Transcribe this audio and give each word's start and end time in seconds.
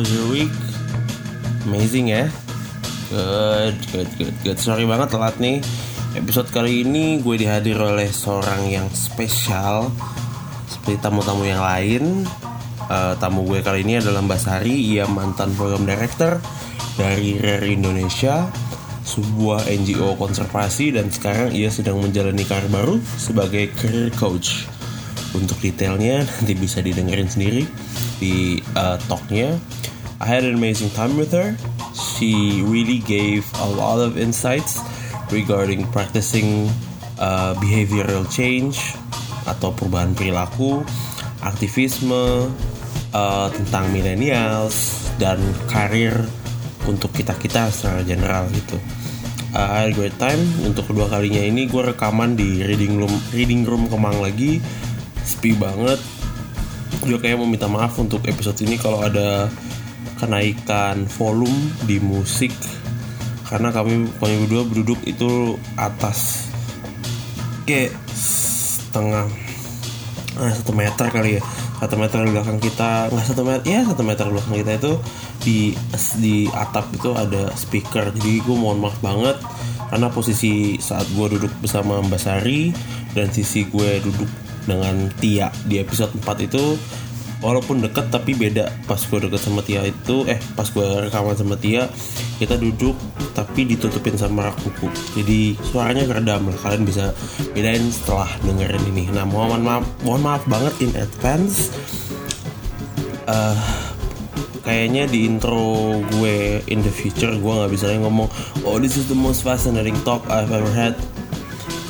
How's 0.00 0.16
your 0.16 0.32
week? 0.32 0.56
Amazing 1.68 2.08
ya. 2.08 2.32
Good, 3.12 3.76
good, 3.92 4.08
good, 4.16 4.36
good. 4.40 4.56
Sorry 4.56 4.88
banget 4.88 5.12
telat 5.12 5.36
nih. 5.36 5.60
Episode 6.16 6.48
kali 6.48 6.88
ini 6.88 7.20
gue 7.20 7.36
dihadir 7.36 7.76
oleh 7.76 8.08
seorang 8.08 8.64
yang 8.64 8.88
spesial 8.96 9.92
seperti 10.72 11.04
tamu-tamu 11.04 11.44
yang 11.44 11.60
lain. 11.60 12.24
Uh, 12.88 13.12
tamu 13.20 13.44
gue 13.44 13.60
kali 13.60 13.84
ini 13.84 14.00
adalah 14.00 14.24
Mbak 14.24 14.40
Sari, 14.40 14.72
ia 14.72 15.04
mantan 15.04 15.52
program 15.52 15.84
director 15.84 16.40
dari 16.96 17.36
Rare 17.36 17.68
Indonesia, 17.68 18.48
sebuah 19.04 19.68
NGO 19.68 20.16
konservasi 20.16 20.96
dan 20.96 21.12
sekarang 21.12 21.52
ia 21.52 21.68
sedang 21.68 22.00
menjalani 22.00 22.48
karir 22.48 22.72
baru 22.72 22.96
sebagai 23.20 23.68
career 23.76 24.08
coach. 24.16 24.64
Untuk 25.36 25.60
detailnya 25.60 26.24
nanti 26.24 26.56
bisa 26.56 26.80
didengerin 26.80 27.28
sendiri 27.28 27.68
di 28.16 28.64
uh, 28.80 28.96
talknya. 29.04 29.60
I 30.20 30.28
had 30.28 30.44
an 30.44 30.52
amazing 30.52 30.92
time 30.92 31.16
with 31.16 31.32
her. 31.32 31.56
She 31.96 32.60
really 32.60 33.00
gave 33.00 33.48
a 33.56 33.64
lot 33.64 34.04
of 34.04 34.20
insights 34.20 34.76
regarding 35.32 35.88
practicing 35.96 36.68
uh, 37.16 37.56
behavioral 37.56 38.28
change 38.28 38.76
atau 39.48 39.72
perubahan 39.72 40.12
perilaku, 40.12 40.84
aktivisme 41.40 42.52
uh, 43.16 43.48
tentang 43.48 43.88
millennials 43.96 45.08
dan 45.16 45.40
karir 45.72 46.12
untuk 46.84 47.16
kita 47.16 47.32
kita 47.40 47.72
secara 47.72 48.04
general 48.04 48.44
gitu. 48.52 48.76
Uh, 49.56 49.68
I 49.72 49.88
had 49.88 49.90
a 49.90 49.96
great 49.96 50.20
time 50.20 50.44
untuk 50.68 50.92
kedua 50.92 51.08
kalinya 51.08 51.40
ini 51.40 51.64
gue 51.64 51.96
rekaman 51.96 52.36
di 52.36 52.60
reading 52.60 53.00
room 53.00 53.14
reading 53.32 53.64
room 53.64 53.88
Kemang 53.88 54.20
lagi 54.20 54.60
sepi 55.26 55.58
banget 55.58 55.98
gue 57.02 57.18
kayak 57.18 57.34
mau 57.40 57.50
minta 57.50 57.66
maaf 57.66 57.98
untuk 57.98 58.22
episode 58.30 58.60
ini 58.62 58.78
kalau 58.78 59.02
ada 59.02 59.50
kenaikan 60.20 61.08
volume 61.08 61.72
di 61.88 61.96
musik. 61.96 62.52
Karena 63.48 63.72
kami 63.72 64.06
kami 64.20 64.46
berdua 64.46 64.62
berduduk 64.68 65.00
itu 65.08 65.56
atas 65.74 66.46
kayak 67.64 67.96
setengah 68.12 69.26
eh, 70.38 70.52
satu 70.54 70.72
meter 70.76 71.06
kali 71.08 71.40
ya. 71.40 71.42
Satu 71.80 71.96
meter 71.96 72.28
di 72.28 72.30
belakang 72.36 72.60
kita 72.60 73.08
nggak 73.08 73.26
satu 73.32 73.42
meter 73.42 73.64
ya 73.64 73.80
satu 73.88 74.04
meter 74.04 74.28
di 74.28 74.32
belakang 74.36 74.56
kita 74.60 74.72
itu 74.76 74.92
di 75.40 75.58
di 76.20 76.36
atap 76.52 76.92
itu 76.92 77.10
ada 77.16 77.48
speaker. 77.56 78.12
Jadi 78.12 78.44
gue 78.44 78.56
mohon 78.56 78.84
maaf 78.84 79.00
banget 79.00 79.40
karena 79.90 80.06
posisi 80.12 80.78
saat 80.78 81.08
gue 81.10 81.26
duduk 81.34 81.50
bersama 81.58 81.98
Mbak 81.98 82.20
Sari 82.20 82.70
dan 83.16 83.32
sisi 83.34 83.66
gue 83.66 83.98
duduk 84.04 84.30
dengan 84.68 85.10
Tia 85.18 85.50
di 85.66 85.82
episode 85.82 86.14
4 86.14 86.46
itu 86.46 86.78
walaupun 87.40 87.80
deket 87.80 88.12
tapi 88.12 88.36
beda. 88.36 88.68
Pas 88.84 89.00
gue 89.00 89.18
deket 89.18 89.40
sama 89.40 89.60
Tia 89.64 89.84
itu 89.84 90.24
eh 90.28 90.38
pas 90.54 90.68
gue 90.68 90.86
rekaman 91.08 91.36
sama 91.36 91.56
Tia 91.56 91.88
kita 92.40 92.56
duduk 92.56 92.96
tapi 93.36 93.68
ditutupin 93.68 94.16
sama 94.16 94.48
rak 94.48 94.56
buku 94.64 94.88
jadi 95.16 95.56
suaranya 95.60 96.04
keredam 96.08 96.48
lah. 96.48 96.58
Kalian 96.60 96.84
bisa 96.84 97.12
bedain 97.52 97.84
setelah 97.92 98.28
dengerin 98.44 98.84
ini. 98.92 99.04
Nah 99.12 99.24
mohon 99.24 99.64
maaf 99.64 99.84
mohon 100.04 100.22
maaf 100.24 100.44
banget 100.46 100.74
in 100.84 100.92
advance. 100.96 101.72
Uh, 103.30 103.56
kayaknya 104.60 105.08
di 105.08 105.24
intro 105.24 105.98
gue 106.18 106.60
in 106.68 106.84
the 106.84 106.92
future 106.92 107.32
gue 107.32 107.52
nggak 107.52 107.70
bisa 107.70 107.94
ngomong 107.94 108.26
oh 108.66 108.76
this 108.82 108.98
is 108.98 109.06
the 109.06 109.16
most 109.16 109.46
fascinating 109.46 109.96
talk 110.04 110.22
I've 110.28 110.52
ever 110.52 110.70
had. 110.70 110.94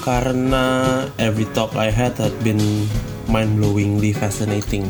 Karena 0.00 1.04
every 1.20 1.44
talk 1.52 1.76
I 1.76 1.92
had 1.92 2.16
had 2.16 2.32
been 2.40 2.88
mind-blowingly 3.28 4.16
fascinating 4.16 4.88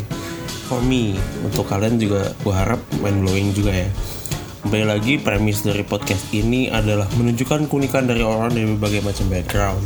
for 0.70 0.78
me. 0.78 1.18
Untuk 1.42 1.66
kalian 1.66 1.98
juga 1.98 2.30
gue 2.46 2.54
harap 2.54 2.78
mind-blowing 3.02 3.50
juga 3.50 3.74
ya. 3.74 3.90
Kembali 4.62 4.86
lagi 4.86 5.18
premis 5.18 5.66
dari 5.66 5.82
podcast 5.82 6.30
ini 6.30 6.70
adalah 6.70 7.10
menunjukkan 7.18 7.66
keunikan 7.66 8.06
dari 8.06 8.22
orang 8.22 8.54
dari 8.54 8.70
berbagai 8.78 9.02
macam 9.02 9.26
background. 9.26 9.82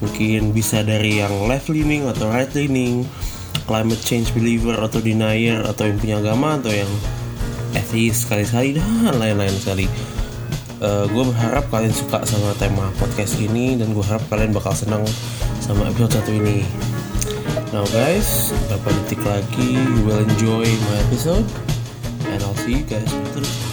Mungkin 0.00 0.56
bisa 0.56 0.80
dari 0.80 1.20
yang 1.20 1.44
left 1.44 1.68
leaning 1.68 2.08
atau 2.08 2.32
right 2.32 2.48
leaning 2.56 3.04
climate 3.68 4.00
change 4.00 4.32
believer 4.32 4.78
atau 4.80 5.04
denier 5.04 5.60
atau 5.68 5.84
yang 5.84 6.00
punya 6.00 6.16
agama 6.22 6.56
atau 6.56 6.72
yang 6.72 6.88
atheist 7.76 8.24
sekali-sekali 8.24 8.80
dan 8.80 9.20
lain-lain 9.20 9.52
sekali. 9.60 9.84
Uh, 10.80 11.04
gue 11.08 11.24
berharap 11.28 11.68
kalian 11.72 11.92
suka 11.92 12.24
sama 12.24 12.52
tema 12.56 12.88
podcast 13.00 13.36
ini 13.40 13.76
dan 13.76 13.92
gue 13.92 14.04
harap 14.04 14.22
kalian 14.32 14.52
bakal 14.52 14.72
senang 14.76 15.04
sama 15.60 15.88
episode 15.88 16.20
satu 16.20 16.36
ini 16.36 16.62
now 17.72 17.84
guys 17.92 18.52
beberapa 18.68 18.88
detik 19.04 19.20
lagi. 19.24 19.76
You 19.76 20.04
will 20.04 20.22
enjoy 20.22 20.66
my 20.66 20.96
episode. 21.08 21.46
And 22.26 22.42
I'll 22.42 22.58
see 22.66 22.82
you 22.82 22.86
guys 22.86 23.06
after 23.06 23.65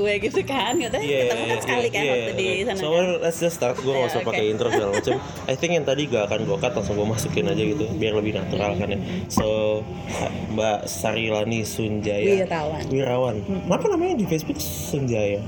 gue 0.00 0.12
gitu 0.22 0.40
kan 0.42 0.72
katanya 0.74 1.04
ketemu 1.04 1.44
kan 1.46 1.58
sekali 1.60 1.88
kan 1.88 2.02
waktu 2.02 2.32
di 2.32 2.46
sana 2.64 2.78
So 2.80 2.88
kan 2.88 3.04
let's 3.20 3.38
just 3.38 3.56
start. 3.56 3.76
Gue 3.76 3.92
gak 3.92 4.00
Ya, 4.00 4.08
usah 4.08 4.20
oke. 4.20 4.28
pakai 4.32 4.44
intro 4.48 4.68
segala 4.68 4.90
macam. 4.96 5.14
I 5.44 5.54
think 5.54 5.76
yang 5.76 5.84
tadi 5.84 6.08
gak 6.08 6.24
akan 6.26 6.48
gue 6.48 6.56
cut 6.56 6.72
langsung 6.72 6.96
gue 6.96 7.06
masukin 7.06 7.44
aja 7.46 7.62
gitu 7.62 7.84
biar 7.94 8.16
lebih 8.16 8.32
natural 8.34 8.72
kan 8.74 8.88
ya. 8.88 8.98
So 9.28 9.46
Mbak 10.50 10.78
Sarilani 10.86 11.60
Sunjaya. 11.62 12.40
Wirawan. 12.40 12.82
Wirawan. 12.88 13.36
Kenapa 13.44 13.86
namanya 13.86 14.14
di 14.16 14.24
Facebook 14.24 14.56
Sunjaya? 14.58 15.44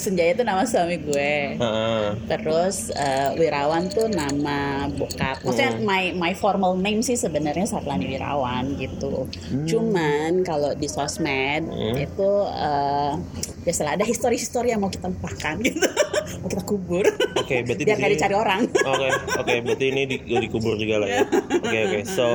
Senjaya 0.00 0.32
itu 0.32 0.42
nama 0.42 0.64
suami 0.64 0.96
gue. 0.98 1.34
Ah, 1.56 2.16
terus 2.26 2.88
eh, 2.90 3.36
Wirawan 3.36 3.86
tuh 3.86 4.08
nama 4.08 4.58
bokap. 4.88 5.42
Maksudnya 5.42 5.72
Hmm. 5.72 5.84
my 5.84 6.02
my 6.12 6.32
formal 6.32 6.72
name 6.74 7.00
sih 7.00 7.14
sebenarnya 7.14 7.64
Sarlani 7.64 8.08
Wirawan 8.08 8.74
gitu. 8.76 9.28
Hmm. 9.46 9.66
cuman 9.66 10.40
kalau 10.40 10.72
di 10.72 10.86
sosmed 10.86 11.68
itu 11.96 12.30
eh, 12.48 13.12
biasalah 13.60 13.92
ada 13.92 14.02
histori-histori 14.02 14.70
yang 14.70 14.80
mau 14.80 14.88
kita 14.88 15.06
lupakan 15.06 15.60
gitu. 15.60 15.84
Mau 16.30 16.46
kita 16.46 16.62
kubur. 16.62 17.02
Oke, 17.34 17.60
berarti 17.60 17.82
biar 17.84 17.98
nggak 17.98 18.06
sini- 18.06 18.16
dicari 18.16 18.34
orang. 18.34 18.60
Oke, 18.92 19.08
oke, 19.34 19.54
berarti 19.60 19.84
ini 19.88 20.02
di, 20.06 20.16
dikubur 20.22 20.78
juga 20.78 21.02
lah 21.02 21.08
ya. 21.10 21.22
Oke, 21.58 21.78
oke. 21.82 22.00
So, 22.06 22.26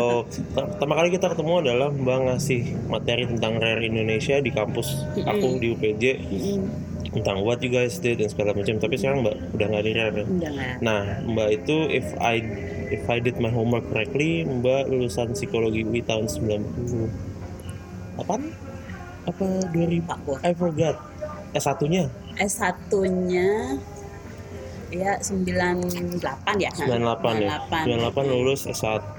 per- 0.51 0.67
pertama 0.69 0.93
kali 0.93 1.09
kita 1.09 1.31
ketemu 1.31 1.53
adalah 1.63 1.89
Mbak 1.89 2.17
ngasih 2.27 2.61
materi 2.85 3.23
tentang 3.25 3.55
Rare 3.55 3.81
Indonesia 3.81 4.35
di 4.37 4.51
kampus 4.51 4.99
aku 5.17 5.57
di 5.57 5.71
UPJ 5.71 6.03
tentang 7.15 7.47
what 7.47 7.63
you 7.63 7.71
guys 7.71 7.95
did 8.03 8.19
dan 8.19 8.27
segala 8.27 8.51
macam. 8.51 8.75
Tapi 8.75 8.99
sekarang 8.99 9.23
Mbak 9.23 9.55
udah 9.55 9.67
nggak 9.71 9.83
di 9.87 9.91
Rare. 9.95 10.11
ya? 10.19 10.25
udah 10.27 10.51
Nah, 10.83 11.23
Mbak 11.23 11.49
itu 11.63 11.77
if 11.87 12.03
I 12.19 12.43
if 12.91 13.07
I 13.07 13.23
did 13.23 13.39
my 13.39 13.47
homework 13.47 13.87
correctly, 13.87 14.43
Mbak 14.43 14.91
lulusan 14.91 15.31
psikologi 15.31 15.87
UI 15.87 16.03
tahun 16.03 16.27
98 16.27 18.19
apa 19.25 19.45
2000 19.71 20.03
Pak 20.05 20.19
Bos. 20.27 20.43
I 20.43 20.51
forgot. 20.53 20.99
S1-nya 21.55 22.11
S1-nya 22.35 23.79
ya 24.91 25.17
98 25.23 26.19
ya. 26.59 26.71
98 26.75 27.47
ya. 27.47 27.57
98 27.87 28.27
lulus 28.27 28.67
S1 28.67 29.17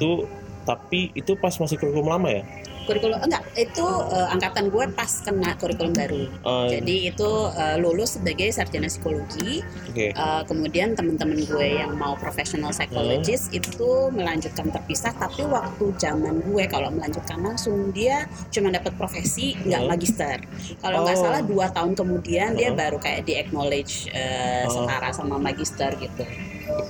tapi 0.66 1.14
itu 1.14 1.32
pas 1.38 1.54
masih 1.56 1.78
kurikulum 1.80 2.10
lama 2.12 2.28
ya? 2.28 2.42
Kurikulum 2.86 3.18
enggak 3.20 3.42
itu 3.54 3.84
eh, 4.08 4.28
angkatan 4.30 4.70
gue 4.70 4.84
pas 4.90 5.10
kena 5.20 5.52
kurikulum 5.56 5.92
baru 5.92 6.22
Oh, 6.40 6.64
jadi 6.64 7.10
itu 7.10 7.30
eh, 7.52 7.76
lulus 7.76 8.16
sebagai 8.16 8.48
sarjana 8.48 8.86
psikologi 8.86 9.60
Oke. 9.90 10.10
Eh, 10.10 10.42
kemudian 10.44 10.94
teman-teman 10.94 11.42
gue 11.42 11.66
yang 11.76 11.92
mau 11.94 12.14
professional 12.14 12.70
psychologist 12.70 13.50
itu 13.50 13.90
melanjutkan 14.10 14.70
terpisah 14.70 15.12
tapi 15.12 15.42
waktu 15.42 15.84
zaman 15.96 16.40
gue 16.40 16.64
kalau 16.66 16.88
melanjutkan 16.88 17.42
langsung 17.42 17.90
dia 17.90 18.24
cuma 18.48 18.70
dapat 18.70 18.94
profesi 18.94 19.58
nggak 19.58 19.82
Hmm. 19.82 19.90
magister 19.90 20.36
kalau 20.78 21.02
nggak 21.02 21.16
Oh. 21.16 21.22
salah 21.22 21.42
dua 21.42 21.66
tahun 21.68 21.92
kemudian 21.92 22.54
dia 22.54 22.70
Hmm. 22.70 22.78
baru 22.78 22.96
kayak 22.96 23.24
di 23.24 23.34
acknowledge 23.34 24.08
eh, 24.10 24.64
Oh. 24.64 24.72
setara 24.72 25.10
sama 25.10 25.36
magister 25.36 25.90
gitu 25.96 26.24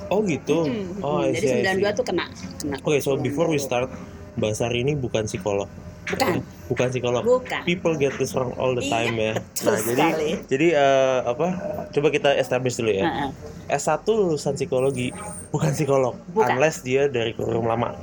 Oh 0.08 0.22
gitu. 0.22 0.64
Hmm, 0.64 1.04
Oh, 1.04 1.20
I 1.20 1.30
hmm. 1.30 1.36
see, 1.36 1.52
Jadi 1.52 1.68
I 1.68 1.76
92 1.76 1.84
see. 1.84 1.92
tuh 1.92 2.04
kena 2.04 2.24
kena. 2.56 2.76
Oke, 2.80 2.96
so 2.96 3.12
kurikulum 3.12 3.22
before 3.22 3.46
we 3.46 3.58
start, 3.58 3.90
Mbak 4.36 4.52
Sari 4.52 4.84
ini 4.84 4.92
bukan 4.92 5.24
psikolog. 5.24 5.68
Bukan. 6.06 6.38
Bukan 6.66 6.86
psikolog. 6.88 7.22
Bukan. 7.22 7.60
People 7.64 7.94
get 7.94 8.14
this 8.14 8.30
wrong 8.30 8.54
all 8.54 8.72
the 8.72 8.80
Iya, 8.80 8.92
time 8.92 9.14
ya. 9.16 9.32
betul 9.42 9.66
Nah, 9.66 9.78
jadi 9.80 10.04
sekali. 10.06 10.30
jadi 10.46 10.66
eh, 10.72 11.18
apa? 11.26 11.48
Coba 11.90 12.08
kita 12.08 12.30
establish 12.32 12.78
dulu 12.78 12.92
ya. 12.92 13.04
Heeh. 13.04 13.30
S1 13.66 14.06
lulusan 14.06 14.54
psikologi, 14.54 15.10
bukan 15.50 15.74
psikolog. 15.74 16.14
Bukan. 16.30 16.46
Unless 16.54 16.86
dia 16.86 17.10
dari 17.10 17.34
kurikulum 17.34 17.66
lama. 17.66 17.98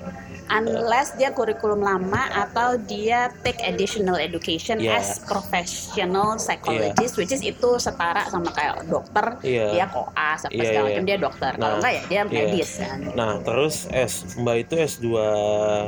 Unless 0.49 1.13
dia 1.13 1.29
kurikulum 1.29 1.79
lama 1.79 2.23
atau 2.29 2.75
dia 2.77 3.31
take 3.41 3.59
additional 3.61 4.15
education 4.15 4.75
Yeah. 4.75 4.97
as 4.97 5.21
professional 5.23 6.35
psychologist 6.35 7.13
which 7.13 7.29
is 7.29 7.39
itu 7.39 7.77
setara 7.77 8.25
sama 8.25 8.49
kayak 8.49 8.83
dokter 8.83 9.37
Iya. 9.41 9.65
dia 9.71 9.85
koas 9.87 10.41
apa 10.41 10.51
Iya, 10.51 10.63
segala 10.65 10.81
iya. 10.81 10.89
macam 10.89 11.05
dia 11.05 11.17
dokter 11.17 11.51
kalau 11.53 11.61
Nah, 11.63 11.79
enggak 11.79 11.93
ya 11.93 12.01
dia 12.03 12.21
medis 12.25 12.69
kan 12.75 12.97
Nah, 13.13 13.33
terus 13.39 13.75
S, 13.87 14.13
Mbak 14.35 14.55
itu 14.61 14.73
S2 14.75 15.05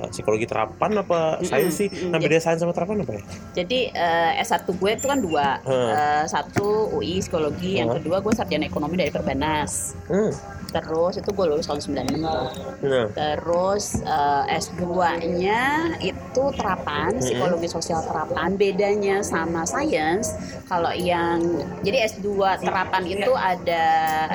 psikologi 0.09 0.45
terapan 0.45 0.91
apa 0.97 1.19
sains 1.41 1.75
sih? 1.75 1.87
mm, 1.87 2.09
Nah, 2.09 2.19
beda 2.19 2.37
sains 2.37 2.59
sama 2.59 2.71
terapan 2.71 3.01
apa 3.01 3.13
ya? 3.13 3.23
jadi 3.55 3.79
eh, 3.91 4.41
S1 4.41 4.67
gue 4.69 4.91
itu 4.91 5.05
kan 5.05 5.19
dua 5.19 5.47
Hmm. 5.57 5.87
Eh, 5.87 6.23
satu 6.25 6.67
UI 6.91 7.19
psikologi 7.19 7.77
yang 7.77 7.87
Hmm. 7.87 7.97
kedua 7.97 8.19
gue 8.19 8.31
sarjana 8.31 8.65
ekonomi 8.65 8.95
dari 8.95 9.09
Perbanas 9.09 9.95
Hmm. 10.05 10.31
Terus 10.73 11.13
itu 11.21 11.29
gue 11.29 11.45
lulus 11.45 11.69
tahun 11.69 11.79
96 11.79 12.25
tuh. 12.25 12.47
Nah, 12.83 13.05
Terus 13.13 13.85
eh, 14.01 14.59
S2-nya 14.59 15.63
itu 16.01 16.43
terapan, 16.57 17.15
psikologi 17.21 17.67
sosial 17.69 18.01
terapan. 18.03 18.57
Bedanya 18.57 19.21
sama 19.21 19.63
sains, 19.63 20.33
kalau 20.65 20.89
yang 20.95 21.41
jadi 21.85 22.09
S2 22.09 22.61
terapan 22.65 23.03
itu 23.05 23.31
ada 23.37 23.85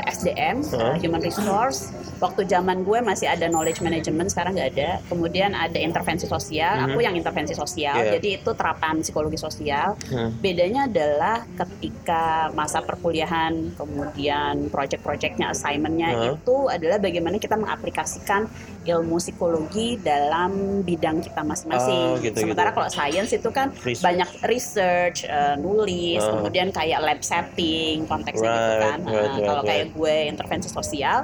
SDM, 0.06 0.62
Heeh. 0.62 0.94
Human 1.02 1.22
Resource. 1.22 1.90
Waktu 2.20 2.44
zaman 2.52 2.84
gue 2.84 3.00
masih 3.00 3.32
ada 3.32 3.48
knowledge 3.48 3.80
management, 3.80 4.28
sekarang 4.28 4.52
nggak 4.52 4.76
ada. 4.76 4.90
Kemudian 5.08 5.56
ada 5.56 5.80
intervensi 5.80 6.28
sosial, 6.28 6.84
aku 6.84 7.00
yang 7.00 7.16
intervensi 7.16 7.56
sosial. 7.56 7.96
Yeah. 7.96 8.20
Jadi 8.20 8.28
itu 8.44 8.50
terapan 8.52 9.00
psikologi 9.00 9.40
sosial. 9.40 9.96
hmm. 10.12 10.36
Bedanya 10.44 10.84
adalah 10.84 11.48
ketika 11.56 12.52
masa 12.52 12.84
perkuliahan, 12.84 13.72
kemudian 13.72 14.68
project-projectnya, 14.68 15.56
assignmentnya 15.56 16.10
Huh? 16.20 16.29
Itu 16.36 16.56
adalah 16.66 16.98
bagaimana 16.98 17.36
kita 17.36 17.56
mengaplikasikan 17.56 18.46
ilmu 18.80 19.16
psikologi 19.16 20.00
dalam 20.00 20.80
bidang 20.80 21.20
kita 21.20 21.40
masing-masing. 21.40 22.06
Oh, 22.06 22.20
gitu, 22.20 22.36
Sementara 22.38 22.72
gitu. 22.72 22.76
kalau 22.80 22.88
sains 22.88 23.30
itu 23.30 23.48
kan 23.48 23.68
Research. 23.80 24.00
banyak 24.00 24.30
research, 24.46 25.18
eh, 25.24 25.56
nulis, 25.56 26.20
Huh? 26.20 26.40
kemudian 26.40 26.72
kayak 26.72 27.00
lab 27.00 27.20
setting, 27.20 28.08
konteksnya 28.08 28.48
gitu 28.48 28.72
Right, 28.72 28.80
kan. 28.80 28.98
right, 29.00 29.10
Nah, 29.10 29.32
right, 29.36 29.44
kalau 29.44 29.62
kayak 29.62 29.84
right. 29.86 29.96
gue 29.96 30.14
intervensi 30.28 30.68
sosial, 30.68 31.18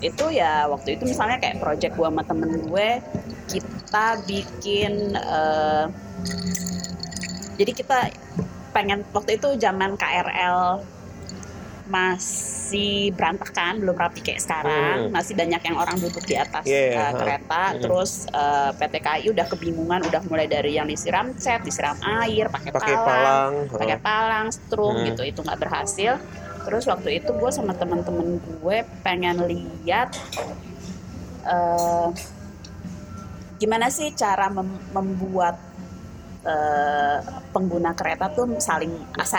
itu 0.00 0.24
ya 0.30 0.70
waktu 0.70 0.96
itu 0.96 1.04
misalnya 1.04 1.36
kayak 1.38 1.58
project 1.58 1.92
gue 1.94 2.06
sama 2.06 2.22
temen 2.22 2.50
gue, 2.62 2.88
kita 3.50 4.06
bikin 4.24 4.92
eh, 5.14 5.84
jadi 7.56 7.72
kita 7.74 7.98
pengen 8.70 9.02
waktu 9.10 9.36
itu 9.36 9.58
zaman 9.58 9.98
KRL 9.98 10.80
masih 11.90 13.10
berantakan 13.12 13.82
belum 13.82 13.98
rapi 13.98 14.22
kayak 14.22 14.38
sekarang 14.38 14.96
Hmm. 15.00 15.10
masih 15.10 15.34
banyak 15.34 15.58
yang 15.60 15.76
orang 15.76 15.98
duduk 15.98 16.22
di 16.22 16.34
atas 16.34 16.62
Yeah, 16.62 17.10
uh, 17.10 17.12
kereta 17.12 17.62
Hmm. 17.68 17.80
terus 17.80 18.10
uh, 18.30 18.70
PT 18.72 18.94
KAI 18.96 19.26
udah 19.28 19.44
kebingungan 19.44 20.06
udah 20.06 20.22
mulai 20.24 20.46
dari 20.46 20.72
yang 20.72 20.86
disiram 20.86 21.34
cat 21.34 21.60
disiram 21.60 21.98
air 22.00 22.46
pakai 22.46 22.70
palang, 22.70 23.02
palang. 23.02 23.52
pakai 23.74 23.98
palang 23.98 24.46
strum 24.48 24.94
Hmm. 24.94 25.06
gitu 25.10 25.22
itu 25.24 25.40
nggak 25.40 25.58
berhasil 25.58 26.14
terus 26.60 26.86
waktu 26.86 27.18
itu 27.18 27.30
gue 27.32 27.50
sama 27.50 27.72
temen-temen 27.72 28.38
gue 28.38 28.76
pengen 29.00 29.42
lihat 29.42 30.14
eh, 31.42 32.08
gimana 33.56 33.88
sih 33.88 34.12
cara 34.12 34.46
mem- 34.48 34.84
membuat 34.90 35.58
eh, 36.40 37.18
pengguna 37.50 37.90
kereta 37.92 38.26
tuh 38.28 38.46
saling 38.58 38.90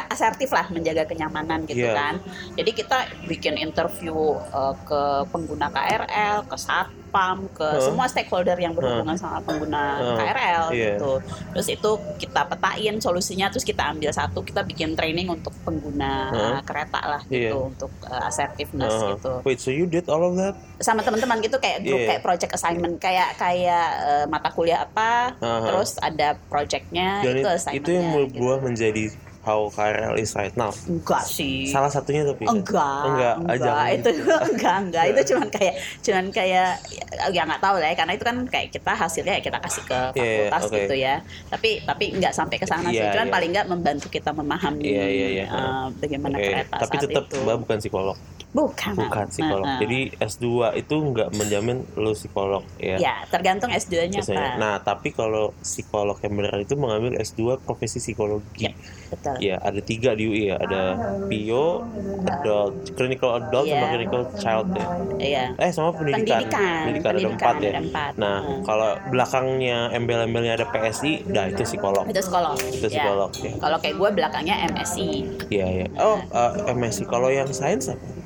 asertif 0.08 0.50
lah 0.50 0.68
menjaga 0.68 1.04
kenyamanan 1.04 1.64
gitu 1.64 1.82
Iya. 1.82 1.94
kan. 1.94 2.16
Jadi 2.54 2.72
kita 2.74 2.98
bikin 3.26 3.56
interview 3.58 4.14
eh, 4.38 4.76
ke 4.82 5.02
pengguna 5.28 5.68
KRL, 5.68 6.44
ke 6.44 6.56
satpam, 6.56 7.02
ke 7.50 7.64
Huh? 7.64 7.80
semua 7.82 8.06
stakeholder 8.06 8.56
yang 8.56 8.72
berhubungan 8.72 9.16
sama 9.16 9.40
pengguna 9.40 9.82
Huh. 9.98 10.16
KRL 10.16 10.64
Iya. 10.70 10.88
gitu. 10.96 11.12
Terus 11.52 11.68
itu 11.70 11.90
kita 12.20 12.42
petain 12.46 12.96
solusinya, 12.98 13.48
terus 13.48 13.64
kita 13.64 13.90
ambil 13.90 14.12
satu, 14.12 14.42
kita 14.42 14.62
bikin 14.62 14.94
training 14.94 15.28
untuk 15.28 15.52
pengguna 15.62 16.14
Huh? 16.30 16.60
kereta 16.62 17.00
lah 17.02 17.22
gitu, 17.26 17.40
Iya. 17.50 17.52
untuk 17.58 17.92
eh, 18.02 18.24
assertiveness 18.24 18.94
Uh, 18.94 19.08
gitu 19.14 19.34
Wait, 19.44 19.58
so 19.58 19.70
you 19.70 19.86
did 19.86 20.06
all 20.06 20.22
of 20.22 20.36
that? 20.36 20.56
sama 20.80 21.00
teman-teman 21.00 21.38
gitu 21.40 21.58
kayak 21.58 21.82
grup 21.82 22.00
Iya. 22.00 22.08
kayak 22.10 22.22
project 22.22 22.52
assignment 22.52 22.98
kayak 22.98 23.38
kayak 23.38 23.88
eh, 24.02 24.26
mata 24.26 24.50
kuliah 24.50 24.82
apa 24.82 25.38
Aha. 25.38 25.62
terus 25.64 25.96
ada 25.98 26.34
projectnya 26.48 27.22
Dan 27.22 27.38
itu 27.38 27.46
it- 27.46 27.54
assignmentnya 27.54 27.86
itu 27.94 28.01
yang 28.02 28.10
gitu. 28.10 28.18
berbuah 28.34 28.58
menjadi 28.62 29.06
how 29.42 29.66
KRL 29.68 30.16
is 30.16 30.38
right 30.38 30.54
now. 30.54 30.70
enggak 30.86 31.26
sih 31.26 31.66
Salah 31.66 31.90
satunya 31.90 32.22
tapi. 32.22 32.46
enggak 32.46 33.02
Enggak, 33.04 33.36
ah, 33.42 33.58
jangan 33.58 33.88
itu 33.90 34.10
gitu. 34.14 34.22
enggak 34.54 34.76
enggak 34.80 35.06
itu 35.08 35.22
cuman 35.34 35.48
kayak 35.50 35.74
cuman 36.00 36.26
kayak 36.30 36.70
ya 37.28 37.42
nggak 37.42 37.58
tahu 37.60 37.76
lah 37.78 37.90
ya 37.90 37.96
karena 37.96 38.14
itu 38.14 38.22
kan 38.22 38.38
kayak 38.46 38.68
kita 38.70 38.92
hasilnya 38.94 39.34
ya 39.34 39.42
kita 39.42 39.58
kasih 39.60 39.84
ke 39.84 39.98
Iya, 39.98 40.06
iya, 40.14 40.14
fakultas 40.14 40.62
oke. 40.64 40.76
gitu 40.78 40.96
ya 40.96 41.16
tapi 41.50 41.70
tapi 41.82 42.06
nggak 42.14 42.34
sampai 42.36 42.56
ke 42.56 42.66
sana 42.66 42.88
sih 42.88 43.02
Iya, 43.02 43.10
cuman 43.12 43.28
iya. 43.28 43.34
paling 43.34 43.50
nggak 43.50 43.68
membantu 43.68 44.08
kita 44.08 44.30
memahami 44.30 44.84
Iya, 44.84 45.06
iya, 45.10 45.28
iya. 45.32 45.46
eh, 45.48 45.86
bagaimana 45.98 46.36
Oke, 46.38 46.46
kereta 46.48 46.76
tapi 46.78 46.96
saat 46.96 47.04
tetap 47.04 47.24
itu 47.26 47.36
Mbak 47.42 47.58
bukan 47.60 47.78
psikolog. 47.82 48.18
Bukan 48.52 48.92
Bukan 48.98 49.26
psikolog. 49.28 49.64
Nah, 49.64 49.76
nah. 49.76 49.80
Jadi 49.80 50.00
S2 50.18 50.46
itu 50.76 50.92
nggak 50.94 51.30
menjamin 51.32 51.88
lu 51.96 52.12
psikolog 52.12 52.64
ya. 52.78 53.00
ya 53.00 53.16
tergantung 53.26 53.72
S2-nya 53.72 54.20
biasanya. 54.20 54.44
apa 54.46 54.60
Nah, 54.60 54.76
tapi 54.78 55.10
kalau 55.10 55.56
psikolog 55.58 56.20
yang 56.20 56.34
benar 56.36 56.60
itu 56.60 56.76
mengambil 56.76 57.16
S2 57.18 57.58
profesi 57.58 57.98
psikologi. 57.98 58.68
Ya, 58.68 58.74
betul 59.08 59.34
Ya, 59.40 59.56
ada 59.58 59.80
tiga 59.80 60.12
di 60.12 60.24
UI 60.26 60.44
ya. 60.48 60.56
Ada 60.58 60.82
PIO, 61.26 61.88
adult, 62.30 62.74
clinical 62.92 63.32
adult, 63.38 63.66
sama 63.66 63.80
Iya. 63.80 63.90
clinical 63.90 64.22
child 64.36 64.68
ya. 64.72 64.86
iya 65.18 65.44
Eh, 65.58 65.72
sama 65.72 65.90
pendidikan. 65.94 66.44
pendidikan 66.44 66.82
Pendidikan, 66.84 67.12
ada 67.14 67.30
empat 67.30 67.56
ya. 67.56 67.70
ada 67.70 67.82
empat. 67.82 68.12
Nah, 68.18 68.38
Hmm. 68.42 68.62
kalau 68.64 68.90
belakangnya 69.08 69.78
embel-embelnya 69.92 70.54
ada 70.54 70.66
PSI, 70.66 71.24
dah 71.26 71.48
itu 71.48 71.64
psikolog. 71.64 72.04
itu 72.04 72.20
psikolog 72.20 72.56
Itu 72.60 72.84
Ya. 72.84 72.92
psikolog 72.92 73.32
ya. 73.38 73.54
kalau 73.58 73.78
kayak 73.80 73.96
gue 73.96 74.10
belakangnya 74.12 74.56
MSI 74.66 75.10
Iya, 75.48 75.66
iya. 75.68 75.86
Oh, 75.98 76.20
eh, 76.20 76.52
MSI. 76.70 77.04
Kalau 77.06 77.28
yang 77.28 77.48
sains 77.50 77.88
apa? 77.88 78.21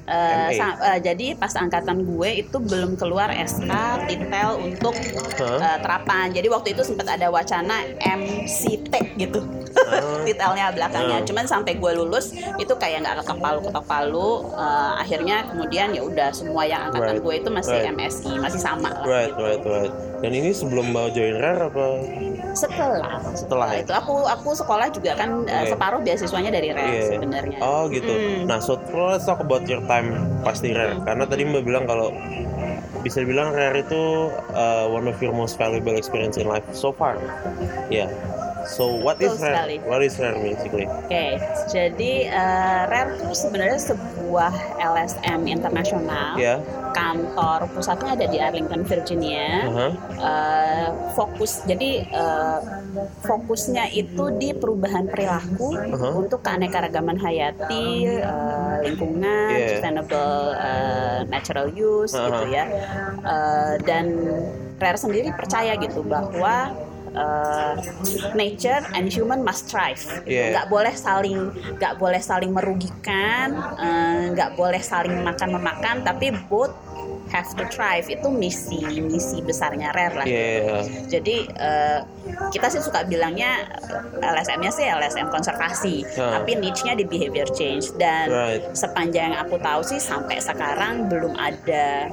Sa- 0.53 0.77
eh, 0.87 0.99
jadi 1.01 1.33
pas 1.33 1.49
angkatan 1.51 2.05
gue 2.05 2.29
itu 2.39 2.57
belum 2.57 2.93
keluar 2.93 3.33
SK 3.33 3.71
titel 4.05 4.49
untuk 4.59 4.93
Hah? 5.35 5.57
eh, 5.57 5.77
terapan 5.79 6.29
jadi 6.29 6.45
waktu 6.47 6.71
itu 6.71 6.83
sempat 6.83 7.09
ada 7.09 7.27
wacana 7.27 7.81
MCT 7.99 8.93
gitu 9.17 9.41
Ah. 9.75 10.21
titelnya 10.27 10.71
belakangnya 10.71 11.19
Ah. 11.19 11.25
cuman 11.25 11.45
sampai 11.45 11.75
gue 11.75 11.91
lulus 11.93 12.31
itu 12.55 12.73
kayak 12.73 13.01
nggak 13.01 13.15
ketok 13.19 13.39
palu 13.39 13.59
ketok 13.61 13.85
palu 13.85 14.31
Eh, 14.55 14.93
akhirnya 14.97 15.45
kemudian 15.45 15.91
ya 15.91 16.01
udah 16.01 16.29
semua 16.31 16.63
yang 16.63 16.85
angkatan 16.85 17.17
Right. 17.17 17.23
gue 17.23 17.33
itu 17.35 17.49
masih 17.49 17.75
Right. 17.75 17.91
MSI 17.91 18.31
masih 18.37 18.57
sama 18.57 18.89
lah 18.91 19.03
Right, 19.03 19.29
gitu. 19.29 19.41
right, 19.41 19.63
right. 19.63 19.93
Dan 20.23 20.31
ini 20.31 20.51
sebelum 20.51 20.89
mau 20.89 21.11
join 21.11 21.37
RAR 21.37 21.69
apa? 21.69 21.85
setelah 22.55 23.19
Setelah 23.35 23.67
ya? 23.75 23.83
itu 23.83 23.91
aku 23.91 24.23
aku 24.23 24.55
sekolah 24.55 24.87
juga 24.87 25.11
kan 25.19 25.43
eh, 25.45 25.67
Oke. 25.67 25.75
separuh 25.75 25.99
beasiswanya 25.99 26.55
dari 26.55 26.71
RES 26.71 26.87
Iya. 26.87 27.03
sebenarnya 27.19 27.57
Oh 27.59 27.91
gitu. 27.91 28.07
Mm. 28.09 28.47
Nah, 28.47 28.63
so 28.63 28.79
let's 28.95 29.27
talk 29.27 29.43
about 29.43 29.67
your 29.67 29.83
time 29.91 30.15
pas 30.39 30.55
di 30.57 30.71
RAR. 30.71 31.03
Karena 31.03 31.27
tadi 31.27 31.43
Mbak 31.43 31.63
bilang 31.67 31.83
kalau 31.83 32.15
bisa 33.03 33.21
dibilang 33.21 33.51
RAR 33.53 33.75
itu 33.75 34.31
uh, 34.55 34.87
one 34.87 35.05
of 35.05 35.19
your 35.19 35.35
most 35.35 35.59
valuable 35.59 35.93
experience 35.93 36.39
in 36.39 36.47
life 36.47 36.65
so 36.71 36.89
far. 36.89 37.19
Ya. 37.91 38.07
So 38.65 38.97
what 38.97 39.21
is 39.21 39.29
Betul 39.31 39.45
RAR? 39.45 39.53
sekali. 39.53 39.75
What 39.85 40.01
is 40.01 40.13
RAR 40.17 40.35
basically? 40.35 40.85
Oke, 40.89 41.25
jadi 41.69 42.13
eh, 42.27 42.81
RARE 42.89 43.09
itu 43.15 43.31
sebenarnya 43.31 43.79
sebuah 43.79 44.53
LSM 44.81 45.45
internasional. 45.45 46.33
Ya. 46.35 46.57
Kantor 46.91 47.67
pusatnya 47.69 48.15
ada 48.15 48.25
di 48.25 48.37
Arlington, 48.39 48.81
Virginia. 48.81 49.67
Aha. 49.67 49.87
Eh, 50.15 50.87
fokus, 51.13 51.61
jadi 51.63 52.07
eh, 52.07 52.59
fokusnya 53.21 53.91
itu 53.91 54.31
di 54.33 54.49
perubahan 54.51 55.05
perilaku 55.05 55.75
Aha. 55.75 56.09
untuk 56.15 56.39
keanekaragaman 56.41 57.19
hayati, 57.19 57.87
eh, 58.17 58.75
lingkungan, 58.81 59.51
Yeah. 59.51 59.69
sustainable 59.77 60.35
eh, 60.57 61.19
natural 61.27 61.67
use 61.69 62.15
Aha. 62.15 62.25
gitu 62.25 62.43
ya. 62.49 62.65
Eh, 63.21 63.73
dan 63.83 64.05
RARE 64.75 64.97
sendiri 64.97 65.29
percaya 65.31 65.75
gitu 65.75 66.01
bahwa 66.01 66.71
uh, 67.15 67.79
nature 68.35 68.83
and 68.93 69.09
human 69.09 69.41
must 69.41 69.71
thrive. 69.71 69.99
Gitu. 70.23 70.35
Yeah. 70.35 70.51
Nggak 70.55 70.67
boleh 70.69 70.95
saling 70.95 71.39
nggak 71.79 71.93
boleh 71.97 72.21
saling 72.21 72.51
merugikan, 72.51 73.55
uh, 73.55 74.31
nggak 74.35 74.53
boleh 74.59 74.81
saling 74.83 75.15
memakan 75.15 75.49
memakan, 75.55 75.95
tapi 76.03 76.35
both 76.51 76.75
have 77.35 77.51
to 77.51 77.67
thrive 77.67 78.07
itu 78.07 78.27
misi 78.31 78.79
misi 79.03 79.43
besarnya 79.43 79.91
rare 79.91 80.15
lah 80.15 80.25
Iya. 80.25 80.87
jadi 81.11 81.35
eh, 81.51 81.99
kita 82.49 82.67
sih 82.69 82.79
suka 82.79 83.03
bilangnya 83.03 83.67
eh, 84.15 84.23
LSM-nya 84.25 84.71
sih 84.71 84.87
LSM 84.87 85.27
konservasi 85.27 86.07
Ah. 86.15 86.39
tapi 86.39 86.55
niche-nya 86.55 86.95
di 86.95 87.03
behavior 87.03 87.51
change 87.51 87.91
dan 87.95 88.31
Right. 88.31 88.63
sepanjang 88.71 89.35
aku 89.35 89.59
tahu 89.59 89.83
sih 89.83 89.99
sampai 89.99 90.39
sekarang 90.39 91.11
belum 91.11 91.35
ada 91.35 92.07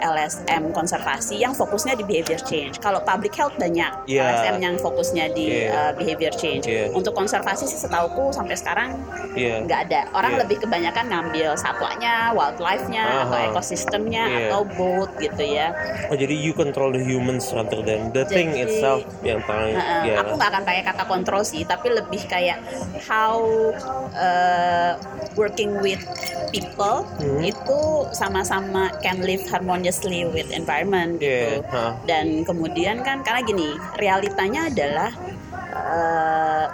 LSM 0.00 0.72
konservasi 0.72 1.36
yang 1.36 1.52
fokusnya 1.52 1.92
di 1.94 2.04
behavior 2.04 2.40
change. 2.40 2.80
Kalau 2.80 3.00
public 3.00 3.32
health 3.32 3.56
banyak 3.56 3.88
Yeah. 4.06 4.28
LSM 4.28 4.56
yang 4.60 4.74
fokusnya 4.76 5.32
di 5.32 5.46
Yeah. 5.66 5.72
uh, 5.72 5.92
behavior 5.94 6.32
change. 6.32 6.64
Yeah. 6.64 6.88
Untuk 6.90 7.12
konservasi 7.12 7.64
sih 7.64 7.76
setauku 7.78 8.32
sampai 8.32 8.56
sekarang 8.56 8.96
Iya. 9.32 9.64
nggak 9.64 9.80
ada. 9.88 10.00
Orang 10.10 10.32
Yeah. 10.34 10.40
lebih 10.42 10.56
kebanyakan 10.58 11.04
ngambil 11.06 11.50
satwanya, 11.54 12.32
wildlife-nya 12.32 13.04
atau 13.24 13.36
Aha. 13.36 13.48
ekosistemnya 13.52 14.24
Yeah. 14.26 14.39
Atau 14.48 14.62
both 14.64 15.12
gitu 15.18 15.44
ya. 15.44 15.74
Oh 16.08 16.16
jadi 16.16 16.32
you 16.32 16.56
control 16.56 16.94
the 16.94 17.02
humans 17.02 17.52
rather 17.52 17.82
than 17.82 18.08
the 18.14 18.24
thing 18.24 18.54
Jadi- 18.54 18.64
itself 18.70 19.02
yang 19.20 19.44
paling 19.44 19.76
Heeh, 19.76 20.14
ya. 20.14 20.24
Aku 20.24 20.38
nggak 20.38 20.50
akan 20.50 20.62
pakai 20.64 20.82
kata 20.86 21.04
kontrol 21.04 21.42
sih, 21.42 21.66
tapi 21.66 21.92
lebih 21.92 22.24
kayak 22.24 22.62
how 23.04 23.42
uh, 24.14 24.96
working 25.34 25.76
with 25.78 26.00
people 26.50 27.06
Hmm. 27.20 27.38
itu 27.42 27.80
sama-sama 28.10 28.90
can 29.00 29.22
live 29.22 29.44
harmoniously 29.46 30.26
with 30.26 30.50
environment 30.50 31.20
gitu. 31.22 31.62
Iya, 31.62 31.70
hah. 31.70 31.92
Dan 32.02 32.42
kemudian 32.42 33.04
kan 33.04 33.22
karena 33.22 33.40
gini, 33.42 33.68
realitanya 33.96 34.66
adalah 34.66 35.10
uh, 35.70 36.66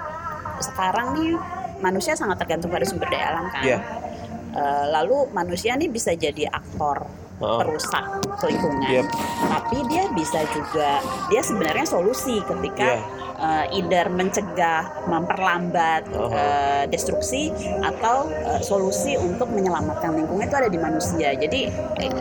sekarang 0.59 1.13
nih 1.13 1.37
manusia 1.77 2.17
sangat 2.17 2.41
tergantung 2.41 2.73
pada 2.73 2.89
sumber 2.89 3.13
daya 3.13 3.37
alam 3.37 3.47
kan. 3.53 3.63
Iya. 3.63 3.79
Uh, 4.57 4.89
lalu 4.89 5.29
manusia 5.37 5.77
nih 5.77 5.93
bisa 5.93 6.17
jadi 6.17 6.49
aktor 6.49 7.05
Heeh. 7.37 7.59
perusak 7.61 8.05
lingkungan, 8.43 8.88
Yep. 8.88 9.07
tapi 9.45 9.76
dia 9.88 10.05
bisa 10.11 10.40
juga 10.50 11.00
dia 11.28 11.43
sebenarnya 11.43 11.85
solusi 11.85 12.40
ketika 12.40 12.97
Iya. 12.97 13.05
uh, 13.37 13.64
either 13.71 14.07
mencegah, 14.09 15.05
memperlambat 15.05 16.09
Uh-huh. 16.09 16.33
uh, 16.33 16.85
destruksi 16.87 17.52
atau 17.83 18.28
uh, 18.31 18.61
solusi 18.61 19.16
untuk 19.16 19.49
menyelamatkan 19.49 20.16
lingkungan 20.16 20.49
itu 20.49 20.57
ada 20.57 20.71
di 20.71 20.81
manusia. 20.81 21.28
Jadi 21.33 21.69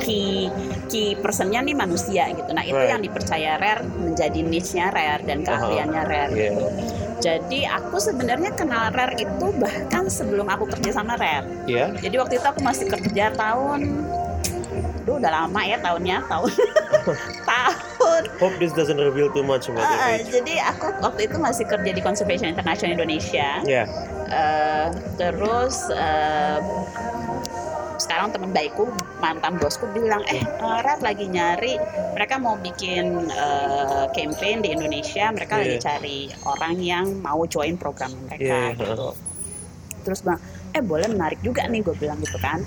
key 0.02 0.52
key 0.88 1.16
personnya 1.16 1.64
nih 1.64 1.72
manusia 1.74 2.28
gitu. 2.30 2.52
Nah 2.52 2.62
itu 2.62 2.76
Right. 2.76 2.92
yang 2.92 3.00
dipercaya 3.00 3.56
rare 3.56 3.88
menjadi 3.88 4.40
niche-nya 4.42 4.92
rare 4.92 5.24
dan 5.24 5.44
keahliannya 5.44 6.04
rare. 6.04 6.32
Iya. 6.32 6.52
gitu. 6.52 6.66
Jadi 7.16 7.64
aku 7.64 7.96
sebenarnya 7.98 8.52
kenal 8.54 8.92
rare 8.92 9.16
itu 9.16 9.48
bahkan 9.56 10.12
sebelum 10.12 10.46
aku 10.46 10.68
kerja 10.68 10.92
sama 10.94 11.16
rare. 11.16 11.48
Iya. 11.66 11.96
Jadi 11.96 12.16
waktu 12.20 12.34
itu 12.36 12.46
aku 12.46 12.60
masih 12.60 12.86
kerja 12.86 13.32
tahun 13.32 14.04
Duh, 15.06 15.16
udah 15.16 15.32
lama 15.32 15.62
ya 15.62 15.78
tahunnya, 15.78 16.18
tahun 16.26 16.50
tahun. 17.52 18.22
Hope 18.42 18.58
this 18.58 18.74
doesn't 18.74 18.98
reveal 18.98 19.30
too 19.30 19.42
much 19.42 19.70
about 19.70 19.86
age. 20.04 20.34
jadi 20.34 20.66
aku 20.66 20.90
waktu 21.00 21.30
itu 21.30 21.38
masih 21.38 21.64
kerja 21.64 21.92
di 21.94 22.02
Conservation 22.02 22.50
International 22.50 22.98
Indonesia. 22.98 23.62
Ya. 23.64 23.86
Eh, 24.26 24.88
terus 25.16 25.86
eh, 25.90 26.58
sekarang 27.96 28.28
teman 28.30 28.52
baikku 28.52 28.90
mantan 29.18 29.56
bosku 29.56 29.88
bilang 29.90 30.20
eh 30.28 30.44
Rat 30.60 31.00
lagi 31.00 31.26
nyari 31.26 31.80
mereka 32.12 32.36
mau 32.36 32.58
bikin 32.58 33.06
eh, 33.26 34.06
campaign 34.12 34.60
di 34.60 34.74
Indonesia 34.74 35.32
mereka 35.32 35.58
lagi 35.58 35.78
Iya. 35.78 35.82
cari 35.82 36.18
orang 36.44 36.76
yang 36.78 37.06
mau 37.20 37.46
join 37.46 37.78
program 37.78 38.12
mereka 38.26 38.44
Iya, 38.44 38.62
gitu 38.76 39.16
terus 40.02 40.22
bilang 40.22 40.38
eh 40.70 40.84
boleh 40.84 41.08
menarik 41.08 41.40
juga 41.40 41.66
nih 41.66 41.82
gue 41.82 41.96
bilang 41.96 42.20
gitu 42.20 42.36
kan 42.38 42.62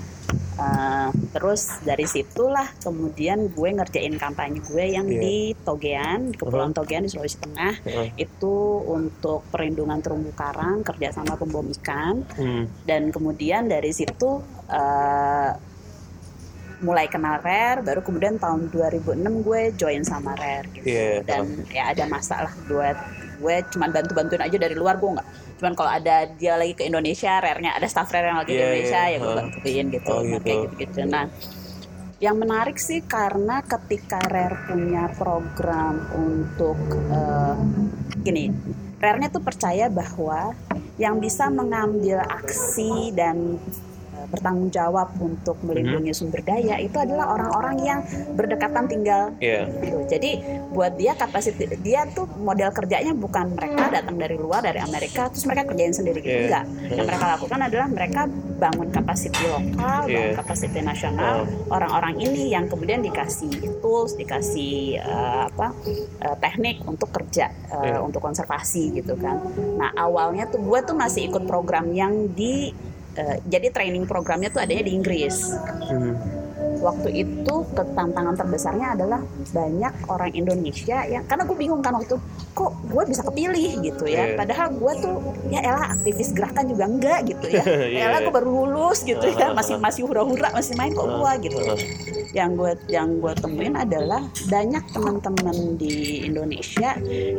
Eh, 0.59 1.09
terus 1.31 1.79
dari 1.81 2.03
situlah 2.03 2.67
kemudian 2.77 3.47
gue 3.47 3.69
ngerjain 3.71 4.11
kampanye 4.13 4.59
gue 4.61 4.85
yang 4.91 5.07
Iya. 5.07 5.21
di 5.21 5.37
Togean 5.57 6.19
di 6.29 6.37
Kepulauan 6.37 6.75
Togean 6.75 7.07
di 7.07 7.09
Sulawesi 7.09 7.39
Tengah 7.39 7.73
Heeh. 7.79 8.07
itu 8.19 8.55
untuk 8.83 9.47
perlindungan 9.47 10.03
terumbu 10.03 10.35
karang 10.35 10.83
kerjasama 10.83 11.39
pembom 11.39 11.63
ikan 11.79 12.27
Hmm. 12.35 12.67
dan 12.83 13.07
kemudian 13.07 13.65
dari 13.65 13.89
situ 13.89 14.43
eh, 14.67 15.51
mulai 16.79 17.07
kenal 17.07 17.39
Rare 17.39 17.79
baru 17.81 17.99
kemudian 17.99 18.35
tahun 18.35 18.67
2006 18.67 19.15
gue 19.41 19.61
join 19.75 20.03
sama 20.03 20.31
Rare 20.31 20.67
gitu 20.73 20.87
Iya. 20.87 21.23
dan 21.23 21.43
ya 21.67 21.91
ada 21.91 22.03
masalah 22.05 22.51
buat 22.65 22.95
gue 23.39 23.55
cuman 23.71 23.89
bantu-bantuin 23.89 24.43
aja 24.43 24.57
dari 24.59 24.75
luar 24.75 24.99
gue 24.99 25.09
nggak 25.15 25.27
cuman 25.59 25.73
kalau 25.73 25.91
ada 25.91 26.27
dia 26.35 26.59
lagi 26.59 26.75
ke 26.75 26.83
Indonesia 26.85 27.39
Rare-nya 27.39 27.71
ada 27.73 27.87
staff 27.87 28.11
Rare 28.11 28.29
yang 28.29 28.39
lagi 28.39 28.51
di 28.51 28.59
Iya, 28.59 28.65
Indonesia 28.67 29.01
iya. 29.01 29.09
ya 29.09 29.17
gue 29.17 29.33
bantuin 29.33 29.85
gitu, 29.89 30.09
Oh, 30.09 30.19
Nah, 30.19 30.27
gitu. 30.29 30.43
kayak 30.43 30.59
gitu-gitu 30.67 30.99
nah 31.07 31.25
yang 32.19 32.35
menarik 32.35 32.75
sih 32.75 32.99
karena 32.99 33.63
ketika 33.63 34.19
Rare 34.27 34.67
punya 34.67 35.07
program 35.15 36.03
untuk 36.11 36.75
eh, 37.09 37.55
gini 38.19 38.51
Rare-nya 38.99 39.31
tuh 39.31 39.39
percaya 39.39 39.87
bahwa 39.87 40.51
yang 40.99 41.23
bisa 41.23 41.47
mengambil 41.47 42.19
aksi 42.19 43.15
dan 43.15 43.55
bertanggung 44.29 44.69
jawab 44.69 45.09
untuk 45.19 45.57
melindungi 45.65 46.13
sumber 46.13 46.41
daya 46.41 46.77
itu 46.77 46.95
adalah 46.95 47.35
orang-orang 47.35 47.75
yang 47.81 47.99
berdekatan 48.33 48.85
tinggal 48.85 49.33
Iya. 49.41 49.67
gitu. 49.81 49.97
Jadi 50.07 50.31
buat 50.71 50.95
dia 50.95 51.17
kapasiti 51.17 51.65
dia 51.81 52.05
tuh 52.13 52.29
model 52.39 52.69
kerjanya 52.71 53.13
bukan 53.13 53.53
mereka 53.53 53.89
datang 53.89 54.15
dari 54.15 54.37
luar 54.37 54.61
dari 54.63 54.79
Amerika 54.79 55.27
terus 55.29 55.45
mereka 55.45 55.73
kerjain 55.73 55.93
sendiri 55.93 56.19
gitu 56.21 56.29
Iya. 56.29 56.45
enggak. 56.45 56.65
Yang 56.95 57.05
mereka 57.09 57.25
lakukan 57.35 57.59
adalah 57.65 57.87
mereka 57.89 58.21
bangun 58.59 58.87
kapasiti 58.91 59.43
lokal, 59.47 60.01
bangun 60.05 60.31
Iya. 60.31 60.37
kapasiti 60.37 60.79
nasional. 60.79 61.35
Orang-orang 61.67 62.15
ini 62.19 62.51
yang 62.51 62.67
kemudian 62.67 62.99
dikasih 62.99 63.79
tools, 63.79 64.13
dikasih 64.15 64.99
eh, 64.99 65.41
apa 65.49 65.73
eh, 66.21 66.35
teknik 66.37 66.83
untuk 66.85 67.09
kerja 67.09 67.49
eh, 67.49 67.95
Iya. 67.95 67.99
untuk 68.03 68.21
konservasi 68.21 68.93
gitu 68.93 69.15
kan. 69.17 69.39
Nah 69.79 69.89
awalnya 69.95 70.45
tuh 70.45 70.59
gue 70.59 70.79
tuh 70.83 70.95
masih 70.95 71.27
ikut 71.27 71.47
program 71.47 71.89
yang 71.91 72.29
di 72.31 72.71
eh, 73.17 73.37
jadi 73.47 73.67
training 73.73 74.05
programnya 74.05 74.49
tuh 74.53 74.61
adanya 74.61 74.83
di 74.85 74.93
Inggris 74.93 75.55
Hmm. 75.89 76.38
Waktu 76.79 77.09
itu 77.13 77.55
ketantangan 77.71 78.35
terbesarnya 78.35 78.95
adalah 78.95 79.19
banyak 79.51 79.93
orang 80.07 80.31
Indonesia 80.31 81.03
yang 81.03 81.23
karena 81.23 81.43
gue 81.43 81.57
bingung 81.57 81.79
kan 81.79 81.95
waktu 81.95 82.07
itu, 82.09 82.17
kok 82.51 82.71
gue 82.87 83.03
bisa 83.05 83.21
kepilih 83.23 83.83
gitu 83.83 84.05
ya 84.05 84.17
Iya. 84.19 84.35
padahal 84.35 84.67
gue 84.73 84.93
tuh 84.99 85.15
ya 85.47 85.59
elah 85.61 85.95
aktivis 85.95 86.29
gerakan 86.31 86.65
juga 86.67 86.85
enggak 86.85 87.19
gitu 87.25 87.45
ya 87.47 87.63
Iya. 87.93 88.01
elah 88.07 88.19
gue 88.23 88.33
baru 88.33 88.49
lulus 88.49 89.03
gitu 89.03 89.25
ya 89.25 89.51
masih 89.57 89.75
masih 89.77 90.03
hura-hura 90.03 90.49
masih 90.51 90.75
main 90.75 90.91
kok 90.91 91.07
gue 91.07 91.31
gitu 91.47 91.59
yang 92.29 92.53
gue 92.53 92.71
yang 92.87 93.17
gue 93.17 93.33
temuin 93.35 93.73
adalah 93.73 94.21
banyak 94.47 94.83
teman-teman 94.93 95.57
di 95.75 96.23
Indonesia 96.23 96.93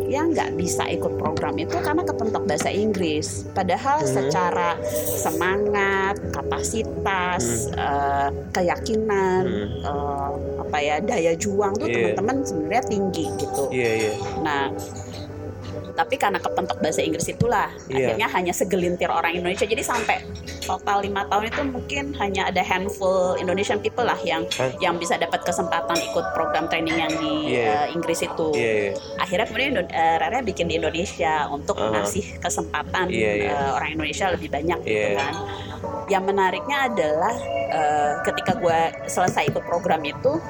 yang 0.07 0.35
nggak 0.35 0.59
bisa 0.59 0.83
ikut 0.87 1.15
program 1.15 1.55
itu 1.57 1.79
karena 1.79 2.03
kepentok 2.03 2.43
bahasa 2.45 2.69
Inggris 2.69 3.47
padahal 3.53 3.89
Hmm. 4.01 4.09
secara 4.09 4.81
semangat 5.21 6.17
kapasitas 6.33 7.71
eh, 7.71 8.29
keyakinan 8.51 9.30
Hmm. 9.41 9.67
eh, 9.81 10.29
apa 10.61 10.79
ya 10.79 10.95
daya 10.99 11.33
juang 11.35 11.73
tuh 11.75 11.87
Iya. 11.87 12.15
teman-teman 12.15 12.37
sebenarnya 12.43 12.85
tinggi 12.87 13.25
gitu 13.37 13.65
Iya, 13.71 13.91
iya. 13.97 14.13
nah 14.41 14.67
tapi 16.01 16.17
karena 16.17 16.41
kepentok 16.41 16.81
bahasa 16.81 17.05
Inggris 17.05 17.29
itulah 17.29 17.69
Iya. 17.93 18.17
akhirnya 18.17 18.29
hanya 18.33 18.53
segelintir 18.57 19.13
orang 19.13 19.37
Indonesia 19.37 19.69
jadi 19.69 19.85
sampai 19.85 20.25
total 20.65 21.05
lima 21.05 21.29
tahun 21.29 21.53
itu 21.53 21.61
mungkin 21.69 22.05
hanya 22.17 22.49
ada 22.49 22.65
handful 22.65 23.37
Indonesian 23.37 23.79
people 23.79 24.09
lah 24.09 24.17
yang 24.25 24.49
Hah? 24.57 24.73
yang 24.81 24.97
bisa 24.97 25.21
dapat 25.21 25.45
kesempatan 25.45 26.01
ikut 26.01 26.25
program 26.33 26.73
training 26.73 26.97
yang 26.97 27.13
di 27.13 27.53
Iya. 27.53 27.93
eh, 27.93 27.95
Inggris 27.95 28.25
itu 28.25 28.49
Iya, 28.57 28.73
iya. 28.73 28.93
akhirnya 29.21 29.45
kemudian 29.45 29.73
eh, 29.85 30.17
Rara 30.17 30.41
bikin 30.41 30.73
di 30.73 30.81
Indonesia 30.81 31.45
untuk 31.47 31.77
Aha. 31.77 32.01
ngasih 32.01 32.41
kesempatan 32.41 33.13
Iya, 33.13 33.33
iya. 33.37 33.53
eh, 33.53 33.71
orang 33.77 33.91
Indonesia 33.93 34.27
lebih 34.33 34.49
banyak 34.49 34.79
gitu 34.81 34.97
Iya. 34.97 35.21
kan 35.21 35.35
yang 36.09 36.25
menariknya 36.25 36.89
adalah 36.89 37.35
eh, 37.71 38.13
ketika 38.25 38.57
gue 38.57 38.79
selesai 39.07 39.47
ikut 39.47 39.63
program 39.63 40.01
itu 40.03 40.41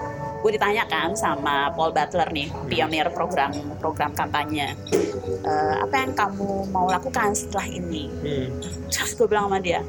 gue 0.40 0.50
ditanyakan 0.56 1.12
sama 1.12 1.68
Paul 1.72 1.92
Butler 1.92 2.28
nih 2.32 2.48
pionir 2.66 3.12
program 3.12 3.52
program 3.76 4.12
kampanye 4.12 4.72
Eh, 5.40 5.74
apa 5.80 6.04
yang 6.04 6.12
kamu 6.12 6.68
mau 6.68 6.84
lakukan 6.84 7.32
setelah 7.32 7.64
ini 7.64 8.12
Hmm. 8.20 8.48
terus 8.88 9.16
gue 9.16 9.24
bilang 9.24 9.48
sama 9.48 9.60
dia 9.60 9.80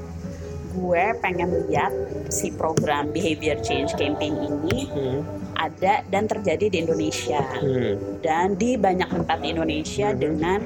gue 0.71 1.03
pengen 1.19 1.67
lihat 1.67 1.91
si 2.31 2.47
program 2.51 3.11
behavior 3.11 3.59
change 3.59 3.91
campaign 3.95 4.39
ini 4.39 4.87
Hmm. 4.87 5.19
ada 5.55 6.07
dan 6.07 6.25
terjadi 6.25 6.71
di 6.71 6.77
Indonesia 6.79 7.43
Hmm. 7.59 8.19
dan 8.23 8.55
di 8.55 8.79
banyak 8.79 9.11
tempat 9.11 9.37
di 9.43 9.47
Indonesia 9.51 10.07
Mhm. 10.11 10.17
dengan 10.17 10.59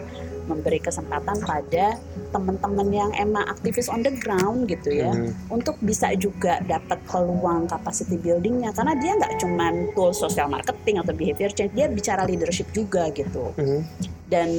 memberi 0.45 0.79
kesempatan 0.79 1.41
pada 1.41 1.97
teman-teman 2.31 2.87
yang 2.89 3.11
emang 3.15 3.45
aktivis 3.45 3.89
on 3.89 4.01
the 4.01 4.13
ground 4.17 4.65
gitu 4.65 4.89
ya 4.91 5.11
Mhm. 5.11 5.51
untuk 5.51 5.75
bisa 5.81 6.13
juga 6.15 6.61
dapat 6.63 6.97
peluang 7.05 7.65
capacity 7.65 8.15
buildingnya 8.15 8.71
karena 8.71 8.93
dia 8.97 9.11
nggak 9.15 9.33
cuman 9.41 9.73
tool 9.93 10.13
social 10.13 10.47
marketing 10.47 11.01
atau 11.01 11.13
behavior 11.13 11.51
change 11.51 11.73
dia 11.73 11.87
bicara 11.87 12.23
leadership 12.23 12.69
juga 12.71 13.09
gitu 13.11 13.51
Hmm. 13.57 13.81
dan 14.27 14.49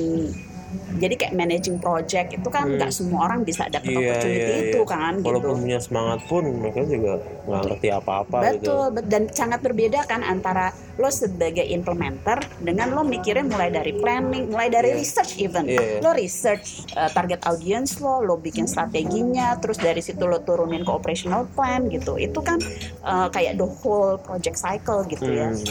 jadi 0.96 1.14
kayak 1.14 1.34
managing 1.34 1.78
project 1.78 2.34
itu 2.34 2.48
kan 2.48 2.66
Hmm. 2.66 2.76
nggak 2.76 2.90
semua 2.90 3.20
orang 3.24 3.40
bisa 3.42 3.66
dapat 3.66 3.86
Iya, 3.86 3.98
opportunity 4.00 4.40
iya, 4.50 4.62
itu 4.66 4.80
iya. 4.80 4.88
kan 4.88 5.12
Walaupun 5.20 5.52
gitu 5.52 5.62
punya 5.62 5.78
semangat 5.78 6.20
pun 6.26 6.42
mereka 6.58 6.80
juga 6.82 7.12
nggak 7.46 7.62
ngerti 7.64 7.88
apa-apa 7.90 8.36
gitu. 8.36 8.50
Betul, 8.58 8.84
bet- 8.90 9.08
dan 9.08 9.22
sangat 9.30 9.60
berbeda 9.60 10.00
kan 10.04 10.20
antara 10.20 10.66
lo 10.96 11.06
sebagai 11.06 11.62
implementer 11.62 12.40
dengan 12.58 12.88
lo 12.90 13.04
mikirin 13.04 13.46
mulai 13.46 13.68
dari 13.68 13.92
planning, 13.94 14.48
mulai 14.48 14.66
dari 14.66 14.90
Iya. 14.90 14.98
research 14.98 15.32
even. 15.36 15.64
Iya, 15.64 15.78
iya. 15.78 15.98
Lo 16.00 16.10
research 16.10 16.66
uh, 16.92 17.08
target 17.08 17.44
audience 17.44 18.00
lo, 18.00 18.18
lo 18.20 18.34
bikin 18.36 18.64
strateginya, 18.64 19.54
terus 19.56 19.76
dari 19.76 20.00
situ 20.00 20.24
lo 20.24 20.40
turunin 20.40 20.82
ke 20.82 20.90
operational 20.90 21.44
plan 21.48 21.86
gitu. 21.86 22.16
Itu 22.16 22.40
kan 22.40 22.58
uh, 23.02 23.28
kayak 23.28 23.54
the 23.54 23.68
whole 23.68 24.16
project 24.18 24.56
cycle 24.56 25.04
gitu 25.04 25.28
ya. 25.28 25.52
Hmm. 25.52 25.62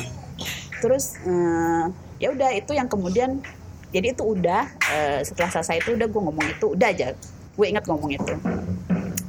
Terus 0.79 1.17
uh, 1.25 1.89
ya 2.15 2.29
udah 2.29 2.53
itu 2.53 2.71
yang 2.71 2.85
kemudian 2.85 3.41
jadi 3.91 4.13
itu 4.13 4.23
udah 4.23 4.63
uh, 4.71 5.19
setelah 5.21 5.49
selesai 5.51 5.81
itu 5.81 5.93
udah 5.93 6.07
gue 6.07 6.21
ngomong 6.21 6.45
itu 6.47 6.65
udah 6.73 6.87
aja. 6.87 7.07
Gue 7.55 7.65
ingat 7.69 7.85
ngomong 7.85 8.11
itu 8.11 8.33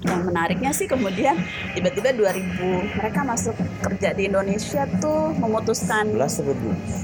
yang 0.07 0.23
menariknya 0.23 0.71
sih 0.71 0.87
kemudian 0.87 1.35
tiba-tiba 1.75 2.15
2000 2.15 2.63
mereka 2.95 3.27
masuk 3.27 3.57
kerja 3.83 4.15
di 4.15 4.31
Indonesia 4.31 4.87
tuh 5.03 5.35
memutuskan 5.35 6.15
11 6.15 6.31
sampai 6.31 6.55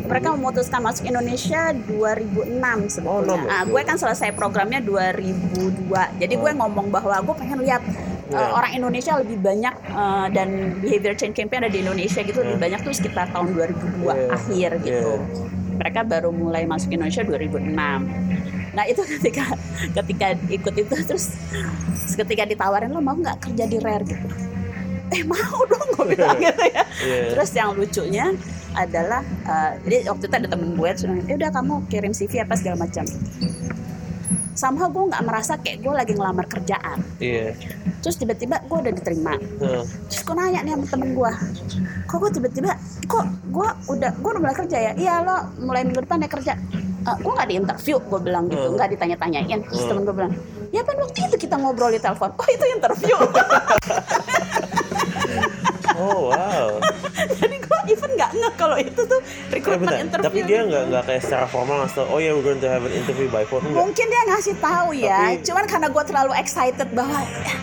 mereka 0.07 0.29
memutuskan 0.39 0.81
masuk 0.81 1.11
Indonesia 1.11 1.75
2006 1.91 2.95
sebetulnya. 2.95 3.11
Oh, 3.11 3.21
enam 3.27 3.43
ya? 3.43 3.59
gue 3.67 3.83
kan 3.83 3.97
selesai 3.99 4.31
programnya 4.33 4.79
2002. 4.79 6.21
Jadi 6.21 6.35
gue 6.37 6.51
Oh. 6.53 6.59
ngomong 6.63 6.93
bahwa 6.93 7.17
gue 7.19 7.35
pengen 7.35 7.59
lihat 7.65 7.83
uh, 8.31 8.39
Iya. 8.39 8.49
orang 8.55 8.73
Indonesia 8.77 9.13
lebih 9.19 9.39
banyak 9.41 9.75
uh, 9.91 10.29
dan 10.31 10.79
behavior 10.79 11.17
change 11.17 11.35
campaign 11.35 11.67
ada 11.67 11.73
di 11.73 11.83
Indonesia 11.83 12.21
gitu 12.21 12.39
lebih 12.39 12.55
Iya. 12.55 12.63
banyak 12.63 12.81
tuh 12.87 12.95
sekitar 12.95 13.27
tahun 13.33 13.51
2002 13.51 14.15
Iya. 14.15 14.29
akhir 14.31 14.71
gitu. 14.85 15.13
Iya. 15.19 15.62
Mereka 15.73 16.05
baru 16.05 16.31
mulai 16.31 16.65
masuk 16.65 16.93
Indonesia 16.93 17.25
2006. 17.25 17.73
Nah 18.73 18.85
itu 18.89 19.03
ketika 19.19 19.45
ketika 19.93 20.27
ikut 20.49 20.75
itu 20.77 20.95
terus 21.05 21.37
ketika 22.17 22.45
ditawarin 22.45 22.93
lo 22.93 23.01
mau 23.01 23.17
nggak 23.17 23.41
kerja 23.41 23.65
di 23.69 23.79
rare 23.81 24.05
gitu 24.05 24.29
eh 25.13 25.21
mau 25.29 25.61
dong 25.69 25.89
gue 25.93 26.17
bilang 26.17 26.41
gitu 26.45 26.65
ya 26.73 26.85
Iya. 27.05 27.35
terus 27.37 27.51
yang 27.53 27.77
lucunya 27.77 28.33
adalah 28.73 29.21
eh, 29.45 29.73
jadi 29.85 30.09
waktu 30.09 30.25
itu 30.25 30.35
ada 30.41 30.49
temen 30.49 30.73
gue 30.73 30.89
bilang, 30.89 31.21
"Ya 31.29 31.35
udah 31.37 31.51
kamu 31.53 31.75
kirim 31.93 32.13
CV 32.17 32.41
apa 32.41 32.57
segala 32.57 32.81
macam 32.81 33.05
somehow 34.53 34.87
gue 34.87 35.05
nggak 35.07 35.23
merasa 35.23 35.57
kayak 35.57 35.81
gue 35.81 35.93
lagi 35.93 36.13
ngelamar 36.13 36.47
kerjaan. 36.47 36.99
Iya. 37.19 37.55
terus 37.99 38.17
tiba-tiba 38.17 38.59
gue 38.61 38.79
udah 38.79 38.93
diterima. 38.93 39.39
Heeh. 39.39 39.83
terus 40.07 40.21
gue 40.21 40.35
nanya 40.35 40.61
nih 40.61 40.73
sama 40.73 40.87
temen 40.89 41.11
gue 41.13 41.33
kok 42.05 42.17
gue 42.19 42.31
tiba-tiba 42.33 42.71
kok 43.05 43.23
gue 43.47 43.69
udah 43.89 44.11
gue 44.13 44.31
udah 44.31 44.41
mulai 44.41 44.57
kerja 44.57 44.79
ya? 44.81 44.93
Iya 44.95 45.15
lo 45.21 45.37
mulai 45.61 45.83
minggu 45.83 46.03
depan 46.03 46.19
ya 46.19 46.29
kerja. 46.29 46.53
"Eh, 47.03 47.17
gue 47.17 47.33
nggak 47.33 47.49
di 47.49 47.55
interview 47.57 47.97
gue 48.01 48.21
bilang 48.21 48.45
gitu 48.47 48.69
nggak 48.71 48.89
ditanya-tanyain. 48.91 49.61
Terus 49.63 49.81
Hmm. 49.81 49.89
temen 49.89 50.03
gue 50.03 50.15
bilang 50.15 50.33
ya 50.71 50.81
kan 50.81 50.97
waktu 50.97 51.19
itu 51.27 51.37
kita 51.41 51.55
ngobrol 51.57 51.89
di 51.89 51.99
telepon. 51.99 52.31
Oh 52.33 52.49
itu 52.49 52.65
interview 52.69 53.17
Oh 55.95 56.31
wow. 56.31 56.67
jadi 57.41 57.57
gue 57.59 57.79
even 57.89 58.11
nggak 58.13 58.31
ngeh 58.33 58.53
kalau 58.55 58.77
itu 58.77 59.01
tuh 59.03 59.21
recruitment 59.49 59.99
interview 60.01 60.43
Tapi 60.43 60.49
dia 60.49 60.61
nggak 60.63 60.83
nggak 60.89 61.03
kayak 61.05 61.23
secara 61.23 61.47
formal 61.47 61.83
ngasih 61.83 61.97
tau, 61.99 62.07
oh 62.09 62.19
ya 62.19 62.31
we're 62.33 62.43
going 62.43 62.59
to 62.59 62.67
have 62.67 62.83
an 62.83 62.93
interview 62.93 63.29
by 63.29 63.43
phone 63.43 63.63
enggak. 63.63 63.79
mungkin 63.79 64.07
dia 64.07 64.23
ngasih 64.27 64.55
tahu 64.59 64.89
ya 64.93 65.21
Tapi- 65.33 65.43
cuman 65.43 65.65
karena 65.67 65.89
gue 65.89 66.03
terlalu 66.05 66.33
excited 66.35 66.89
bahwa 66.91 67.19
"Ya, 67.19 67.57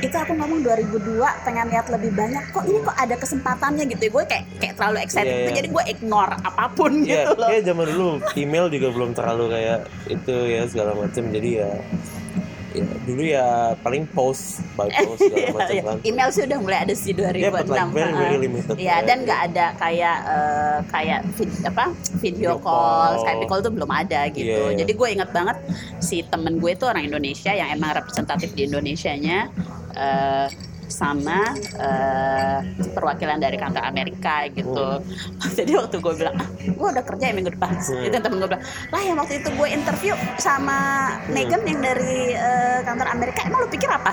itu 0.00 0.16
aku 0.16 0.32
ngomong 0.32 0.60
2002 0.60 1.04
pengen 1.44 1.66
lihat 1.68 1.86
lebih 1.88 2.10
banyak 2.10 2.44
kok 2.48 2.64
ini 2.64 2.80
kok 2.80 2.96
ada 2.96 3.14
kesempatannya 3.14 3.84
gitu 3.86 4.02
ya 4.02 4.10
gue 4.10 4.24
kayak 4.26 4.44
kayak 4.56 4.74
terlalu 4.74 4.96
excited 4.98 5.28
gitu, 5.30 5.44
iya. 5.46 5.56
jadi 5.56 5.68
gue 5.68 5.84
ignore 5.88 6.34
apa 6.40 6.64
pun 6.70 6.92
Iya, 6.98 7.04
gitu 7.04 7.30
loh 7.36 7.48
kayak 7.48 7.64
zaman 7.64 7.84
dulu 7.86 8.06
email 8.34 8.66
juga 8.68 8.88
belum 8.90 9.10
terlalu 9.12 9.44
kayak 9.50 9.78
itu 10.08 10.34
ya 10.46 10.62
segala 10.64 10.92
macam. 10.94 11.22
Jadi 11.28 11.50
ya, 11.54 11.70
ya 12.72 12.84
dulu 13.02 13.22
ya 13.22 13.46
paling 13.78 14.04
post 14.08 14.62
by 14.74 14.86
post 15.00 15.20
segala 15.20 15.38
Iya, 15.40 15.52
macam 15.52 15.74
iya. 15.74 15.82
kan. 15.82 15.96
email 16.02 16.28
sih 16.28 16.42
udah 16.44 16.58
mulai 16.58 16.78
ada 16.80 16.94
sih 16.94 17.12
2006 17.12 17.36
Yeah, 17.36 17.50
but 17.50 17.66
like 17.66 17.90
very, 17.90 18.12
very 18.12 18.38
limited. 18.38 18.74
Iya, 18.76 18.96
dan 19.02 19.16
nggak 19.22 19.40
ada 19.46 19.66
kayak 19.76 20.16
eh, 20.26 20.78
kayak 20.86 21.20
vid- 21.34 21.64
apa 21.64 21.84
video 22.16 22.38
Video 22.40 22.52
call, 22.56 22.70
call. 23.10 23.20
Skype 23.20 23.44
call 23.44 23.60
tuh 23.60 23.72
belum 23.72 23.90
ada 23.90 24.20
gitu. 24.28 24.46
Iya, 24.46 24.70
iya. 24.70 24.78
Jadi 24.78 24.92
gue 24.92 25.08
inget 25.10 25.30
banget 25.30 25.56
si 25.98 26.22
temen 26.22 26.56
gue 26.56 26.70
itu 26.70 26.84
orang 26.84 27.04
Indonesia 27.04 27.50
yang 27.50 27.68
emang 27.70 27.90
representatif 27.92 28.52
di 28.52 28.64
Indonesianya 28.64 29.50
eh, 29.92 30.46
sama 31.00 31.56
eh, 31.80 32.58
perwakilan 32.92 33.40
dari 33.40 33.56
kantor 33.56 33.88
Amerika 33.88 34.44
gitu. 34.52 35.00
Jadi 35.56 35.72
waktu 35.72 35.96
gue 35.96 36.14
bilang, 36.20 36.36
ah, 36.36 36.48
gue 36.60 36.88
udah 36.92 37.04
kerja 37.08 37.24
ya 37.32 37.34
minggu 37.34 37.56
depan. 37.56 37.72
Hmm. 37.72 38.04
Itu 38.04 38.16
temen 38.20 38.36
gue 38.36 38.48
bilang, 38.52 38.64
lah 38.92 39.00
yang 39.00 39.16
waktu 39.16 39.40
itu 39.40 39.48
gue 39.56 39.68
interview 39.72 40.12
sama 40.36 41.08
Megan 41.32 41.64
yang 41.64 41.80
dari 41.80 42.36
eh, 42.36 42.78
kantor 42.84 43.08
Amerika, 43.08 43.48
emang 43.48 43.64
lu 43.64 43.68
pikir 43.72 43.88
apa? 43.88 44.12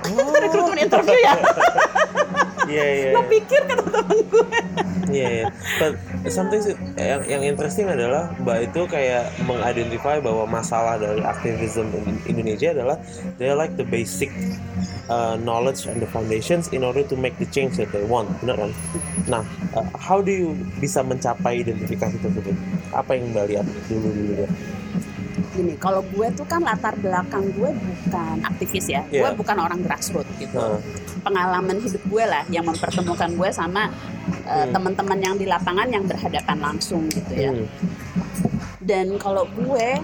itu 0.06 0.38
recruitment 0.38 0.80
interview 0.80 1.18
ya? 1.18 1.34
Iya 2.70 2.86
iya. 2.86 3.10
Lo 3.18 3.22
pikir 3.26 3.60
kata 3.66 3.82
temen 3.82 4.18
gue. 4.30 4.46
Iya, 5.10 5.28
iya. 5.42 5.46
But 5.82 5.98
something 6.30 6.62
yang 6.94 7.22
yang 7.26 7.42
interesting 7.42 7.90
adalah 7.90 8.30
Mbak 8.38 8.58
itu 8.70 8.80
kayak 8.86 9.26
mengidentify 9.42 10.22
bahwa 10.22 10.46
masalah 10.46 11.02
dari 11.02 11.18
aktivism 11.20 11.90
in 12.06 12.14
Indonesia 12.30 12.70
adalah 12.70 12.94
they 13.42 13.50
like 13.50 13.74
the 13.74 13.82
basic 13.82 14.30
uh, 15.10 15.34
knowledge 15.42 15.90
and 15.90 15.98
the 15.98 16.06
foundations 16.06 16.70
in 16.70 16.86
order 16.86 17.02
to 17.02 17.18
make 17.18 17.34
the 17.42 17.48
change 17.50 17.74
that 17.74 17.90
they 17.90 18.06
want, 18.06 18.30
benar 18.38 18.54
kan? 18.54 18.70
Nah, 19.26 19.42
uh, 19.74 19.86
how 19.98 20.22
do 20.22 20.30
you 20.30 20.54
bisa 20.78 21.02
mencapai 21.02 21.66
identifikasi 21.66 22.14
tersebut? 22.22 22.54
Apa 22.94 23.18
yang 23.18 23.34
Mbak 23.34 23.44
lihat 23.50 23.66
dulu 23.90 24.08
dulu 24.14 24.34
ya? 24.46 24.50
Gini, 25.50 25.74
kalau 25.82 26.06
gue 26.06 26.30
tuh 26.38 26.46
kan 26.46 26.62
latar 26.62 26.94
belakang 26.94 27.50
gue 27.58 27.74
bukan 27.74 28.36
aktivis 28.46 28.86
ya, 28.86 29.02
gue 29.10 29.18
Iya. 29.18 29.34
bukan 29.34 29.56
orang 29.58 29.82
grassroots 29.82 30.30
gitu. 30.38 30.54
Nah, 30.54 30.78
Pengalaman 31.20 31.76
hidup 31.78 32.02
gue 32.04 32.24
lah 32.24 32.42
yang 32.48 32.64
mempertemukan 32.64 33.30
gue 33.32 33.50
sama 33.50 33.88
uh, 34.44 34.64
Hmm. 34.64 34.72
teman-teman 34.72 35.18
yang 35.18 35.34
di 35.36 35.44
lapangan 35.44 35.86
yang 35.86 36.04
berhadapan 36.04 36.58
langsung 36.58 37.06
gitu 37.08 37.32
ya. 37.32 37.52
hmm, 37.52 37.66
Dan 38.80 39.14
kalau 39.16 39.44
gue, 39.46 40.00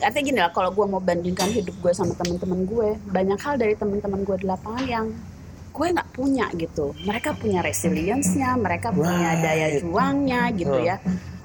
artinya 0.00 0.24
gini 0.24 0.38
lah, 0.38 0.52
kalau 0.54 0.70
gue 0.70 0.86
mau 0.86 1.02
bandingkan 1.02 1.50
hidup 1.50 1.74
gue 1.76 1.92
sama 1.92 2.14
teman-teman 2.14 2.62
gue, 2.64 2.88
banyak 3.10 3.36
hal 3.36 3.54
dari 3.58 3.74
teman-teman 3.74 4.22
gue 4.22 4.36
di 4.38 4.46
lapangan 4.46 4.84
yang 4.86 5.06
gue 5.70 5.86
nggak 5.90 6.10
punya 6.10 6.46
gitu. 6.54 6.94
Mereka 7.02 7.36
punya 7.36 7.60
resilience-nya, 7.60 8.54
mereka 8.56 8.90
punya 8.90 9.34
Right. 9.34 9.42
daya 9.42 9.66
juangnya 9.78 10.42
gitu 10.54 10.78
ya. 10.78 10.96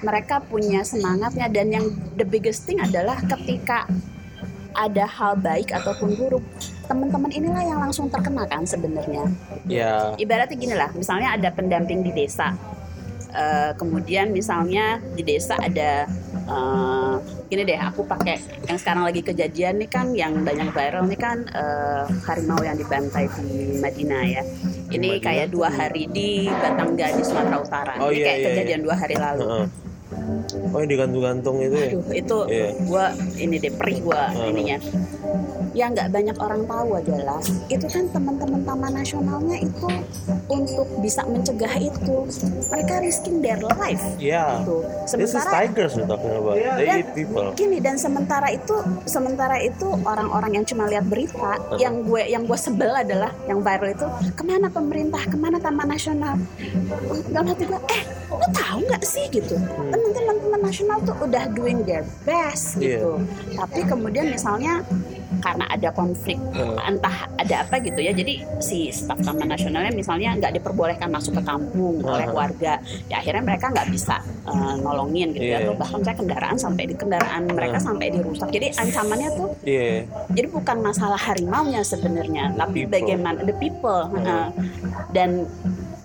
Mereka 0.01 0.45
punya 0.45 0.85
semangatnya 0.85 1.47
dan 1.49 1.67
yang 1.71 1.85
the 2.15 2.23
biggest 2.23 2.63
thing 2.63 2.77
adalah 2.77 3.17
ketika 3.17 3.89
ada 4.75 5.07
hal 5.07 5.39
baik 5.39 5.71
ataupun 5.71 6.19
buruk, 6.19 6.43
teman-teman 6.85 7.31
inilah 7.33 7.63
yang 7.65 7.79
langsung 7.81 8.07
terkena 8.07 8.45
kan 8.45 8.63
sebenarnya. 8.63 9.27
Ya, 9.65 10.13
ibaratnya 10.15 10.57
gini 10.57 10.75
lah 10.77 10.89
misalnya 10.93 11.35
ada 11.35 11.49
pendamping 11.51 12.05
di 12.05 12.11
desa. 12.13 12.53
Eh, 13.35 13.71
kemudian 13.75 14.31
misalnya 14.31 15.03
di 15.11 15.19
desa 15.19 15.59
ada 15.59 16.07
eh, 16.47 17.15
gini 17.51 17.67
deh 17.67 17.75
aku 17.75 18.07
pakai 18.07 18.39
yang 18.63 18.79
sekarang 18.79 19.03
lagi 19.03 19.19
kejadian 19.27 19.75
nih 19.83 19.89
kan 19.91 20.15
yang 20.15 20.39
banyak 20.39 20.71
viral 20.71 21.03
nih 21.03 21.19
kan 21.19 21.43
eh, 21.51 22.07
harimau 22.23 22.63
yang 22.63 22.79
dibantai 22.79 23.27
di 23.35 23.75
Madinah 23.83 24.23
ya. 24.23 24.43
Ini 24.87 25.19
Madinah. 25.19 25.25
kayak 25.27 25.47
dua 25.51 25.67
hari 25.67 26.07
di 26.07 26.47
Batangga 26.47 27.11
di 27.11 27.23
Sumatera 27.27 27.57
Utara. 27.59 27.93
Oh, 27.99 28.07
ini 28.07 28.23
iya, 28.23 28.25
kayak 28.25 28.39
iya, 28.39 28.47
kejadian 28.47 28.81
dua 28.87 28.95
hari 28.95 29.15
lalu. 29.19 29.43
Heeh. 29.43 29.67
Oh 30.67 30.77
yang 30.77 30.89
digantung-gantung 30.89 31.55
itu 31.59 31.75
ya? 31.75 31.87
Aduh, 31.89 32.03
itu 32.11 32.37
Iya. 32.47 32.67
gua 32.83 33.05
ini 33.35 33.55
deh 33.57 33.71
perih 33.71 33.99
gua 34.01 34.21
Hmm. 34.27 34.49
ininya. 34.49 34.77
Yang 35.71 35.89
nggak 35.91 36.09
banyak 36.09 36.37
orang 36.37 36.61
tahu 36.63 36.89
adalah 36.95 37.39
itu 37.67 37.85
kan 37.85 38.03
teman-teman 38.07 38.61
taman 38.63 38.91
nasionalnya 38.93 39.57
itu 39.59 39.87
untuk 40.47 40.87
bisa 40.99 41.21
mencegah 41.23 41.75
itu 41.75 42.15
mereka 42.65 42.93
risking 42.97 43.37
their 43.39 43.59
life 43.59 43.99
Yeah. 44.15 44.61
gitu. 44.61 44.87
This 45.05 45.27
is 45.27 45.35
Sementara 45.35 45.51
tigers 45.53 45.91
we're 45.93 46.07
talking 46.07 46.31
about. 46.31 46.55
They 46.55 46.85
dan 46.85 46.97
eat 46.97 47.09
people. 47.11 47.51
gini 47.53 47.77
dan 47.77 47.95
sementara 47.95 48.47
itu 48.49 48.75
sementara 49.05 49.59
itu 49.59 49.87
orang-orang 50.01 50.51
yang 50.53 50.65
cuma 50.65 50.87
lihat 50.87 51.05
berita 51.05 51.51
yang 51.75 52.03
gue 52.03 52.23
yang 52.23 52.43
gue 52.43 52.55
sebel 52.55 52.91
adalah 52.91 53.31
yang 53.45 53.59
viral 53.59 53.91
itu 53.91 54.07
ke 54.31 54.43
mana 54.43 54.67
pemerintah 54.67 55.21
ke 55.21 55.35
mana 55.35 55.57
taman 55.57 55.87
nasional 55.87 56.35
dalam 57.29 57.45
hati 57.45 57.63
gue 57.63 57.79
eh 57.89 58.03
lo 58.29 58.47
tahu 58.49 58.79
nggak 58.81 59.03
sih 59.03 59.25
gitu 59.29 59.55
teman-teman 60.15 60.59
nasional 60.63 60.97
tuh 61.01 61.15
udah 61.19 61.43
doing 61.51 61.83
their 61.83 62.03
best 62.23 62.79
Iya. 62.79 63.03
gitu 63.03 63.11
tapi 63.53 63.79
kemudian 63.83 64.27
misalnya 64.27 64.81
karena 65.35 65.65
ada 65.67 65.89
konflik 65.91 66.39
Hmm. 66.55 66.79
entah 66.81 67.27
ada 67.35 67.55
apa 67.61 67.77
gitu 67.79 67.99
ya 67.99 68.11
jadi 68.11 68.33
si 68.59 68.89
staf 68.89 69.19
taman 69.19 69.45
nasionalnya 69.45 69.91
misalnya 69.91 70.33
nggak 70.33 70.57
diperbolehkan 70.57 71.11
masuk 71.11 71.37
ke 71.37 71.43
kampung 71.43 71.99
oleh 72.01 72.25
Hmm. 72.25 72.33
warga 72.35 72.79
ya 73.05 73.19
akhirnya 73.19 73.43
mereka 73.43 73.69
nggak 73.69 73.89
bisa 73.89 74.17
eh, 74.45 74.75
nolongin 74.79 75.33
gitu 75.33 75.45
ya 75.45 75.59
Iya. 75.59 75.67
atau 75.67 75.73
bahkan 75.75 75.99
saya 76.01 76.15
kendaraan 76.15 76.55
sampai 76.55 76.83
di 76.85 76.95
kendaraan 76.95 77.41
mereka 77.47 77.77
Hmm. 77.77 77.87
sampai 77.91 78.07
dirusak 78.09 78.47
jadi 78.49 78.67
ancamannya 78.73 79.29
tuh 79.35 79.49
Iya. 79.61 80.07
jadi 80.31 80.47
bukan 80.49 80.77
masalah 80.79 81.19
harimaunya 81.19 81.81
sebenarnya 81.83 82.55
tapi 82.55 82.85
People. 82.85 82.93
bagaimana 82.95 83.39
the 83.43 83.55
people 83.55 84.01
Hmm. 84.07 84.23
eh, 84.23 84.47
dan 85.11 85.29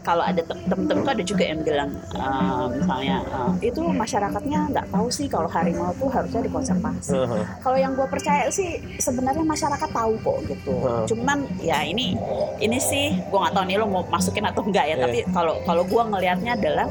kalau 0.00 0.22
ada 0.22 0.40
tem- 0.40 0.64
temen-temen 0.64 1.02
tuh 1.02 1.12
ada 1.12 1.24
juga 1.24 1.44
yang 1.44 1.60
bilang 1.60 1.90
eh, 2.10 2.64
misalnya 2.72 3.16
eh, 3.22 3.50
itu 3.62 3.82
masyarakatnya 3.84 4.58
nggak 4.70 4.86
tahu 4.88 5.06
sih 5.08 5.26
kalau 5.26 5.46
harimau 5.46 5.92
tuh 5.94 6.08
harusnya 6.08 6.40
dikonservasi 6.40 7.12
Heeh. 7.12 7.42
kalau 7.58 7.76
yang 7.76 7.92
gue 7.92 8.06
percaya 8.06 8.48
sih 8.48 8.68
sebenarnya 8.96 9.44
masyarakat 9.44 9.90
tahu 9.90 10.12
kok 10.18 10.38
gitu 10.46 10.72
Hmm. 10.72 11.04
cuman 11.04 11.38
ya 11.60 11.82
ini 11.82 12.16
ini 12.58 12.78
sih 12.78 13.12
gue 13.20 13.38
nggak 13.38 13.52
tahu 13.52 13.64
nih 13.64 13.76
lo 13.76 13.86
mau 13.86 14.02
masukin 14.06 14.44
atau 14.44 14.62
enggak 14.62 14.86
ya 14.86 14.94
Iya. 14.94 15.02
tapi 15.02 15.18
kalau 15.30 15.54
kalau 15.62 15.82
gue 15.84 16.02
ngelihatnya 16.06 16.52
adalah 16.54 16.88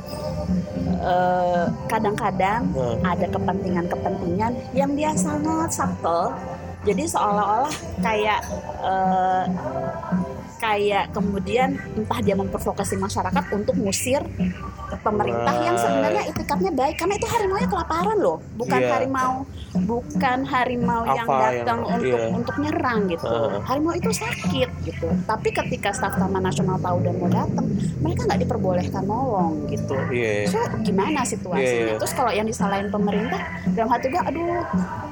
kadang-kadang 1.88 2.62
Hmm. 2.70 3.00
ada 3.02 3.26
kepentingan-kepentingan 3.26 4.52
yang 4.74 4.92
dia 4.94 5.12
sangat 5.16 5.72
subtle 5.72 6.36
jadi 6.82 7.04
seolah-olah 7.08 7.72
kayak 8.00 8.40
eh, 8.82 9.44
kayak 10.60 11.10
kemudian 11.10 11.70
entah 11.96 12.20
dia 12.20 12.36
memprovokasi 12.36 12.96
masyarakat 12.96 13.44
untuk 13.50 13.74
ngusir 13.74 14.20
pemerintah 15.00 15.56
yang 15.58 15.76
sebenarnya 15.76 16.24
itikadnya 16.28 16.72
baik 16.72 16.96
karena 16.98 17.16
itu 17.16 17.28
harimau 17.28 17.58
kelaparan 17.62 18.18
loh 18.18 18.38
bukan 18.56 18.80
Iya. 18.80 18.90
harimau 18.92 19.34
bukan 19.80 20.40
harimau 20.44 21.02
yang 21.08 21.24
Apa 21.26 21.40
datang 21.54 21.80
yang- 21.80 21.96
untuk 21.96 22.20
iya. 22.20 22.30
untuk 22.34 22.56
nyerang 22.58 23.00
gitu 23.08 23.26
Heeh. 23.26 23.60
harimau 23.64 23.94
itu 23.94 24.10
sakit 24.12 24.70
gitu 24.84 25.08
tapi 25.24 25.50
ketika 25.50 25.90
staf 25.92 26.18
taman 26.18 26.42
nasional 26.42 26.76
tahu 26.78 26.98
dan 27.00 27.16
mau 27.16 27.30
datang 27.30 27.66
mereka 28.00 28.22
nggak 28.26 28.40
diperbolehkan 28.44 29.04
nolong 29.06 29.70
gitu 29.70 29.96
Iya. 30.10 30.50
So 30.50 30.58
gimana 30.82 31.22
situasinya? 31.22 31.62
Iya, 31.62 31.86
iya. 31.86 31.98
Terus 31.98 32.14
kalau 32.14 32.32
yang 32.32 32.44
disalahin 32.44 32.90
pemerintah, 32.90 33.40
dalam 33.70 33.88
hati 33.88 34.10
gue, 34.10 34.18
aduh, 34.18 34.64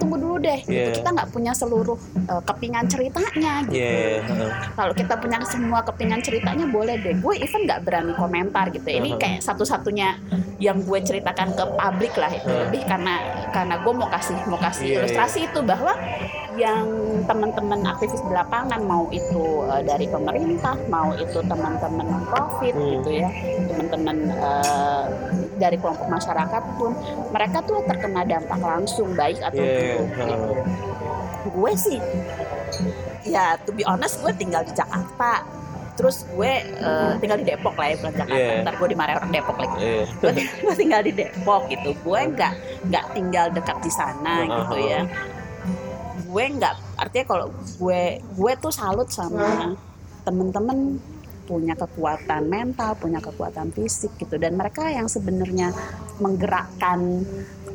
tunggu 0.07 0.23
dulu 0.23 0.35
deh. 0.39 0.59
gitu. 0.63 0.71
Iya. 0.71 0.95
Kita 0.95 1.09
nggak 1.11 1.29
punya 1.35 1.51
seluruh 1.51 1.99
uh, 2.31 2.39
kepingan 2.47 2.87
ceritanya 2.87 3.53
gitu. 3.67 3.75
Iya. 3.75 4.23
heeh. 4.23 4.51
Kalau 4.71 4.93
kita 4.95 5.13
punya 5.19 5.37
semua 5.43 5.83
kepingan 5.83 6.23
ceritanya, 6.23 6.63
boleh 6.71 6.95
deh. 7.03 7.19
Gue 7.19 7.35
even 7.43 7.67
nggak 7.67 7.83
berani 7.83 8.15
komentar 8.15 8.71
gitu. 8.71 8.87
Ini 8.87 9.05
Uh-huh. 9.07 9.19
kayak 9.19 9.39
satu-satunya 9.43 10.15
yang 10.57 10.79
gue 10.79 10.99
ceritakan 11.03 11.51
ke 11.53 11.63
publik 11.75 12.15
lah 12.15 12.31
itu 12.31 12.47
Uh. 12.47 12.63
lebih 12.63 12.87
karena 12.87 13.19
karena 13.51 13.75
gue 13.83 13.93
mau 13.93 14.07
kasih 14.07 14.37
mau 14.47 14.55
kasih 14.57 14.85
Iya, 14.87 14.95
ilustrasi 15.03 15.39
itu 15.51 15.59
bahwa 15.61 15.91
yang 16.55 16.87
teman-teman 17.29 17.85
aktivis 17.85 18.23
di 18.23 18.33
lapangan 18.33 18.81
mau 18.81 19.05
itu 19.11 19.61
uh, 19.67 19.83
dari 19.83 20.07
pemerintah, 20.07 20.73
mau 20.89 21.13
itu 21.13 21.37
teman-teman 21.43 22.05
non 22.07 22.23
profit 22.25 22.73
Hmm. 22.73 22.97
gitu 22.97 23.09
ya, 23.13 23.29
teman-teman 23.69 24.17
uh, 24.41 25.03
dari 25.57 25.75
kelompok 25.75 26.07
masyarakat 26.07 26.63
pun 26.75 26.91
mereka 27.29 27.59
tuh 27.61 27.81
terkena 27.83 28.21
dampak 28.23 28.57
langsung 28.57 29.11
baik 29.11 29.37
atau 29.39 29.57
Iya, 29.57 29.97
buruk 29.97 30.09
gitu. 30.15 30.51
Gue 31.49 31.71
sih 31.73 31.99
ya 33.23 33.57
to 33.59 33.71
be 33.71 33.83
honest 33.83 34.21
gue 34.21 34.31
tinggal 34.33 34.61
di 34.61 34.71
Jakarta. 34.71 35.43
Terus 35.97 36.29
gue 36.29 36.51
uh, 36.77 37.17
tinggal 37.17 37.41
di 37.41 37.47
Depok 37.47 37.73
lah 37.73 37.89
ya 37.89 37.95
bukan 37.97 38.13
Jakarta. 38.15 38.37
Iya. 38.37 38.61
Ntar 38.61 38.73
gue 38.75 38.87
dimarahin 38.87 39.17
orang 39.17 39.31
Depok 39.31 39.57
lagi 39.57 39.75
Iya. 39.77 40.03
gue 40.21 40.31
gue 40.61 40.75
tinggal 40.75 41.01
di 41.01 41.11
Depok 41.11 41.61
gitu 41.67 41.89
gue 41.97 42.19
nggak 42.31 42.53
nggak 42.85 43.05
tinggal 43.11 43.45
dekat 43.49 43.77
di 43.81 43.89
sana 43.89 44.33
Uh-huh. 44.39 44.55
gitu 44.61 44.75
ya 44.79 45.01
gue 46.27 46.43
nggak 46.53 46.73
artinya 46.97 47.25
kalau 47.25 47.47
gue 47.79 48.01
gue 48.19 48.51
tuh 48.59 48.69
salut 48.69 49.07
sama 49.07 49.73
temen-temen 50.21 50.99
punya 51.47 51.79
kekuatan 51.79 52.51
mental 52.51 52.99
punya 52.99 53.23
kekuatan 53.23 53.71
fisik 53.71 54.19
gitu. 54.19 54.35
Dan 54.35 54.59
mereka 54.59 54.91
yang 54.91 55.07
sebenarnya 55.07 55.71
menggerakkan 56.19 57.23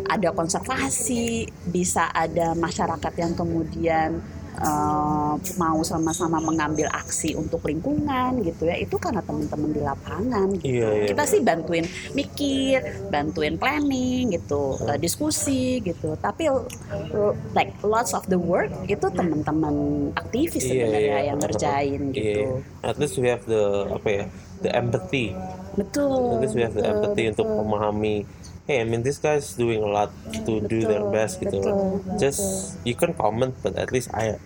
ada 0.07 0.29
konservasi 0.37 1.49
bisa 1.73 2.13
ada 2.13 2.53
masyarakat 2.53 3.13
yang 3.17 3.33
kemudian 3.33 4.21
eh, 4.61 5.35
mau 5.57 5.81
sama-sama 5.81 6.43
mengambil 6.43 6.91
aksi 6.93 7.33
untuk 7.39 7.65
lingkungan 7.65 8.45
gitu 8.45 8.69
ya 8.69 8.77
itu 8.77 8.97
karena 9.01 9.25
teman-teman 9.25 9.71
di 9.73 9.81
lapangan 9.81 10.49
gitu 10.61 10.73
Iya, 10.73 10.89
iya. 10.89 11.07
kita 11.13 11.23
sih 11.29 11.41
bantuin 11.45 11.85
mikir, 12.17 12.79
bantuin 13.13 13.55
planning 13.61 14.33
gitu, 14.33 14.81
eh, 14.89 14.99
diskusi 14.99 15.85
gitu. 15.85 16.17
Tapi 16.17 16.49
uh, 16.49 17.33
like 17.53 17.77
lots 17.85 18.17
of 18.17 18.25
the 18.33 18.39
work 18.41 18.73
itu 18.89 19.07
teman-teman 19.13 20.09
aktivis 20.17 20.65
Iya, 20.65 20.89
sebenarnya 20.89 21.19
iya. 21.21 21.29
yang 21.29 21.39
ngerjain 21.39 22.03
gitu. 22.17 22.43
Iya. 22.49 22.89
At 22.89 22.97
least 22.97 23.15
we 23.21 23.29
have 23.29 23.45
the 23.45 23.93
apa 23.93 24.09
ya? 24.09 24.25
The 24.63 24.71
empathy. 24.73 25.35
Betul. 25.75 26.39
At 26.39 26.41
least 26.47 26.55
we 26.57 26.63
have 26.63 26.75
the 26.75 26.85
betul, 26.85 26.95
empathy 26.97 27.25
untuk 27.29 27.47
betul. 27.49 27.59
memahami 27.65 28.15
Hey, 28.63 28.79
I 28.79 28.85
mean, 28.87 29.03
this 29.03 29.19
guy's 29.19 29.59
doing 29.59 29.83
a 29.83 29.91
lot 29.91 30.15
to 30.47 30.63
do 30.63 30.87
their 30.87 31.03
Betul, 31.03 31.11
best 31.11 31.43
gitu. 31.43 31.59
betul, 31.59 31.99
Just 32.15 32.43
you 32.87 32.95
can 32.95 33.11
comment, 33.11 33.59
but 33.59 33.75
at 33.75 33.91
least 33.91 34.07
I 34.15 34.39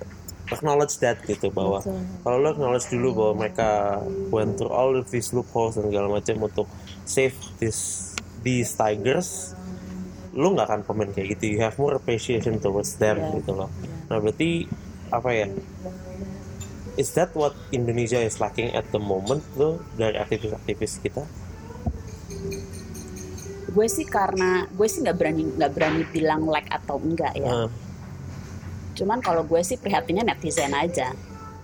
acknowledge 0.48 0.96
that 1.05 1.20
gitu 1.29 1.52
bahwa 1.52 1.85
Betul. 1.85 2.00
kalau 2.24 2.37
lo 2.40 2.48
acknowledge 2.57 2.88
dulu 2.88 3.09
bahwa 3.12 3.33
mereka 3.44 4.00
went 4.33 4.57
through 4.57 4.72
all 4.72 4.96
of 4.96 5.12
these 5.12 5.37
loopholes 5.37 5.76
dan 5.76 5.92
segala 5.92 6.09
macam 6.09 6.48
untuk 6.48 6.64
save 7.05 7.37
this 7.61 8.12
these 8.40 8.72
tigers, 8.72 9.52
lo 10.33 10.55
nggak 10.57 10.64
akan 10.64 10.81
komen 10.88 11.12
kayak 11.12 11.37
gitu. 11.37 11.52
You 11.52 11.61
have 11.61 11.76
more 11.76 11.92
appreciation 11.92 12.57
towards 12.57 12.96
them 12.96 13.20
Yeah. 13.20 13.37
gitu 13.37 13.52
loh. 13.52 13.68
Nah 14.09 14.16
berarti 14.16 14.64
apa 15.12 15.29
ya? 15.29 15.46
Is 16.96 17.12
that 17.12 17.37
what 17.37 17.52
Indonesia 17.68 18.16
is 18.16 18.40
lacking 18.40 18.72
at 18.72 18.88
the 18.88 19.02
moment 19.02 19.44
tuh 19.52 19.76
dari 20.00 20.16
aktivis-aktivis 20.16 21.05
kita? 21.05 21.29
Gue 23.76 23.86
sih 23.92 24.08
karena 24.08 24.64
gue 24.72 24.88
sih 24.88 25.04
nggak 25.04 25.16
berani 25.20 25.42
nggak 25.52 25.72
berani 25.76 26.02
bilang 26.08 26.48
like 26.48 26.72
atau 26.72 26.96
enggak 26.96 27.36
ya. 27.36 27.68
Ah, 27.68 27.68
Cuman 28.96 29.20
kalau 29.20 29.44
gue 29.44 29.60
sih 29.60 29.76
prihatinnya 29.76 30.24
netizen 30.24 30.72
aja. 30.72 31.12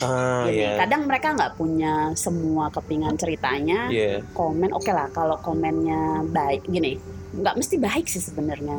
ah 0.05 0.44
Jadi 0.44 0.61
ya, 0.61 0.77
kadang 0.77 1.09
mereka 1.09 1.33
nggak 1.33 1.57
punya 1.57 2.12
semua 2.12 2.68
kepingan 2.68 3.16
ceritanya. 3.16 3.88
Iya. 3.88 4.20
komen 4.37 4.77
oke 4.77 4.92
lah 4.92 5.09
kalau 5.09 5.40
komennya 5.40 6.29
baik 6.29 6.68
gini 6.68 7.01
nggak 7.33 7.57
mesti 7.57 7.81
baik 7.81 8.05
sih 8.05 8.20
sebenarnya 8.20 8.77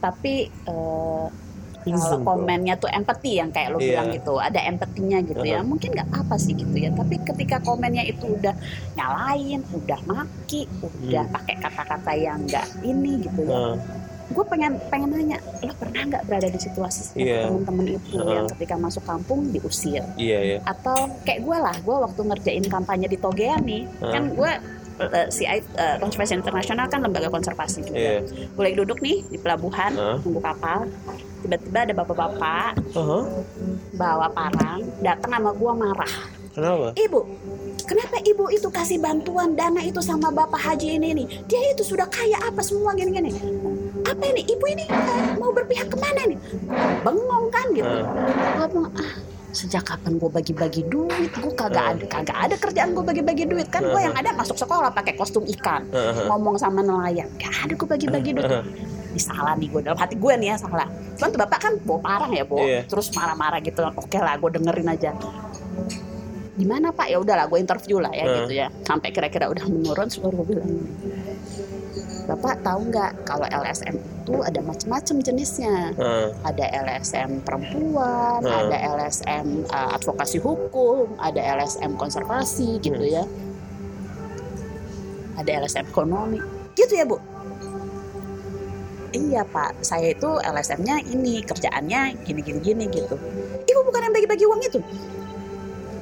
tapi 0.00 0.48
eh, 0.48 1.26
kalau 1.84 2.18
komennya 2.22 2.74
tuh 2.74 2.86
empathy 2.88 3.36
yang 3.36 3.48
kayak 3.48 3.68
lo 3.68 3.78
Iya. 3.78 3.86
bilang 3.92 4.08
gitu 4.12 4.32
ada 4.36 4.60
empatinya 4.62 5.18
gitu 5.20 5.42
ya 5.42 5.60
mungkin 5.60 5.90
nggak 5.90 6.08
apa 6.12 6.34
sih 6.36 6.52
gitu 6.52 6.72
ya 6.72 6.90
tapi 6.90 7.18
ketika 7.20 7.58
komennya 7.58 8.04
itu 8.04 8.30
udah 8.30 8.54
nyalain 8.94 9.60
udah 9.68 10.00
maki 10.04 10.70
udah 11.02 11.22
Hmm. 11.22 11.34
pakai 11.34 11.54
kata-kata 11.58 12.12
yang 12.14 12.38
nggak 12.44 12.66
ini 12.82 13.12
gitu 13.20 13.40
ya 13.42 13.50
Ah, 13.52 13.74
gue 14.28 14.44
pengen 14.46 14.80
pengen 14.88 15.10
nanya 15.10 15.36
lo 15.60 15.74
pernah 15.74 16.02
nggak 16.06 16.22
berada 16.24 16.46
di 16.46 16.56
situasi 16.56 17.00
seperti 17.04 17.26
Iya. 17.26 17.46
teman-teman 17.46 17.84
itu 17.90 18.14
Uh-huh. 18.14 18.32
yang 18.32 18.46
ketika 18.48 18.74
masuk 18.76 19.02
kampung 19.02 19.50
diusir 19.50 20.00
iya 20.16 20.38
ya. 20.40 20.58
atau 20.64 20.96
kayak 21.22 21.42
gue 21.42 21.56
lah 21.58 21.76
gue 21.76 21.96
waktu 21.98 22.20
ngerjain 22.22 22.64
kampanye 22.64 23.06
di 23.06 23.16
Togean 23.16 23.60
nih 23.60 23.84
Ah. 23.98 24.08
kan 24.10 24.24
gue 24.30 24.52
eh, 25.02 25.26
CI 25.28 25.46
eh, 25.58 25.96
Conservation 25.98 26.38
International 26.38 26.86
kan 26.86 27.00
lembaga 27.00 27.28
konservasi 27.28 27.82
juga 27.82 27.98
Iya. 27.98 28.18
gue 28.48 28.62
lagi 28.62 28.76
duduk 28.78 28.98
nih 29.00 29.24
di 29.26 29.36
pelabuhan 29.36 29.92
Ah. 29.92 30.16
nunggu 30.16 30.40
kapal 30.40 30.86
tiba-tiba 31.42 31.78
ada 31.82 31.94
bapak-bapak 31.94 32.70
Aha, 32.94 33.18
bawa 33.92 34.26
parang 34.30 34.80
datang 35.02 35.30
sama 35.34 35.50
gue 35.52 35.72
marah. 35.74 36.14
Kenapa? 36.52 36.92
ibu 37.00 37.24
kenapa 37.88 38.20
ibu 38.28 38.44
itu 38.52 38.68
kasih 38.68 39.00
bantuan 39.00 39.56
dana 39.56 39.80
itu 39.80 40.04
sama 40.04 40.28
bapak 40.28 40.60
haji 40.60 41.00
ini 41.00 41.08
nih? 41.16 41.26
Dia 41.48 41.72
itu 41.72 41.80
sudah 41.80 42.04
kaya 42.12 42.36
apa 42.44 42.60
semua 42.60 42.92
gini-gini? 42.92 43.32
Apa 44.04 44.20
ini 44.28 44.44
ibu 44.44 44.64
ini 44.68 44.84
eh, 44.84 45.32
mau 45.40 45.48
berpihak 45.48 45.88
ke 45.88 45.96
mana 45.96 46.28
nih? 46.28 46.38
Bengong 47.00 47.48
kan 47.48 47.66
gitu. 47.72 47.96
Gua 48.60 48.66
bilang, 48.68 48.92
ah 49.00 49.12
sejak 49.52 49.84
kapan 49.84 50.16
gue 50.16 50.28
bagi-bagi 50.32 50.82
duit? 50.88 51.32
Gue 51.36 51.52
kagak 51.56 51.96
ada 51.96 52.04
kagak 52.08 52.36
ada 52.36 52.54
kerjaan 52.56 52.92
gue 52.92 53.04
bagi-bagi 53.04 53.44
duit. 53.48 53.68
Kan 53.72 53.88
gue 53.88 54.00
yang 54.00 54.16
ada 54.16 54.36
masuk 54.36 54.56
sekolah 54.56 54.92
pakai 54.92 55.16
kostum 55.16 55.44
ikan 55.56 55.88
Ah, 55.92 56.12
ngomong 56.28 56.60
sama 56.60 56.84
nelayan. 56.84 57.28
Gak 57.40 57.52
ada 57.64 57.72
gue 57.72 57.88
bagi-bagi 57.88 58.30
duit. 58.36 58.44
Ah, 58.48 58.64
ini 59.12 59.20
salah 59.20 59.52
nih 59.54 59.68
gue 59.68 59.80
dalam 59.82 59.96
hati 59.96 60.16
gue 60.16 60.32
nih 60.34 60.48
ya 60.48 60.56
salah 60.56 60.88
cuman 61.14 61.28
tuh 61.28 61.40
bapak 61.40 61.58
kan 61.60 61.72
bawa 61.84 62.00
parang 62.00 62.32
ya 62.32 62.42
bawa 62.42 62.64
Iya. 62.64 62.80
terus 62.88 63.12
marah-marah 63.12 63.60
gitu 63.60 63.84
oke 63.84 64.16
lah 64.16 64.34
gue 64.34 64.50
dengerin 64.50 64.88
aja 64.88 65.12
gimana 66.52 66.88
pak 66.90 67.08
ya 67.08 67.16
udahlah 67.16 67.44
gue 67.46 67.58
interview 67.58 67.96
lah 67.96 68.10
ya 68.10 68.24
Hmm. 68.24 68.36
gitu 68.40 68.52
ya 68.54 68.68
sampai 68.82 69.08
kira-kira 69.08 69.48
udah 69.48 69.64
menurun 69.64 70.04
terus 70.04 70.18
gue 70.18 70.44
bilang 70.46 70.72
bapak 72.22 72.62
tahu 72.62 72.86
nggak 72.86 73.26
kalau 73.26 73.44
LSM 73.44 73.96
itu 73.98 74.34
ada 74.38 74.60
macam-macam 74.62 75.16
jenisnya 75.20 75.90
ah, 75.98 76.30
ada 76.46 76.64
LSM 76.86 77.42
perempuan, 77.42 78.38
Hmm. 78.40 78.58
ada 78.62 78.76
LSM 78.94 79.66
uh, 79.66 79.90
advokasi 79.92 80.38
hukum, 80.38 81.18
ada 81.18 81.42
LSM 81.58 81.98
konservasi 81.98 82.78
gitu 82.78 83.02
Hmm. 83.02 83.10
ya. 83.12 83.24
Ada 85.34 85.66
LSM 85.66 85.90
ekonomi. 85.90 86.38
Gitu 86.72 86.94
ya, 86.94 87.02
Bu? 87.02 87.18
Iya, 89.12 89.42
Pak. 89.44 89.80
Saya 89.80 90.10
itu 90.10 90.28
LSM-nya 90.38 91.04
ini, 91.04 91.40
kerjaannya 91.40 92.24
gini-gini 92.24 92.58
gini 92.58 92.84
gitu. 92.88 93.16
Ibu 93.62 93.80
bukan 93.84 94.00
yang 94.02 94.14
bagi-bagi 94.14 94.44
uang 94.44 94.62
itu. 94.62 94.80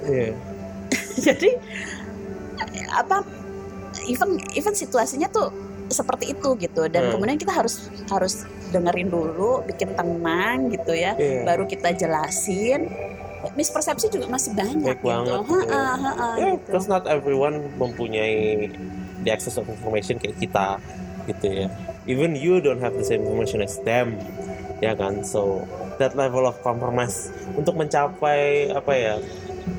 iya. 0.07 0.33
Jadi 1.27 1.51
apa 2.91 3.23
even 4.07 4.37
even 4.53 4.73
situasinya 4.73 5.29
tuh 5.29 5.49
seperti 5.89 6.33
itu 6.33 6.55
gitu 6.57 6.87
dan 6.87 7.09
Hmm. 7.09 7.13
kemudian 7.15 7.37
kita 7.37 7.51
harus 7.51 7.91
harus 8.07 8.47
dengerin 8.71 9.11
dulu 9.11 9.61
bikin 9.67 9.93
tenang 9.93 10.71
gitu 10.71 10.93
ya 10.93 11.15
Iya. 11.15 11.43
baru 11.45 11.67
kita 11.67 11.91
jelasin 11.93 12.87
mispersepsi 13.53 14.07
juga 14.09 14.29
masih 14.29 14.55
banyak 14.55 14.85
Baik 14.87 15.01
gitu. 15.01 15.09
banget, 15.09 15.35
Ha-ha, 15.35 15.59
gitu. 15.59 15.75
ha-ha, 15.75 16.29
ya 16.37 16.49
gitu. 16.55 16.69
because 16.69 16.87
not 16.87 17.05
everyone 17.05 17.59
mempunyai 17.75 18.69
the 19.21 19.31
access 19.31 19.57
of 19.57 19.67
information 19.67 20.17
kayak 20.17 20.37
kita 20.37 20.79
gitu 21.27 21.47
ya 21.65 21.69
even 22.07 22.37
you 22.37 22.61
don't 22.61 22.81
have 22.81 22.97
the 22.97 23.05
same 23.05 23.25
information 23.25 23.61
as 23.65 23.77
them. 23.85 24.17
Ya 24.81 24.97
kan? 24.97 25.25
So 25.25 25.69
that 26.01 26.17
level 26.17 26.49
of 26.49 26.57
compromise 26.65 27.29
untuk 27.53 27.77
mencapai 27.77 28.73
apa 28.73 28.93
ya 28.97 29.15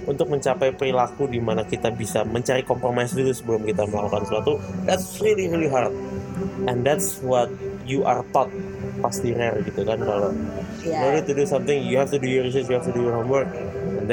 untuk 0.05 0.29
mencapai 0.29 0.77
perilaku 0.77 1.25
di 1.25 1.41
mana 1.41 1.65
kita 1.65 1.89
bisa 1.89 2.21
mencari 2.21 2.62
kompromis 2.62 3.17
dulu 3.17 3.34
sebelum 3.34 3.62
kita 3.65 3.89
melakukan 3.89 4.29
sesuatu 4.29 4.62
that's 4.86 5.17
really 5.19 5.49
really 5.49 5.69
hard. 5.69 5.93
And 6.69 6.86
that's 6.86 7.17
what 7.25 7.49
you 7.89 8.05
are 8.05 8.21
taught 8.29 8.53
pasti 9.01 9.34
rare 9.34 9.65
gitu 9.65 9.81
kan 9.81 9.97
kalau 9.97 10.29
in 10.29 10.45
Ya, 10.81 11.05
order 11.05 11.21
to 11.21 11.34
do 11.38 11.45
something 11.45 11.86
you 11.86 11.97
have 11.97 12.10
to 12.10 12.17
do 12.17 12.25
your 12.25 12.45
research 12.45 12.65
you 12.69 12.73
have 12.77 12.86
to 12.86 12.93
do 12.93 13.05
your 13.05 13.17
homework 13.17 13.49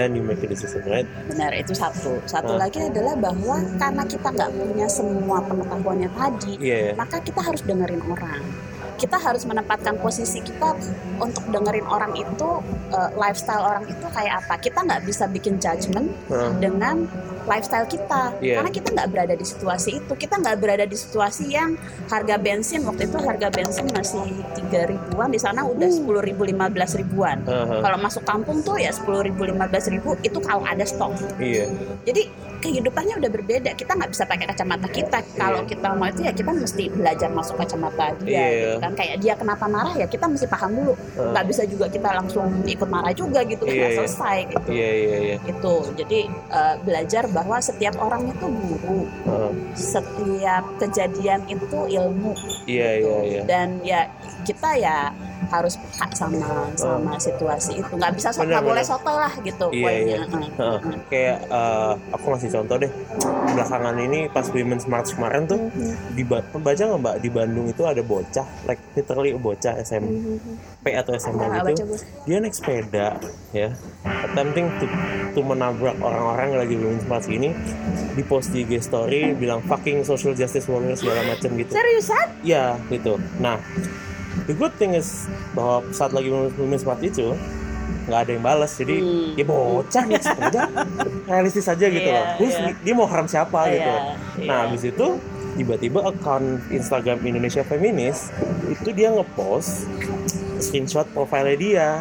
a 0.06 0.46
decision 0.46 0.82
right 0.86 1.08
benar 1.26 1.50
itu 1.52 1.74
satu. 1.74 2.22
Satu 2.24 2.54
Ah. 2.54 2.66
lagi 2.66 2.78
adalah 2.78 3.18
bahwa 3.18 3.58
karena 3.76 4.02
kita 4.04 4.28
nggak 4.30 4.50
punya 4.54 4.86
semua 4.86 5.38
pengetahuannya 5.42 6.10
tadi, 6.14 6.52
iya 6.60 6.94
maka 6.94 7.18
kita 7.18 7.40
harus 7.42 7.62
dengerin 7.66 8.02
orang. 8.06 8.42
Kita 8.98 9.14
harus 9.14 9.46
menempatkan 9.46 9.94
posisi 10.02 10.42
kita 10.42 10.74
untuk 11.18 11.46
dengerin 11.50 11.86
orang 11.86 12.12
itu 12.14 12.50
eh, 12.90 13.10
lifestyle 13.14 13.62
orang 13.62 13.86
itu 13.86 14.06
kayak 14.10 14.42
apa. 14.42 14.54
Kita 14.58 14.82
nggak 14.82 15.02
bisa 15.06 15.24
bikin 15.26 15.58
judgement 15.58 16.10
Nah, 16.26 16.50
dengan 16.58 17.06
lifestyle 17.48 17.88
kita. 17.88 18.22
Iya. 18.38 18.60
karena 18.60 18.70
kita 18.70 18.88
nggak 18.92 19.08
berada 19.10 19.34
di 19.34 19.46
situasi 19.46 19.90
itu. 19.98 20.12
Kita 20.14 20.34
nggak 20.38 20.56
berada 20.60 20.84
di 20.84 20.96
situasi 20.96 21.44
yang 21.48 21.74
harga 22.12 22.36
bensin 22.36 22.84
waktu 22.84 23.08
itu 23.08 23.18
harga 23.18 23.48
bensin 23.48 23.86
masih 23.90 24.22
tiga 24.54 24.86
ribuan 24.86 25.32
di 25.32 25.40
sana 25.40 25.64
udah 25.64 25.88
sepuluh 25.88 26.20
ribu 26.20 26.44
lima 26.44 26.68
belas 26.68 26.94
ribuan. 26.94 27.40
Aha, 27.48 27.80
kalau 27.80 27.98
masuk 27.98 28.22
kampung 28.28 28.60
tuh 28.60 28.76
ya 28.76 28.92
sepuluh 28.92 29.24
ribu 29.24 29.48
lima 29.48 29.64
belas 29.66 29.88
ribu 29.88 30.14
itu 30.20 30.38
kalau 30.44 30.62
ada 30.68 30.84
stok. 30.84 31.16
Iya. 31.40 31.66
Jadi 32.04 32.28
kehidupannya 32.58 33.14
udah 33.18 33.30
berbeda. 33.30 33.70
Kita 33.74 33.94
nggak 33.94 34.10
bisa 34.10 34.24
pakai 34.24 34.46
kacamata 34.46 34.88
kita. 34.88 35.18
Kalau 35.34 35.62
Iya. 35.62 35.70
kita 35.70 35.88
mau 35.94 36.06
itu 36.06 36.20
ya 36.22 36.32
kita 36.32 36.50
mesti 36.50 36.84
belajar 36.90 37.28
masuk 37.30 37.56
kacamata 37.56 38.14
dia 38.20 38.34
Iya. 38.34 38.46
gitu 38.50 38.78
kan. 38.82 38.92
Kayak 38.94 39.16
dia 39.22 39.34
kenapa 39.34 39.64
marah 39.66 39.94
ya 39.94 40.06
kita 40.06 40.26
mesti 40.26 40.46
paham 40.46 40.70
dulu. 40.74 40.92
Nggak 41.16 41.44
bisa 41.46 41.62
juga 41.64 41.86
kita 41.86 42.08
langsung 42.14 42.46
ikut 42.64 42.88
marah 42.88 43.12
juga 43.12 43.40
gitu 43.44 43.62
kan 43.62 43.74
Iya, 43.74 43.86
iya. 43.88 43.96
selesai 43.96 44.38
gitu. 44.50 44.68
Iya 44.70 44.90
iya 44.92 45.16
iya. 45.18 45.36
Itu 45.46 45.74
jadi 45.94 46.20
eh, 46.28 46.74
belajar 46.82 47.24
bahwa 47.30 47.56
setiap 47.58 47.94
orang 47.98 48.28
itu 48.28 48.46
guru. 48.48 49.00
Ah, 49.28 49.52
setiap 49.74 50.64
kejadian 50.78 51.40
itu 51.46 51.78
ilmu. 51.88 52.32
Iya 52.66 52.88
iya 52.98 53.16
iya. 53.24 53.40
Dan 53.46 53.68
ya 53.82 54.08
kita 54.48 54.70
ya 54.80 55.12
harus 55.48 55.80
peka 55.80 56.08
sama 56.12 56.68
sama 56.76 57.16
situasi 57.16 57.80
itu. 57.80 57.92
Nggak 57.96 58.12
bisa 58.16 58.28
nggak 58.32 58.64
boleh 58.64 58.84
soto 58.84 59.12
lah 59.16 59.32
gitu 59.40 59.66
Iya, 59.72 59.84
poinnya. 59.84 60.16
Iya. 60.18 60.40
Heeh. 60.60 60.78
kayak 61.08 61.38
eh, 61.48 61.92
aku 62.12 62.24
ngasih 62.32 62.50
contoh 62.52 62.76
deh. 62.80 62.92
Belakangan 63.48 63.96
ini 63.96 64.28
pas 64.28 64.46
Women's 64.52 64.84
March 64.84 65.16
kemarin 65.16 65.48
tuh 65.48 65.60
Mhm, 65.72 66.14
di 66.16 66.22
Ba- 66.24 66.44
baca 66.44 66.82
nggak 66.84 67.00
mbak? 67.00 67.16
Di 67.24 67.30
Bandung 67.32 67.66
itu 67.68 67.82
ada 67.84 68.00
bocah 68.04 68.46
like 68.68 68.80
literally 68.92 69.32
bocah 69.36 69.72
SMP 69.80 70.12
mhm. 70.84 71.00
atau 71.00 71.12
SMA 71.16 71.44
gitu. 71.48 71.68
baca 71.72 71.84
dia 72.28 72.36
naik 72.40 72.54
sepeda 72.54 73.08
ya. 73.52 73.68
Attempting 74.04 74.68
to, 74.80 74.84
to 75.32 75.40
menabrak 75.40 75.96
orang-orang 76.00 76.52
yang 76.52 76.60
lagi 76.60 76.74
Women's 76.76 77.06
March 77.08 77.28
ini. 77.28 77.52
Di 78.12 78.22
post 78.26 78.52
di 78.52 78.66
IG 78.66 78.84
story 78.84 79.32
bilang 79.32 79.64
fucking 79.64 80.04
social 80.04 80.36
justice 80.36 80.68
warrior 80.68 80.98
segala 80.98 81.24
macam 81.24 81.50
gitu. 81.56 81.72
Seriusan? 81.72 82.26
Ya 82.44 82.76
gitu. 82.90 83.16
Nah 83.38 83.56
the 84.44 84.52
good 84.52 84.74
thing 84.74 84.92
is 84.92 85.26
bahwa 85.52 85.82
saat 85.90 86.12
lagi 86.12 86.28
Women's 86.30 86.82
March 86.82 87.02
itu 87.02 87.34
nggak 88.06 88.20
ada 88.20 88.30
yang 88.30 88.42
balas 88.42 88.72
jadi 88.72 88.96
Hmm. 88.98 89.32
ya 89.34 89.44
bocah 89.44 90.04
nih 90.04 90.16
sepeda 90.18 90.62
realistis 91.24 91.66
aja 91.66 91.86
gitu 91.86 92.04
Iya, 92.04 92.14
loh 92.14 92.26
Who's- 92.38 92.56
iya. 92.56 92.72
dia 92.78 92.94
mau 92.94 93.04
haram 93.04 93.26
siapa 93.26 93.58
Iya, 93.64 93.72
gitu 93.74 93.92
iya. 94.38 94.46
nah 94.46 94.56
habis 94.64 94.82
itu 94.82 95.06
tiba-tiba 95.54 96.00
account 96.06 96.46
Instagram 96.68 97.18
Indonesia 97.22 97.60
Feminis 97.62 98.32
itu 98.66 98.88
dia 98.90 99.10
ngepost 99.10 99.90
screenshot 100.58 101.04
profile 101.10 101.52
dia 101.54 102.00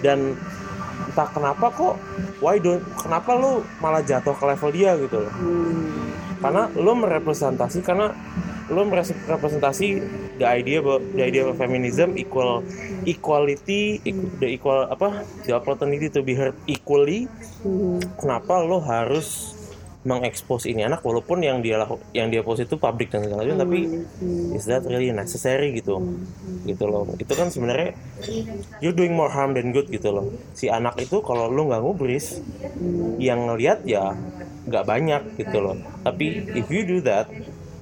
dan 0.00 0.32
entah 1.04 1.28
kenapa 1.28 1.66
kok 1.68 1.94
why 2.38 2.56
don't 2.56 2.80
kenapa 2.96 3.32
lu 3.32 3.52
malah 3.78 4.00
jatuh 4.00 4.32
ke 4.32 4.44
level 4.44 4.70
dia 4.70 4.96
gitu 4.96 5.18
loh 5.20 5.32
Hmm. 5.34 6.08
karena 6.38 6.62
lo 6.72 6.92
merepresentasi 6.94 7.82
karena 7.82 8.14
lo 8.68 8.84
merepresentasi 8.84 9.88
the 10.36 10.44
idea 10.44 10.78
about 10.78 11.00
the 11.12 11.24
idea 11.24 11.42
of 11.42 11.56
feminism 11.56 12.14
equal 12.14 12.60
equality 13.04 13.98
equ- 14.04 14.32
the 14.38 14.48
equal 14.48 14.84
apa 14.84 15.24
the 15.44 15.52
opportunity 15.52 16.08
to 16.08 16.20
be 16.20 16.32
heard 16.32 16.54
equally. 16.64 17.26
Hmm. 17.58 17.98
kenapa 18.16 18.62
lo 18.62 18.78
harus 18.78 19.56
mengekspos 20.06 20.64
ini 20.64 20.86
anak 20.86 21.02
walaupun 21.02 21.42
yang 21.42 21.58
dia 21.58 21.74
laku, 21.74 21.98
yang 22.14 22.30
dia 22.30 22.40
post 22.40 22.62
itu 22.62 22.78
publik 22.78 23.10
dan 23.10 23.26
segala 23.26 23.42
macam 23.42 23.60
tapi 23.60 23.78
Hmm. 24.22 24.54
is 24.54 24.64
that 24.64 24.86
really 24.86 25.10
necessary 25.10 25.74
gitu? 25.74 25.98
Gitu 26.64 26.84
loh. 26.86 27.02
Itu 27.18 27.34
kan 27.34 27.50
sebenarnya 27.50 27.92
you're 28.78 28.94
doing 28.94 29.12
more 29.12 29.28
harm 29.28 29.52
than 29.52 29.74
good 29.74 29.90
gitu 29.90 30.14
loh. 30.14 30.30
Si 30.54 30.70
anak 30.70 30.96
itu 31.02 31.18
kalau 31.20 31.50
lo 31.50 31.66
nggak 31.66 31.82
ngubris 31.82 32.40
yang 33.18 33.50
ngelihat 33.50 33.82
ya 33.84 34.14
nggak 34.70 34.84
banyak 34.86 35.22
gitu 35.34 35.58
loh. 35.60 35.76
Tapi 36.06 36.46
if 36.54 36.70
you 36.70 36.86
do 36.86 37.02
that 37.02 37.26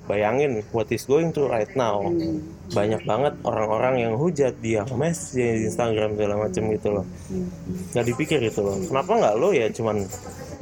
bayangin 0.06 0.62
what 0.70 0.88
is 0.94 1.04
going 1.04 1.34
through 1.34 1.50
right 1.50 1.70
now? 1.74 2.02
Hmm. 2.02 2.42
banyak 2.66 2.98
banget 3.06 3.34
orang-orang 3.46 3.94
yang 4.02 4.12
hujat 4.18 4.58
dia 4.58 4.82
mes 4.98 5.14
di 5.30 5.70
Instagram 5.70 6.18
segala 6.18 6.34
macam 6.34 6.62
gitu 6.74 6.88
loh. 6.98 7.06
Nggak 7.94 8.06
dipikir 8.10 8.38
gitu 8.42 8.66
loh. 8.66 8.74
Kenapa 8.82 9.12
nggak 9.14 9.34
lo 9.38 9.54
ya 9.54 9.70
cuman 9.70 10.02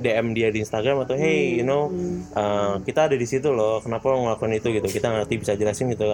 DM 0.05 0.37
dia 0.37 0.53
di 0.53 0.61
Instagram 0.61 1.09
atau 1.09 1.17
hey 1.17 1.57
you 1.57 1.65
know 1.65 1.89
uh, 2.37 2.77
kita 2.85 3.09
ada 3.09 3.17
di 3.17 3.25
situ 3.25 3.49
loh. 3.49 3.81
Kenapa 3.81 4.13
lo 4.13 4.21
ngelakuin 4.29 4.61
itu? 4.61 4.69
Gitu. 4.69 5.01
Kita 5.01 5.17
ngerti 5.17 5.35
bisa 5.41 5.53
jelasin 5.57 5.97
gitu. 5.97 6.13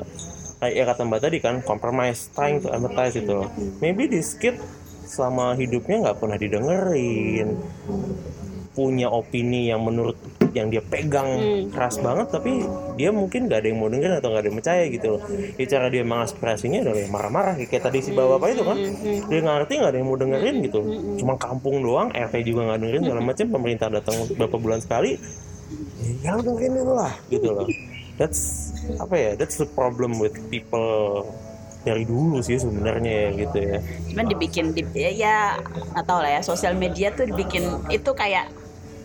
Kayak 0.63 0.75
ya 0.79 0.85
kata 0.95 1.01
mbak 1.11 1.21
tadi 1.27 1.37
kan 1.43 1.59
compromise 1.67 2.31
trying 2.39 2.63
to 2.63 2.71
empathize 2.71 3.19
gitu 3.19 3.43
loh. 3.43 3.49
Maybe 3.83 4.07
this 4.07 4.39
kid 4.39 4.63
selama 5.11 5.59
hidupnya 5.59 6.07
nggak 6.07 6.19
pernah 6.23 6.39
didengerin. 6.39 7.59
Punya 8.79 9.11
opini 9.11 9.75
yang 9.75 9.83
menurut 9.83 10.15
yang 10.55 10.69
dia 10.69 10.83
pegang 10.83 11.31
Hmm. 11.31 11.71
keras 11.71 11.97
banget 12.03 12.29
tapi 12.33 12.67
dia 12.99 13.11
mungkin 13.15 13.47
nggak 13.47 13.59
ada 13.63 13.69
yang 13.71 13.79
mau 13.79 13.89
dengerin 13.89 14.17
atau 14.19 14.29
nggak 14.35 14.43
ada 14.43 14.49
yang 14.51 14.59
percaya 14.59 14.85
gitu 14.91 15.07
loh. 15.17 15.23
Ya, 15.57 15.65
cara 15.71 15.87
dia 15.89 16.03
mengaspirasinya 16.05 16.79
adalah 16.85 16.99
ya 16.99 17.09
marah-marah 17.09 17.55
kayak 17.65 17.83
tadi 17.87 17.99
si 18.03 18.11
bapak 18.13 18.49
itu 18.53 18.63
kan. 18.67 18.77
dia 19.31 19.39
nggak 19.41 19.57
ngerti 19.63 19.73
nggak 19.79 19.91
ada 19.91 19.99
yang 19.99 20.09
mau 20.09 20.19
dengerin 20.19 20.57
gitu. 20.67 20.81
Cuma 21.21 21.35
kampung 21.39 21.81
doang 21.81 22.09
RT 22.11 22.35
juga 22.45 22.61
nggak 22.71 22.79
dengerin 22.83 23.03
segala 23.07 23.23
macam 23.23 23.47
pemerintah 23.51 23.87
datang 23.89 24.17
beberapa 24.35 24.57
bulan 24.59 24.81
sekali 24.83 25.11
ya 26.27 26.35
dengerin 26.37 26.73
lah 26.85 27.13
gitu 27.31 27.49
loh. 27.55 27.67
That's 28.19 28.73
apa 29.01 29.15
ya 29.17 29.31
that's 29.39 29.57
the 29.57 29.69
problem 29.71 30.21
with 30.21 30.37
people 30.53 31.25
dari 31.81 32.05
dulu 32.05 32.45
sih 32.45 32.61
sebenarnya 32.61 33.33
gitu 33.33 33.57
ya. 33.57 33.79
Cuman 34.13 34.29
dibikin 34.29 34.77
di, 34.77 34.85
ya, 34.93 35.11
ya 35.11 35.37
nggak 35.97 36.05
tahu 36.05 36.21
lah 36.21 36.37
ya 36.37 36.41
sosial 36.45 36.77
media 36.77 37.09
tuh 37.17 37.25
dibikin 37.25 37.65
itu 37.89 38.11
kayak 38.13 38.53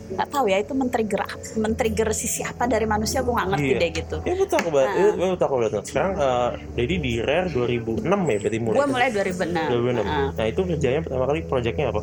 nggak 0.07 0.29
tahu 0.29 0.45
ya 0.45 0.57
itu 0.57 0.71
men-trigger 0.71 1.21
men-trigger 1.55 2.09
sisi 2.11 2.41
apa 2.41 2.65
dari 2.65 2.85
manusia 2.85 3.19
gue 3.19 3.31
nggak 3.31 3.49
ngerti 3.51 3.65
Iya. 3.67 3.77
deh 3.79 3.91
gitu 3.91 4.17
Ya 4.21 4.33
betul 4.35 4.57
aku 4.59 4.69
banget. 4.69 4.89
Ya, 4.93 5.05
betul 5.31 5.43
aku 5.43 5.55
banget. 5.57 5.83
Sekarang 5.83 6.11
eh, 6.15 6.49
jadi 6.75 6.95
di 6.95 7.13
Rare 7.17 7.47
2006 7.49 8.05
ya 8.05 8.37
berarti 8.37 8.59
mulai. 8.59 8.75
gue 8.75 8.87
mulai 8.87 9.07
2006 9.09 9.73
2006. 9.73 9.97
Heeh. 9.97 10.27
Nah 10.31 10.45
itu 10.45 10.59
kerjanya 10.63 10.99
pertama 11.01 11.23
kali 11.25 11.39
proyeknya 11.43 11.85
apa? 11.89 12.01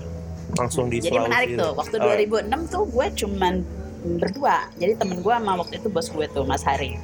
Langsung 0.52 0.84
di 0.86 0.98
jadi 0.98 1.08
Sulawesi 1.08 1.28
menarik 1.28 1.48
itu. 1.48 1.60
tuh 1.60 1.70
waktu 1.72 1.94
Oh, 1.94 2.04
2006 2.04 2.60
tuh 2.68 2.82
gue 2.84 3.06
cuman 3.16 3.54
berdua 4.02 4.56
jadi 4.74 4.92
temen 4.94 5.16
gue 5.16 5.30
sama 5.32 5.52
waktu 5.56 5.74
itu 5.76 5.88
bos 5.88 6.08
gue 6.08 6.26
tuh 6.26 6.42
Mas 6.42 6.60
Hari 6.60 6.98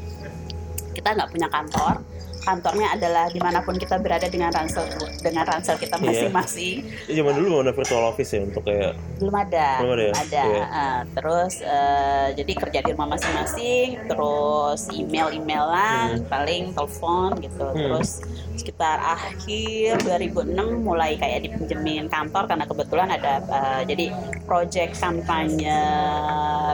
kita 0.90 1.14
nggak 1.14 1.30
punya 1.30 1.46
kantor 1.46 1.94
kantornya 2.40 2.88
adalah 2.92 3.26
di 3.26 3.38
mana 3.38 3.58
pun 3.58 3.74
kita 3.74 3.96
berada 3.96 4.26
dengan 4.26 4.48
ransel 4.48 4.86
dengan 5.18 5.44
ransel 5.44 5.74
kita 5.76 5.96
Iya. 5.98 6.04
masing-masing 6.28 6.76
Ya, 7.04 7.14
zaman 7.16 7.32
dulu 7.34 7.46
mau 7.50 7.60
ada 7.60 7.72
virtual 7.72 8.04
office 8.04 8.30
ya 8.30 8.40
untuk 8.42 8.62
kayak 8.62 8.92
belum 9.18 9.34
ada 9.34 9.68
Belum 9.78 9.92
ada 9.92 10.04
ya? 10.04 10.14
Iya. 10.44 10.62
ah. 10.64 10.98
terus 11.08 11.54
eh, 11.58 12.26
jadi 12.34 12.52
kerja 12.54 12.78
di 12.80 12.90
rumah 12.90 13.08
masing-masing 13.10 13.86
terus 14.06 14.80
email 14.90 15.28
emailan 15.30 16.22
paling 16.26 16.70
telepon 16.72 17.38
gitu 17.38 17.56
Hmm. 17.68 17.74
terus 17.76 18.22
sekitar 18.54 18.98
akhir 18.98 20.02
2006 20.02 20.50
mulai 20.78 21.14
kayak 21.14 21.44
dipinjemin 21.44 22.06
kantor 22.06 22.44
karena 22.44 22.64
kebetulan 22.64 23.08
ada 23.08 23.34
eh, 23.40 23.82
jadi 23.84 24.06
project 24.44 24.96
kampanye 24.96 25.78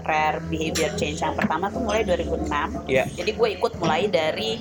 rare 0.00 0.40
behavior 0.44 0.88
change 0.94 1.18
yang 1.18 1.34
pertama 1.34 1.68
tuh 1.68 1.80
mulai 1.80 2.00
2006 2.02 2.48
ya 2.86 3.04
jadi 3.10 3.30
gue 3.30 3.48
ikut 3.54 3.72
mulai 3.76 4.06
dari 4.06 4.60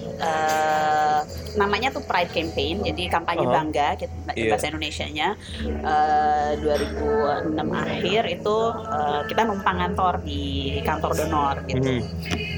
eh, 0.93 1.21
namanya 1.57 1.89
tuh 1.89 2.03
Pride 2.05 2.29
Campaign, 2.29 2.85
jadi 2.85 3.03
kampanye 3.09 3.45
Aha. 3.49 3.53
bangga 3.53 3.87
gitu, 3.97 4.13
Iya. 4.33 4.49
bahasa 4.53 4.65
Indonesia-nya. 4.69 5.29
Eh, 5.65 6.51
2006 6.61 7.67
akhir 7.73 8.21
itu 8.29 8.57
eh, 8.77 9.21
kita 9.29 9.41
numpang 9.49 9.77
kantor 9.81 10.13
di 10.21 10.41
kantor 10.85 11.11
donor 11.17 11.55
gitu. 11.65 11.89
Mhm. 11.89 12.53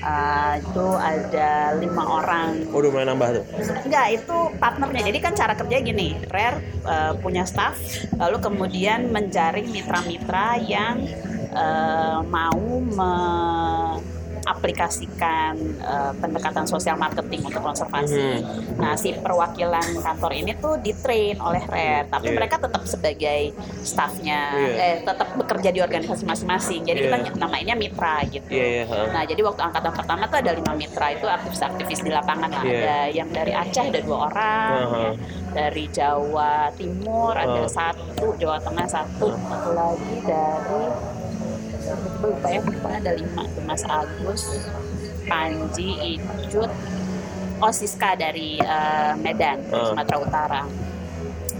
Uh, 0.00 0.56
itu 0.56 0.86
ada 0.96 1.76
lima 1.76 2.00
orang. 2.00 2.64
Oh, 2.72 2.80
udah 2.80 2.88
mulai 2.88 3.06
nambah 3.12 3.28
tuh? 3.36 3.44
Enggak, 3.84 4.06
itu 4.16 4.36
partnernya. 4.56 5.02
Jadi 5.12 5.18
kan 5.20 5.32
cara 5.36 5.52
kerja 5.52 5.76
gini, 5.84 6.16
Rare 6.32 6.58
uh, 6.88 7.12
punya 7.20 7.44
staff, 7.44 7.76
lalu 8.16 8.40
kemudian 8.40 9.12
mencari 9.12 9.68
mitra-mitra 9.68 10.56
yang 10.64 11.04
uh, 11.52 12.24
mau 12.24 12.80
me 12.80 13.12
aplikasikan 14.46 15.54
uh, 15.80 16.12
pendekatan 16.18 16.64
sosial 16.64 16.96
marketing 16.96 17.44
untuk 17.46 17.62
konservasi. 17.62 18.40
Hmm. 18.40 18.80
Nah, 18.80 18.94
si 18.96 19.14
perwakilan 19.16 20.00
kantor 20.00 20.32
ini 20.36 20.52
tuh 20.58 20.80
ditrain 20.80 21.36
oleh 21.40 21.62
Rare, 21.66 22.08
tapi 22.08 22.32
yeah. 22.32 22.36
mereka 22.36 22.56
tetap 22.60 22.82
sebagai 22.84 23.54
staffnya, 23.84 24.40
yeah. 24.56 24.84
eh, 24.84 24.96
tetap 25.04 25.36
bekerja 25.36 25.70
di 25.70 25.80
organisasi 25.80 26.24
masing-masing. 26.26 26.82
Jadi 26.84 27.00
yeah. 27.06 27.20
kita 27.22 27.38
namanya 27.38 27.74
mitra 27.76 28.24
gitu. 28.28 28.50
Yeah, 28.50 28.86
yeah. 28.88 29.08
Nah, 29.12 29.22
jadi 29.24 29.40
waktu 29.44 29.60
angkatan 29.62 29.92
pertama 29.94 30.24
tuh 30.28 30.38
ada 30.42 30.52
lima 30.52 30.72
mitra 30.76 31.06
itu 31.14 31.26
aktivis-aktivis 31.26 32.00
di 32.04 32.10
lapangan 32.10 32.50
lah. 32.50 32.64
Yeah. 32.64 32.80
Ada 32.80 32.98
yang 33.12 33.28
dari 33.30 33.52
Aceh 33.52 33.84
ada 33.90 34.00
dua 34.02 34.18
orang, 34.30 34.74
uh 34.80 34.86
-huh. 34.88 35.00
ya. 35.00 35.10
dari 35.50 35.84
Jawa 35.90 36.70
Timur 36.74 37.34
uh. 37.34 37.42
ada 37.42 37.64
satu, 37.66 38.36
Jawa 38.38 38.58
Tengah 38.60 38.86
satu, 38.86 39.28
satu 39.34 39.70
lagi 39.74 40.16
dari 40.22 40.84
lupa 42.20 42.48
ya 42.48 42.60
pokoknya 42.60 42.98
ada 43.00 43.12
lima 43.16 43.42
tuh 43.50 43.62
Mas 43.64 43.82
Agus 43.88 44.42
Panji 45.26 46.18
Icut 46.18 46.70
Osiska 47.60 48.16
dari 48.16 48.56
uh, 48.60 49.12
Medan 49.20 49.60
uh. 49.68 49.92
Sumatera 49.92 50.16
Utara 50.20 50.62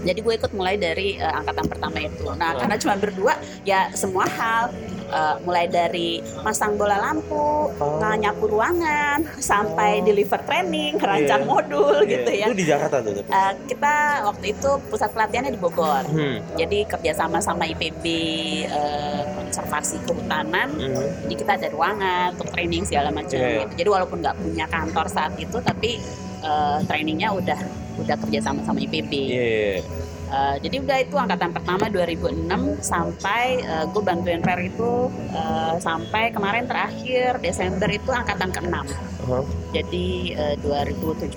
jadi 0.01 0.17
gue 0.17 0.33
ikut 0.33 0.51
mulai 0.57 0.81
dari 0.81 1.21
uh, 1.21 1.41
angkatan 1.41 1.65
pertama 1.69 1.97
itu 2.01 2.25
nah 2.37 2.53
uh. 2.53 2.59
karena 2.61 2.75
cuma 2.81 2.95
berdua 2.97 3.33
ya 3.65 3.89
semua 3.93 4.25
hal 4.25 4.73
uh, 5.11 5.35
mulai 5.43 5.67
dari 5.67 6.23
masang 6.41 6.79
bola 6.79 6.97
lampu, 6.97 7.69
oh. 7.69 8.15
nyapu 8.17 8.47
ruangan, 8.47 9.21
sampai 9.37 10.01
oh. 10.01 10.05
deliver 10.07 10.39
training, 10.47 10.97
rancang 10.97 11.43
yeah. 11.45 11.51
modul 11.51 11.95
yeah. 12.03 12.11
gitu 12.17 12.31
ya. 12.31 12.45
Itu 12.49 12.57
di 12.57 12.65
Jakarta 12.65 12.97
tuh? 13.03 13.13
Uh, 13.27 13.53
kita 13.67 13.93
waktu 14.25 14.45
itu 14.55 14.69
pusat 14.89 15.09
pelatihannya 15.13 15.51
di 15.53 15.61
Bogor. 15.61 16.03
Hmm. 16.07 16.39
Jadi 16.55 16.87
kerjasama 16.87 17.43
sama 17.43 17.67
IPB 17.67 18.05
uh, 18.71 18.79
eh, 18.81 19.21
konservasi 19.37 20.01
kehutanan. 20.07 20.71
Hmm. 20.73 21.07
Jadi 21.27 21.35
kita 21.35 21.51
ada 21.59 21.67
ruangan 21.69 22.33
untuk 22.39 22.49
training 22.55 22.83
segala 22.87 23.11
macam. 23.11 23.37
Yeah. 23.37 23.67
Gitu. 23.67 23.85
Jadi 23.85 23.89
walaupun 23.91 24.17
nggak 24.23 24.35
punya 24.39 24.65
kantor 24.71 25.05
saat 25.11 25.33
itu, 25.37 25.57
tapi 25.61 25.99
uh, 26.41 26.79
trainingnya 26.87 27.35
udah 27.35 27.59
udah 28.01 28.15
kerjasama 28.17 28.63
sama 28.63 28.79
IPB. 28.81 29.11
Yeah. 29.29 29.79
Uh, 30.31 30.55
jadi 30.63 30.79
udah 30.79 30.97
itu 31.03 31.15
angkatan 31.19 31.51
pertama 31.51 31.91
2006 31.91 32.47
sampai 32.79 33.59
uh, 33.67 33.83
gue 33.83 33.99
bantuin 33.99 34.39
Rare 34.39 34.63
itu 34.71 35.11
uh, 35.35 35.75
sampai 35.75 36.31
kemarin 36.31 36.63
terakhir 36.71 37.35
Desember 37.43 37.91
itu 37.91 38.07
angkatan 38.15 38.47
ke-6. 38.47 38.75
Uh-huh. 39.27 39.43
Jadi 39.75 40.31
uh, 40.39 40.55
2017. 40.63 41.35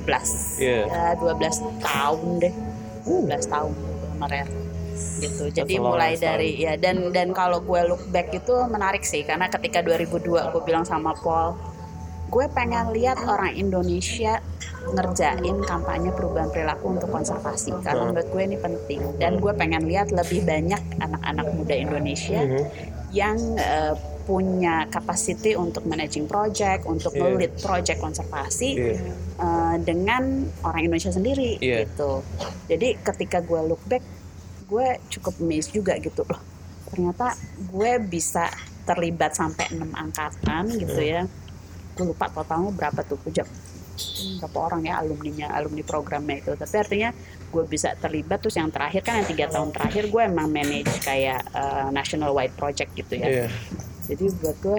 Yeah. 0.63 0.87
Uh, 1.19 1.35
12 1.37 1.83
tahun 1.83 2.29
deh. 2.39 2.55
12 3.03 3.51
tahun 3.51 3.73
sama 4.15 4.27
Rare 4.31 4.75
gitu. 4.95 5.51
Jadi 5.51 5.75
mulai 5.83 6.15
dari 6.15 6.55
ya 6.55 6.79
dan 6.79 7.11
dan 7.11 7.35
kalau 7.35 7.59
gue 7.59 7.81
look 7.91 8.07
back 8.15 8.31
itu 8.31 8.55
menarik 8.71 9.03
sih 9.03 9.27
karena 9.27 9.51
ketika 9.51 9.83
2002 9.83 10.55
gue 10.55 10.63
bilang 10.63 10.87
sama 10.87 11.11
Paul 11.19 11.59
gue 12.35 12.47
pengen 12.51 12.91
lihat 12.91 13.23
orang 13.23 13.55
Indonesia 13.55 14.43
ngerjain 14.91 15.63
kampanye 15.63 16.11
perubahan 16.11 16.51
perilaku 16.51 16.99
untuk 16.99 17.09
konservasi 17.15 17.71
karena 17.87 18.11
menurut 18.11 18.27
gue 18.27 18.43
ini 18.43 18.59
penting 18.59 19.01
dan 19.23 19.39
gue 19.39 19.53
pengen 19.55 19.87
lihat 19.87 20.11
lebih 20.11 20.43
banyak 20.43 20.83
anak-anak 20.99 21.47
muda 21.55 21.75
Indonesia 21.79 22.43
mm-hmm. 22.43 22.65
yang 23.15 23.39
uh, 23.55 23.95
punya 24.25 24.89
capacity 24.89 25.53
untuk 25.53 25.85
managing 25.85 26.25
project, 26.25 26.89
untuk 26.89 27.13
yeah. 27.13 27.37
lead 27.37 27.55
project 27.61 28.01
konservasi 28.01 28.71
yeah. 28.73 28.97
Iya. 28.97 29.13
uh, 29.37 29.77
dengan 29.85 30.49
orang 30.65 30.81
Indonesia 30.89 31.13
sendiri 31.13 31.61
yeah. 31.61 31.85
gitu. 31.85 32.25
Jadi 32.67 32.97
ketika 33.05 33.45
gue 33.45 33.61
look 33.69 33.85
back, 33.85 34.01
gue 34.65 34.97
cukup 35.13 35.37
amazed 35.45 35.77
juga 35.77 36.01
gitu 36.01 36.25
loh. 36.25 36.41
Ternyata 36.89 37.37
gue 37.69 37.93
bisa 38.01 38.49
terlibat 38.89 39.37
sampai 39.37 39.77
enam 39.77 39.93
angkatan 39.93 40.73
gitu 40.73 41.01
yeah. 41.05 41.29
ya 41.29 41.44
gue 41.95 42.05
lupa 42.05 42.27
totalnya 42.31 42.71
berapa 42.75 43.01
tuh 43.07 43.19
gue 43.23 43.33
berapa 44.43 44.59
orang 44.59 44.83
ya 44.91 44.99
alumninya 44.99 45.55
alumni 45.55 45.83
programnya 45.87 46.43
itu. 46.43 46.53
Tapi 46.59 46.75
artinya 46.77 47.11
gue 47.55 47.65
bisa 47.71 47.95
terlibat 47.95 48.43
terus 48.43 48.59
yang 48.59 48.71
terakhir 48.75 49.07
kan 49.07 49.23
yang 49.23 49.29
tiga 49.31 49.47
tahun 49.47 49.71
terakhir 49.71 50.11
gue 50.11 50.23
emang 50.27 50.51
manage 50.51 50.91
kayak 51.07 51.47
uh, 51.55 51.89
national 51.95 52.35
wide 52.35 52.55
project 52.59 52.91
gitu 52.99 53.15
ya. 53.15 53.47
Yeah. 53.47 53.51
jadi 54.05 54.25
buat 54.43 54.57
gue 54.59 54.79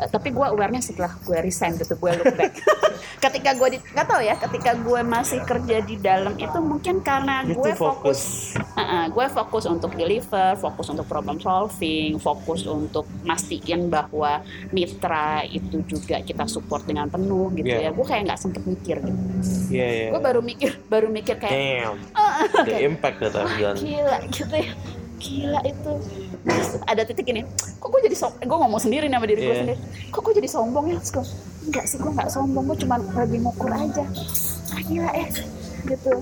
uh, 0.00 0.08
tapi 0.08 0.32
gue 0.32 0.46
awarenya 0.46 0.80
setelah 0.80 1.12
gue 1.20 1.38
resign 1.44 1.76
gitu 1.76 1.94
gue 2.00 2.10
look 2.16 2.32
back 2.34 2.56
ketika 3.24 3.52
gue 3.52 3.76
di 3.76 3.78
nggak 3.92 4.06
tau 4.08 4.22
ya 4.24 4.34
ketika 4.40 4.72
gue 4.80 5.00
masih 5.04 5.44
kerja 5.44 5.76
di 5.84 6.00
dalam 6.00 6.34
itu 6.40 6.58
mungkin 6.64 7.04
karena 7.04 7.44
gue 7.44 7.72
fokus, 7.76 8.52
uh, 8.56 8.80
uh, 8.80 9.04
gue 9.12 9.26
fokus 9.28 9.68
untuk 9.68 9.92
deliver 9.92 10.56
fokus 10.56 10.88
untuk 10.88 11.04
problem 11.04 11.36
solving 11.36 12.16
fokus 12.16 12.64
untuk 12.64 13.04
mastiin 13.28 13.92
bahwa 13.92 14.40
mitra 14.72 15.44
itu 15.44 15.84
juga 15.84 16.24
kita 16.24 16.48
support 16.48 16.88
dengan 16.88 17.12
penuh 17.12 17.52
gitu 17.52 17.68
yeah. 17.68 17.92
ya 17.92 17.96
gue 17.96 18.06
kayak 18.08 18.32
nggak 18.32 18.40
sempet 18.40 18.62
mikir 18.64 18.96
gitu 19.04 19.20
yeah, 19.68 20.08
yeah. 20.08 20.10
gue 20.16 20.20
baru 20.22 20.40
mikir 20.40 20.70
baru 20.88 21.12
mikir 21.12 21.36
kayak 21.36 21.52
Damn. 21.52 21.98
Uh, 22.20 22.64
the 22.64 22.84
impact 22.84 23.20
that 23.20 23.32
I've 23.36 23.56
done 23.58 23.76
gila 23.76 24.18
gitu 24.28 24.54
ya 24.54 24.72
gila 25.20 25.60
itu. 25.68 25.92
Ada 26.88 27.02
titik 27.04 27.28
ini 27.28 27.44
kok 27.76 27.88
gue 27.92 28.00
jadi 28.08 28.16
sombong 28.16 28.44
gue 28.48 28.58
ngomong 28.64 28.80
sendiri 28.80 29.04
nih 29.06 29.16
sama 29.20 29.26
diri 29.28 29.40
gue 29.44 29.52
yeah. 29.52 29.60
sendiri. 29.62 29.80
Kok 30.10 30.20
gue 30.24 30.34
jadi 30.40 30.48
sombong 30.48 30.84
ya? 30.88 30.96
Terus 30.98 31.12
gue 31.12 31.24
enggak 31.68 31.84
sih 31.84 31.96
gue 32.00 32.12
nggak 32.16 32.30
sombong 32.32 32.64
gue 32.72 32.76
cuma 32.82 32.96
lagi 32.98 33.36
ngukur 33.38 33.70
aja. 33.70 34.04
Ah, 34.72 34.80
gila 34.82 35.10
ya 35.12 35.28
gitu. 35.84 36.12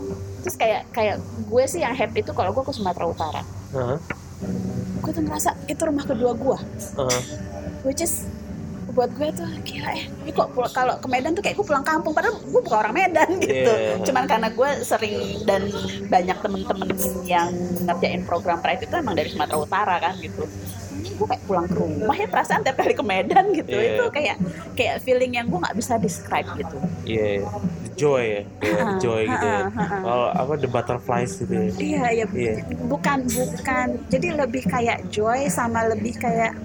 Terus 0.43 0.57
kayak 0.59 0.83
kayak 0.91 1.17
gue 1.23 1.65
sih 1.71 1.81
yang 1.83 1.95
happy 1.95 2.21
itu 2.27 2.33
kalau 2.35 2.51
gue 2.51 2.65
ke 2.67 2.73
Sumatera 2.75 3.07
Utara. 3.07 3.43
Uh 3.73 3.95
-huh. 3.95 3.99
gue 4.99 5.13
tuh 5.13 5.23
ngerasa 5.25 5.51
itu 5.67 5.83
rumah 5.83 6.07
kedua 6.07 6.31
gue 6.31 6.59
uh 6.95 7.03
-huh. 7.03 7.23
which 7.83 7.99
is 7.99 8.27
buat 8.93 9.11
gue 9.15 9.29
tuh 9.37 9.49
gila 9.65 9.93
ya. 9.93 10.05
Ini 10.25 10.31
kok 10.33 10.49
kalau 10.73 10.95
ke 10.97 11.09
Medan 11.09 11.37
tuh 11.37 11.43
kayak 11.45 11.57
gue 11.61 11.67
pulang 11.67 11.85
kampung. 11.85 12.17
Padahal 12.17 12.41
gue 12.41 12.61
bukan 12.61 12.79
orang 12.79 12.95
Medan 12.97 13.31
gitu. 13.45 13.73
Yeah. 13.73 14.01
cuman 14.05 14.25
karena 14.25 14.49
gue 14.53 14.71
sering 14.85 15.45
dan 15.45 15.69
banyak 16.09 16.39
temen-temen 16.41 16.89
yang 17.29 17.53
ngerjain 17.85 18.23
program 18.25 18.59
pride 18.65 18.85
itu 18.85 18.95
emang 18.97 19.15
dari 19.17 19.29
Sumatera 19.29 19.59
Utara 19.61 19.97
kan 20.01 20.15
gitu. 20.19 20.49
Gue 21.19 21.27
kayak 21.27 21.43
pulang 21.47 21.67
ke 21.67 21.75
rumah 21.79 22.17
ya 22.17 22.27
perasaan 22.31 22.63
tiap 22.65 22.79
kali 22.81 22.95
ke 22.97 23.05
Medan 23.05 23.45
gitu. 23.59 23.77
Yeah. 23.77 24.01
itu 24.01 24.05
kayak 24.09 24.37
kayak 24.75 24.97
feeling 25.05 25.37
yang 25.37 25.47
gue 25.53 25.59
nggak 25.61 25.77
bisa 25.77 26.01
describe 26.01 26.49
gitu. 26.57 26.79
Iya 27.05 27.45
yeah. 27.45 27.61
joy 27.99 28.23
ya. 28.25 28.43
Yeah, 28.63 28.87
joy 29.03 29.23
gitu 29.27 29.47
ya. 29.47 29.63
kalau 29.77 30.29
apa 30.33 30.53
the 30.57 30.69
butterflies 30.71 31.33
gitu 31.39 31.53
ya. 31.53 31.71
Iya 31.77 32.05
iya. 32.25 32.27
Yeah. 32.33 32.57
bukan 32.89 33.29
bukan. 33.29 33.87
Jadi 34.09 34.29
lebih 34.33 34.65
kayak 34.65 35.13
joy 35.13 35.51
sama 35.53 35.85
lebih 35.87 36.17
kayak 36.17 36.57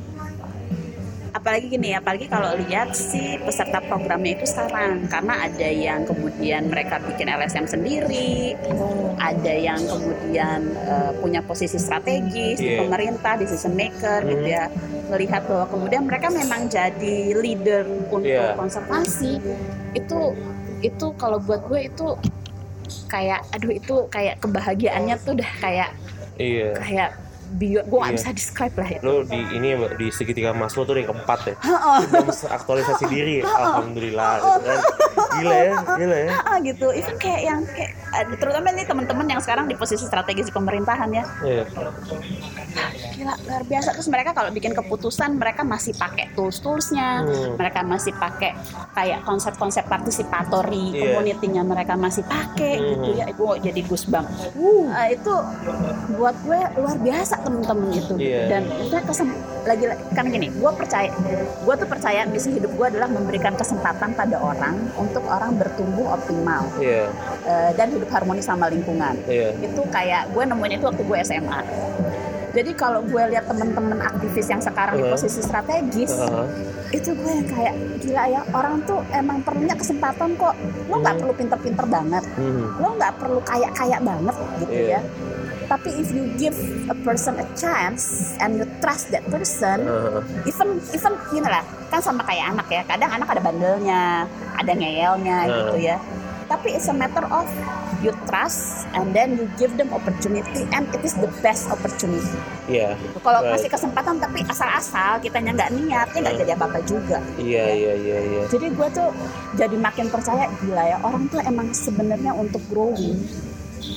apalagi 1.43 1.75
gini 1.75 1.91
ya 1.91 1.99
apalagi 1.99 2.32
kalau 2.32 2.56
lihat 2.56 2.95
si 2.95 3.36
peserta 3.43 3.84
programnya 3.84 4.39
itu 4.39 4.47
sekarang 4.47 5.12
karena 5.12 5.43
ada 5.43 5.67
yang 5.67 6.08
kemudian 6.08 6.71
mereka 6.71 7.03
bikin 7.03 7.27
LSM 7.27 7.67
sendiri 7.67 8.56
ada 9.19 9.51
yang 9.51 9.75
kemudian 9.84 10.71
uh, 10.88 11.12
punya 11.19 11.43
posisi 11.43 11.75
strategis 11.75 12.63
yeah. 12.63 12.63
di 12.63 12.71
iya. 12.71 12.79
pemerintah 12.88 13.36
di 13.36 13.43
decision 13.43 13.75
maker 13.75 14.23
mm. 14.23 14.29
gitu 14.32 14.47
ya 14.56 14.71
melihat 15.12 15.43
bahwa 15.43 15.67
kemudian 15.67 16.08
mereka 16.08 16.32
memang 16.32 16.71
jadi 16.71 17.36
leader 17.36 17.84
untuk 17.91 18.23
yeah. 18.23 18.56
konservasi 18.56 19.43
itu 19.99 20.19
itu 20.79 21.06
kalau 21.19 21.43
buat 21.43 21.60
gue 21.67 21.91
itu 21.91 22.08
kayak 23.12 23.43
aduh 23.51 23.75
itu 23.75 24.08
kayak 24.08 24.39
kebahagiaannya 24.39 25.19
tuh 25.19 25.36
udah 25.36 25.51
kayak 25.60 25.91
yeah. 26.39 26.71
kayak 26.79 27.19
bio 27.53 27.81
gue 27.85 27.99
gak 28.01 28.11
iya. 28.11 28.17
bisa 28.17 28.29
describe 28.33 28.75
lah 28.75 28.89
itu. 28.89 29.03
Lo 29.05 29.13
di 29.23 29.39
ini 29.53 29.69
di 29.97 30.07
segitiga 30.09 30.51
mas 30.51 30.73
lo 30.73 30.83
tuh 30.83 30.97
yang 30.97 31.09
keempat 31.13 31.39
ya 31.45 31.55
belum 32.09 32.27
aktualisasi 32.29 33.05
diri. 33.07 33.45
Alhamdulillah 33.45 34.31
gitu 34.41 34.59
kan. 34.65 34.79
Gila 35.33 35.55
ya 35.55 35.73
gila 35.97 36.17
ya. 36.17 36.29
Gitu. 36.65 36.87
Itu 36.97 37.11
kayak 37.21 37.41
yang 37.45 37.59
kayak 37.69 37.91
eh, 37.93 38.25
terutama 38.37 38.67
ini 38.73 38.83
teman-teman 38.85 39.25
yang 39.29 39.41
sekarang 39.41 39.65
di 39.69 39.75
posisi 39.77 40.05
strategis 40.05 40.49
di 40.49 40.53
pemerintahan 40.53 41.09
ya. 41.13 41.23
Yeah. 41.45 41.65
gila 43.13 43.33
luar 43.45 43.63
biasa. 43.69 43.93
Terus 43.93 44.09
mereka 44.09 44.33
kalau 44.33 44.49
bikin 44.49 44.73
keputusan 44.73 45.37
mereka 45.37 45.61
masih 45.61 45.93
pakai 45.93 46.33
tools 46.33 46.57
toolsnya 46.59 47.21
hmm. 47.21 47.55
mereka 47.61 47.85
masih 47.85 48.13
pakai 48.17 48.57
kayak 48.97 49.21
konsep-konsep 49.25 49.85
partisipatori 49.85 50.97
yeah. 50.97 51.01
community-nya 51.13 51.62
mereka 51.62 51.93
masih 51.93 52.25
pakai 52.25 52.81
hmm. 52.81 52.89
gitu 52.97 53.10
ya. 53.13 53.25
Gue 53.33 53.62
jadi 53.62 53.81
gusbang 53.85 54.25
uh. 54.58 54.89
uh, 54.89 55.08
itu 55.10 55.33
buat 56.17 56.35
gue 56.41 56.62
luar 56.81 56.97
biasa 56.97 57.42
temen-temen 57.44 57.89
itu 57.91 58.13
yeah. 58.17 58.48
dan 58.48 58.63
itu 58.79 58.96
kesem 59.04 59.27
lagi 59.63 59.85
kan 60.12 60.25
gini 60.27 60.48
gue 60.52 60.71
percaya 60.75 61.08
gue 61.63 61.73
tuh 61.75 61.87
percaya 61.87 62.27
misi 62.27 62.52
hidup 62.52 62.71
gue 62.73 62.87
adalah 62.89 63.08
memberikan 63.08 63.54
kesempatan 63.54 64.12
pada 64.12 64.35
orang 64.39 64.75
untuk 64.96 65.23
orang 65.27 65.56
bertumbuh 65.56 66.15
optimal 66.15 66.67
yeah. 66.79 66.81
Iya. 66.83 67.06
uh, 67.48 67.71
dan 67.75 67.87
hidup 67.91 68.10
harmonis 68.12 68.44
sama 68.44 68.67
lingkungan 68.67 69.15
yeah. 69.27 69.52
itu 69.60 69.81
kayak 69.87 70.31
gue 70.31 70.44
nemuin 70.44 70.79
itu 70.79 70.85
waktu 70.87 71.04
gue 71.04 71.17
SMA 71.23 71.62
Jadi 72.54 72.69
kalau 72.77 73.02
gue 73.02 73.23
lihat 73.33 73.50
temen-temen 73.50 73.98
aktivis 73.98 74.46
yang 74.46 74.62
sekarang 74.62 74.94
di 74.94 75.02
Uh-huh. 75.02 75.17
posisi 75.17 75.41
strategis, 75.41 76.13
Uh-huh. 76.13 76.46
itu 76.94 77.10
gue 77.10 77.31
yang 77.33 77.50
kayak 77.50 77.73
gila 77.98 78.23
ya 78.29 78.46
orang 78.54 78.77
tuh 78.85 79.02
emang 79.10 79.41
perlunya 79.41 79.73
kesempatan 79.73 80.37
kok. 80.37 80.54
Lo 80.85 81.02
nggak 81.02 81.17
Hmm. 81.17 81.21
perlu 81.25 81.33
pinter-pinter 81.33 81.85
banget, 81.89 82.21
Mhm. 82.37 82.77
lo 82.77 82.94
nggak 82.94 83.13
perlu 83.17 83.41
kaya-kaya 83.41 83.98
banget 83.98 84.35
gitu 84.62 84.69
Iya. 84.69 84.85
ya. 84.85 85.02
Tapi 85.74 85.90
if 85.98 86.13
you 86.13 86.30
give 86.38 86.54
a 86.86 86.94
person 87.02 87.34
a 87.36 87.48
chance 87.58 88.38
and 88.38 88.62
you 88.62 88.65
trust 88.78 89.10
that 89.10 89.26
person, 89.26 89.82
Uh-huh. 89.84 90.21
even 90.46 90.78
even 90.94 91.13
gini 91.28 91.50
lah 91.50 91.65
kan 91.90 91.98
sama 91.98 92.21
kayak 92.21 92.54
anak 92.54 92.67
ya 92.69 92.82
kadang 92.86 93.10
anak 93.10 93.26
ada 93.28 93.42
bandelnya 93.42 94.30
ada 94.54 94.71
ngeyelnya 94.71 95.38
Hmm. 95.46 95.54
gitu 95.56 95.78
ya 95.84 95.98
tapi 96.44 96.74
it's 96.74 96.86
a 96.86 96.94
matter 96.94 97.21
of 97.30 97.46
you 98.00 98.13
trust 98.26 98.86
and 98.94 99.13
then 99.13 99.34
you 99.34 99.46
give 99.56 99.74
them 99.74 99.90
opportunity 99.90 100.65
and 100.69 100.86
it 100.90 101.02
is 101.02 101.13
the 101.15 101.30
best 101.40 101.65
opportunity 101.69 102.38
Iya. 102.65 102.94
kalau 103.19 103.42
Right. 103.42 103.58
kasih 103.58 103.69
kesempatan 103.71 104.17
tapi 104.17 104.42
asal-asal 104.44 105.17
kitanya 105.19 105.54
nggak 105.56 105.71
niat 105.71 106.08
ya 106.10 106.19
nggak 106.19 106.34
Hmm. 106.34 106.42
jadi 106.42 106.52
apa-apa 106.54 106.80
juga 106.84 107.17
Iya 107.38 107.65
iya 107.71 107.94
iya 107.96 108.17
iya. 108.24 108.44
jadi 108.48 108.67
gue 108.69 108.88
tuh 108.90 109.10
jadi 109.54 109.76
makin 109.76 110.06
percaya 110.10 110.46
gila 110.60 110.84
ya 110.84 110.98
orang 111.02 111.24
tuh 111.28 111.42
emang 111.42 111.69
sebenarnya 111.71 112.34
untuk 112.34 112.62
growing 112.67 113.21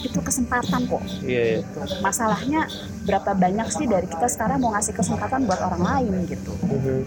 itu 0.02 0.18
kesempatan 0.18 0.80
kok 0.84 1.02
Iya 1.22 1.42
iya. 1.42 1.58
masalahnya 2.00 2.66
berapa 3.02 3.30
banyak 3.32 3.68
sih 3.70 3.86
dari 3.86 4.06
kita 4.06 4.26
sekarang 4.26 4.58
mau 4.58 4.72
ngasih 4.72 4.92
kesempatan 4.92 5.44
buat 5.44 5.60
orang 5.60 5.82
lain 5.82 6.12
gitu 6.26 6.52
Mhm. 6.62 6.98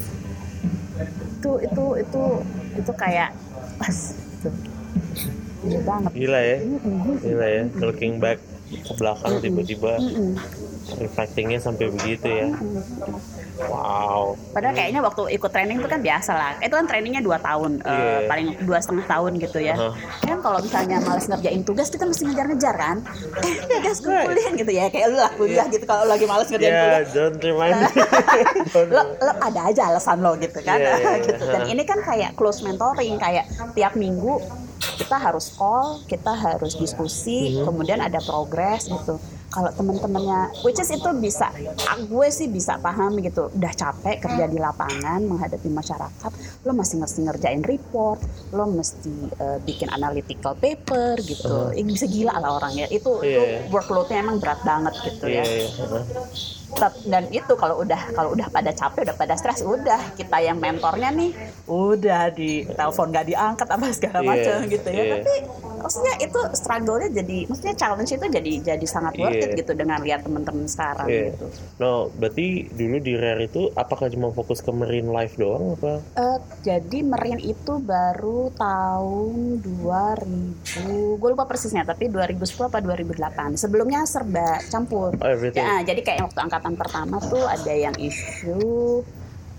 itu 1.40 1.52
itu 1.62 1.86
itu 1.98 2.24
itu 2.76 2.92
kayak 2.94 3.32
pas 3.76 3.96
itu 4.12 4.50
Gila 5.60 5.82
banget 5.84 6.12
Gila 6.16 6.40
ya. 6.40 6.58
Mm-mm. 6.58 7.20
Gila 7.20 7.48
ya. 7.50 7.64
Looking 7.78 8.14
back 8.18 8.40
ke 8.70 8.94
belakang 8.96 9.44
tiba-tiba 9.44 10.00
Mm-mm. 10.00 10.40
reflectingnya 10.96 11.60
sampai 11.60 11.92
begitu 11.92 12.28
ya. 12.28 12.48
Mm-mm. 12.48 12.80
Wow. 13.62 14.40
Padahal 14.50 14.72
kayaknya 14.72 15.02
waktu 15.02 15.22
ikut 15.32 15.50
training 15.50 15.78
itu 15.78 15.88
kan 15.88 16.00
biasa 16.00 16.32
lah. 16.32 16.52
Itu 16.58 16.74
kan 16.74 16.86
trainingnya 16.86 17.20
dua 17.20 17.38
tahun, 17.38 17.82
eh, 17.82 17.92
Iya. 17.92 18.18
paling 18.26 18.48
dua 18.64 18.80
setengah 18.80 19.06
tahun 19.06 19.32
gitu 19.38 19.60
ya. 19.60 19.76
Aha. 19.76 19.92
Kan 20.22 20.40
kalau 20.40 20.60
misalnya 20.60 20.98
males 21.00 21.26
ngerjain 21.26 21.62
tugas 21.62 21.88
kita 21.88 22.04
mesti 22.04 22.24
ngejar-ngejar 22.26 22.76
kan. 22.76 22.98
Eh, 23.42 23.56
tugas 23.62 23.98
Right. 24.02 24.26
kuliah 24.26 24.52
gitu 24.56 24.72
ya. 24.72 24.86
Kayak 24.88 25.08
lu 25.10 25.18
lah 25.18 25.32
kuliah 25.34 25.66
gitu 25.68 25.84
kalau 25.84 26.04
lagi 26.04 26.24
males 26.24 26.48
ngerjain 26.48 26.70
Ya, 26.70 26.80
kuliah. 26.80 27.04
don't 27.12 27.38
remind 27.38 27.76
me. 27.76 27.88
Don't- 28.74 28.90
Lo, 28.90 29.02
lo 29.18 29.32
ada 29.36 29.62
aja 29.66 29.82
alasan 29.88 30.18
lo 30.20 30.32
gitu 30.36 30.60
kan. 30.62 30.78
Iya, 30.78 30.94
iya, 31.02 31.12
gitu. 31.20 31.44
Dan 31.46 31.62
ini 31.68 31.84
kan 31.84 32.00
kayak 32.00 32.34
close 32.34 32.62
mentoring 32.62 33.18
kayak 33.18 33.44
tiap 33.74 33.94
minggu 33.94 34.40
kita 34.96 35.16
harus 35.16 35.52
call, 35.52 36.00
kita 36.06 36.32
harus 36.32 36.74
diskusi, 36.74 37.52
Mhm. 37.54 37.66
kemudian 37.66 38.00
ada 38.00 38.20
progres 38.20 38.86
gitu. 38.86 39.20
Kalau 39.50 39.74
teman-temannya, 39.74 40.62
which 40.62 40.78
is 40.78 40.88
itu 40.88 41.10
bisa, 41.16 41.50
ah, 41.84 41.98
gue 41.98 42.28
sih 42.30 42.46
bisa 42.48 42.78
paham 42.78 43.18
gitu. 43.18 43.50
Udah 43.50 43.74
capek 43.74 44.22
kerja 44.22 44.46
di 44.46 44.56
lapangan 44.56 45.18
menghadapi 45.20 45.68
masyarakat, 45.68 46.32
lo 46.64 46.72
masih 46.72 46.98
mesti 46.98 47.20
ngerjain 47.24 47.62
report, 47.62 48.22
lo 48.52 48.66
mesti 48.66 49.10
eh, 49.36 49.58
bikin 49.60 49.90
analytical 49.90 50.54
paper 50.54 51.18
gitu. 51.20 51.74
Ini 51.74 51.90
bisa 51.90 52.06
gila 52.06 52.38
lah 52.38 52.56
orangnya. 52.56 52.86
Itu 52.88 53.20
itu 53.20 53.42
Iya. 53.42 53.66
workloadnya 53.68 54.22
emang 54.22 54.38
berat 54.38 54.62
banget 54.62 54.94
gitu 55.02 55.26
Iya 55.26 55.42
ya. 55.42 55.44
iya. 55.44 55.70
Heeh. 55.72 56.04
Tep- 56.06 56.59
dan 57.04 57.26
itu 57.30 57.54
kalau 57.54 57.82
udah 57.82 58.14
kalau 58.14 58.32
udah 58.32 58.48
pada 58.48 58.70
capek 58.70 59.04
udah 59.04 59.16
pada 59.16 59.34
stres 59.34 59.60
udah 59.60 60.14
kita 60.14 60.38
yang 60.38 60.58
mentornya 60.58 61.10
nih 61.10 61.34
udah 61.66 62.30
di 62.30 62.64
telepon 62.68 63.10
gak 63.10 63.26
diangkat 63.26 63.68
apa 63.68 63.86
segala 63.90 64.20
Iya, 64.20 64.28
macam 64.28 64.56
gitu 64.68 64.88
ya 64.88 65.02
iya. 65.02 65.14
tapi 65.16 65.34
maksudnya 65.80 66.14
itu 66.20 66.40
struggle-nya 66.54 67.10
jadi 67.10 67.38
maksudnya 67.46 67.76
challenge 67.76 68.12
itu 68.12 68.26
jadi 68.28 68.52
jadi 68.66 68.86
sangat 68.86 69.14
worth 69.16 69.36
it 69.36 69.50
Iya. 69.50 69.58
gitu 69.58 69.72
dengan 69.74 70.00
lihat 70.00 70.22
teman-teman 70.22 70.66
sekarang 70.66 71.08
Iya. 71.08 71.34
gitu 71.34 71.46
No, 71.80 71.92
berarti 72.12 72.48
dulu 72.70 72.98
di 73.00 73.14
Rare 73.16 73.44
itu 73.44 73.72
apakah 73.74 74.08
cuma 74.08 74.30
fokus 74.30 74.60
ke 74.60 74.70
marine 74.70 75.08
life 75.08 75.34
doang 75.36 75.74
apa? 75.74 76.04
Eh, 76.14 76.38
jadi 76.62 77.00
Merin 77.02 77.40
itu 77.40 77.80
baru 77.80 78.52
tahun 78.54 79.64
2000 79.64 80.60
gue 81.16 81.30
lupa 81.30 81.46
persisnya 81.46 81.82
tapi 81.84 82.08
2010 82.08 82.36
apa 82.68 82.80
2008 82.80 83.56
sebelumnya 83.56 84.04
serba 84.04 84.60
campur 84.68 85.16
Oh, 85.16 85.26
everything. 85.26 85.62
Ya, 85.62 85.82
jadi 85.84 86.02
kayak 86.02 86.22
waktu 86.26 86.40
angkatan 86.60 86.76
pertama 86.76 87.16
tuh 87.24 87.48
ada 87.48 87.72
yang 87.72 87.96
isu 87.96 88.60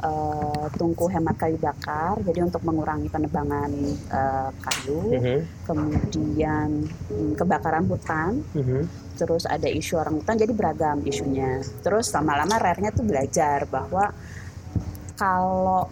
eh, 0.01 0.66
tungku 0.80 1.12
hemat 1.12 1.36
kayu 1.36 1.61
bakar, 1.61 2.16
jadi 2.24 2.44
untuk 2.48 2.64
mengurangi 2.64 3.09
penebangan 3.09 3.68
eh, 4.09 4.51
kayu, 4.61 5.01
Mhm. 5.16 5.38
kemudian 5.68 6.68
mm, 6.88 7.36
kebakaran 7.36 7.84
hutan, 7.84 8.40
Mhm. 8.57 8.88
terus 9.20 9.44
ada 9.44 9.68
isu 9.68 10.01
orang 10.01 10.20
hutan, 10.20 10.40
jadi 10.40 10.53
beragam 10.57 11.05
isunya. 11.05 11.61
Terus 11.84 12.09
lama-lama 12.16 12.57
rare-nya 12.57 12.96
tuh 12.96 13.05
belajar 13.05 13.68
bahwa 13.68 14.09
kalau 15.20 15.84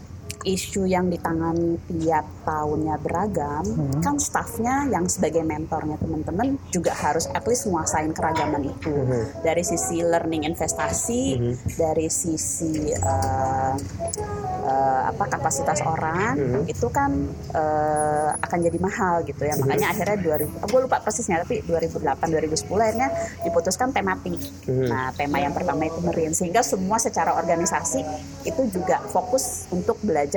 isu 0.47 0.87
yang 0.87 1.11
ditangani 1.11 1.83
tiap 1.91 2.23
tahunnya 2.47 2.95
beragam, 3.03 3.67
Hmm. 3.67 3.99
kan 3.99 4.17
staffnya 4.17 4.87
yang 4.87 5.11
sebagai 5.11 5.43
mentornya 5.43 5.99
teman-teman 5.99 6.55
juga 6.71 6.95
harus 6.95 7.27
at 7.35 7.43
least 7.45 7.67
nguasain 7.67 8.15
keragaman 8.15 8.71
itu 8.71 8.95
Mhm. 8.95 9.43
dari 9.43 9.67
sisi 9.67 9.99
learning 9.99 10.47
investasi, 10.47 11.23
Mhm. 11.35 11.55
dari 11.75 12.07
sisi 12.07 12.95
eh, 12.95 13.75
eh, 14.69 15.01
apa 15.11 15.25
kapasitas 15.27 15.83
orang 15.83 16.39
Mhm. 16.39 16.61
itu 16.71 16.87
kan 16.89 17.11
eh, 17.51 18.31
akan 18.39 18.59
jadi 18.63 18.79
mahal 18.79 19.25
gitu 19.25 19.43
ya. 19.43 19.57
Makanya 19.57 19.91
akhirnya 19.91 20.17
2000 20.21 20.63
gue 20.63 20.81
lupa 20.85 21.01
persisnya 21.01 21.41
tapi 21.43 21.65
2008 21.65 22.29
2010 22.29 22.85
akhirnya 22.85 23.09
diputuskan 23.43 23.91
tematik. 23.91 24.37
Mhm. 24.69 24.87
Nah, 24.87 25.11
tema 25.17 25.41
yang 25.41 25.57
pertama 25.57 25.89
itu 25.89 25.99
marine 26.05 26.37
sehingga 26.37 26.61
semua 26.61 27.01
secara 27.01 27.35
organisasi 27.35 28.05
itu 28.45 28.63
juga 28.71 29.01
fokus 29.09 29.67
untuk 29.73 29.97
belajar 30.05 30.28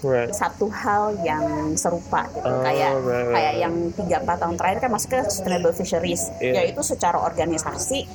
Right. 0.00 0.30
satu 0.30 0.66
hal 0.66 1.18
yang 1.20 1.44
serupa 1.74 2.24
gitu. 2.30 2.42
Oh, 2.42 2.62
kayak 2.62 2.94
right, 2.96 3.04
right, 3.04 3.26
kayak 3.30 3.52
right. 3.52 3.62
yang 3.62 3.74
3 3.92 4.24
4 4.24 4.42
tahun 4.42 4.54
terakhir 4.56 4.78
kan 4.80 4.90
masuk 4.90 5.08
ke 5.10 5.20
sustainable 5.26 5.72
fisheries 5.72 6.22
Iya. 6.38 6.52
yaitu 6.62 6.80
secara 6.80 7.18
organisasi 7.18 8.06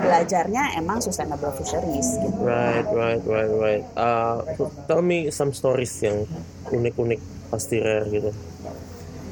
belajarnya 0.00 0.76
emang 0.76 0.98
sustainable 0.98 1.52
fisheries 1.54 2.18
gitu. 2.18 2.38
Right, 2.42 2.86
right, 2.86 3.22
right, 3.22 3.52
right. 3.52 3.84
Uh, 3.94 4.42
tell 4.84 5.00
me 5.00 5.30
some 5.30 5.50
stories 5.50 5.94
yang 6.00 6.26
unik-unik 6.66 7.20
pasti 7.48 7.78
rare 7.78 8.06
gitu. 8.06 8.30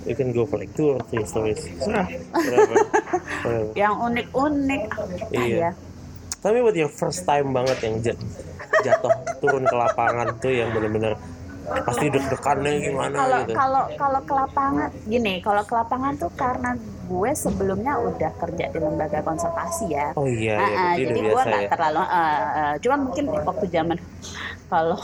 You 0.07 0.17
can 0.17 0.33
go 0.33 0.43
for 0.43 0.57
like 0.57 0.73
two 0.73 0.97
or 0.97 1.01
three 1.05 1.21
stories. 1.23 1.61
Whatever. 1.79 2.09
whatever. 3.45 3.73
Yang 3.77 3.95
unik-unik 4.01 4.83
apa 4.89 5.37
Iya. 5.37 5.59
ya? 5.61 5.71
Me 6.41 6.61
about 6.61 6.77
your 6.77 6.89
first 6.89 7.27
time 7.27 7.51
banget 7.51 7.79
yang 7.83 7.95
jat- 8.01 8.25
jatuh 8.81 9.11
turun 9.39 9.67
ke 9.67 9.75
lapangan 9.75 10.39
tuh 10.39 10.49
yang 10.51 10.71
bener-bener 10.71 11.19
pasti 11.85 12.09
deg-degannya 12.09 12.73
gimana 12.81 13.13
Kalau 13.13 13.39
gitu. 13.43 13.53
kalau 13.53 13.83
kalau 13.93 14.21
ke 14.23 14.33
lapangan 14.33 14.89
gini, 15.05 15.35
kalau 15.45 15.61
ke 15.61 15.75
lapangan 15.75 16.13
tuh 16.17 16.33
karena 16.33 16.71
gue 17.05 17.31
sebelumnya 17.35 17.93
udah 18.01 18.33
kerja 18.39 18.65
di 18.71 18.79
lembaga 18.79 19.21
konservasi 19.21 19.87
ya. 19.91 20.07
Oh 20.15 20.25
iya, 20.25 20.57
Ah, 20.57 20.65
iya 20.65 20.77
ah, 20.79 20.93
berarti 20.95 21.03
jadi 21.05 21.21
gue 21.21 21.43
nggak 21.45 21.63
ya. 21.63 21.69
terlalu, 21.69 22.01
uh, 22.01 22.09
uh, 22.09 22.73
cuman 22.81 22.99
mungkin 23.05 23.25
waktu 23.29 23.67
zaman 23.69 23.97
kalau 24.73 25.01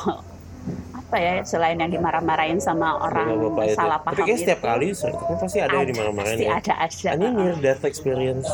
apa 0.94 1.16
ya 1.20 1.32
selain 1.44 1.76
yang 1.76 1.92
dimarah-marahin 1.92 2.56
sama 2.56 2.96
orang 2.96 3.28
Bapak-bapak 3.28 3.64
itu. 3.66 3.76
salah 3.76 3.98
Tapi 4.00 4.06
paham 4.16 4.24
kayak 4.24 4.38
setiap 4.40 4.60
itu, 4.60 4.64
kali 4.64 4.88
kan 4.96 5.36
pasti 5.36 5.58
ada 5.60 5.74
yang 5.74 5.88
dimarahin 5.92 6.16
pasti 6.16 6.44
ya. 6.44 6.52
ada 6.56 6.74
aja. 6.80 7.08
Ini 7.12 7.26
uh, 7.26 7.32
near 7.36 7.56
death 7.60 7.82
experience. 7.84 8.48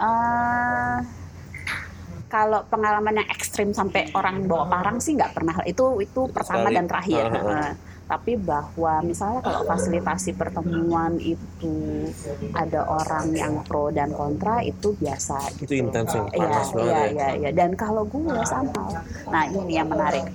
Eh, 0.00 0.96
kalau 2.30 2.62
pengalaman 2.70 3.18
yang 3.18 3.28
ekstrim 3.28 3.74
sampai 3.74 4.14
orang 4.14 4.46
bawa 4.46 4.70
parang 4.70 5.02
sih 5.02 5.18
nggak 5.18 5.34
pernah 5.34 5.58
itu 5.66 5.98
itu 5.98 6.30
pertama 6.30 6.70
Sekali. 6.70 6.76
dan 6.78 6.84
terakhir 6.86 7.22
ah. 7.26 7.42
Eh, 7.66 7.72
tapi 8.10 8.34
bahwa 8.34 9.06
misalnya 9.06 9.38
kalau 9.38 9.62
fasilitasi 9.70 10.34
pertemuan 10.34 11.14
itu 11.22 11.70
ada 12.58 12.82
orang 12.90 13.30
yang 13.30 13.62
pro 13.62 13.94
dan 13.94 14.10
kontra 14.10 14.66
itu 14.66 14.90
biasa 14.98 15.38
Itu 15.62 15.78
intens 15.78 16.18
yang 16.18 16.26
Iya, 16.34 16.42
panas 16.42 16.68
banget 16.74 16.90
iya, 16.90 16.98
ya. 16.98 17.06
iya, 17.06 17.28
iya. 17.38 17.50
Dan 17.54 17.78
kalau 17.78 18.02
gue 18.10 18.34
sama, 18.42 18.98
nah 19.30 19.46
ini 19.46 19.78
yang 19.78 19.86
menarik. 19.86 20.26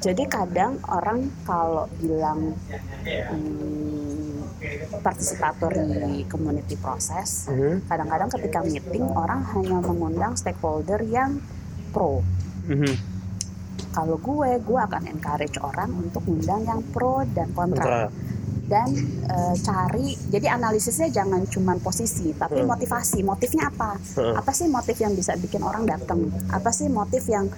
Jadi 0.00 0.24
kadang 0.32 0.80
orang 0.88 1.28
kalau 1.44 1.84
bilang 2.00 2.56
hmm, 3.04 4.27
participatory 5.00 5.88
community 6.26 6.76
process, 6.76 7.46
Mhm, 7.46 7.84
kadang-kadang 7.84 8.28
ketika 8.30 8.60
meeting 8.62 9.06
orang 9.08 9.42
hanya 9.52 9.78
mengundang 9.80 10.34
stakeholder 10.34 11.00
yang 11.02 11.38
pro. 11.88 12.20
mhm. 12.64 12.94
Kalau 13.88 14.14
gue, 14.16 14.60
gue 14.60 14.80
akan 14.80 15.02
encourage 15.06 15.58
orang 15.58 15.90
untuk 15.96 16.22
undang 16.24 16.62
yang 16.62 16.80
pro 16.84 17.24
dan 17.28 17.50
kontra 17.50 18.10
Kontra. 18.10 18.26
dan 18.68 18.88
eh, 19.24 19.54
cari 19.58 20.12
jadi 20.28 20.52
analisisnya 20.52 21.08
jangan 21.08 21.40
cuma 21.46 21.72
posisi 21.78 22.30
tapi 22.32 22.60
Hmm. 22.60 22.68
motivasi 22.68 23.22
motifnya 23.22 23.68
apa 23.68 23.96
Hmm. 24.14 24.36
apa 24.36 24.52
sih 24.52 24.68
motif 24.68 24.92
yang 24.94 25.12
bisa 25.12 25.32
bikin 25.34 25.60
orang 25.60 25.84
datang 25.84 26.20
apa 26.48 26.68
sih 26.68 26.84
motif 26.86 27.24
yang 27.26 27.48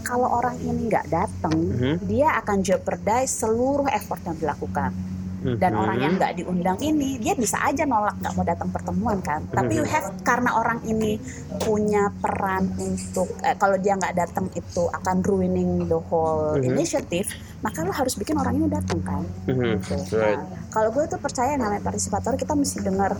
kalau 0.00 0.30
orang 0.32 0.54
ini 0.60 0.86
nggak 0.86 1.06
datang 1.08 1.58
Mhm. 1.58 2.06
dia 2.06 2.38
akan 2.38 2.62
jeopardize 2.62 3.34
seluruh 3.34 3.90
effort 3.90 4.22
yang 4.22 4.38
dilakukan 4.38 4.94
dan 5.38 5.70
Mhm. 5.70 5.80
orang 5.80 5.98
yang 5.98 6.12
nggak 6.16 6.32
diundang 6.34 6.78
ini 6.80 7.16
dia 7.16 7.32
bisa 7.32 7.62
aja 7.62 7.82
nolak 7.82 8.18
nggak 8.18 8.34
mau 8.34 8.42
datang 8.42 8.68
pertemuan 8.68 9.18
kan 9.20 9.46
tapi 9.48 9.78
you 9.78 9.86
have 9.86 10.10
karena 10.20 10.50
orang 10.52 10.82
ini 10.82 11.22
punya 11.60 12.10
peran 12.14 12.74
untuk 12.76 13.30
eh, 13.40 13.54
kalau 13.54 13.76
dia 13.76 13.94
nggak 13.94 14.14
datang 14.14 14.50
itu 14.52 14.82
akan 14.88 15.22
ruining 15.22 15.86
the 15.86 15.98
whole 16.08 16.58
Mhm. 16.58 16.66
initiative 16.68 17.30
maka 17.58 17.82
lo 17.82 17.90
harus 17.90 18.14
bikin 18.14 18.34
orang 18.34 18.54
ini 18.54 18.66
datang 18.66 18.98
kan 19.00 19.22
Mhm. 19.46 19.82
gitu. 19.82 19.94
Right. 20.14 20.38
Nah, 20.38 20.70
kalau 20.70 20.90
gue 20.90 21.04
tuh 21.06 21.18
percaya 21.18 21.54
namanya 21.54 21.82
partisipator 21.82 22.34
kita 22.34 22.54
mesti 22.54 22.78
dengar 22.80 23.14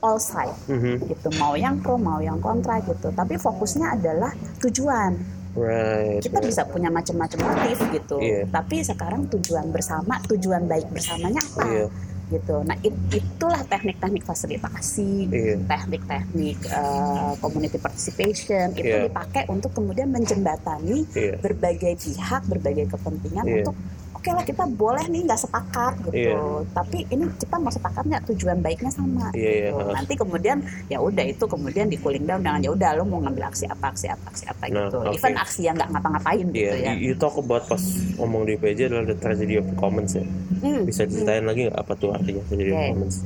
all 0.00 0.16
side 0.16 0.52
Mhm. 0.66 1.08
gitu 1.08 1.28
mau 1.36 1.52
yang 1.54 1.76
pro 1.78 1.96
mau 1.96 2.18
yang 2.18 2.36
kontra 2.36 2.80
gitu 2.80 3.08
tapi 3.10 3.36
fokusnya 3.36 3.92
adalah 3.92 4.32
tujuan 4.60 5.41
Right. 5.52 6.24
kita 6.24 6.40
right. 6.40 6.48
bisa 6.48 6.62
punya 6.64 6.88
macam-macam 6.88 7.38
motif 7.44 7.76
gitu 7.92 8.16
Iya. 8.18 8.48
tapi 8.48 8.80
sekarang 8.80 9.28
tujuan 9.28 9.68
bersama 9.68 10.16
tujuan 10.24 10.64
baik 10.64 10.88
bersamanya 10.88 11.44
apa 11.44 11.64
Iya. 11.68 11.86
gitu 12.32 12.56
nah 12.64 12.72
it- 12.80 12.96
itulah 13.12 13.60
teknik-teknik 13.68 14.24
fasilitasi 14.24 15.28
Iya. 15.28 15.54
teknik-teknik 15.68 16.56
uh, 16.72 17.36
community 17.36 17.76
participation 17.76 18.72
itu 18.72 18.88
Iya. 18.88 19.12
dipakai 19.12 19.44
untuk 19.46 19.76
kemudian 19.76 20.08
menjembatani 20.08 21.04
Iya. 21.12 21.36
berbagai 21.36 22.00
pihak 22.00 22.48
berbagai 22.48 22.88
kepentingan 22.88 23.44
Iya. 23.44 23.56
untuk 23.60 23.76
oke 24.22 24.30
lah 24.30 24.44
kita 24.46 24.62
boleh 24.70 25.02
nih 25.04 25.26
nggak 25.26 25.40
sepakat 25.40 25.92
gitu 26.06 26.14
Iya. 26.30 26.38
tapi 26.70 27.02
ini 27.10 27.26
kita 27.34 27.58
mau 27.58 27.68
sepakat 27.68 28.06
nggak 28.06 28.22
tujuan 28.30 28.62
baiknya 28.62 28.86
sama 28.88 29.34
Iya, 29.34 29.50
iya, 29.50 29.68
gitu. 29.68 29.82
ha. 29.82 29.92
nanti 29.92 30.14
kemudian 30.14 30.56
ya 30.86 31.02
udah 31.02 31.24
itu 31.26 31.42
kemudian 31.42 31.90
di 31.90 31.98
cooling 31.98 32.22
down 32.22 32.38
dengan 32.38 32.62
ya 32.62 32.70
udah 32.70 32.90
lo 32.94 33.02
mau 33.02 33.18
ngambil 33.18 33.50
aksi 33.50 33.66
apa 33.66 33.90
aksi 33.90 34.06
apa 34.06 34.30
aksi 34.30 34.44
apa 34.46 34.62
Nah, 34.70 34.86
gitu 34.86 34.98
oke. 35.02 35.10
even 35.12 35.34
aksi 35.34 35.60
yang 35.66 35.74
nggak 35.74 35.90
ngapa-ngapain 35.90 36.46
Iya, 36.46 36.54
gitu 36.54 36.76
ya 36.78 36.92
you, 36.94 36.98
you 37.02 37.14
talk 37.18 37.34
about 37.34 37.66
pas 37.66 37.82
ngomong 38.14 38.46
di 38.46 38.54
PJ 38.54 38.86
adalah 38.86 39.04
the 39.04 39.16
tragedy 39.16 39.58
of 39.58 39.66
the 39.66 39.74
commons 39.74 40.14
ya. 40.14 40.22
Hmm. 40.62 40.86
Bisa 40.86 41.02
ceritain 41.04 41.42
lagi 41.42 41.66
nggak 41.66 41.74
apa 41.76 41.92
tuh 41.92 42.14
artinya 42.14 42.46
tragedy 42.46 42.70
of 42.70 42.76
Oke. 42.76 42.78
the 42.78 42.90
commons? 42.94 43.16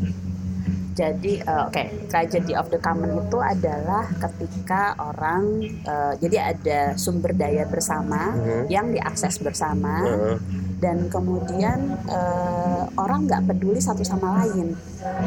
Jadi 0.96 1.38
eh, 1.38 1.62
oke, 1.68 2.08
tragedy 2.08 2.56
of 2.56 2.72
the 2.72 2.80
common 2.80 3.20
itu 3.20 3.36
adalah 3.36 4.08
ketika 4.16 4.96
orang 4.96 5.60
eh, 5.84 6.12
jadi 6.16 6.56
ada 6.56 6.80
sumber 6.96 7.36
daya 7.36 7.68
bersama 7.68 8.32
Mhm. 8.32 8.72
yang 8.72 8.88
diakses 8.88 9.36
bersama 9.38 10.00
Heeh. 10.02 10.36
dan 10.80 11.12
kemudian 11.12 12.00
eh, 12.08 12.82
orang 12.96 13.28
nggak 13.28 13.44
peduli 13.44 13.76
satu 13.76 14.00
sama 14.00 14.40
lain. 14.40 14.72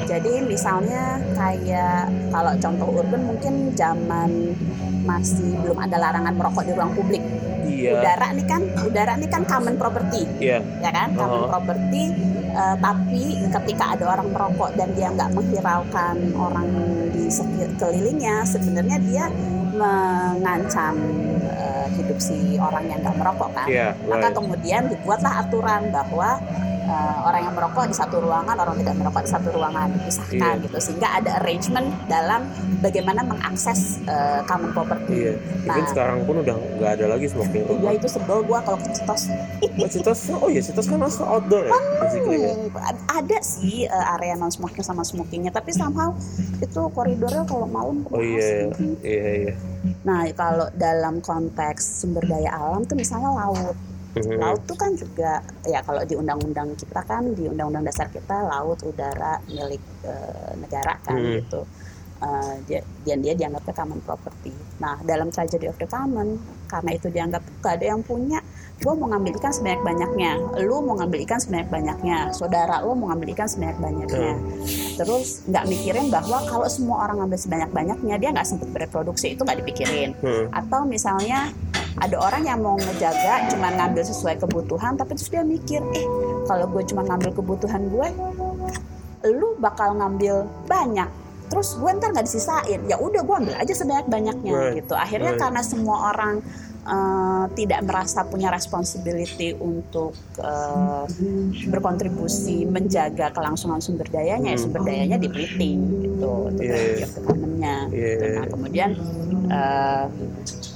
Jadi 0.04 0.42
misalnya 0.42 1.22
kayak 1.38 2.10
kalau 2.34 2.54
contoh 2.58 2.88
urban 2.90 3.22
mungkin 3.24 3.54
zaman 3.78 4.58
masih 5.06 5.54
belum 5.62 5.78
ada 5.78 6.02
larangan 6.02 6.34
merokok 6.34 6.66
di 6.66 6.74
ruang 6.74 6.98
publik. 6.98 7.22
Iya. 7.70 7.94
Udara 7.96 8.28
nih 8.32 8.46
kan, 8.46 8.62
udara 8.82 9.14
nih 9.16 9.30
kan 9.30 9.42
common 9.46 9.76
property 9.76 10.24
Iya. 10.40 10.60
ya 10.80 10.90
kan 10.90 11.14
common 11.14 11.40
Oh. 11.40 11.48
property 11.48 12.04
eh, 12.50 12.76
tapi 12.78 13.24
ketika 13.48 13.86
ada 13.94 14.06
orang 14.10 14.28
merokok 14.30 14.74
dan 14.74 14.90
dia 14.94 15.08
nggak 15.10 15.30
menghiraukan 15.32 16.16
orang 16.34 16.68
di 17.10 17.30
sekelilingnya 17.30 18.42
sebenarnya 18.44 18.98
dia 19.00 19.26
mengancam 19.72 20.96
eh, 21.46 21.88
hidup 21.94 22.18
si 22.18 22.36
orang 22.58 22.84
yang 22.86 23.00
nggak 23.00 23.16
merokok 23.16 23.50
kan 23.54 23.68
maka 24.04 24.28
Right. 24.28 24.36
kemudian 24.36 24.82
dibuatlah 24.88 25.34
aturan 25.40 25.82
bahwa 25.90 26.42
eh, 26.90 27.18
orang 27.22 27.42
yang 27.44 27.54
merokok 27.54 27.86
di 27.86 27.94
satu 27.94 28.18
ruangan 28.18 28.58
orang 28.58 28.76
tidak 28.76 28.96
merokok 28.98 29.22
di 29.22 29.30
satu 29.30 29.48
ruangan 29.52 29.88
dipisahkan 29.94 30.36
Iya. 30.52 30.64
gitu 30.66 30.78
sehingga 30.82 31.08
ada 31.14 31.30
arrangement 31.38 31.88
dalam 32.08 32.42
bagaimana 32.80 33.22
mengakses 33.22 33.80
eh, 34.04 34.42
common 34.44 34.72
property 34.72 35.14
Iya. 35.22 35.34
Even 35.62 35.78
Nah. 35.78 35.88
sekarang 35.88 36.18
pun 36.24 36.36
udah 36.40 36.56
nggak 36.76 36.92
ada 36.92 37.06
lagi 37.08 37.26
smoking. 37.28 37.64
ya 37.80 37.92
itu 37.94 38.08
sebel 38.08 38.42
gua 38.42 38.60
kalau 38.60 38.80
kecetos 38.80 39.30
Oh, 39.80 39.88
Citos, 39.88 40.20
oh 40.34 40.48
iya 40.48 40.60
Citos 40.60 40.86
kan 40.86 40.98
masuk 40.98 41.24
outdoor 41.24 41.64
ya, 41.64 41.72
basically 41.98 42.40
ya. 42.42 42.52
Ad- 42.82 43.00
ada 43.16 43.38
sih 43.40 43.84
eh, 43.84 44.14
area 44.14 44.34
non 44.34 44.50
smoking 44.50 44.82
sama 44.82 45.02
smokingnya 45.02 45.50
tapi 45.50 45.72
somehow 45.72 46.12
itu 46.58 46.82
koridornya 46.90 47.46
kalau 47.46 47.64
malam 47.66 48.04
Oh 48.08 48.20
iya, 48.20 48.68
gitu. 48.68 48.98
iya 49.02 49.24
iya. 49.40 49.54
Nah 50.02 50.28
kalau 50.34 50.68
dalam 50.74 51.20
konteks 51.20 52.02
sumber 52.02 52.24
daya 52.24 52.52
alam 52.52 52.84
tuh 52.84 52.96
misalnya 52.96 53.30
laut, 53.30 53.76
Mhm. 54.18 54.42
laut 54.42 54.62
tuh 54.66 54.74
kan 54.74 54.92
juga 54.98 55.38
ya 55.66 55.86
kalau 55.86 56.02
di 56.02 56.18
undang-undang 56.18 56.74
kita 56.74 57.02
kan 57.06 57.30
di 57.30 57.46
undang-undang 57.46 57.86
dasar 57.86 58.10
kita 58.10 58.42
laut 58.42 58.82
udara 58.82 59.38
milik 59.46 59.82
eh, 60.02 60.52
negara 60.58 60.98
kan 61.06 61.18
Mhm. 61.18 61.34
gitu. 61.46 61.62
Eh, 62.20 62.56
dia, 62.68 62.84
dan 63.08 63.24
dia 63.24 63.32
dianggapnya 63.32 63.72
common 63.72 64.04
property. 64.04 64.52
Nah 64.84 65.00
dalam 65.08 65.32
tragedy 65.32 65.72
of 65.72 65.80
the 65.80 65.88
common 65.88 66.36
karena 66.68 66.92
itu 66.92 67.08
dianggap 67.08 67.40
gak 67.64 67.80
ada 67.80 67.96
yang 67.96 68.04
punya, 68.04 68.44
gue 68.76 68.92
mau 68.92 69.08
ngambil 69.08 69.40
ikan 69.40 69.56
sebanyak 69.56 69.80
banyaknya, 69.88 70.36
lu 70.68 70.84
mau 70.84 71.00
ngambil 71.00 71.24
ikan 71.24 71.40
sebanyak 71.40 71.72
banyaknya, 71.72 72.28
saudara 72.36 72.84
lu 72.84 72.92
mau 72.92 73.16
ngambil 73.16 73.32
ikan 73.40 73.48
sebanyak 73.48 73.80
banyaknya. 73.80 74.36
Terus 75.00 75.48
nggak 75.48 75.66
mikirin 75.72 76.12
bahwa 76.12 76.44
kalau 76.44 76.68
semua 76.68 77.08
orang 77.08 77.24
ngambil 77.24 77.40
sebanyak 77.40 77.72
banyaknya 77.72 78.16
dia 78.20 78.30
nggak 78.36 78.48
sempat 78.52 78.68
bereproduksi 78.68 79.40
itu 79.40 79.42
nggak 79.48 79.60
dipikirin. 79.64 80.12
Hmm. 80.20 80.52
Atau 80.52 80.84
misalnya 80.84 81.56
ada 82.00 82.16
orang 82.16 82.44
yang 82.44 82.60
mau 82.60 82.76
ngejaga 82.76 83.52
cuma 83.52 83.70
ngambil 83.70 84.04
sesuai 84.04 84.40
kebutuhan 84.40 84.96
tapi 84.96 85.14
terus 85.14 85.28
dia 85.28 85.44
mikir 85.44 85.84
eh 85.92 86.08
kalau 86.46 86.66
gue 86.68 86.84
cuma 86.84 87.04
ngambil 87.04 87.32
kebutuhan 87.34 87.88
gue 87.88 88.08
lu 89.28 89.60
bakal 89.60 89.94
ngambil 89.94 90.48
banyak 90.66 91.10
terus 91.50 91.76
gue 91.76 91.92
ntar 91.92 92.14
nggak 92.14 92.24
disisain 92.24 92.80
ya 92.86 92.96
udah 92.96 93.20
gue 93.20 93.36
ambil 93.36 93.56
aja 93.58 93.74
sebanyak 93.74 94.08
banyaknya 94.08 94.54
Right. 94.54 94.76
gitu 94.80 94.94
akhirnya 94.94 95.34
Right. 95.34 95.42
karena 95.42 95.62
semua 95.62 96.14
orang 96.14 96.46
eh, 96.90 97.46
tidak 97.54 97.86
merasa 97.86 98.26
punya 98.26 98.50
responsibility 98.50 99.54
untuk 99.54 100.18
eh, 100.42 101.06
berkontribusi 101.70 102.66
menjaga 102.66 103.30
kelangsungan 103.30 103.78
sumber 103.78 104.10
dayanya 104.10 104.54
ya 104.54 104.58
Hmm. 104.58 104.64
sumber 104.66 104.82
dayanya 104.84 105.18
dipeliting 105.18 105.78
gitu 106.02 106.34
itu 106.58 106.66
the 107.06 107.22
common-nya. 107.24 107.78
Iya, 107.94 108.10
Gitu. 108.10 108.26
Nah, 108.36 108.46
kemudian 108.50 108.90
eh, 109.50 110.06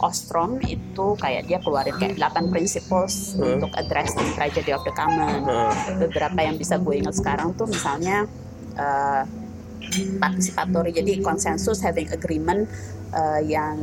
Ostrom 0.04 0.60
itu 0.66 1.16
kayak 1.16 1.48
dia 1.48 1.58
keluarin 1.64 1.96
kayak 1.96 2.20
8 2.20 2.52
principles 2.52 3.34
Hmm. 3.34 3.56
untuk 3.58 3.72
addressing 3.74 4.30
tragedy 4.36 4.72
of 4.76 4.84
the 4.84 4.94
common 4.94 5.48
Heeh. 5.48 5.72
beberapa 5.98 6.40
yang 6.44 6.56
bisa 6.56 6.76
gue 6.78 7.00
ingat 7.00 7.16
sekarang 7.16 7.56
tuh 7.56 7.66
misalnya 7.66 8.28
uh, 8.76 9.24
participatory 10.18 10.92
jadi 10.92 11.22
konsensus 11.22 11.80
having 11.80 12.10
agreement 12.10 12.66
uh, 13.14 13.40
yang 13.40 13.78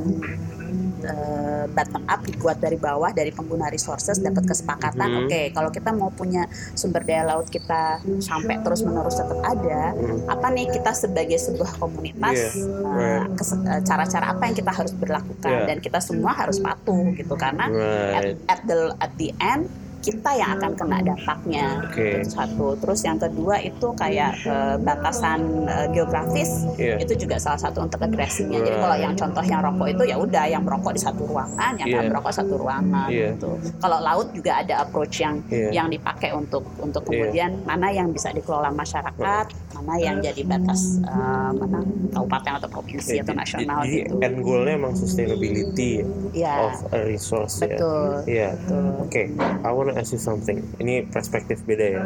uh, 1.01 1.65
bottom 1.69 2.03
up 2.05 2.21
dibuat 2.23 2.59
dari 2.59 2.77
bawah 2.77 3.11
dari 3.11 3.31
pengguna 3.31 3.67
resources 3.67 4.19
dapat 4.19 4.45
kesepakatan 4.45 5.09
Mhm. 5.09 5.19
oke 5.23 5.41
kalau 5.53 5.71
kita 5.71 5.91
mau 5.91 6.11
punya 6.11 6.45
sumber 6.73 7.03
daya 7.03 7.27
laut 7.27 7.47
kita 7.47 7.99
sampai 8.19 8.61
terus 8.61 8.81
menerus 8.81 9.17
tetap 9.17 9.41
ada 9.41 9.93
Hmm. 9.93 10.27
apa 10.27 10.47
nih 10.49 10.71
kita 10.71 10.93
sebagai 10.93 11.37
sebuah 11.37 11.77
komunitas 11.77 12.57
Yeah, 12.57 12.85
uh, 12.85 12.95
right. 12.95 13.29
kes- 13.35 13.57
uh, 13.57 13.81
cara-cara 13.83 14.27
apa 14.31 14.43
yang 14.45 14.57
kita 14.57 14.73
harus 14.73 14.93
berlakukan 14.93 15.51
Yeah. 15.51 15.67
dan 15.67 15.79
kita 15.79 15.99
semua 15.99 16.33
harus 16.33 16.59
patuh 16.59 17.11
gitu 17.13 17.35
karena 17.35 17.67
at, 18.13 18.25
Right. 18.25 18.37
at 18.47 18.61
the 18.65 18.79
at 18.99 19.13
the 19.17 19.31
end 19.37 19.67
kita 20.01 20.31
yang 20.33 20.57
akan 20.57 20.73
kena 20.75 20.99
dampaknya 21.05 21.85
Oke. 21.85 22.25
itu 22.25 22.33
satu 22.33 22.73
terus 22.81 23.05
yang 23.05 23.21
kedua 23.21 23.61
itu 23.61 23.93
kayak 23.93 24.33
eh, 24.49 24.77
batasan 24.81 25.69
eh, 25.69 25.87
geografis 25.93 26.65
Iya. 26.81 26.97
itu 27.05 27.13
juga 27.27 27.37
salah 27.37 27.61
satu 27.61 27.85
untuk 27.85 28.01
jadi 28.01 28.49
Right. 28.49 28.81
kalau 28.81 28.97
yang 28.97 29.15
contoh 29.15 29.45
yang 29.45 29.61
rokok 29.61 29.89
itu 29.93 30.03
ya 30.09 30.17
udah 30.17 30.45
yang 30.49 30.63
merokok 30.65 30.97
di 30.97 31.03
satu 31.05 31.29
ruangan 31.29 31.73
yang 31.77 31.89
Iya. 31.89 32.09
merokok 32.09 32.33
satu 32.33 32.55
ruangan 32.57 33.09
Iya. 33.13 33.37
gitu 33.37 33.51
kalau 33.77 33.99
laut 34.01 34.29
juga 34.33 34.65
ada 34.65 34.75
approach 34.81 35.21
yang 35.21 35.45
Iya. 35.53 35.69
yang 35.85 35.87
dipakai 35.93 36.33
untuk 36.33 36.65
untuk 36.81 37.05
Iya. 37.05 37.09
kemudian 37.13 37.51
mana 37.69 37.93
yang 37.93 38.09
bisa 38.09 38.33
dikelola 38.33 38.73
masyarakat 38.73 39.47
mana 39.81 39.97
yang 39.97 40.17
jadi 40.21 40.43
batas 40.45 41.01
eh, 41.01 41.51
mana 41.51 41.81
kabupaten 42.13 42.53
atau 42.61 42.69
provinsi 42.69 43.19
atau 43.19 43.33
Jadi- 43.33 43.41
nasional 43.41 43.79
jadi 43.83 43.97
gitu 44.05 44.15
end 44.21 44.37
goalnya 44.41 44.75
emang 44.77 44.95
sustainability 44.95 46.05
ya 46.31 46.69
of 46.69 46.77
a 46.93 47.01
resource 47.05 47.59
ya. 47.61 47.75
betul 47.75 48.13
Iya. 48.29 48.49
betul 48.55 48.85
Oke, 49.01 49.23
I 49.65 49.71
wanna 49.73 49.97
ask 49.97 50.13
you 50.13 50.21
something. 50.21 50.63
Ini 50.79 51.09
perspektif 51.09 51.67
beda 51.67 51.87
ya. 51.89 52.03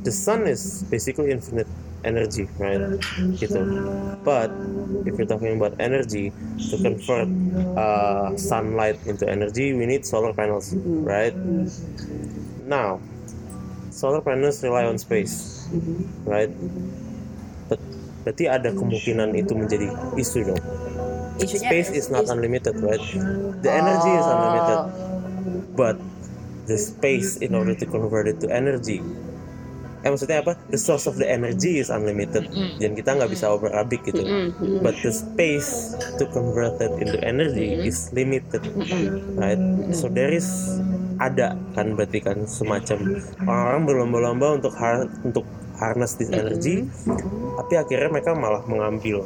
The 0.00 0.08
sun 0.08 0.48
is 0.48 0.80
basically 0.88 1.28
infinite 1.28 1.68
energy, 2.00 2.48
right? 2.56 2.80
Gitu. 3.36 3.60
But 4.22 4.48
if 5.04 5.16
you're 5.16 5.28
talking 5.28 5.56
about 5.56 5.76
energy, 5.76 6.32
to 6.70 6.76
convert 6.80 7.28
uh, 7.74 8.32
sunlight 8.36 8.96
into 9.04 9.28
energy, 9.28 9.72
we 9.72 9.84
need 9.84 10.04
solar 10.04 10.32
panels, 10.32 10.72
right? 11.04 11.36
Now, 12.64 13.00
solar 13.90 14.20
panels 14.20 14.64
rely 14.64 14.84
on 14.84 14.96
space, 14.96 15.53
right? 16.24 16.52
But 17.66 17.80
berarti 18.22 18.44
ada 18.46 18.70
kemungkinan 18.70 19.32
itu 19.34 19.52
menjadi 19.52 19.86
isu 20.14 20.38
dong. 20.46 20.62
isunya 21.34 21.66
Space 21.66 21.90
is 21.90 22.06
not 22.08 22.24
is- 22.24 22.30
unlimited, 22.30 22.78
right? 22.78 23.02
The 23.60 23.70
energy 23.70 24.12
is 24.12 24.26
unlimited 24.26 24.78
Oh. 24.78 24.88
but 25.74 25.96
the 26.64 26.78
space 26.78 27.36
in 27.36 27.52
order 27.52 27.74
to 27.74 27.84
convert 27.84 28.24
it 28.24 28.38
to 28.40 28.48
energy 28.48 29.02
eh 30.00 30.08
maksudnya 30.08 30.40
apa 30.40 30.52
the 30.68 30.76
source 30.76 31.04
of 31.04 31.16
the 31.16 31.24
energy 31.24 31.80
is 31.80 31.88
unlimited 31.88 32.44
Mm-mm. 32.46 32.76
dan 32.76 32.92
kita 32.92 33.16
nggak 33.16 33.28
bisa 33.28 33.48
overabik 33.48 34.04
gitu 34.04 34.20
Mm-mm, 34.20 34.52
mm-mm. 34.52 34.80
but 34.80 34.92
the 35.00 35.08
space 35.08 35.96
to 36.16 36.28
convert 36.28 36.76
it 36.76 36.92
into 37.00 37.16
energy 37.20 37.72
Mm-mm. 37.72 37.88
is 37.88 38.12
limited 38.12 38.60
Mm-mm. 38.64 39.40
right 39.40 39.56
so 39.96 40.06
there 40.06 40.28
is 40.28 40.44
ada 41.16 41.56
kan 41.72 41.96
berarti 41.96 42.20
kan 42.20 42.44
semacam 42.44 43.16
orang-orang 43.42 43.82
berlomba-lomba 43.84 44.48
untuk 44.60 44.72
har- 44.76 45.08
untuk 45.24 45.44
harness 45.84 46.16
this 46.16 46.28
energy. 46.28 46.88
Tapi 47.54 47.74
akhirnya 47.74 48.08
mereka 48.10 48.32
malah 48.32 48.64
mengambil 48.64 49.20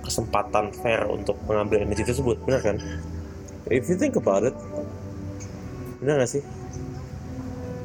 kesempatan 0.00 0.72
fair 0.74 1.04
untuk 1.04 1.36
mengambil 1.44 1.84
energi 1.84 2.02
tersebut 2.02 2.40
benar 2.42 2.64
kan? 2.64 2.76
If 3.68 3.84
you 3.86 3.94
think 3.94 4.16
about 4.16 4.42
it 4.42 4.56
benar 5.98 6.24
gak 6.24 6.32
sih? 6.32 6.42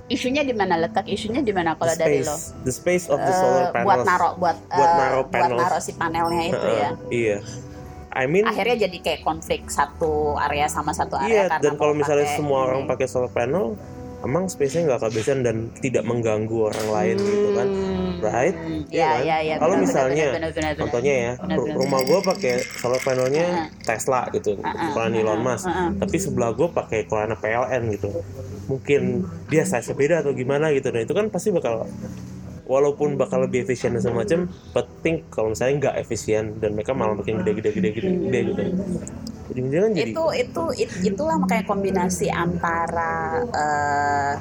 Isunya 0.06 0.44
di 0.44 0.52
mana? 0.52 0.78
Letak 0.78 1.08
isunya 1.08 1.40
di 1.40 1.50
mana 1.50 1.74
kalau 1.74 1.92
dari 1.94 2.22
lo? 2.22 2.36
the 2.62 2.72
space 2.72 3.08
of 3.08 3.18
the 3.18 3.28
Eh, 3.28 3.36
solar 3.36 3.66
panels. 3.72 3.88
buat 3.88 4.00
naro 4.04 4.30
buat 4.38 4.58
Buat 4.70 4.84
eh, 4.86 4.96
naro 4.96 5.20
buat 5.20 5.32
panels. 5.34 5.60
naro 5.60 5.78
si 5.80 5.92
panelnya 5.94 6.44
itu 6.46 6.60
Heeh, 6.60 6.78
ya. 6.78 6.90
iya. 7.10 7.38
I 8.14 8.30
mean 8.30 8.46
akhirnya 8.46 8.86
jadi 8.86 8.98
kayak 9.00 9.22
konflik 9.26 9.66
satu 9.68 10.38
area 10.38 10.70
sama 10.70 10.94
satu 10.94 11.18
Iya, 11.18 11.26
area 11.26 11.44
karena 11.50 11.64
dan 11.66 11.74
kalau 11.76 11.94
misalnya 11.94 12.30
semua 12.32 12.70
orang 12.70 12.86
pakai 12.86 13.10
solar 13.10 13.28
panel, 13.28 13.74
emang 14.24 14.48
space-nya 14.48 14.88
nggak 14.88 15.00
kehabisan 15.04 15.44
dan 15.44 15.68
tidak 15.84 16.08
mengganggu 16.08 16.72
orang 16.72 16.88
lain 16.90 17.18
gitu 17.20 17.50
kan. 17.52 17.68
Hmm, 17.68 18.24
right? 18.24 18.56
Iya, 18.88 19.08
kan? 19.08 19.22
iya, 19.28 19.38
iya. 19.44 19.56
Kalau 19.60 19.76
misalnya, 19.78 20.28
benar, 20.32 20.52
benar, 20.52 20.52
benar, 20.56 20.74
contohnya 20.80 21.14
ya, 21.14 21.32
Benar, 21.44 21.58
benar, 21.60 21.76
rumah 21.76 22.02
gue 22.08 22.20
pakai 22.24 22.54
solar 22.80 23.02
panelnya 23.04 23.46
Heeh. 23.52 23.68
Tesla 23.84 24.22
gitu, 24.32 24.56
Heeh, 24.58 24.88
ukuran 24.90 25.12
Elon 25.14 25.38
heeh, 25.38 25.44
Musk. 25.44 25.68
heeh. 25.68 25.90
Tapi 26.00 26.18
sebelah 26.18 26.52
gue 26.56 26.68
pakai 26.72 27.00
ukuran 27.04 27.36
PLN 27.36 27.84
gitu. 27.92 28.10
Mungkin 28.72 29.02
dia 29.52 29.64
size 29.68 29.92
beda 29.92 30.24
atau 30.24 30.32
gimana 30.32 30.72
gitu. 30.72 30.88
Nah 30.96 31.04
itu 31.04 31.12
kan 31.12 31.28
pasti 31.28 31.52
bakal 31.52 31.84
walaupun 32.64 33.20
bakal 33.20 33.44
lebih 33.44 33.68
efisien 33.68 33.92
dan 33.92 34.02
semacam, 34.02 34.40
think 35.04 35.28
kalau 35.28 35.52
misalnya 35.52 35.76
nggak 35.92 35.96
efisien 36.00 36.64
dan 36.64 36.80
mereka 36.80 36.96
malah 36.96 37.20
makin 37.20 37.44
gede-gede 37.44 37.76
gede-gede 37.76 38.10
gede 38.24 38.40
gitu. 38.48 38.64
Ujung-ujungnya 39.52 39.82
kan 39.84 39.94
jadi 39.94 40.12
itu 40.12 40.24
itu 40.40 40.64
it- 40.80 41.00
itulah 41.04 41.36
makanya 41.36 41.66
kombinasi 41.68 42.28
antara 42.32 43.14
eh, 43.52 44.34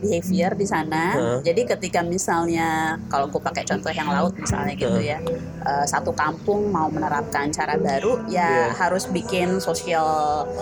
behavior 0.00 0.52
di 0.54 0.66
sana. 0.66 1.04
Heeh. 1.14 1.38
Jadi 1.44 1.62
ketika 1.66 2.00
misalnya 2.00 2.96
kalau 3.08 3.26
gue 3.26 3.40
pakai 3.40 3.64
contoh 3.64 3.90
yang 3.90 4.08
laut 4.08 4.34
misalnya 4.34 4.74
gitu 4.74 4.98
ya, 4.98 5.18
eh, 5.62 5.84
satu 5.84 6.10
kampung 6.12 6.70
mau 6.70 6.86
menerapkan 6.86 7.50
cara 7.50 7.74
baru 7.76 8.24
ya 8.26 8.46
Iya. 8.46 8.78
harus 8.78 9.06
bikin 9.08 9.58
sosial 9.58 10.06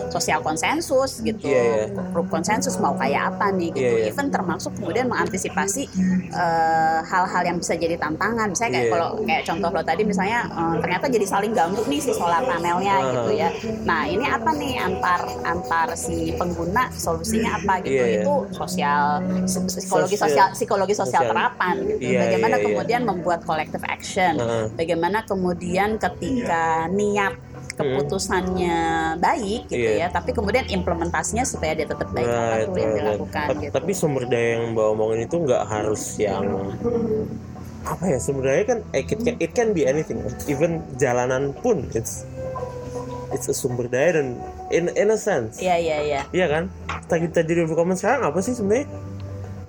sosial 0.09 0.41
konsensus 0.41 1.21
gitu, 1.21 1.47
iya. 1.47 1.91
grup 2.13 2.29
konsensus 2.29 2.77
mau 2.79 2.95
kayak 2.95 3.35
apa 3.35 3.53
nih 3.53 3.71
gitu. 3.73 3.95
Iya, 3.95 4.09
iya. 4.09 4.13
Even 4.13 4.29
termasuk 4.31 4.73
kemudian 4.77 5.07
mengantisipasi 5.09 5.83
eh, 6.31 6.99
hal-hal 7.05 7.43
yang 7.45 7.59
bisa 7.59 7.75
jadi 7.75 7.97
tantangan. 7.97 8.51
Misalnya 8.51 8.73
kayak 8.75 8.87
Iya. 8.87 8.93
kalau 8.93 9.09
kayak 9.23 9.43
contoh 9.45 9.69
lo 9.71 9.83
tadi 9.83 10.03
misalnya 10.03 10.41
eh, 10.47 10.77
ternyata 10.81 11.07
jadi 11.09 11.27
saling 11.27 11.53
ganggu 11.53 11.83
nih 11.85 12.01
si 12.01 12.13
solar 12.13 12.43
panelnya 12.43 12.95
Ah. 12.95 13.13
gitu 13.13 13.31
ya. 13.35 13.49
Nah 13.85 14.03
ini 14.07 14.25
apa 14.27 14.51
nih 14.53 14.73
antar 14.79 15.21
antar 15.45 15.89
si 15.95 16.33
pengguna 16.35 16.89
solusinya 16.95 17.59
apa 17.59 17.83
gitu? 17.83 17.95
Iya, 17.95 18.05
iya. 18.07 18.21
Itu 18.23 18.35
sosial 18.51 18.94
psikologi 19.47 20.17
Sosial. 20.17 20.29
sosial 20.31 20.47
psikologi 20.53 20.95
sosial 20.95 21.23
Sosial. 21.23 21.31
terapan 21.33 21.75
gitu. 21.85 22.01
Iya, 22.03 22.21
Bagaimana 22.27 22.55
iya, 22.55 22.61
iya. 22.61 22.67
kemudian 22.67 23.03
membuat 23.05 23.41
collective 23.43 23.85
action? 23.87 24.33
Heeh. 24.39 24.65
Bagaimana 24.75 25.19
kemudian 25.25 25.91
ketika 25.97 26.65
niat 26.91 27.35
keputusannya 27.75 28.79
baik 29.19 29.67
gitu 29.67 29.83
Iya. 29.91 30.07
ya, 30.07 30.09
tapi 30.09 30.31
kemudian 30.31 30.63
implementasinya 30.69 31.43
supaya 31.43 31.75
dia 31.75 31.87
tetap 31.87 32.07
baik 32.11 32.27
tuh 32.71 32.79
yang 32.79 32.95
dilakukan 32.95 33.47
gitu. 33.59 33.73
Tapi 33.75 33.91
sumber 33.93 34.25
daya 34.27 34.63
yang 34.63 34.73
mbak 34.73 34.87
omongin 34.95 35.21
itu 35.27 35.37
nggak 35.43 35.63
harus 35.67 36.03
yang 36.17 36.45
apa 37.85 38.05
ya 38.09 38.17
sumber 38.17 38.49
daya 38.49 38.63
kan 38.65 38.79
eh, 38.97 39.05
it, 39.05 39.21
can, 39.21 39.35
it 39.37 39.53
can 39.53 39.69
be 39.77 39.85
anything 39.85 40.17
even 40.49 40.81
jalanan 40.97 41.53
pun 41.61 41.85
it's 41.93 42.25
it's 43.35 43.51
a 43.51 43.55
sumber 43.57 43.91
daya 43.91 44.23
dan 44.23 44.39
in 44.71 44.87
in 44.95 45.11
a 45.11 45.19
sense 45.19 45.59
Iya 45.59 45.77
iya 45.77 45.99
iya. 46.01 46.21
iya 46.31 46.47
kan 46.47 46.71
kita 47.11 47.15
kita 47.29 47.41
jadi 47.43 47.61
common 47.69 47.99
sekarang 47.99 48.31
apa 48.31 48.39
sih 48.41 48.55
sebenarnya 48.55 48.87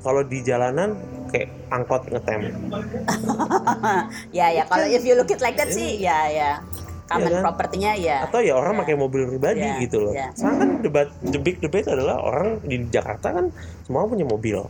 kalau 0.06 0.22
di 0.22 0.40
jalanan 0.46 0.94
kayak 1.34 1.50
angkot 1.74 2.06
ngetem 2.08 2.54
ya 4.38 4.54
ya 4.54 4.64
kalau 4.70 4.86
if 4.86 5.02
you 5.02 5.18
look 5.18 5.28
it 5.34 5.42
like 5.42 5.58
that 5.58 5.74
sih 5.74 5.98
ya 5.98 6.30
ya 6.30 6.50
common 7.06 7.30
Iya 7.30 7.38
kan? 7.38 7.44
propertinya 7.46 7.92
ya. 7.98 8.18
atau 8.26 8.42
ya 8.42 8.54
orang 8.58 8.82
pakai 8.82 8.98
mobil 8.98 9.30
pribadi 9.30 9.62
Iya, 9.62 9.82
gitu 9.82 9.98
loh 10.10 10.14
iya. 10.14 10.30
sekarang 10.34 10.58
kan 10.62 10.70
debat 10.82 11.08
the 11.22 11.38
big 11.42 11.58
debate 11.62 11.86
adalah 11.90 12.18
orang 12.22 12.62
di 12.66 12.82
Jakarta 12.90 13.30
kan 13.34 13.46
semua 13.86 14.10
punya 14.10 14.26
mobil 14.26 14.66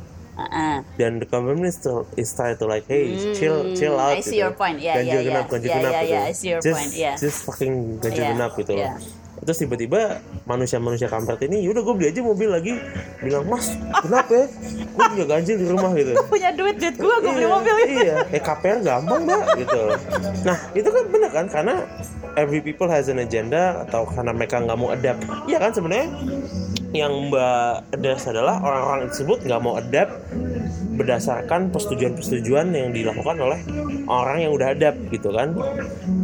Dan 0.95 1.19
the 1.19 1.27
government 1.27 1.63
is, 1.65 1.79
to, 1.79 2.03
is 2.15 2.31
try 2.31 2.51
to 2.53 2.65
like 2.65 2.83
hey 2.87 3.15
chill 3.33 3.71
chill 3.75 3.95
out 3.95 4.15
I 4.15 4.21
see 4.21 4.39
your 4.39 4.51
point. 4.51 4.79
Yeah, 4.79 4.99
ganjil 4.99 5.23
yeah, 5.23 5.23
genap 5.23 5.35
yeah. 5.39 5.51
ganjil 5.51 5.69
Yeah, 5.69 5.77
genap 5.79 5.91
yeah, 5.91 6.03
gitu. 6.03 6.11
yeah, 6.11 6.23
I 6.23 6.33
see 6.33 6.49
your 6.51 6.61
just, 6.61 6.75
point, 6.75 6.91
yeah. 6.93 7.15
just 7.15 7.39
fucking 7.43 7.75
ganjil 7.99 8.23
Yeah, 8.23 8.31
genap 8.35 8.51
gitu 8.59 8.71
loh. 8.75 8.83
yeah. 8.91 8.97
terus 9.35 9.61
tiba-tiba 9.61 10.23
manusia-manusia 10.49 11.05
kampret 11.05 11.37
ini 11.45 11.61
yaudah 11.61 11.85
gue 11.85 11.93
beli 11.93 12.07
aja 12.09 12.23
mobil 12.23 12.49
lagi. 12.49 12.73
Bilang 13.21 13.45
mas 13.45 13.77
kenapa 14.01 14.31
ya? 14.31 14.45
Gue 14.89 15.05
punya 15.11 15.25
ganjil 15.27 15.55
di 15.59 15.67
rumah 15.69 15.91
gitu. 15.93 16.17
Punya 16.33 16.49
duit 16.55 16.75
duit 16.81 16.95
gua 16.97 17.19
gua 17.21 17.29
beli 17.35 17.45
Iya, 17.45 17.51
mobil 17.51 17.75
gitu. 17.77 17.93
iya. 17.99 18.15
Eh 18.31 18.41
KPR 18.41 18.79
gampang 18.81 19.21
mbak 19.27 19.43
gitu 19.61 19.81
nah 20.47 20.57
itu 20.73 20.89
kan 20.89 21.03
bener 21.13 21.29
kan? 21.29 21.45
Karena 21.51 21.75
every 22.39 22.63
people 22.63 22.89
has 22.89 23.05
an 23.05 23.21
agenda 23.21 23.85
atau 23.85 24.07
karena 24.09 24.31
mereka 24.33 24.55
nggak 24.65 24.77
mau 24.81 24.89
adapt. 24.89 25.21
Iya. 25.45 25.57
Kan 25.61 25.71
sebenarnya 25.77 26.07
yang 26.95 27.29
mbak 27.29 27.91
address 27.91 28.25
adalah 28.31 28.63
orang-orang 28.63 29.11
tersebut 29.11 29.43
nggak 29.43 29.61
mau 29.61 29.75
adapt 29.75 30.15
berdasarkan 30.95 31.69
persetujuan-persetujuan 31.69 32.67
yang 32.69 32.89
dilakukan 32.89 33.35
oleh 33.37 33.59
orang 34.05 34.37
yang 34.39 34.51
udah 34.51 34.71
adapt 34.71 34.99
gitu 35.09 35.29
kan 35.29 35.51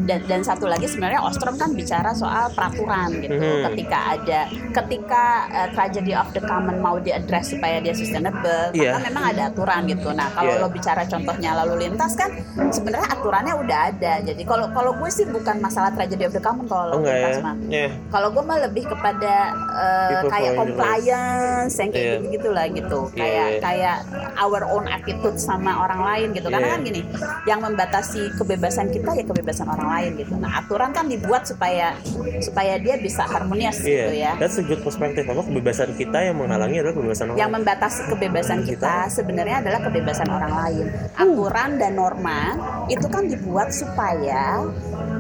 dan 0.01 0.19
dan 0.26 0.41
satu 0.41 0.65
lagi 0.65 0.86
sebenarnya 0.86 1.22
Ostrom 1.22 1.55
kan 1.55 1.72
bicara 1.72 2.11
soal 2.11 2.49
peraturan 2.49 3.11
gitu 3.17 3.32
Mhm. 3.32 3.63
ketika 3.69 3.97
ada 4.11 4.39
ketika 4.72 5.24
uh, 5.49 5.67
tragedy 5.72 6.13
of 6.13 6.28
the 6.32 6.41
common 6.41 6.78
mau 6.78 6.97
diadres 6.97 7.49
supaya 7.49 7.78
dia 7.78 7.91
sustainable 7.91 8.72
Iya. 8.72 8.95
maka 8.95 9.07
memang 9.07 9.24
ada 9.30 9.41
aturan 9.47 9.82
gitu 9.86 10.09
nah 10.11 10.30
kalau 10.30 10.51
Iya. 10.51 10.61
lo 10.61 10.69
bicara 10.69 11.03
contohnya 11.05 11.51
lalu 11.55 11.86
lintas 11.86 12.13
kan 12.13 12.30
sebenarnya 12.69 13.07
aturannya 13.09 13.53
udah 13.57 13.80
ada 13.89 14.13
jadi 14.22 14.41
kalau 14.41 14.72
kalau 14.72 14.91
gue 14.93 15.09
sih 15.09 15.26
bukan 15.26 15.59
masalah 15.59 15.91
tragedy 15.91 16.24
of 16.24 16.32
the 16.32 16.39
common 16.39 16.65
kalau 16.65 16.89
lalu 16.89 16.97
enggak 17.01 17.13
ya 17.13 17.22
lintas 17.22 17.39
mah 17.41 17.55
ya 17.69 17.88
kalau 18.09 18.28
gue 18.30 18.43
mah 18.43 18.57
lebih 18.61 18.84
kepada 18.86 19.34
uh, 19.69 20.09
People 20.11 20.32
kayak 20.32 20.51
compliance 20.55 21.74
yang 21.76 21.89
kayak 21.89 22.01
Iya. 22.01 22.17
gitu 22.17 22.30
gitulah 22.32 22.65
gitu 22.67 22.99
Iya, 23.07 23.15
kayak 23.15 23.47
iya. 23.47 23.59
kayak 23.61 23.97
our 24.36 24.61
own 24.68 24.86
attitude 24.89 25.38
sama 25.38 25.86
orang 25.86 26.01
lain 26.01 26.28
gitu 26.38 26.47
karena 26.49 26.68
Iya. 26.68 26.76
kan 26.78 26.82
gini 26.86 27.01
yang 27.49 27.59
membatasi 27.66 28.22
kebebasan 28.38 28.88
kita 28.93 29.12
ya 29.18 29.24
kebebasan 29.26 29.68
orang 29.68 29.88
lain 29.89 30.12
gitu 30.22 30.34
nah 30.38 30.62
aturan 30.62 30.93
kan 30.93 31.05
dibuat 31.09 31.43
supaya 31.47 31.97
supaya 32.39 32.78
dia 32.78 32.97
bisa 33.01 33.26
harmonis 33.26 33.82
iya 33.82 34.05
gitu 34.05 34.14
ya 34.14 34.32
that's 34.38 34.57
a 34.62 34.66
good 34.66 34.82
perspective 34.86 35.26
apa 35.26 35.41
kebebasan 35.41 35.93
kita 35.97 36.18
yang 36.22 36.38
menghalangi 36.38 36.82
adalah 36.82 36.95
kebebasan 36.95 37.26
orang 37.34 37.39
yang 37.39 37.51
lain. 37.51 37.57
membatasi 37.62 38.01
kebebasan 38.09 38.59
kita 38.66 38.93
sebenarnya 39.09 39.55
adalah 39.62 39.80
kebebasan 39.84 40.28
orang 40.30 40.53
lain. 40.53 40.86
Aturan 41.16 41.70
dan 41.78 41.91
norma 41.95 42.57
itu 42.88 43.05
kan 43.07 43.28
dibuat 43.28 43.70
supaya 43.72 44.66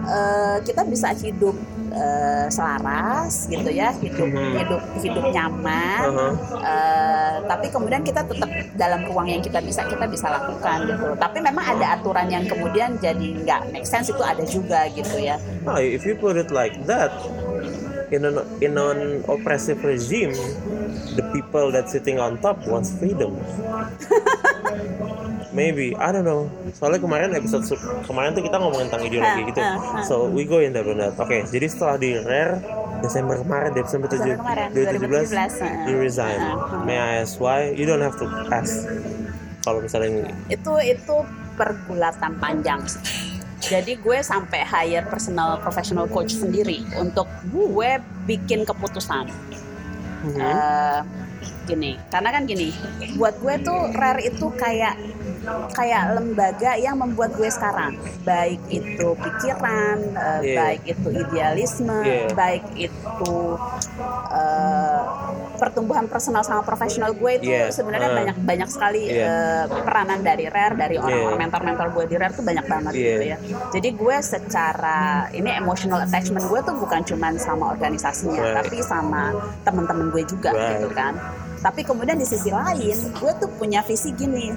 eh, 0.07 0.57
kita 0.65 0.81
bisa 0.87 1.13
hidup 1.15 1.53
eh, 1.91 2.47
selaras 2.47 3.45
gitu 3.45 3.67
ya, 3.67 3.91
hidup 3.99 4.27
Mhm. 4.27 4.51
hidup 4.57 4.81
hidup 4.99 5.25
nyaman. 5.27 6.01
Uh-huh. 6.07 6.33
eh, 6.57 7.35
tapi 7.45 7.67
kemudian 7.67 8.01
kita 8.01 8.23
tetap 8.23 8.47
dalam 8.73 9.03
ruang 9.05 9.27
yang 9.27 9.43
kita 9.43 9.59
bisa 9.59 9.83
kita 9.85 10.07
bisa 10.07 10.27
lakukan 10.27 10.87
gitu. 10.87 11.07
Tapi 11.15 11.37
memang 11.39 11.65
ada 11.67 11.99
aturan 11.99 12.27
yang 12.27 12.47
kemudian 12.47 12.95
jadi 12.97 13.27
nggak 13.43 13.61
make 13.71 13.85
sense 13.85 14.07
itu 14.07 14.23
ada 14.23 14.43
juga 14.43 14.87
gitu 14.89 15.19
ya. 15.19 15.35
No, 15.61 15.75
if 15.77 16.07
you 16.07 16.15
put 16.15 16.35
it 16.35 16.49
like 16.49 16.73
that, 16.87 17.11
in 18.11 18.23
an 18.23 18.39
in 18.59 18.75
an 18.75 19.23
oppressive 19.27 19.79
regime, 19.83 20.31
the 21.15 21.23
people 21.31 21.71
that 21.71 21.87
sitting 21.87 22.19
on 22.19 22.39
top 22.39 22.59
wants 22.67 22.91
freedom. 22.95 23.35
Maybe 25.51 25.91
I 25.99 26.15
don't 26.15 26.23
know. 26.23 26.47
Soalnya 26.71 27.03
kemarin 27.03 27.35
episode 27.35 27.67
kemarin 28.07 28.31
tuh 28.31 28.43
kita 28.47 28.55
ngomongin 28.55 28.87
tentang 28.87 29.03
ideologi 29.03 29.41
Ah, 29.43 29.47
gitu. 29.51 29.59
ah, 29.59 29.75
ah. 29.75 30.03
So 30.07 30.31
we 30.31 30.47
go 30.47 30.63
in 30.63 30.71
there 30.71 30.87
benar. 30.87 31.11
Oke, 31.19 31.43
jadi 31.51 31.67
setelah 31.67 31.95
di 31.99 32.15
rare 32.15 32.63
Desember 33.03 33.35
kemarin, 33.35 33.75
Desember 33.75 34.07
7, 34.07 34.15
Desember 34.15 34.35
kemarin, 34.39 34.67
2017, 34.71 35.27
2017, 35.27 35.59
ah. 35.59 35.87
you 35.91 35.95
resign. 35.99 36.39
Ah, 36.39 36.55
ah. 36.55 36.83
May 36.87 36.95
I 36.95 37.11
ask 37.19 37.35
why? 37.43 37.75
You 37.75 37.83
don't 37.83 38.03
have 38.03 38.15
to 38.23 38.27
ask. 38.47 38.87
Kalau 39.61 39.83
misalnya 39.83 40.31
itu 40.47 40.73
itu 40.81 41.15
pergulatan 41.59 42.31
panjang. 42.39 42.81
Jadi 43.61 43.93
gue 43.99 44.17
sampai 44.25 44.65
hire 44.65 45.05
personal 45.05 45.61
professional 45.61 46.09
coach 46.09 46.33
sendiri 46.33 46.81
untuk 46.97 47.29
gue 47.53 48.01
bikin 48.25 48.65
keputusan. 48.65 49.29
Mhm. 50.25 50.37
Eh, 50.41 50.99
gini, 51.69 51.91
karena 52.09 52.29
kan 52.33 52.49
gini, 52.49 52.73
buat 53.21 53.37
gue 53.37 53.61
tuh 53.61 53.93
rare 53.93 54.25
itu 54.25 54.49
kayak 54.57 54.97
kayak 55.73 56.13
lembaga 56.13 56.77
yang 56.77 56.95
membuat 56.95 57.33
gue 57.33 57.49
sekarang 57.49 57.97
baik 58.21 58.61
itu 58.69 59.07
pikiran 59.17 59.97
uh, 60.13 60.39
Yeah. 60.41 60.57
baik 60.57 60.81
itu 60.87 61.07
idealisme 61.11 61.97
Yeah. 62.01 62.29
baik 62.33 62.65
itu 62.77 63.35
uh, 64.29 65.01
pertumbuhan 65.57 66.05
personal 66.05 66.41
sama 66.41 66.61
profesional 66.61 67.13
gue 67.13 67.31
itu 67.37 67.49
Yeah. 67.49 67.69
sebenarnya 67.69 68.09
Uh. 68.09 68.17
banyak 68.21 68.37
banyak 68.41 68.69
sekali 68.69 69.09
Yeah. 69.09 69.65
uh, 69.69 69.81
peranan 69.81 70.21
dari 70.21 70.45
rare 70.45 70.77
dari 70.77 70.95
orang-orang 70.97 71.33
Yeah. 71.33 71.41
mentor-mentor 71.41 71.87
gue 71.91 72.03
di 72.05 72.15
rare 72.17 72.33
tuh 72.33 72.45
banyak 72.45 72.65
banget 72.65 72.93
Yeah. 72.93 73.01
gitu 73.01 73.23
ya 73.25 73.37
jadi 73.73 73.89
gue 73.91 74.15
secara 74.21 74.99
ini 75.31 75.49
emotional 75.51 75.99
attachment 76.01 76.45
gue 76.45 76.59
tuh 76.61 76.75
bukan 76.75 77.01
cuman 77.01 77.33
sama 77.37 77.73
organisasinya 77.73 78.37
Right. 78.37 78.55
tapi 78.61 78.77
sama 78.81 79.33
teman-teman 79.63 80.09
gue 80.09 80.23
juga 80.23 80.53
Right. 80.53 80.77
gitu 80.77 80.89
kan 80.93 81.13
tapi 81.61 81.81
kemudian 81.81 82.17
di 82.17 82.25
sisi 82.25 82.49
lain 82.49 82.97
gue 83.13 83.31
tuh 83.37 83.49
punya 83.57 83.81
visi 83.81 84.09
gini 84.13 84.49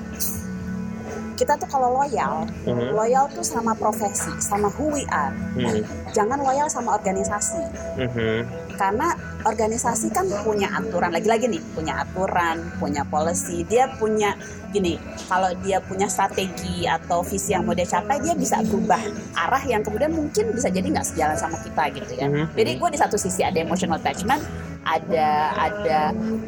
kita 1.35 1.59
tuh 1.59 1.66
kalau 1.66 1.99
loyal 1.99 2.47
Mhm. 2.64 2.95
loyal 2.95 3.26
tuh 3.30 3.43
sama 3.43 3.74
profesi 3.74 4.30
sama 4.39 4.70
who 4.70 4.91
we 4.91 5.03
are 5.11 5.35
Mhm. 5.55 5.82
jangan 6.11 6.39
loyal 6.39 6.66
sama 6.66 6.95
organisasi 6.95 7.61
Mhm. 7.99 8.47
karena 8.74 9.14
organisasi 9.45 10.11
kan 10.11 10.26
punya 10.43 10.70
aturan 10.72 11.11
lagi-lagi 11.11 11.47
nih 11.47 11.62
punya 11.74 12.03
aturan 12.03 12.59
punya 12.78 13.03
policy 13.05 13.62
dia 13.64 13.87
punya 13.99 14.35
gini 14.70 14.99
kalau 15.26 15.55
dia 15.62 15.78
punya 15.78 16.11
strategi 16.11 16.82
atau 16.82 17.22
visi 17.22 17.55
yang 17.55 17.62
mau 17.62 17.74
dia 17.74 17.87
capai 17.87 18.18
dia 18.18 18.35
bisa 18.35 18.59
berubah 18.62 18.99
arah 19.37 19.62
yang 19.62 19.82
kemudian 19.82 20.11
mungkin 20.11 20.51
bisa 20.51 20.66
jadi 20.66 20.82
nggak 20.91 21.07
sejalan 21.07 21.39
sama 21.39 21.59
kita 21.62 21.82
gitu 21.95 22.12
ya 22.18 22.26
Mhm. 22.26 22.45
jadi 22.55 22.70
gue 22.74 22.89
di 22.91 22.99
satu 22.99 23.14
sisi 23.14 23.43
ada 23.43 23.59
emotional 23.59 23.99
attachment 23.99 24.43
ada 24.82 25.28
ada 25.57 25.99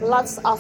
lots 0.03 0.43
of 0.43 0.59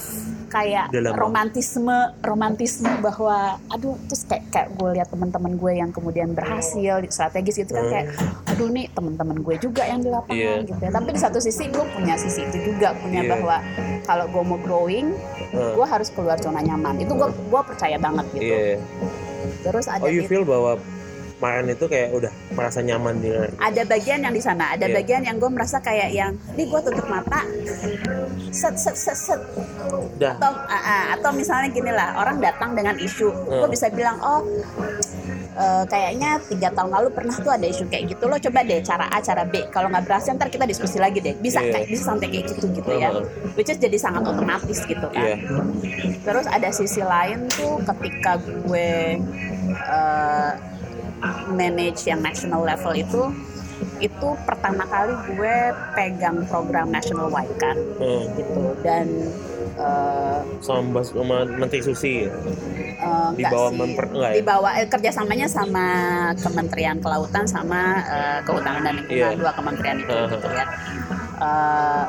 kayak 0.49 0.87
Dalam- 0.89 1.15
romantisme 1.15 1.93
romantisme 2.21 2.89
bahwa 2.99 3.37
aduh 3.69 3.97
terus 4.07 4.23
kayak 4.25 4.45
kayak 4.49 4.69
gue 4.73 4.89
lihat 4.93 5.09
teman-teman 5.09 5.53
gue 5.55 5.73
yang 5.75 5.91
kemudian 5.91 6.33
berhasil 6.33 7.03
strategis 7.09 7.59
gitu 7.59 7.73
kan 7.73 7.83
Hmm. 7.83 7.93
kayak 7.93 8.07
aduh 8.47 8.69
nih 8.69 8.87
teman-teman 8.89 9.37
gue 9.39 9.55
juga 9.59 9.83
yang 9.83 9.99
di 9.99 10.09
lapangan 10.09 10.37
Iya. 10.59 10.67
gitu 10.67 10.81
ya 10.81 10.91
tapi 10.91 11.09
di 11.11 11.21
satu 11.21 11.39
sisi 11.39 11.67
gue 11.67 11.85
punya 11.89 12.15
sisi 12.15 12.43
itu 12.43 12.59
juga 12.65 12.95
punya 12.97 13.21
Iya. 13.21 13.31
bahwa 13.33 13.57
kalau 14.03 14.27
gue 14.27 14.43
mau 14.45 14.59
growing 14.59 15.09
Uh, 15.49 15.73
gue 15.73 15.87
harus 15.87 16.11
keluar 16.11 16.37
zona 16.37 16.59
nyaman 16.59 16.99
itu 16.99 17.11
gue 17.11 17.29
gue 17.31 17.61
percaya 17.63 17.97
banget 17.97 18.27
gitu 18.31 18.51
Iya. 18.51 18.77
terus 19.63 19.87
ada 19.87 20.03
Oh, 20.03 20.11
you 20.11 20.23
di- 20.23 20.29
feel 20.29 20.43
bahwa 20.43 20.75
kemarin 21.37 21.66
itu 21.68 21.84
kayak 21.84 22.09
udah 22.12 22.32
merasa 22.51 22.80
nyaman 22.80 23.20
di 23.20 23.28
ada 23.59 23.82
bagian 23.84 24.20
yang 24.20 24.32
di 24.32 24.41
sana 24.41 24.72
ada 24.72 24.87
Iya. 24.87 24.95
bagian 24.97 25.22
yang 25.22 25.37
gue 25.37 25.49
merasa 25.49 25.78
kayak 25.78 26.11
yang 26.11 26.32
ini 26.53 26.64
gue 26.64 26.80
tutup 26.82 27.07
mata. 27.07 27.45
Set 28.51 28.74
set 28.74 28.97
set 28.97 29.14
set. 29.14 29.41
Udah 30.16 30.32
atau 30.34 30.53
ah, 30.66 30.80
ah, 30.80 31.05
atau 31.12 31.30
misalnya 31.30 31.68
gini 31.68 31.91
lah 31.91 32.16
orang 32.16 32.41
datang 32.41 32.72
dengan 32.72 32.97
isu. 32.97 33.28
Gue 33.45 33.62
Hmm. 33.62 33.68
bisa 33.68 33.87
bilang 33.89 34.16
oh 34.18 34.41
eh, 35.57 35.84
kayaknya 35.87 36.37
tiga 36.43 36.68
tahun 36.70 36.89
lalu 36.91 37.09
pernah 37.11 37.32
tuh 37.34 37.49
ada 37.51 37.64
isu 37.64 37.84
kayak 37.87 38.05
gitu. 38.11 38.24
Lo 38.24 38.37
coba 38.37 38.61
deh 38.62 38.80
cara 38.80 39.05
A 39.07 39.20
cara 39.20 39.45
B. 39.45 39.61
Kalau 39.68 39.89
nggak 39.89 40.05
berhasil 40.05 40.32
ntar 40.32 40.49
kita 40.49 40.64
diskusi 40.64 40.97
lagi 40.97 41.20
deh. 41.20 41.37
Bisa 41.37 41.61
Iya. 41.61 41.72
kayak 41.74 41.87
bisa 41.91 42.03
sampai 42.07 42.26
kayak 42.28 42.45
gitu 42.49 42.64
gitu 42.72 42.91
ya. 42.93 43.12
Which 43.53 43.68
is 43.68 43.76
jadi 43.76 43.97
sangat 43.97 44.24
otomatis 44.24 44.80
gitu 44.82 45.07
kan. 45.07 45.20
Iya. 45.22 45.37
terus 46.22 46.43
ada 46.45 46.68
sisi 46.70 47.01
lain 47.01 47.47
tuh 47.47 47.78
ketika 47.84 48.34
gue 48.41 49.20
eh, 49.87 50.51
manage 51.49 52.05
yang 52.05 52.21
national 52.21 52.62
level 52.62 52.93
itu 52.93 53.23
itu 53.99 54.29
pertama 54.43 54.85
kali 54.85 55.12
gue 55.31 55.57
pegang 55.93 56.45
program 56.47 56.89
national 56.89 57.29
wide 57.29 57.53
kan 57.57 57.77
Hmm. 57.97 58.25
gitu 58.33 58.57
dan 58.81 59.05
eh, 59.77 60.41
sama, 60.59 61.01
sama 61.03 61.45
Menteri 61.47 61.81
Susi 61.81 62.25
ya? 62.25 62.33
Eh, 62.97 63.29
Di 63.35 63.45
bawah 63.45 63.69
sih. 63.69 63.77
memper- 63.77 64.09
enggak 64.09 64.31
ya? 64.31 64.35
di 64.35 64.45
bawah 64.47 64.73
eh, 64.75 64.89
kerjasamanya 64.89 65.45
sama 65.47 65.87
Kementerian 66.35 66.97
Kelautan 66.99 67.45
sama 67.45 67.81
eh, 68.03 68.39
Kehutanan 68.43 68.81
dan 68.83 68.95
Lingkungan 68.99 69.33
Iya. 69.33 69.37
dua 69.37 69.53
kementerian 69.53 69.97
itu 69.99 70.09
Uh-huh. 70.11 70.29
gitu 70.31 70.49
ya 70.51 70.67
Eh, 71.37 72.05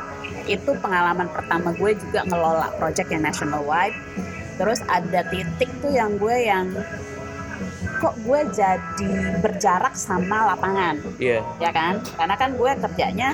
itu 0.47 0.71
pengalaman 0.77 1.27
pertama 1.27 1.71
gue 1.73 1.91
juga 1.97 2.23
ngelola 2.23 2.71
project 2.73 3.11
yang 3.11 3.19
national 3.21 3.59
wide 3.61 3.91
terus 4.55 4.79
ada 4.87 5.19
titik 5.25 5.67
tuh 5.77 5.91
yang 5.91 6.15
gue 6.15 6.31
yang 6.41 6.71
kok 7.97 8.15
gue 8.21 8.39
jadi 8.53 9.11
berjarak 9.41 9.93
sama 9.97 10.53
lapangan? 10.53 11.01
Iya. 11.17 11.41
ya 11.57 11.71
kan? 11.73 11.99
Karena 12.15 12.35
kan 12.37 12.49
gue 12.53 12.71
kerjanya 12.77 13.33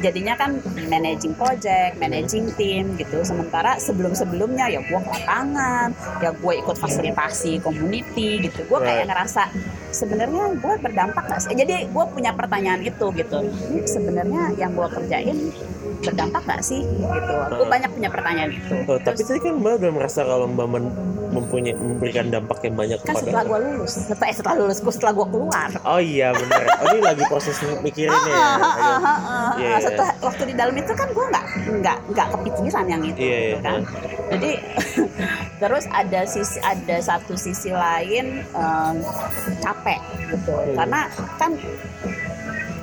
jadinya 0.00 0.34
kan 0.36 0.60
managing 0.88 1.34
project 1.34 1.96
managing 1.98 2.50
team 2.54 2.94
gitu. 2.98 3.22
Sementara 3.26 3.76
sebelum 3.78 4.14
sebelumnya 4.14 4.70
ya 4.70 4.80
gue 4.84 5.00
ke 5.00 5.10
lapangan 5.10 5.90
ya 6.22 6.30
gue 6.32 6.52
ikut 6.60 6.76
fasilitasi 6.78 7.60
community 7.60 8.48
gitu. 8.48 8.64
Gue 8.66 8.80
kayak 8.80 8.92
Right. 8.94 9.10
ngerasa 9.10 9.42
sebenarnya 9.90 10.54
gue 10.58 10.74
berdampak 10.78 11.24
gak 11.26 11.40
sih? 11.42 11.54
Jadi 11.54 11.90
gue 11.90 12.04
punya 12.10 12.30
pertanyaan 12.30 12.82
itu 12.82 13.06
gitu. 13.14 13.38
Sebenarnya 13.84 14.54
yang 14.54 14.74
gue 14.74 14.86
kerjain 14.86 15.36
berdampak 16.04 16.42
gak 16.44 16.60
sih 16.60 16.80
gitu 16.80 17.32
gue 17.50 17.56
Hmm. 17.56 17.70
banyak 17.70 17.90
punya 17.90 18.08
pertanyaan 18.08 18.50
itu 18.50 18.74
Oh, 18.84 18.98
tapi 18.98 19.20
tadi 19.20 19.40
kan 19.40 19.54
Mbak 19.56 19.72
udah 19.78 19.90
merasa 19.92 20.20
kalau 20.22 20.46
Mbak 20.46 20.66
men- 20.68 20.96
mempunyai 21.26 21.74
memberikan 21.74 22.28
dampak 22.28 22.62
yang 22.62 22.74
banyak 22.74 22.98
kan 23.00 23.10
kepada 23.10 23.26
setelah 23.26 23.42
gue 23.44 23.58
lulus 23.66 23.92
setelah 23.96 24.22
eh, 24.24 24.34
setelah 24.34 24.54
lulus 24.56 24.78
gue 24.78 24.92
setelah 24.92 25.12
gue 25.12 25.26
keluar 25.28 25.68
Oh 25.84 25.98
iya 25.98 26.30
benar. 26.30 26.62
Oh 26.78 26.86
ini 26.88 27.00
lagi 27.00 27.22
proses 27.26 27.54
mikirin 27.80 28.14
ya. 28.14 28.30
Ah, 28.30 28.30
ah, 28.30 28.54
ah, 28.54 28.54
ah, 28.54 28.78
ah, 28.78 29.18
ah. 29.26 29.50
Iya, 29.56 29.66
iya. 29.66 29.76
setelah 29.82 30.14
waktu 30.20 30.42
di 30.44 30.54
dalam 30.54 30.74
itu 30.74 30.92
kan 30.92 31.08
gue 31.08 31.24
nggak 31.26 31.44
nggak 31.76 31.96
nggak 32.08 32.26
kepikiran 32.30 32.84
yang 32.86 33.02
itu 33.02 33.18
Iya, 33.18 33.34
gitu 33.34 33.50
iya. 33.50 33.58
kan 33.60 33.80
jadi 34.30 34.50
terus 35.64 35.84
ada 35.88 36.20
sisi 36.24 36.58
ada 36.60 36.96
satu 37.00 37.34
sisi 37.34 37.70
lain 37.70 38.26
em, 38.44 38.94
capek 39.58 40.00
gitu 40.30 40.52
Hmm. 40.54 40.76
karena 40.76 41.00
kan 41.34 41.50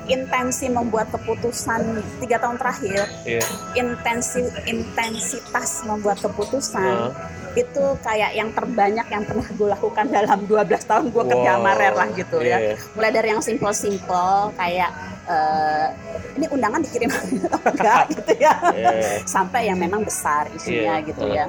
intensi 0.04 0.66
membuat 0.66 1.10
keputusan 1.10 1.80
tiga 2.18 2.36
tahun 2.36 2.58
terakhir 2.58 3.06
Iya. 3.22 3.42
intensi 3.76 4.42
intensitas 4.66 5.86
membuat 5.86 6.18
keputusan 6.18 7.14
itu 7.52 7.84
kayak 8.00 8.32
yang 8.32 8.48
terbanyak 8.50 9.04
yang 9.06 9.22
pernah 9.22 9.44
gue 9.46 9.68
lakukan 9.68 10.04
dalam 10.08 10.40
12 10.42 10.88
tahun 10.88 11.04
gue 11.12 11.24
kerja 11.28 11.50
Wow. 11.52 11.58
sama 11.60 11.70
Rare 11.76 11.96
lah 11.96 12.08
gitu 12.10 12.36
Iya, 12.40 12.48
ya 12.48 12.58
iya. 12.58 12.74
mulai 12.92 13.10
dari 13.12 13.28
yang 13.28 13.42
simple-simple 13.44 14.32
kayak 14.56 14.90
eh, 15.22 15.86
ini 16.34 16.46
undangan 16.48 16.80
dikirim 16.80 17.12
enggak 17.70 18.02
gitu 18.10 18.32
ya 18.40 18.54
Iya. 18.72 18.90
sampai 19.22 19.68
yang 19.68 19.78
memang 19.78 20.02
besar 20.02 20.48
isunya 20.50 20.98
Iya, 20.98 21.06
gitu 21.06 21.24
uh. 21.28 21.30
ya 21.30 21.46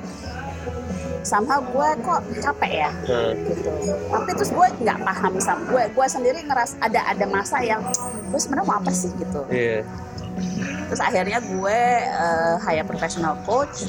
sama 1.23 1.55
gue 1.63 1.87
kok 1.99 2.19
capek 2.37 2.71
ya 2.79 2.91
Nah, 3.03 3.31
gitu. 3.41 3.69
Tapi 4.05 4.29
terus 4.33 4.51
gue 4.51 4.67
nggak 4.77 4.99
paham 5.01 5.33
sama 5.37 5.63
gue. 5.65 5.83
Gue 5.89 6.05
sendiri 6.05 6.39
ngeras 6.41 6.75
ada 6.77 6.99
ada 7.05 7.25
masa 7.25 7.59
yang 7.59 7.79
gue 8.25 8.37
sebenarnya 8.37 8.65
mau 8.65 8.77
apa 8.77 8.91
sih? 8.91 9.09
gitu. 9.13 9.41
Iya. 9.47 9.87
terus 10.85 10.99
akhirnya 10.99 11.39
gue 11.39 11.79
eh, 12.03 12.55
hire 12.59 12.83
professional 12.83 13.39
coach. 13.41 13.87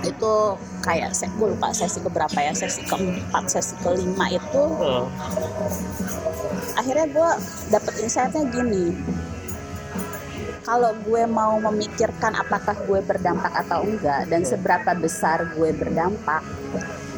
Itu 0.00 0.54
kayak 0.80 1.12
se- 1.12 1.28
gue 1.30 1.48
lupa 1.50 1.70
sesi 1.70 1.98
keberapa 1.98 2.36
ya 2.36 2.52
sesi 2.52 2.80
keempat 2.82 3.44
sesi 3.46 3.74
kelima 3.78 4.28
itu. 4.28 4.62
Oh, 4.78 5.08
akhirnya 6.72 7.06
gue 7.06 7.30
dapet 7.68 7.94
insightnya 7.98 8.42
gini 8.46 8.96
kalau 10.60 10.92
gue 11.00 11.22
mau 11.24 11.56
memikirkan 11.60 12.32
apakah 12.34 12.76
gue 12.80 13.00
berdampak 13.00 13.52
atau 13.58 13.80
enggak 13.80 14.26
dan 14.26 14.42
seberapa 14.42 14.92
besar 14.94 15.48
gue 15.50 15.70
berdampak 15.70 16.42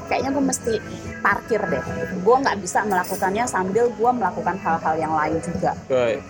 kayaknya 0.07 0.31
gue 0.31 0.45
mesti 0.45 0.75
parkir 1.19 1.63
deh 1.63 1.85
gue 2.17 2.37
nggak 2.39 2.59
bisa 2.59 2.83
melakukannya 2.83 3.45
sambil 3.45 3.89
gue 3.89 4.11
melakukan 4.13 4.57
hal-hal 4.57 4.95
yang 4.97 5.13
lain 5.13 5.39
juga 5.39 5.73
right. 5.89 6.23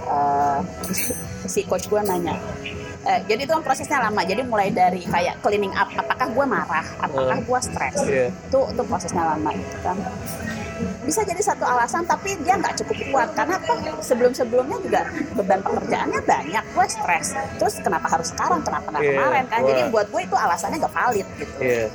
Eh, 0.00 0.60
si 1.52 1.60
coach 1.62 1.86
gue 1.86 2.00
nanya 2.00 2.36
eh, 3.04 3.20
jadi 3.24 3.44
itu 3.44 3.52
kan 3.52 3.62
prosesnya 3.62 4.00
lama 4.00 4.20
jadi 4.20 4.42
mulai 4.42 4.68
dari 4.68 5.00
kayak 5.00 5.40
cleaning 5.40 5.72
up 5.72 5.88
apakah 5.90 6.28
gue 6.28 6.44
marah 6.44 6.86
apakah 6.98 7.36
Hmm. 7.36 7.44
gue 7.44 7.60
stres 7.60 7.96
Iya. 8.02 8.26
itu 8.28 8.58
itu 8.66 8.82
prosesnya 8.84 9.24
lama 9.26 9.50
gitu 9.52 9.76
kan 9.80 9.96
bisa 11.04 11.20
jadi 11.24 11.42
satu 11.42 11.64
alasan 11.64 12.04
tapi 12.06 12.36
dia 12.42 12.54
nggak 12.58 12.74
cukup 12.84 12.96
kuat. 13.10 13.28
Karena 13.34 13.58
apa? 13.58 13.72
Sebelum 14.02 14.32
sebelumnya 14.34 14.78
juga 14.82 15.00
beban 15.34 15.60
pekerjaannya 15.62 16.20
banyak 16.22 16.64
gue 16.74 16.86
stres. 16.86 17.26
Terus 17.58 17.74
kenapa 17.82 18.06
harus 18.12 18.28
sekarang? 18.30 18.60
Kenapa 18.62 18.86
nggak 18.94 19.02
Iya, 19.02 19.12
kemarin 19.14 19.44
kan? 19.50 19.60
Jadi 19.66 19.82
buat 19.90 20.06
gue 20.10 20.22
itu 20.24 20.36
alasannya 20.36 20.76
nggak 20.82 20.94
valid 20.94 21.26
gitu. 21.38 21.58
Iya. 21.62 21.86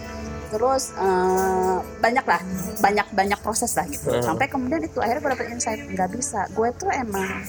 terus 0.53 0.93
eh, 1.01 1.77
banyak 1.97 2.25
lah. 2.29 2.41
Banyak 2.77 3.07
banyak 3.09 3.39
proses 3.41 3.73
lah 3.73 3.89
gitu. 3.89 4.13
Hmm. 4.13 4.21
sampai 4.21 4.45
kemudian 4.45 4.85
itu 4.85 5.01
akhirnya 5.01 5.21
gue 5.25 5.31
dapet 5.33 5.47
insight 5.49 5.81
nggak 5.81 6.09
bisa. 6.13 6.45
Gue 6.53 6.69
tuh 6.77 6.93
emang 6.93 7.41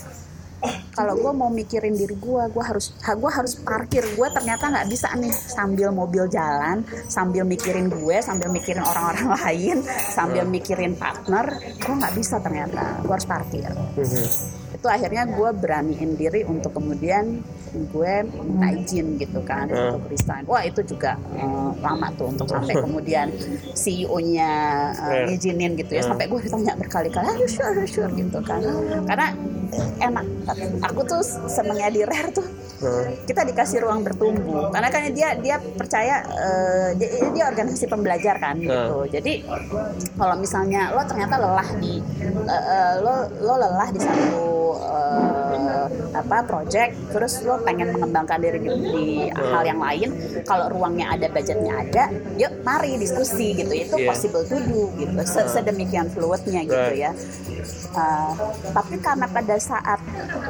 kalau 0.95 1.15
gue 1.19 1.33
mau 1.35 1.51
mikirin 1.51 1.95
diri 1.95 2.17
gue 2.17 2.43
gue 2.51 2.65
harus 2.65 2.95
gue 3.01 3.31
harus 3.31 3.55
parkir. 3.61 4.05
Gue 4.15 4.29
ternyata 4.33 4.71
nggak 4.71 4.89
bisa 4.89 5.13
nih 5.17 5.33
sambil 5.33 5.89
mobil 5.93 6.27
jalan 6.31 6.83
sambil 7.07 7.45
mikirin 7.45 7.93
gue 7.93 8.17
sambil 8.25 8.49
mikirin 8.49 8.83
orang-orang 8.83 9.29
lain 9.41 9.79
sambil 10.13 10.45
mikirin 10.49 10.97
partner. 10.97 11.61
Gue 11.79 11.95
nggak 11.95 12.15
bisa 12.17 12.41
ternyata. 12.41 13.01
Gue 13.05 13.15
harus 13.15 13.29
parkir. 13.29 13.71
Mhm. 13.99 14.64
Itu 14.85 14.93
akhirnya 14.93 15.25
gue 15.25 15.51
beraniin 15.57 16.13
diri 16.13 16.45
untuk 16.45 16.77
kemudian 16.77 17.41
gue 17.73 18.13
minta 18.37 18.69
izin 18.69 19.17
gitu 19.17 19.41
kan 19.41 19.65
Hmm. 19.65 19.97
untuk 19.97 20.13
resign 20.13 20.45
wah 20.45 20.61
itu 20.61 20.85
juga 20.85 21.17
eh, 21.33 21.71
lama 21.81 22.13
tuh 22.13 22.37
untuk 22.37 22.53
sampai 22.53 22.77
kemudian 22.77 23.33
CEO-nya 23.73 24.53
Yeah. 24.93 25.25
ngizinin 25.25 25.73
gitu 25.81 25.89
ya 25.89 26.05
Hmm. 26.05 26.13
sampai 26.13 26.29
gue 26.29 26.37
ditanya 26.37 26.77
berkali-kali 26.77 27.33
you 27.41 27.49
sure, 27.49 27.73
sure 27.89 28.13
gitu 28.13 28.45
kan 28.45 28.61
karena 29.09 29.33
enak 30.05 30.25
aku 30.85 31.01
tuh 31.03 31.25
senengnya 31.49 31.89
di 31.89 32.05
rare 32.05 32.29
tuh 32.29 32.45
Kita 33.25 33.43
dikasih 33.43 33.79
ruang 33.81 34.01
bertumbuh. 34.01 34.69
Karena 34.69 34.89
kan 34.89 35.03
dia 35.11 35.37
dia 35.37 35.57
percaya 35.59 36.15
eh, 36.23 36.89
dia, 36.95 37.09
dia 37.31 37.45
organisasi 37.47 37.87
pembelajar 37.87 38.37
kan 38.37 38.57
gitu. 38.57 39.09
Jadi 39.09 39.43
kalau 40.15 40.37
misalnya 40.37 40.91
lo 40.91 41.03
ternyata 41.03 41.35
lelah 41.37 41.69
di 41.77 41.99
eh, 42.45 42.65
eh, 42.67 42.95
lo 43.01 43.15
lo 43.39 43.55
lelah 43.57 43.89
di 43.89 43.99
satu 43.99 44.43
eh, 44.77 45.87
apa 46.15 46.43
project 46.43 46.93
terus 47.11 47.43
lo 47.43 47.59
pengen 47.61 47.91
mengembangkan 47.91 48.39
diri 48.39 48.59
di, 48.59 48.71
di 48.71 49.07
hal 49.31 49.65
yang 49.65 49.79
lain 49.79 50.09
kalau 50.43 50.71
ruangnya 50.71 51.11
ada 51.11 51.27
budgetnya 51.29 51.73
ada 51.77 52.05
yuk 52.35 52.63
mari 52.63 52.97
diskusi 52.97 53.55
gitu. 53.55 53.71
Itu 53.71 53.95
Iya. 53.95 54.11
possible 54.11 54.43
to 54.43 54.59
do 54.61 54.91
gitu. 54.95 55.15
Se- 55.25 55.49
sedemikian 55.49 56.09
fluidnya 56.09 56.61
gitu 56.63 56.75
Right. 56.75 56.99
ya. 57.01 57.11
Eh, 57.95 58.33
tapi 58.71 58.99
karena 58.99 59.25
pada 59.25 59.57
saat 59.57 60.01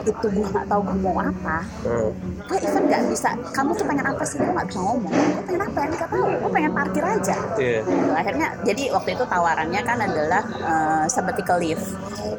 itu 0.03 0.27
gue 0.27 0.47
nggak 0.47 0.67
tahu 0.67 0.81
gue 0.83 0.99
mau 0.99 1.19
apa 1.19 1.59
Hmm. 1.85 2.11
Gue 2.45 2.59
even 2.61 2.85
nggak 2.85 3.03
bisa? 3.09 3.31
Kamu 3.51 3.71
tuh 3.73 3.85
pengen 3.85 4.05
apa 4.05 4.23
sih? 4.23 4.37
Gue 4.37 4.51
nggak 4.51 4.69
bisa 4.69 4.81
ngomong. 4.81 5.13
Gue 5.13 5.45
pengen 5.45 5.63
apa? 5.63 5.79
Ya 5.79 5.87
nggak 5.89 6.03
tahu. 6.07 6.25
Gue 6.37 6.51
pengen 6.53 6.73
parkir 6.73 7.05
aja. 7.05 7.37
Iya. 7.57 7.81
Gitu. 7.83 8.11
akhirnya 8.15 8.47
jadi 8.63 8.83
waktu 8.91 9.11
itu 9.13 9.25
tawarannya 9.25 9.81
kan 9.83 9.99
adalah 9.99 10.43
eh, 10.45 11.05
sabbatical 11.07 11.57
leave. 11.59 11.83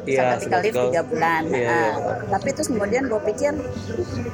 Iya, 0.04 0.20
sabbatical 0.22 0.60
leave 0.62 0.76
tiga 0.88 1.02
bulan. 1.02 1.42
Iya, 1.46 1.66
Nah, 1.66 1.90
iya. 1.92 2.26
tapi 2.30 2.48
terus 2.50 2.68
kemudian 2.68 3.06
gue 3.06 3.20
pikir 3.24 3.52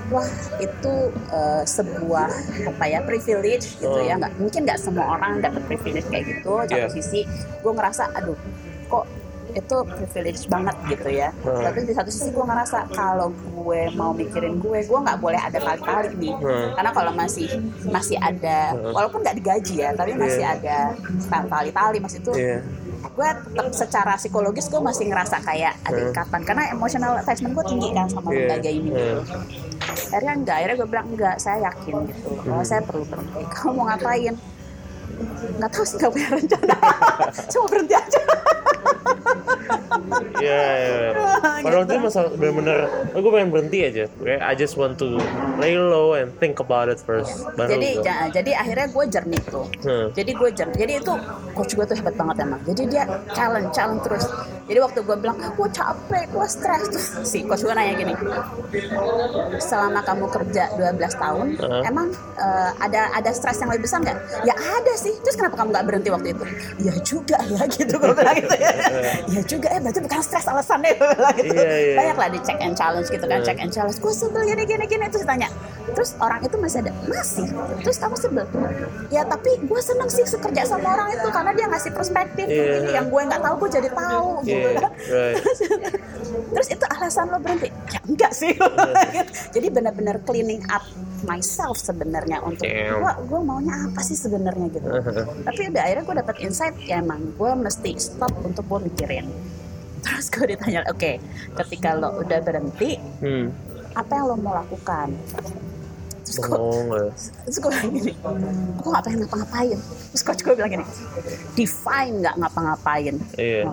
wah 0.08 0.28
itu 0.58 0.94
eh, 1.30 1.62
sebuah 1.64 2.28
apa 2.68 2.84
ya 2.84 3.00
privilege 3.02 3.76
gitu 3.76 3.90
Oh. 3.92 4.00
ya 4.00 4.16
nggak 4.16 4.32
mungkin 4.36 4.64
nggak 4.64 4.78
semua 4.78 5.16
orang 5.16 5.40
dapat 5.40 5.62
privilege 5.66 6.06
kayak 6.08 6.24
gitu. 6.28 6.52
Satu 6.62 6.76
Iya. 6.76 6.88
sisi 6.90 7.20
gue 7.58 7.72
ngerasa 7.72 8.12
aduh 8.12 8.36
kok 8.86 9.04
itu 9.52 9.76
privilege 9.86 10.42
banget 10.46 10.76
gitu 10.88 11.08
ya 11.08 11.28
Hmm. 11.40 11.62
tapi 11.62 11.82
di 11.82 11.92
satu 11.92 12.08
sisi 12.08 12.28
gue 12.28 12.40
ngerasa 12.40 12.88
kalau 12.90 13.28
gue 13.30 13.80
mau 13.92 14.10
mikirin 14.10 14.56
gue 14.56 14.78
gue 14.82 14.98
nggak 14.98 15.18
boleh 15.18 15.38
ada 15.38 15.58
kali-kali 15.58 16.08
nih 16.16 16.34
Hmm. 16.34 16.68
karena 16.72 16.90
kalau 16.90 17.12
masih 17.12 17.48
masih 17.86 18.16
ada 18.16 18.72
Hmm. 18.72 18.92
walaupun 18.92 19.20
nggak 19.20 19.36
digaji 19.36 19.74
ya 19.78 19.90
tapi 19.92 20.12
masih 20.14 20.40
Iya. 20.40 20.56
ada 20.56 20.76
tali-tali 21.44 21.98
masih 21.98 22.18
itu 22.18 22.32
Iya. 22.32 22.58
gue 23.04 23.28
tetap 23.28 23.66
secara 23.72 24.12
psikologis 24.14 24.66
gue 24.66 24.78
masih 24.78 25.04
ngerasa 25.06 25.36
kayak 25.40 25.74
ada 25.82 26.00
Hmm. 26.00 26.10
ikatan 26.10 26.40
karena 26.42 26.62
emotional 26.70 27.12
attachment 27.16 27.52
gue 27.52 27.64
tinggi 27.66 27.88
kan 27.90 28.06
sama 28.06 28.28
Iya. 28.28 28.36
lembaga 28.38 28.70
ini 28.70 28.90
gitu 28.90 29.20
Hmm. 29.20 29.44
akhirnya 30.12 30.32
enggak 30.34 30.56
akhirnya 30.56 30.76
gue 30.76 30.88
bilang 30.88 31.06
enggak 31.08 31.36
saya 31.36 31.58
yakin 31.64 31.94
gitu 32.06 32.28
kalau 32.38 32.62
saya 32.62 32.80
perlu 32.80 33.04
berhenti 33.04 33.40
kamu 33.50 33.70
mau 33.72 33.84
ngapain 33.86 34.34
nggak 35.54 35.70
tahu 35.70 35.84
sih 35.84 35.96
nggak 35.96 36.10
punya 36.10 36.28
rencana 36.30 36.76
cuma 37.50 37.66
berhenti 37.68 37.94
aja 37.94 38.20
Iya, 40.34 40.50
iya. 40.74 40.90
iya. 41.06 41.10
Pada 41.64 41.76
waktu 41.78 41.92
itu 41.94 42.02
masalah 42.02 42.30
bener-bener, 42.34 42.78
oh, 43.12 43.20
gue 43.22 43.30
pengen 43.30 43.48
berhenti 43.48 43.78
aja. 43.80 44.04
Kayak 44.12 44.40
I 44.42 44.52
just 44.52 44.74
want 44.74 44.98
to 44.98 45.16
lay 45.56 45.72
low 45.72 46.12
and 46.12 46.34
think 46.36 46.58
about 46.58 46.90
it 46.90 46.98
first. 46.98 47.46
Baru 47.54 47.70
jadi 47.70 48.02
ja- 48.02 48.28
jadi 48.28 48.50
akhirnya 48.56 48.86
gue 48.90 49.04
jernih 49.08 49.42
tuh 49.44 49.64
Hmm. 49.80 50.10
jadi 50.12 50.30
gue 50.32 50.48
jernih 50.52 50.76
jadi 50.76 50.92
itu 50.98 51.12
coach 51.52 51.72
gue 51.72 51.84
tuh 51.84 51.94
hebat 51.94 52.14
banget 52.14 52.36
emang 52.40 52.60
jadi 52.64 52.82
dia 52.84 53.02
challenge 53.30 53.70
challenge 53.70 54.02
terus 54.02 54.24
jadi 54.64 54.78
waktu 54.80 54.98
gue 55.00 55.16
bilang 55.16 55.38
gue 55.38 55.68
capek 55.70 56.24
gue 56.28 56.46
stres 56.46 56.82
terus 56.88 57.06
si 57.24 57.42
coach 57.42 57.62
gue 57.62 57.72
nanya 57.72 57.94
gini 57.96 58.12
selama 59.58 60.00
kamu 60.02 60.26
kerja 60.28 60.64
12 60.72 60.82
tahun 61.14 61.46
Heeh. 61.56 61.82
emang 61.84 62.08
eh, 62.36 62.70
ada 62.80 63.10
ada 63.12 63.30
stres 63.30 63.58
yang 63.58 63.70
lebih 63.70 63.84
besar 63.84 64.00
nggak 64.00 64.18
ya 64.42 64.54
ada 64.54 64.92
sih? 65.02 65.14
Terus 65.18 65.34
kenapa 65.34 65.58
kamu 65.58 65.68
nggak 65.74 65.84
berhenti 65.84 66.08
waktu 66.08 66.28
itu? 66.30 66.44
Ya 66.80 66.94
juga 67.02 67.38
ya 67.42 67.62
gitu 67.74 67.94
gue 67.94 68.12
bilang 68.14 68.36
gitu 68.38 68.56
ya. 68.56 68.70
Ya 69.28 69.40
juga 69.42 69.68
ya 69.68 69.78
berarti 69.78 70.00
bukan 70.00 70.20
stres 70.22 70.46
alasannya 70.46 70.94
gue 70.94 71.08
bilang 71.12 71.34
gitu. 71.36 71.52
Iya, 71.52 71.74
iya. 71.76 71.94
banyak 71.98 72.16
lah 72.16 72.28
di 72.30 72.38
check 72.40 72.58
and 72.58 72.74
challenge 72.74 73.08
gitu 73.10 73.24
kan 73.24 73.38
Hmm. 73.38 73.46
check 73.46 73.58
and 73.58 73.70
challenge. 73.70 73.98
Gue 73.98 74.12
sebel 74.14 74.42
gini 74.46 74.62
gini 74.62 74.84
gini. 74.86 75.04
Terus 75.10 75.26
tanya 75.26 75.50
terus 75.90 76.14
orang 76.16 76.40
itu 76.40 76.56
masih 76.56 76.78
ada 76.80 76.92
masih. 77.04 77.46
Terus 77.80 77.96
kamu 77.96 78.16
sebel. 78.16 78.46
Ya 79.08 79.22
tapi 79.22 79.50
gue 79.58 79.80
seneng 79.80 80.06
sih 80.06 80.22
sekerja 80.22 80.62
sama 80.64 80.94
orang 80.94 81.08
itu 81.10 81.28
karena 81.28 81.52
dia 81.52 81.66
ngasih 81.66 81.90
perspektif. 81.90 82.46
Iya. 82.46 82.64
ini 82.78 82.90
yang 82.92 83.06
gue 83.06 83.22
nggak 83.22 83.40
tahu 83.40 83.54
gue 83.58 83.70
jadi 83.72 83.88
tahu 83.90 84.28
gitu 84.42 84.58
Iya, 84.62 84.78
kan. 84.78 84.92
right. 85.08 85.34
terus, 85.36 85.58
terus 86.54 86.68
itu 86.70 86.84
alasan 86.88 87.26
lo 87.28 87.38
berhenti? 87.38 87.68
Ya 87.88 88.00
enggak 88.02 88.32
sih. 88.32 88.52
Jadi 89.54 89.66
benar-benar 89.68 90.16
cleaning 90.22 90.62
up 90.68 90.84
myself 91.22 91.76
sebenarnya 91.76 92.40
untuk 92.40 92.66
gue 92.66 93.12
gue 93.22 93.40
maunya 93.40 93.74
apa 93.84 94.00
sih 94.00 94.14
sebenarnya 94.14 94.66
gitu. 94.70 94.88
Tapi 95.42 95.60
udah 95.68 95.82
akhirnya 95.82 96.04
gue 96.04 96.16
dapet 96.18 96.36
insight 96.40 96.74
ya 96.80 96.98
emang 96.98 97.32
gue 97.32 97.50
mesti 97.54 97.94
stop 97.96 98.32
untuk 98.40 98.64
gue 98.66 98.86
mikirin. 98.86 99.26
Terus 100.02 100.26
gue 100.28 100.50
ditanya 100.50 100.82
oke 100.84 101.12
ketika 101.56 101.94
lo 101.94 102.18
udah 102.18 102.38
berhenti 102.40 102.98
Hmm. 103.20 103.54
Apa 103.92 104.12
yang 104.16 104.24
lo 104.32 104.36
mau 104.40 104.54
lakukan 104.56 105.12
terus 106.22 106.38
gue 106.38 106.54
lah. 106.54 107.10
terus 107.42 107.58
gue 107.58 107.70
bilang 107.74 107.90
gini 107.90 108.12
aku 108.78 108.86
nggak 108.88 109.04
pengen 109.04 109.18
ngapa-ngapain. 109.26 109.78
Terus 110.12 110.22
coach 110.22 110.40
gue 110.46 110.54
bilang 110.54 110.70
gini 110.70 110.84
define 111.58 112.14
nggak 112.22 112.34
ngapa-ngapain. 112.38 113.14
Iya. 113.34 113.66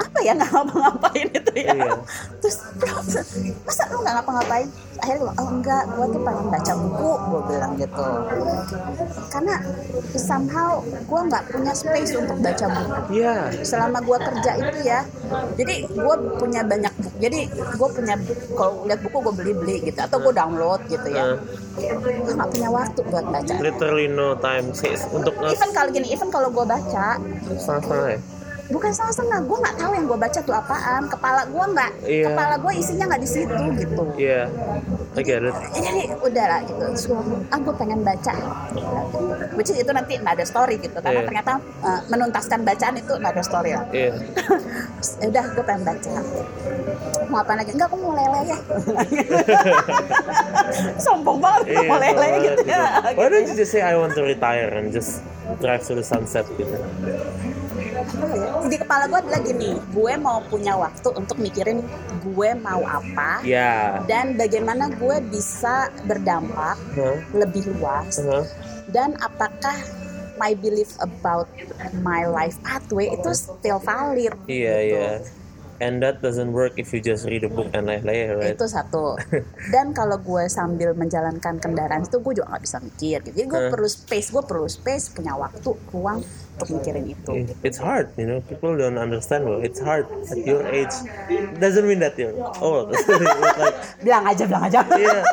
apa 0.00 0.18
ya 0.26 0.32
nggak 0.34 0.50
ngapa-ngapain 0.50 1.28
itu 1.30 1.52
ya? 1.54 1.70
Iya. 1.70 1.92
terus 2.42 2.56
masa 3.62 3.82
lu 3.94 3.98
nggak 4.02 4.14
ngapa-ngapain? 4.20 4.68
Akhirnya 5.00 5.20
gue 5.22 5.32
oh 5.32 5.48
enggak 5.48 5.84
gue 5.96 6.06
tuh 6.12 6.20
pengen 6.26 6.46
baca 6.50 6.72
buku 6.76 7.10
gue 7.30 7.40
bilang 7.48 7.72
gitu. 7.78 8.06
Karena 9.30 9.54
somehow 10.18 10.82
gue 10.84 11.20
nggak 11.30 11.44
punya 11.54 11.72
space 11.72 12.12
untuk 12.18 12.36
baca 12.42 12.66
buku. 12.66 12.92
Iya. 13.22 13.54
selama 13.62 14.02
gue 14.02 14.18
kerja 14.18 14.50
itu 14.58 14.78
ya. 14.82 15.00
Jadi 15.54 15.74
gue 15.86 16.16
punya 16.36 16.66
banyak 16.66 16.92
buku 16.98 17.10
jadi 17.20 17.40
gue 17.52 17.88
punya 17.92 18.14
kalau 18.56 18.88
lihat 18.88 19.00
buku 19.04 19.16
gue 19.20 19.34
beli 19.36 19.52
beli 19.52 19.76
gitu 19.84 20.00
atau 20.00 20.18
gue 20.24 20.32
download 20.32 20.80
gitu 20.88 21.08
ya. 21.12 21.36
Gue 21.36 21.59
nggak 21.78 22.48
punya 22.50 22.68
waktu 22.70 23.00
buat 23.06 23.26
baca 23.30 23.54
Literally 23.62 24.06
no 24.10 24.34
time 24.38 24.74
sih 24.74 24.94
untuk 25.14 25.34
even 25.46 25.70
kalau 25.70 25.90
gini 25.94 26.06
even 26.10 26.28
kalau 26.28 26.48
gue 26.50 26.66
baca 26.66 27.18
ya. 27.18 28.18
Bukan 28.70 28.90
salah 28.90 29.10
setengah 29.10 29.42
gue 29.42 29.58
nggak 29.58 29.76
tahu 29.76 29.90
yang 29.92 30.06
gue 30.06 30.14
baca 30.16 30.40
tuh 30.40 30.54
apaan 30.54 31.02
kepala 31.06 31.42
gue 31.44 31.64
nggak 31.68 31.90
Iya. 32.02 32.26
kepala 32.30 32.54
gue 32.56 32.72
isinya 32.72 33.04
nggak 33.06 33.20
di 33.20 33.28
situ 33.28 33.54
gitu 33.76 34.02
Iya. 34.16 34.42
I 35.10 35.22
get 35.22 35.42
it. 35.42 35.54
jadi 35.74 36.02
udah 36.16 36.44
lah 36.46 36.60
gitu 36.62 36.84
ngomong, 37.10 37.42
ah 37.50 37.58
gue 37.58 37.74
pengen 37.74 38.00
baca 38.00 38.32
which 39.54 39.68
is 39.68 39.76
itu 39.76 39.90
nanti 39.90 40.14
nggak 40.16 40.38
ada 40.38 40.46
story 40.46 40.78
gitu 40.78 40.94
karena 40.96 41.20
Iya. 41.20 41.26
ternyata 41.26 41.52
uh, 41.82 42.00
menuntaskan 42.06 42.62
bacaan 42.62 42.94
itu 42.94 43.12
nggak 43.12 43.32
ada 43.34 43.42
story 43.42 43.70
lah 43.74 43.84
Iya. 43.90 44.12
Terus, 44.38 45.08
"Ya 45.20 45.26
udah 45.28 45.44
gue 45.50 45.64
pengen 45.66 45.82
baca 45.82 46.10
mau 47.26 47.38
apa 47.40 47.52
lagi 47.54 47.70
enggak 47.70 47.86
aku 47.86 47.96
mau 47.96 48.12
lele 48.12 48.40
ya 48.44 48.58
sombong 51.04 51.38
banget 51.38 51.62
Iya. 51.68 51.80
mau 51.86 51.98
lele 51.98 52.14
banget 52.16 52.40
gitu 52.44 52.62
ya 52.66 52.82
Why 53.14 53.26
don't 53.26 53.46
you 53.46 53.56
just 53.56 53.70
say 53.70 53.82
I 53.82 53.94
want 53.94 54.14
to 54.14 54.22
retire 54.22 54.70
and 54.70 54.90
just 54.90 55.22
drive 55.58 55.82
to 55.90 55.94
the 55.94 56.06
sunset 56.06 56.46
gitu? 56.54 56.74
Ya? 58.12 58.50
di 58.62 58.76
kepala 58.76 59.06
gue 59.06 59.18
adalah 59.18 59.40
gini 59.40 59.70
gue 59.88 60.12
mau 60.16 60.42
punya 60.42 60.74
waktu 60.74 61.08
untuk 61.12 61.36
mikirin 61.36 61.82
gue 62.24 62.50
mau 62.56 62.82
apa 62.82 63.40
Ya. 63.42 64.02
dan 64.04 64.34
bagaimana 64.34 64.90
gue 64.92 65.16
bisa 65.24 65.88
berdampak 66.04 66.74
Huh? 66.92 67.16
lebih 67.32 67.70
luas 67.72 68.18
Huh? 68.18 68.44
dan 68.86 69.14
apakah 69.18 69.74
my 70.36 70.52
belief 70.54 70.96
about 70.98 71.46
my 71.96 72.24
life 72.24 72.56
pathway 72.60 73.10
itu 73.10 73.30
still 73.30 73.78
valid 73.78 74.32
Iya 74.44 74.74
gitu. 74.80 74.96
iya. 74.96 75.10
And 75.80 75.96
that 75.98 76.20
doesn't 76.20 76.52
work 76.52 76.76
if 76.76 76.92
you 76.92 77.00
just 77.00 77.24
read 77.24 77.40
a 77.40 77.48
book 77.48 77.72
and 77.72 77.88
lay-lay, 77.88 78.28
right? 78.28 78.52
itu 78.52 78.66
satu 78.66 79.16
dan 79.72 79.92
kalau 79.92 80.16
gue 80.18 80.44
sambil 80.46 80.92
menjalankan 80.92 81.56
kendaraan 81.56 82.04
itu 82.04 82.20
gue 82.20 82.36
juga 82.36 82.52
nggak 82.52 82.62
bisa 82.62 82.78
mikir 82.80 83.16
gitu. 83.22 83.32
jadi 83.34 83.46
gue 83.46 83.60
Hmm. 83.62 83.72
perlu 83.72 83.88
space 83.88 84.28
gue 84.28 84.42
perlu 84.42 84.68
space 84.68 85.08
punya 85.10 85.32
waktu 85.34 85.72
ruang 85.88 86.20
untuk 86.60 86.84
mikirin 86.84 87.08
itu 87.08 87.32
It's 87.64 87.80
hard, 87.80 88.12
you 88.20 88.28
know. 88.28 88.44
People 88.44 88.76
don't 88.76 89.00
understand 89.00 89.48
well. 89.48 89.64
It's 89.64 89.80
hard 89.80 90.04
at 90.28 90.36
your 90.44 90.60
age. 90.68 90.92
Doesn't 91.56 91.88
mean 91.88 92.04
that 92.04 92.20
you're 92.20 92.36
old. 92.60 92.92
Like 93.60 93.76
bilang 94.04 94.24
aja 94.28 94.44
bilang 94.44 94.64
aja 94.68 94.84
yeah, 95.00 95.24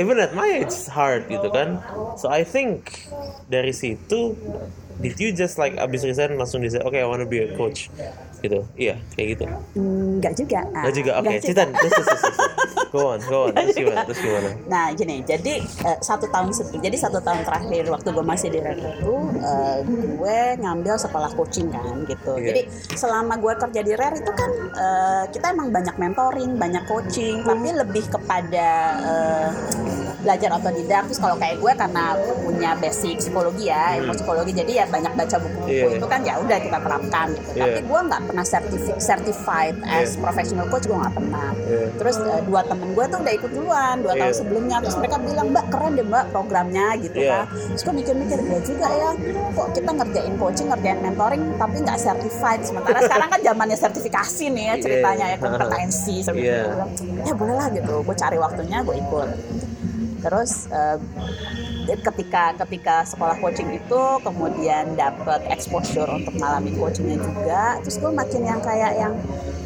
even 0.00 0.16
at 0.16 0.32
my 0.32 0.48
age 0.48 0.72
it's 0.72 0.88
hard 0.88 1.28
gitu 1.28 1.52
kan. 1.52 1.76
So 2.16 2.32
I 2.32 2.48
think 2.48 3.08
dari 3.52 3.76
situ 3.76 4.32
did 5.02 5.18
you 5.20 5.34
just 5.34 5.60
like 5.60 5.76
abis 5.76 6.06
resign 6.06 6.38
langsung 6.40 6.64
decide 6.64 6.86
okay 6.86 7.02
I 7.02 7.08
want 7.08 7.20
to 7.20 7.28
be 7.28 7.42
a 7.42 7.52
coach 7.58 7.90
gitu 8.42 8.60
iya 8.76 8.94
kayak 9.14 9.28
gitu 9.34 9.44
Enggak 9.72 10.34
juga. 10.36 10.60
Nah, 10.68 10.82
Nggak 10.82 10.94
juga 10.94 11.10
oke 11.14 11.24
nggak 11.24 11.42
cerita 11.42 11.62
terus 11.64 11.92
terus 11.92 12.06
terus 12.06 12.22
go 12.92 13.02
on 13.08 13.20
go 13.24 13.38
on 13.48 13.52
terus 13.54 13.72
gimana 13.74 14.00
terus 14.04 14.20
gimana 14.20 14.50
Nah 14.68 14.84
gini, 14.92 15.16
jadi 15.22 15.54
eh, 15.62 15.98
satu 15.98 16.26
tahun 16.28 16.50
jadi 16.76 16.96
satu 16.98 17.18
tahun 17.18 17.40
terakhir 17.42 17.88
waktu 17.88 18.08
gue 18.10 18.24
masih 18.24 18.48
di 18.48 18.60
Red 18.60 18.78
itu 18.78 19.14
eh, 19.40 19.78
gue 19.86 20.38
ngambil 20.58 20.94
sekolah 20.98 21.30
coaching 21.32 21.68
kan 21.68 22.04
gitu. 22.04 22.32
Iya. 22.36 22.46
Jadi 22.52 22.60
selama 22.94 23.34
gue 23.36 23.52
kerja 23.56 23.80
di 23.80 23.92
Rare 23.92 24.16
itu 24.16 24.32
kan 24.32 24.50
eh, 24.72 25.24
kita 25.30 25.46
emang 25.50 25.68
banyak 25.70 25.96
mentoring, 25.96 26.52
banyak 26.56 26.84
coaching, 26.84 27.40
tapi 27.42 27.68
lebih 27.72 28.04
kepada 28.06 28.68
eh, 29.00 29.48
belajar 30.22 30.50
otodidak. 30.54 31.02
Terus 31.08 31.18
kalau 31.18 31.36
kayak 31.36 31.58
gue 31.58 31.72
karena 31.74 32.04
punya 32.38 32.70
basic 32.76 33.18
psikologi 33.18 33.68
ya, 33.68 33.98
ilmu 33.98 34.12
psikologi, 34.14 34.52
jadi 34.52 34.72
ya 34.72 34.86
banyak 34.86 35.12
baca 35.12 35.36
buku-buku 35.38 35.60
Hmm. 35.62 35.70
Iya. 35.72 35.96
itu 35.96 36.06
kan 36.06 36.20
ya 36.20 36.34
udah 36.36 36.58
kita 36.58 36.78
terapkan 36.78 37.26
gitu. 37.32 37.50
Iya. 37.54 37.62
Tapi 37.64 37.80
gue 37.82 38.00
nggak 38.02 38.22
pernah 38.32 38.48
certifi- 38.48 38.96
certified 38.96 39.76
as 39.84 40.16
Iya. 40.16 40.18
professional 40.18 40.66
coach 40.66 40.84
gue 40.84 40.96
nggak 40.96 41.12
pernah. 41.12 41.50
Iya. 41.62 41.86
Terus 41.94 42.16
eh, 42.18 42.40
dua 42.42 42.60
temen 42.62 42.88
gue 42.90 43.04
tuh 43.04 43.18
udah 43.18 43.34
ikut 43.34 43.50
duluan 43.52 43.96
dua 44.00 44.14
tahun 44.14 44.24
Iya. 44.26 44.38
sebelumnya 44.38 44.76
terus 44.80 44.96
mereka 44.96 45.16
bilang 45.18 45.46
mbak 45.48 45.66
keren 45.68 45.92
deh 45.92 46.02
mbak 46.02 46.24
programnya 46.28 46.86
gitu 46.96 47.16
Iya. 47.18 47.44
kan 47.44 47.44
terus 47.68 47.82
gue 47.82 47.94
mikir-mikir 47.94 48.38
ya 48.40 48.60
juga 48.62 48.88
ya 48.88 49.10
kok 49.52 49.68
kita 49.70 49.90
ngerjain 49.92 50.34
coaching 50.34 50.66
ngerjain 50.66 50.98
mentoring 50.98 51.42
tapi 51.54 51.76
nggak 51.78 51.98
certified 51.98 52.60
sementara 52.62 52.98
sekarang 53.06 53.28
kan 53.28 53.40
zamannya 53.42 53.76
sertifikasi 53.76 54.44
nih 54.48 54.64
ya 54.64 54.72
Iya. 54.72 54.82
ceritanya 54.82 55.26
ya 55.26 55.36
kompetensi 55.38 56.16
Iya. 56.32 56.32
Gue 56.32 56.72
bilang, 56.72 56.90
ya 57.22 57.34
boleh 57.34 57.54
lah 57.54 57.68
gitu 57.68 57.94
gue 58.00 58.16
cari 58.16 58.38
waktunya 58.38 58.78
gue 58.80 58.96
ikut 58.98 59.28
terus 60.18 60.70
eh, 60.70 60.96
ketika 61.86 62.54
ketika 62.64 63.02
sekolah 63.02 63.36
coaching 63.42 63.70
itu 63.74 64.02
kemudian 64.22 64.94
dapat 64.94 65.42
exposure 65.50 66.08
untuk 66.08 66.34
ngalamin 66.38 66.74
coachingnya 66.78 67.18
juga 67.18 67.62
terus 67.82 67.98
gue 67.98 68.12
makin 68.14 68.42
yang 68.46 68.60
kayak 68.62 68.92
yang 68.98 69.14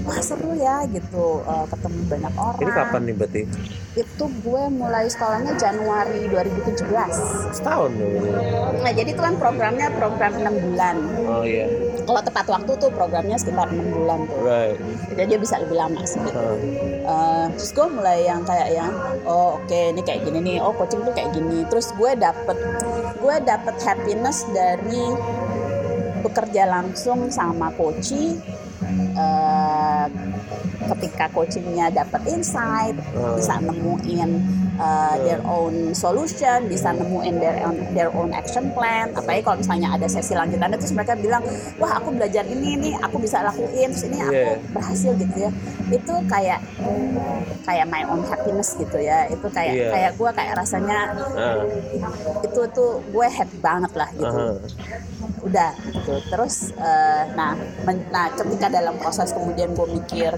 wah 0.06 0.20
seru 0.22 0.54
ya 0.56 0.86
gitu. 0.88 1.42
Eh, 1.42 1.66
ketemu 1.66 2.00
banyak 2.06 2.32
orang 2.38 2.60
ini 2.62 2.72
kapan 2.72 3.00
nih 3.04 3.14
berarti 3.14 3.42
itu 3.96 4.24
gue 4.44 4.62
mulai 4.68 5.08
sekolahnya 5.08 5.56
Januari 5.56 6.28
2017 6.28 6.84
setahun 7.56 7.90
dong 7.96 8.12
ini. 8.12 8.30
nah 8.84 8.92
jadi 8.92 9.08
itu 9.08 9.22
kan 9.24 9.40
programnya 9.40 9.88
program 9.96 10.36
6 10.36 10.64
bulan. 10.68 10.96
Oh 11.24 11.40
iya. 11.40 11.64
Kalau 12.04 12.20
tepat 12.20 12.46
waktu 12.52 12.76
tuh 12.76 12.92
programnya 12.92 13.40
sekitar 13.40 13.72
6 13.72 13.96
bulan. 13.96 14.28
Tuh 14.28 14.40
right. 14.44 14.76
Jadi 15.16 15.28
dia 15.32 15.40
bisa 15.40 15.56
lebih 15.64 15.80
lama 15.80 16.04
sih. 16.04 16.20
Gitu 16.20 16.36
Huh. 16.36 16.60
Eh, 17.06 17.46
terus 17.56 17.72
gue 17.72 17.86
mulai 17.88 18.28
yang 18.28 18.44
kayak 18.44 18.68
yang 18.76 18.92
oh 19.24 19.56
oke 19.56 19.72
ini 19.72 20.04
kayak 20.04 20.28
gini 20.28 20.38
nih. 20.44 20.56
Oh 20.60 20.76
coaching 20.76 21.00
tuh 21.00 21.16
kayak 21.16 21.32
gini. 21.32 21.64
Terus 21.72 21.96
gue 21.96 22.12
dapet 22.20 22.58
gue 23.16 23.34
dapet 23.48 23.76
happiness 23.80 24.44
dari 24.52 25.16
bekerja 26.20 26.68
langsung 26.68 27.32
sama 27.32 27.72
coaching 27.72 28.36
eh, 29.16 30.06
ketika 30.94 31.26
coachingnya 31.30 31.90
dapat 31.90 32.22
insight 32.30 32.94
Hmm. 33.12 33.34
bisa 33.38 33.58
nemuin 33.58 34.30
uh, 34.76 35.16
their 35.20 35.40
own 35.42 35.74
solution 35.92 36.66
bisa 36.66 36.90
nemuin 36.90 37.34
their 37.36 37.56
own 37.62 37.76
their 37.92 38.10
own 38.10 38.30
action 38.30 38.70
plan 38.70 39.10
apalagi 39.10 39.42
kalau 39.42 39.56
misalnya 39.58 39.88
ada 39.92 40.06
sesi 40.06 40.32
lanjutannya 40.32 40.76
terus 40.76 40.92
mereka 40.92 41.14
bilang 41.14 41.42
wah 41.76 41.96
aku 41.96 42.12
belajar 42.12 42.44
ini 42.44 42.76
nih 42.78 42.94
aku 42.98 43.16
bisa 43.18 43.42
lakuin 43.42 43.90
terus 43.90 44.04
ini 44.04 44.18
aku 44.18 44.34
Yeah. 44.36 44.58
berhasil 44.70 45.12
gitu 45.16 45.36
ya 45.38 45.50
itu 45.88 46.14
kayak 46.26 46.60
kayak 47.62 47.86
my 47.86 48.02
own 48.04 48.20
happiness 48.22 48.74
gitu 48.74 48.98
ya 48.98 49.26
itu 49.26 49.46
kayak 49.48 49.72
Yeah. 49.72 49.90
kayak 49.90 50.10
gue 50.14 50.30
kayak 50.30 50.52
rasanya 50.54 50.98
ah 51.34 51.62
itu 52.40 52.60
tuh 52.70 53.00
gue 53.06 53.26
happy 53.26 53.58
banget 53.58 53.92
lah 53.92 54.08
gitu 54.12 54.28
aha. 54.28 54.54
udah 55.40 55.70
gitu 55.88 56.14
terus 56.26 56.54
eh, 56.72 57.22
nah 57.32 57.54
men- 57.82 58.06
nah 58.08 58.28
ketika 58.28 58.66
dalam 58.68 58.94
proses 58.96 59.30
kemudian 59.30 59.72
gue 59.72 59.86
mikir 59.90 60.32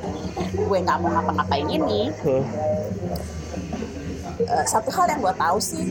gue 0.54 0.78
nggak 0.78 0.98
mau 0.98 1.10
ngapa-ngapain 1.10 1.68
ini 1.68 2.10
Huh. 2.18 2.42
Eh, 4.40 4.64
satu 4.64 4.90
hal 4.90 5.06
yang 5.08 5.20
gue 5.20 5.34
tahu 5.34 5.58
sih 5.58 5.84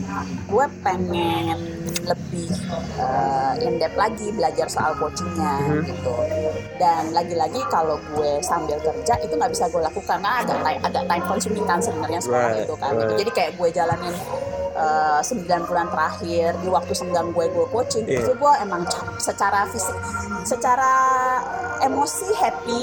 gue 0.44 0.64
pengen 0.80 1.58
lebih 2.02 2.48
eh, 2.96 3.54
in 3.60 3.76
depth 3.76 3.96
lagi 3.96 4.26
belajar 4.30 4.66
soal 4.66 4.92
coachingnya 4.94 5.54
Mhm. 5.68 5.82
gitu 5.84 6.14
dan 6.76 7.10
lagi-lagi 7.10 7.60
kalau 7.66 7.96
gue 8.08 8.40
sambil 8.40 8.78
kerja 8.78 9.14
itu 9.18 9.32
nggak 9.32 9.50
bisa 9.50 9.66
gue 9.66 9.82
lakukan 9.82 10.18
karena 10.18 10.40
agak 10.40 10.58
ti- 10.58 10.80
agak 10.82 11.04
time 11.04 11.24
consuming 11.26 11.64
kan 11.64 11.78
sebenarnya 11.78 12.18
sekolah 12.18 12.48
Right, 12.50 12.64
itu 12.64 12.74
kan 12.74 12.92
gitu. 12.92 13.04
right. 13.04 13.18
jadi 13.18 13.30
kayak 13.30 13.52
gue 13.54 13.68
jalanin 13.70 14.14
eh, 14.74 15.20
9 15.20 15.42
bulan 15.64 15.86
terakhir 15.88 16.54
di 16.56 16.68
waktu 16.68 16.92
senggang 16.92 17.28
gue 17.28 17.44
gue 17.46 17.66
coaching 17.68 18.04
Iya. 18.04 18.18
itu 18.20 18.32
gue 18.32 18.52
emang 18.58 18.82
secara 19.18 19.66
fisik 19.66 19.96
secara 20.44 20.92
emosi 21.80 22.28
happy 22.32 22.82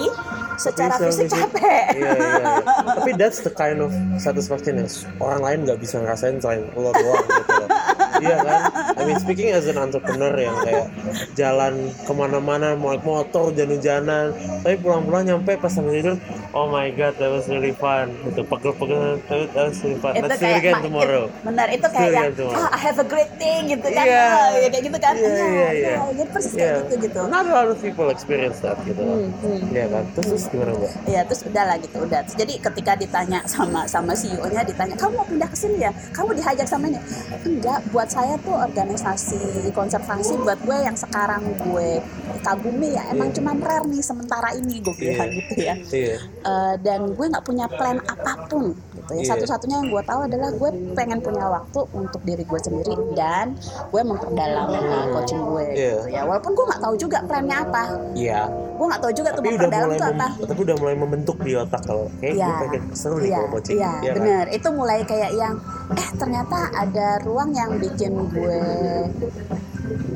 secara 0.55 0.93
Bisa, 0.93 1.05
fisik 1.05 1.25
bisa. 1.25 1.37
capek 1.41 1.85
Iya, 1.93 2.11
iya, 2.11 2.31
iya. 2.33 2.55
Tapi 2.95 3.11
that's 3.13 3.39
the 3.41 3.51
kind 3.51 3.79
of 3.79 3.91
satisfaction 4.17 4.77
yang 4.77 4.89
orang 5.19 5.41
lain 5.41 5.54
nggak 5.63 5.79
bisa 5.79 6.01
ngerasain 6.03 6.35
selain 6.41 6.67
lo 6.75 6.91
doang 6.91 7.23
gitu 7.23 7.53
loh. 7.55 7.69
Iya 8.21 8.37
kan? 8.39 8.59
I 8.95 9.01
mean 9.03 9.19
speaking 9.19 9.49
as 9.51 9.65
an 9.67 9.77
entrepreneur 9.77 10.31
yang 10.33 10.55
kayak 10.63 10.87
jalan 11.35 11.73
ke 11.91 12.11
mana-mana 12.11 12.75
mau 12.75 12.95
naik 12.95 13.03
motor 13.03 13.51
hujan-hujanan 13.51 14.31
tapi 14.63 14.75
pulang-pulang 14.79 15.23
nyampe 15.25 15.57
pas 15.59 15.69
sampai 15.69 15.99
tidur 15.99 16.15
oh 16.51 16.67
my 16.67 16.87
god 16.93 17.13
that 17.19 17.29
was 17.29 17.45
really 17.51 17.75
fun. 17.75 18.11
Gitu 18.23 18.41
pegel-pegel 18.47 19.19
that 19.27 19.65
was 19.67 19.77
really 19.83 19.99
fun. 19.99 20.13
Itu 20.15 20.25
let's 20.25 20.39
do 20.39 20.45
it 20.45 20.47
kayak 20.47 20.61
again 20.63 20.77
tomorrow. 20.81 21.23
it- 21.27 21.43
benar 21.43 21.67
itu 21.69 21.87
kayak 21.91 22.11
yang 22.11 22.55
ah 22.55 22.67
I 22.71 22.79
have 22.79 22.97
a 22.99 23.07
great 23.07 23.31
thing 23.35 23.67
gitu 23.69 23.87
kan. 23.91 24.05
Iya. 24.05 24.25
Ah, 24.25 24.47
ya 24.55 24.67
kayak 24.71 24.83
gitu 24.87 24.97
kan. 24.99 25.13
Iya, 25.15 25.27
Iya, 25.27 25.45
iya, 25.45 25.69
iya. 25.71 25.95
iya, 26.15 26.25
persis 26.31 26.53
Yeah. 26.55 26.79
kayak 26.79 26.81
gitu 26.87 26.95
gitu. 27.09 27.21
Not 27.27 27.45
a 27.45 27.53
lot 27.53 27.67
of 27.69 27.77
people 27.79 28.07
experience 28.09 28.57
that 28.63 28.77
gitu. 28.87 29.01
Hmm, 29.01 29.29
hmm. 29.43 29.59
Iya 29.75 29.85
kan? 29.91 30.03
Terus, 30.15 30.27
terus 30.31 30.43
gimana 30.51 30.71
mbak? 30.75 30.91
Iya 31.05 31.21
terus 31.27 31.41
udah 31.43 31.63
lah 31.67 31.77
gitu 31.81 31.97
udah. 32.01 32.21
Jadi 32.25 32.53
ketika 32.59 32.91
ditanya 32.95 33.39
sama 33.45 33.83
sama 33.85 34.11
CEO-nya 34.15 34.61
ditanya 34.63 34.95
kamu 34.95 35.11
mau 35.19 35.25
pindah 35.27 35.49
ke 35.51 35.57
sini 35.57 35.77
ya? 35.83 35.91
Kamu 36.15 36.31
dihajar 36.33 36.65
sama 36.65 36.87
ini? 36.89 36.99
Enggak 37.43 37.79
buat 37.91 38.04
saya 38.07 38.35
tuh 38.37 38.53
organisasi 38.53 39.39
konservasi 39.71 40.37
buat 40.37 40.59
gue 40.59 40.77
yang 40.77 40.93
sekarang 40.93 41.41
gue 41.59 41.99
kagumi 42.41 42.93
ya 42.93 43.03
emang 43.09 43.27
Iya. 43.27 43.35
cuman 43.35 43.57
rare 43.59 43.85
nih 43.85 44.01
sementara 44.01 44.49
ini 44.53 44.79
gue 44.79 44.95
bilang 44.95 45.27
Iya. 45.27 45.37
gitu 45.39 45.53
ya 45.57 45.75
iya 45.91 46.17
Eh, 46.45 46.75
dan 46.79 47.09
gue 47.09 47.25
nggak 47.25 47.41
punya 47.43 47.65
plan 47.67 47.97
apa 47.99 48.45
pun 48.45 48.77
gitu. 49.05 49.11
Ya 49.13 49.21
Iya. 49.21 49.29
satu-satunya 49.31 49.75
yang 49.79 49.89
gue 49.89 50.03
tahu 50.03 50.19
adalah 50.25 50.49
gue 50.51 50.69
pengen 50.91 51.19
punya 51.19 51.45
waktu 51.47 51.79
untuk 51.93 52.21
diri 52.21 52.41
gue 52.41 52.59
sendiri 52.59 52.93
dan 53.13 53.53
gue 53.85 54.01
memperdalam 54.01 54.67
uh, 54.67 55.05
coaching 55.13 55.41
gue 55.43 55.63
Iya. 55.67 55.93
gitu 55.95 56.09
ya. 56.09 56.21
Walaupun 56.23 56.51
gue 56.51 56.65
nggak 56.65 56.81
tahu 56.81 56.95
juga 56.95 57.17
plannya 57.21 57.57
apa. 57.61 57.83
Iya. 58.13 58.41
Gue 58.75 58.85
nggak 58.85 59.01
tahu 59.01 59.13
juga 59.13 59.29
tuh 59.29 59.35
tapi 59.37 59.47
udah 59.47 59.59
memperdalam 59.61 59.89
tuh 59.95 60.07
apa. 60.09 60.27
tapi 60.43 60.59
udah 60.61 60.75
mulai 60.75 60.95
membentuk 60.95 61.37
di 61.39 61.51
otak 61.53 61.81
kalau 61.83 62.05
kayak 62.17 62.33
Iya, 62.33 62.45
gue 62.45 62.55
pengen 62.59 62.81
seru 62.99 63.15
nih 63.15 63.25
iya, 63.25 63.37
kalau 63.37 63.49
coaching. 63.51 63.77
iya, 63.77 63.91
Iya 63.95 64.11
kan? 64.11 64.17
bener. 64.17 64.45
Itu 64.49 64.67
mulai 64.71 64.99
kayak 65.01 65.31
yang, 65.31 65.53
eh 65.91 66.09
ternyata 66.15 66.57
ada 66.73 67.07
ruang 67.21 67.49
yang 67.51 67.71
bikin 67.77 68.11
gue 68.27 68.59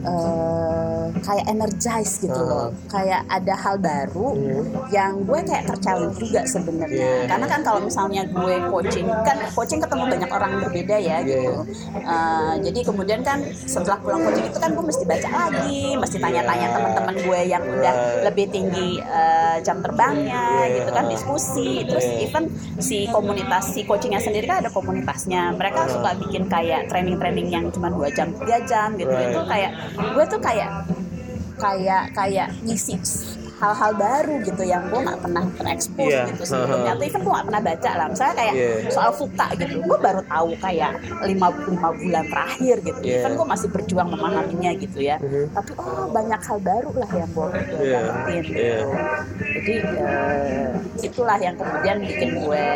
eh, 0.01 1.03
kayak 1.19 1.45
energize 1.47 2.13
gitu 2.19 2.35
Ah. 2.35 2.45
loh, 2.45 2.67
kayak 2.87 3.21
ada 3.27 3.53
hal 3.53 3.75
baru 3.77 4.27
Hmm. 4.31 4.63
yang 4.89 5.11
gue 5.23 5.39
kayak 5.41 5.65
terchallenge 5.65 6.17
juga 6.17 6.41
sebenarnya. 6.45 7.25
Iya. 7.25 7.27
Karena 7.27 7.45
kan 7.47 7.61
kalau 7.61 7.79
misalnya 7.81 8.23
gue 8.25 8.55
coaching, 8.67 9.07
kan 9.23 9.37
coaching 9.51 9.79
ketemu 9.79 10.03
banyak 10.07 10.29
orang 10.29 10.51
berbeda 10.59 10.95
ya 10.95 11.17
Iya. 11.19 11.25
gitu. 11.25 11.53
Eh, 11.97 12.53
jadi 12.63 12.79
kemudian 12.83 13.21
kan 13.21 13.39
setelah 13.49 13.97
pulang 13.99 14.21
coaching 14.21 14.47
itu 14.47 14.57
kan 14.57 14.69
gue 14.71 14.85
mesti 14.85 15.03
baca 15.03 15.29
lagi, 15.29 15.81
mesti 15.95 16.17
tanya-tanya 16.17 16.59
Iya. 16.61 16.75
teman-teman 16.75 17.15
gue 17.19 17.39
yang 17.45 17.63
udah 17.65 17.93
lebih 18.23 18.45
tinggi 18.49 18.89
eh, 18.99 19.57
jam 19.61 19.81
terbangnya 19.81 20.43
Iya. 20.61 20.75
gitu 20.77 20.89
kan 20.91 21.05
diskusi 21.07 21.83
terus 21.83 22.05
Iya. 22.05 22.17
even 22.25 22.43
si 22.79 23.09
komunitas 23.09 23.73
si 23.73 23.83
coachingnya 23.83 24.19
sendiri 24.19 24.45
kan 24.45 24.61
ada 24.61 24.69
komunitasnya 24.69 25.51
mereka 25.51 25.85
Iya. 25.85 25.91
suka 25.91 26.09
bikin 26.17 26.43
kayak 26.47 26.81
training-training 26.87 27.47
yang 27.47 27.65
cuma 27.69 27.89
dua 27.89 28.07
jam 28.09 28.31
tiga 28.35 28.57
jam 28.61 28.95
gitu 28.95 29.09
Right. 29.09 29.29
itu 29.29 29.39
kayak 29.43 29.71
gue 29.97 30.23
tuh 30.29 30.41
kayak 30.41 30.71
kayak 31.59 32.03
kayak 32.15 32.47
ngisi 32.63 32.95
hal-hal 33.59 33.91
baru 33.93 34.35
gitu 34.41 34.63
yang 34.63 34.87
gue 34.87 34.99
nggak 34.99 35.19
pernah 35.19 35.43
terekspos 35.53 36.07
Iya. 36.07 36.23
gitu 36.31 36.43
sebelumnya 36.45 36.91
atau 36.95 37.03
even 37.09 37.21
gue 37.21 37.31
nggak 37.31 37.45
pernah 37.45 37.61
baca 37.61 37.91
lah 37.93 38.07
misalnya 38.07 38.35
kayak 38.35 38.53
Iya. 38.55 38.71
soal 38.89 39.11
fuka 39.11 39.47
gitu 39.53 39.73
gue 39.79 39.97
baru 39.99 40.21
tahu 40.23 40.49
kayak 40.57 40.91
lima 41.21 41.47
lima 41.67 41.89
bulan 41.91 42.25
terakhir 42.25 42.75
gitu 42.81 42.99
Iya. 43.01 43.19
even 43.19 43.31
gue 43.35 43.47
masih 43.47 43.67
berjuang 43.69 44.09
memahaminya 44.09 44.71
gitu 44.75 44.99
ya 44.99 45.17
Mhm. 45.19 45.45
tapi 45.51 45.71
oh 45.75 46.07
banyak 46.09 46.39
hal 46.39 46.57
baru 46.59 46.89
lah 46.95 47.09
yang 47.11 47.29
gue 47.29 47.47
Iya. 47.79 47.99
dapetin 47.99 48.41
gitu 48.41 48.55
Iya. 48.55 48.79
jadi 49.59 49.73
eh, 49.99 50.67
itulah 51.01 51.37
yang 51.37 51.55
kemudian 51.55 51.97
bikin 52.01 52.29
gue 52.37 52.67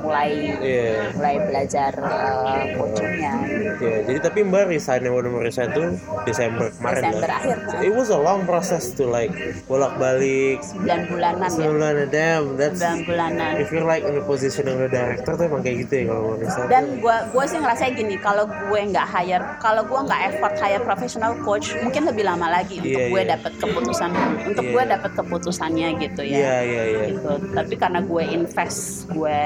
mulai 0.00 0.30
Iya. 0.56 0.92
mulai 1.14 1.36
belajar 1.42 1.92
eh, 2.00 2.64
coachingnya 2.74 3.34
Iya, 3.80 3.96
jadi 4.04 4.18
tapi 4.20 4.38
Mbak 4.42 4.64
resign 4.68 5.00
yang 5.02 5.14
udah 5.14 5.30
resign 5.38 5.68
tuh 5.70 5.96
Desember 6.24 6.68
kemarin 6.70 7.00
Desember 7.02 7.24
kan? 7.24 7.38
akhir 7.38 7.56
So, 7.70 7.76
it 7.80 7.92
was 7.92 8.08
a 8.08 8.18
long 8.18 8.44
process 8.44 8.92
to 8.92 9.04
like 9.04 9.32
bolak-balik 9.66 9.98
balik 10.00 10.29
9 10.58 11.10
bulanan 11.10 11.48
ya 11.48 11.56
sebulan 11.56 11.94
damn 12.08 12.44
that's 12.54 12.80
9 12.80 13.08
bulanan 13.08 13.50
if 13.58 13.68
you're 13.70 13.84
like 13.84 14.02
in 14.02 14.14
the 14.14 14.24
position 14.24 14.64
of 14.66 14.76
the 14.76 14.88
director 14.88 15.32
tuh 15.34 15.44
emang 15.46 15.62
kayak 15.62 15.86
gitu 15.86 15.92
ya 15.92 16.04
kalau 16.08 16.36
misalnya 16.36 16.68
dan 16.68 16.84
gue 16.98 17.16
gue 17.30 17.44
sih 17.46 17.58
ngerasa 17.58 17.82
gini 17.92 18.14
kalau 18.16 18.44
gue 18.46 18.80
nggak 18.82 19.06
hire 19.06 19.44
kalau 19.58 19.82
gue 19.82 20.00
nggak 20.00 20.20
effort 20.28 20.54
hire 20.56 20.82
professional 20.82 21.32
coach 21.40 21.72
mungkin 21.78 22.02
lebih 22.04 22.24
lama 22.24 22.46
lagi 22.48 22.78
untuk 22.78 22.88
Iya, 22.90 23.06
gue 23.08 23.22
iya. 23.22 23.30
dapat 23.34 23.52
keputusan 23.56 24.10
untuk 24.44 24.64
Iya. 24.64 24.72
gue 24.72 24.82
dapat 24.90 25.10
keputusannya 25.14 25.88
gitu 25.98 26.22
ya 26.22 26.36
iya 26.36 26.56
iya 26.60 26.82
iya 26.86 27.02
gitu 27.10 27.30
tapi 27.50 27.74
karena 27.74 28.00
gue 28.00 28.22
invest 28.26 28.80
gue 29.08 29.38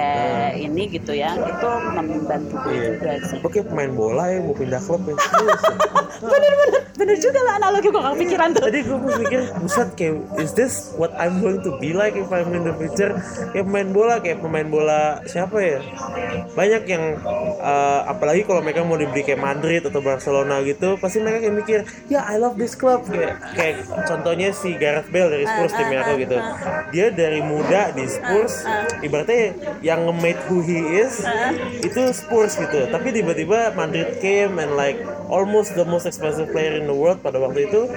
ini 0.56 0.82
gitu 0.90 1.12
ya 1.12 1.34
itu 1.34 1.68
membantu 1.92 2.54
gue 2.60 2.72
Iya. 2.72 2.88
juga 2.90 3.10
sih 3.24 3.38
Oke 3.42 3.60
pemain 3.60 3.90
bola 3.90 4.24
ya 4.26 4.40
mau 4.40 4.52
pindah 4.52 4.80
klub 4.80 5.02
ya. 5.04 5.14
Serius 5.14 5.62
ya. 5.68 5.76
bener-bener 6.22 6.80
bener 6.94 7.16
juga 7.18 7.40
lah 7.42 7.54
analogi 7.58 7.88
gue 7.88 8.00
gak 8.00 8.16
pikiran 8.16 8.48
tuh 8.50 8.62
Tadi 8.64 8.80
gue 8.80 8.98
mikir, 9.18 9.40
buset 9.58 9.88
kayak, 9.92 10.14
is 10.36 10.52
this 10.52 10.73
what 10.94 11.12
I'm 11.18 11.42
going 11.42 11.62
to 11.66 11.76
be 11.78 11.92
like 11.92 12.14
if 12.14 12.30
I'm 12.30 12.50
in 12.54 12.66
the 12.66 12.74
future? 12.76 13.16
Kayak 13.50 13.66
pemain 13.66 13.88
bola, 13.90 14.14
kayak 14.20 14.38
pemain 14.42 14.68
bola 14.68 15.22
siapa 15.26 15.56
ya? 15.58 15.80
Banyak 16.54 16.82
yang, 16.86 17.04
eh, 17.58 18.00
apalagi 18.08 18.46
kalau 18.46 18.60
mereka 18.62 18.86
mau 18.86 18.98
dibeli 18.98 19.22
kayak 19.26 19.40
Madrid 19.40 19.82
atau 19.86 20.00
Barcelona 20.04 20.60
gitu, 20.62 20.96
pasti 21.00 21.20
mereka 21.22 21.46
kayak 21.46 21.56
mikir, 21.56 21.78
ya 22.10 22.26
I 22.26 22.38
love 22.38 22.58
this 22.58 22.74
club. 22.78 23.06
Kayak, 23.08 23.40
kayak 23.54 23.76
contohnya 24.06 24.50
si 24.54 24.76
Gareth 24.76 25.08
Bale 25.10 25.30
dari 25.30 25.46
Spurs 25.48 25.72
timnya 25.74 26.04
aku 26.04 26.12
gitu. 26.22 26.38
Dia 26.94 27.06
dari 27.10 27.40
muda 27.42 27.90
di 27.94 28.04
Spurs, 28.06 28.66
ibaratnya 29.02 29.54
yang 29.80 30.06
nge-made 30.06 30.40
who 30.46 30.60
he 30.62 31.00
is, 31.00 31.22
itu 31.82 32.00
Spurs 32.14 32.58
gitu. 32.58 32.90
Tapi 32.90 33.10
tiba-tiba 33.10 33.74
Madrid 33.74 34.18
came 34.18 34.58
and 34.60 34.74
like 34.78 34.98
almost 35.28 35.74
the 35.74 35.86
most 35.86 36.04
expensive 36.04 36.50
player 36.52 36.78
in 36.78 36.86
the 36.86 36.94
world 36.94 37.18
pada 37.24 37.40
waktu 37.40 37.66
itu 37.66 37.88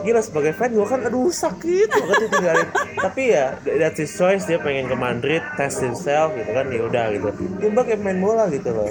gila 0.00 0.20
sebagai 0.24 0.52
fan 0.56 0.72
gue 0.72 0.86
kan 0.88 1.00
aduh 1.04 1.28
sakit. 1.28 1.88
Banget 1.92 2.20
ditinggalin. 2.28 2.68
Tapi 2.96 3.22
ya 3.36 3.46
that's 3.60 4.00
his 4.00 4.12
choice. 4.16 4.48
Dia 4.48 4.56
pengen 4.56 4.88
ke 4.88 4.96
Madrid 4.96 5.44
test 5.60 5.84
himself 5.84 6.32
gitu 6.32 6.50
kan. 6.50 6.66
Ya 6.72 6.82
udah 6.88 7.04
gitu. 7.12 7.28
Tiba 7.60 7.80
kayak 7.84 8.00
main 8.00 8.18
bola 8.18 8.48
gitu 8.48 8.72
loh. 8.72 8.88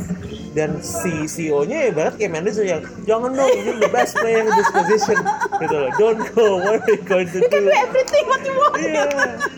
Dan 0.52 0.84
si 0.84 1.26
CEO 1.26 1.64
nya 1.64 1.88
ya 1.88 1.92
banget 1.96 2.14
kayak 2.20 2.32
manager 2.36 2.66
yang 2.68 2.84
jangan 3.08 3.32
dong 3.32 3.50
you're 3.64 3.80
the 3.80 3.88
best 3.88 4.20
player 4.20 4.44
in 4.44 4.52
this 4.52 4.70
position 4.70 5.18
gitu 5.58 5.76
loh. 5.76 5.90
Don't 5.96 6.22
go 6.36 6.60
what 6.60 6.84
are 6.84 6.92
you 6.92 7.02
going 7.08 7.28
to 7.32 7.40
you 7.40 7.48
can 7.48 7.64
do 7.64 7.72
do? 7.72 7.74
everything 7.74 8.24
what 8.28 8.42
you 8.44 8.54
want. 8.60 8.74
Iya. 8.78 9.04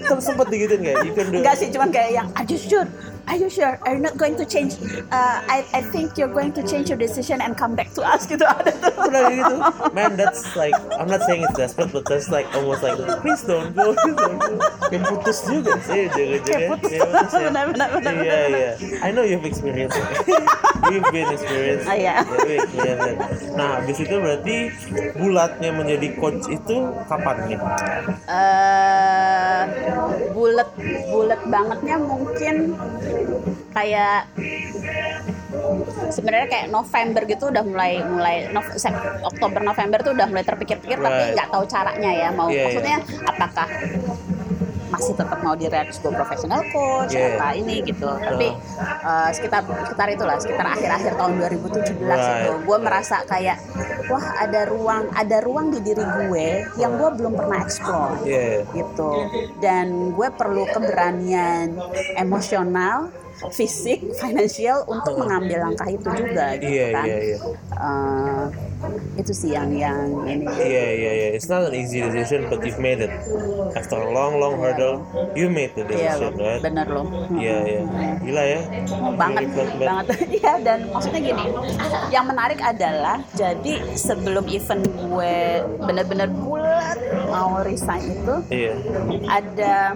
Tem- 0.05 0.21
sempet 0.23 0.47
digituin 0.53 0.81
kayak 0.85 0.99
you 1.03 1.13
can 1.17 1.25
do 1.33 1.41
enggak 1.41 1.55
sih 1.57 1.67
cuman 1.73 1.89
kayak 1.89 2.11
yang 2.13 2.27
are 2.37 2.45
you 2.47 2.59
sure 2.61 2.85
are 3.27 3.37
you 3.37 3.49
sure? 3.49 3.79
Are 3.83 3.93
you 3.95 4.01
not 4.01 4.17
going 4.17 4.35
to 4.37 4.45
change 4.45 4.75
uh, 5.11 5.37
I 5.47 5.65
I 5.73 5.81
think 5.93 6.17
you're 6.17 6.31
going 6.31 6.51
to 6.53 6.61
change 6.67 6.89
your 6.89 6.99
decision 6.99 7.41
and 7.41 7.55
come 7.57 7.75
back 7.75 7.93
to 7.95 8.01
us 8.03 8.27
gitu. 8.31 8.43
Ada 8.43 8.71
tuh 8.77 8.91
udah 8.99 9.21
gitu. 9.31 9.55
Man 9.95 10.19
that's 10.19 10.55
like 10.59 10.75
I'm 10.95 11.07
not 11.07 11.23
saying 11.23 11.43
it's 11.47 11.55
desperate 11.55 11.91
but 11.95 12.03
that's 12.05 12.27
like 12.27 12.47
almost 12.55 12.83
like 12.83 12.99
please 13.23 13.43
don't 13.47 13.71
go. 13.71 13.95
Please 13.95 14.17
don't 14.17 14.37
go 14.39 14.51
kayak 14.91 15.03
putus 15.09 15.37
juga 15.47 15.73
sih 15.87 16.11
jaga-jaga. 16.11 16.43
Kayak 16.45 16.69
putus. 16.77 17.31
Ya. 17.33 17.41
Benar, 17.53 17.65
benar, 17.75 17.89
benar, 17.99 18.13
iya 18.23 18.39
iya. 18.49 18.71
I 19.03 19.11
know 19.11 19.21
you've 19.21 19.45
experienced 19.45 19.99
it. 19.99 20.07
You've 20.91 21.07
been 21.15 21.31
experienced 21.31 21.87
iya. 21.87 22.27
Yeah, 22.43 23.15
it. 23.15 23.17
nah 23.55 23.79
habis 23.79 24.03
itu 24.03 24.19
berarti 24.19 24.67
bulatnya 25.15 25.71
menjadi 25.71 26.07
coach 26.19 26.43
itu 26.51 26.91
kapan 27.07 27.35
nih? 27.47 27.59
Eh 28.27 29.61
bulat 30.35 30.69
bulat 31.07 31.41
bangetnya 31.47 31.95
mungkin 32.03 32.55
kayak 33.71 34.29
sebenarnya 36.09 36.47
kayak 36.47 36.67
November 36.69 37.21
gitu 37.23 37.49
udah 37.49 37.63
mulai 37.63 38.01
mulai 38.01 38.35
Nov- 38.49 38.73
Oktober 39.23 39.61
November 39.61 39.99
tuh 40.01 40.11
udah 40.13 40.27
mulai 40.27 40.43
terpikir-pikir 40.43 40.97
tapi 40.97 41.13
Right. 41.23 41.33
nggak 41.33 41.49
tahu 41.49 41.63
caranya 41.65 42.11
ya 42.11 42.29
mau 42.29 42.47
Iya, 42.47 42.53
iya. 42.53 42.63
maksudnya 42.63 42.97
apakah 43.25 43.67
masih 44.93 45.13
tetap 45.17 45.39
mau 45.41 45.57
di 45.57 45.65
sebuah 45.65 46.13
professional 46.21 46.61
coach 46.69 47.17
Iya. 47.17 47.41
apa 47.41 47.47
ini 47.57 47.81
gitu. 47.81 48.05
Tapi 48.05 48.47
eh, 49.03 49.29
sekitar 49.33 49.65
sekitar 49.65 50.07
itulah 50.13 50.37
sekitar 50.37 50.65
akhir-akhir 50.69 51.13
tahun 51.17 51.31
2017 51.41 51.97
itu 51.97 52.51
Right. 52.53 52.61
gue 52.63 52.77
merasa 52.77 53.17
kayak 53.25 53.57
wah 54.07 54.25
ada 54.37 54.69
ruang 54.69 55.09
ada 55.17 55.37
ruang 55.41 55.73
di 55.73 55.79
diri 55.81 56.05
gue 56.05 56.47
yang 56.77 56.95
gue 57.01 57.09
belum 57.17 57.33
pernah 57.33 57.59
explore. 57.65 58.21
Iya. 58.23 58.63
Gitu. 58.69 59.11
Dan 59.57 60.13
gue 60.13 60.29
perlu 60.29 60.69
keberanian 60.69 61.73
emosional 62.15 63.09
fisik 63.49 63.99
finansial 64.15 64.85
untuk 64.85 65.17
mengambil 65.17 65.65
langkah 65.65 65.87
itu 65.87 66.07
juga 66.07 66.45
gitu 66.55 66.71
iya 66.71 66.87
kan 66.91 67.05
iya 67.05 67.19
iya 67.19 67.37
Eh, 67.73 68.45
itu 69.15 69.31
sih 69.33 69.51
yang 69.51 69.71
yang 69.71 69.97
ini 70.23 70.43
Iya 70.45 70.85
iya 70.93 71.11
iya, 71.13 71.27
it's 71.31 71.47
not 71.47 71.63
an 71.63 71.73
easy 71.73 71.99
decision, 71.99 72.47
but 72.47 72.59
you've 72.61 72.77
made 72.77 72.99
it. 72.99 73.11
After 73.73 73.95
a 73.97 74.07
long 74.07 74.37
long 74.37 74.55
hurdle, 74.55 75.03
you 75.33 75.47
made 75.47 75.71
the 75.73 75.83
iya 75.83 76.13
decision, 76.13 76.35
loh 76.35 76.43
right? 76.45 76.61
bener 76.61 76.87
loh 76.87 77.07
Iya 77.33 77.57
iya, 77.63 77.81
gila 78.19 78.43
ya. 78.45 78.59
banget 79.15 79.43
banget 79.77 80.05
iya 80.37 80.53
dan 80.59 80.79
maksudnya 80.89 81.21
gini 81.21 81.45
yang 82.09 82.25
menarik 82.25 82.59
adalah 82.59 83.23
jadi 83.33 83.73
sebelum 83.95 84.45
event 84.47 84.83
gue 84.85 85.35
bener-bener 85.79 86.29
bulat 86.29 86.97
mau 87.27 87.59
resign 87.61 88.03
itu 88.05 88.35
Iya. 88.51 88.73
ada 89.25 89.95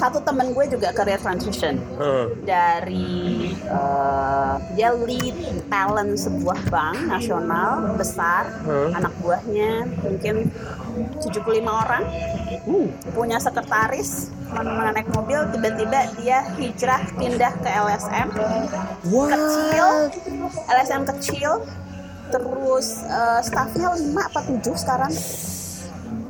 satu 0.00 0.24
temen 0.24 0.56
gue 0.56 0.64
juga 0.64 0.96
career 0.96 1.20
transition 1.20 1.76
Heeh. 2.00 2.24
dari 2.48 3.52
eh, 3.52 4.54
dia 4.72 4.96
lead 4.96 5.36
talent 5.68 6.16
sebuah 6.16 6.56
bank 6.72 6.96
nasional 7.04 7.92
besar 8.00 8.48
Hmm. 8.64 8.96
anak 8.96 9.12
buahnya 9.20 9.84
mungkin 10.00 10.48
75 11.20 11.44
orang 11.64 12.04
punya 13.12 13.36
sekretaris 13.36 14.32
mana 14.50 14.90
naik 14.90 15.08
mobil 15.12 15.38
tiba-tiba 15.52 16.10
dia 16.16 16.42
hijrah 16.56 17.02
pindah 17.14 17.52
ke 17.60 17.68
LSM 17.68 18.28
kecil 19.04 19.88
LSM 20.66 21.02
kecil 21.14 21.52
terus 22.30 23.04
eh, 23.04 23.40
staffnya 23.42 23.92
5 23.92 24.00
apa 24.16 24.40
7 24.48 24.64
sekarang 24.76 25.12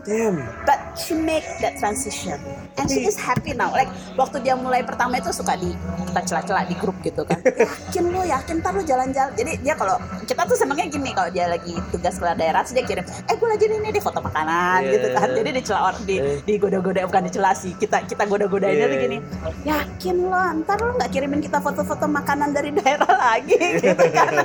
Damn. 0.01 0.41
but 0.65 0.81
she 1.01 1.17
make 1.17 1.47
that 1.65 1.81
transition. 1.81 2.37
And 2.77 2.87
she 2.87 3.05
is 3.05 3.17
happy 3.17 3.53
now. 3.53 3.73
Like 3.73 3.89
waktu 4.15 4.45
dia 4.45 4.55
mulai 4.55 4.85
pertama 4.85 5.17
itu 5.17 5.33
suka 5.33 5.57
di 5.57 5.73
kita 6.11 6.21
celah-celah 6.27 6.65
di 6.69 6.75
grup 6.77 6.97
gitu 7.01 7.25
kan. 7.25 7.41
Yakin 7.91 8.05
lo 8.13 8.23
yakin 8.23 8.61
ntar 8.61 8.73
lo 8.77 8.83
jalan-jalan. 8.83 9.33
Jadi 9.35 9.53
dia 9.65 9.75
kalau 9.75 9.97
kita 10.29 10.43
tuh 10.45 10.55
senengnya 10.55 10.87
gini 10.87 11.11
kalau 11.11 11.31
dia 11.31 11.49
lagi 11.49 11.75
tugas 11.91 12.21
keluar 12.21 12.37
daerah 12.37 12.63
terus 12.63 12.77
dia 12.77 12.85
kirim 12.85 13.03
eh 13.05 13.35
gue 13.35 13.49
lagi 13.49 13.65
ini 13.67 13.89
deh 13.91 14.03
foto 14.03 14.21
makanan 14.21 14.79
Yeah. 14.81 14.93
gitu 14.97 15.09
kan. 15.13 15.29
Jadi 15.33 15.51
dicela 15.53 15.81
orang 15.89 16.03
di 16.05 16.17
di 16.45 16.55
goda-goda 16.57 17.01
bukan 17.07 17.23
dicela 17.27 17.51
sih 17.53 17.73
kita 17.75 18.05
kita 18.05 18.23
goda-godainnya 18.25 18.87
tuh 18.87 18.93
Yeah. 18.93 19.05
gini 19.07 19.19
yakin 19.65 20.17
lo 20.27 20.43
ntar 20.63 20.79
lo 20.79 20.93
nggak 20.97 21.11
kirimin 21.11 21.41
kita 21.41 21.59
foto-foto 21.59 22.05
makanan 22.05 22.53
dari 22.53 22.71
daerah 22.79 23.09
lagi 23.09 23.57
gitu 23.79 24.07
kan. 24.13 24.33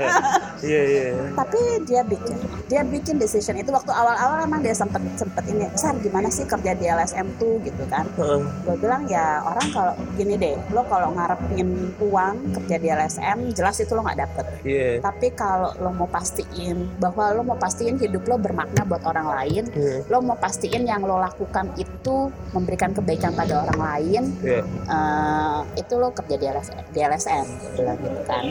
Iya 0.65 0.81
iya. 0.87 1.05
tapi 1.35 1.59
dia 1.85 2.01
bikin 2.01 2.37
dia 2.65 2.81
bikin 2.81 3.15
decision 3.19 3.53
itu 3.53 3.69
waktu 3.69 3.91
awal-awal 3.91 4.41
emang 4.41 4.63
dia 4.63 4.73
sempet 4.73 5.03
sempet 5.13 5.45
ini 5.45 5.67
sar 5.77 5.93
gimana 5.99 6.31
sih 6.31 6.44
kerja 6.45 6.71
di 6.71 6.85
LSM 6.85 7.27
tuh 7.35 7.57
gitu 7.59 7.83
kan 7.85 8.05
Heeh. 8.11 8.39
gue 8.61 8.75
bilang 8.77 9.03
ya 9.05 9.41
orang 9.41 9.67
kalau 9.69 9.93
gini 10.13 10.33
deh 10.35 10.55
lo 10.69 10.81
kalau 10.83 11.11
ngarepin 11.11 11.69
uang 11.99 12.35
kerja 12.53 12.75
di 12.75 12.87
LSM 12.87 13.37
jelas 13.51 13.77
itu 13.77 13.91
lo 13.91 14.01
nggak 14.01 14.19
dapet 14.19 14.45
Iya. 14.61 14.89
tapi 14.99 15.29
kalau 15.31 15.73
lo 15.75 15.89
mau 15.91 16.07
pastiin 16.07 16.97
bahwa 16.97 17.31
lo 17.31 17.41
mau 17.43 17.55
pastiin 17.55 17.97
hidup 17.97 18.25
lo 18.25 18.37
bermakna 18.37 18.81
buat 18.83 19.03
orang 19.03 19.27
lain 19.27 19.63
Hmm. 19.67 19.99
lo 20.07 20.17
mau 20.21 20.35
pastiin 20.35 20.83
yang 20.83 21.01
lo 21.01 21.17
lakukan 21.17 21.73
itu 21.75 22.15
memberikan 22.51 22.91
kebaikan 22.91 23.31
pada 23.31 23.61
orang 23.61 23.79
lain 23.79 24.23
Iya. 24.39 24.61
eh, 24.63 25.59
itu 25.75 25.93
lo 25.93 26.11
kerja 26.11 26.35
di 26.35 26.45
LSM, 26.45 26.83
di 26.89 26.99
LSM 27.01 27.45
gue 27.45 27.71
bilang 27.75 27.97
gitu 27.99 28.21
kan 28.23 28.43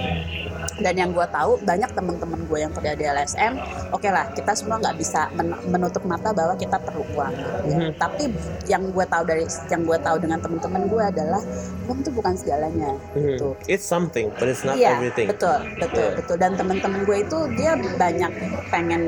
dan 0.76 0.94
yang 0.96 1.10
gue 1.10 1.26
tahu 1.28 1.56
banyak 1.60 1.86
teman-teman 1.88 2.40
gue 2.44 2.58
yang 2.58 2.72
kerja 2.72 2.92
di 2.92 3.04
LSM 3.04 3.52
oke 3.90 4.06
lah 4.06 4.26
kita 4.32 4.52
semua 4.52 4.76
nggak 4.76 4.96
bisa 4.96 5.30
men- 5.32 5.54
menutup 5.68 6.02
mata 6.04 6.30
bahwa 6.30 6.54
kita 6.54 6.76
perlu 6.76 7.06
uang 7.12 7.34
gitu 7.64 7.73
ya. 7.74 7.80
Mhm. 7.84 7.94
tapi 7.96 8.22
yang 8.64 8.82
gue 8.86 9.04
tahu 9.04 9.22
dari 9.24 9.44
yang 9.66 9.82
gue 9.82 9.98
tahu 9.98 10.16
dengan 10.16 10.38
teman-teman 10.38 10.82
gue 10.86 11.02
adalah 11.04 11.42
uang 11.84 11.98
itu 12.00 12.10
bukan 12.10 12.32
segalanya 12.32 12.90
Hmm. 13.12 13.24
gitu 13.26 13.48
It's 13.64 13.84
something, 13.84 14.28
but 14.32 14.46
it's 14.46 14.62
not 14.62 14.74
Iya, 14.74 14.96
everything. 14.96 15.28
betul, 15.28 15.58
betul, 15.76 16.00
Yeah. 16.04 16.16
betul. 16.16 16.36
Dan 16.36 16.52
teman-teman 16.54 17.00
gue 17.02 17.16
itu 17.20 17.38
dia 17.54 17.72
banyak 17.76 18.32
pengen 18.68 19.02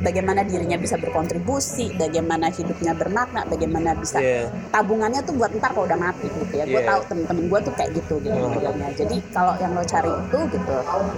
bagaimana 0.00 0.42
dirinya 0.42 0.76
bisa 0.76 0.94
berkontribusi, 0.96 1.94
bagaimana 1.94 2.48
hidupnya 2.48 2.92
bermakna, 2.92 3.46
bagaimana 3.46 3.94
bisa 3.94 4.18
Iya. 4.18 4.50
tabungannya 4.70 5.20
tuh 5.22 5.34
buat 5.34 5.50
ntar 5.52 5.70
kalau 5.70 5.86
udah 5.86 5.98
mati 5.98 6.26
gitu 6.28 6.54
ya. 6.54 6.64
Gue 6.64 6.80
Yeah. 6.80 6.88
tahu 6.88 7.00
temen-temen 7.08 7.44
gue 7.46 7.60
tuh 7.62 7.74
kayak 7.74 7.90
gitu 7.94 8.14
gitu 8.18 8.36
bilangnya. 8.50 8.88
Jadi 8.94 9.16
kalau 9.30 9.54
yang 9.56 9.72
lo 9.72 9.82
cari 9.82 10.10
itu 10.10 10.38
gitu, 10.48 10.74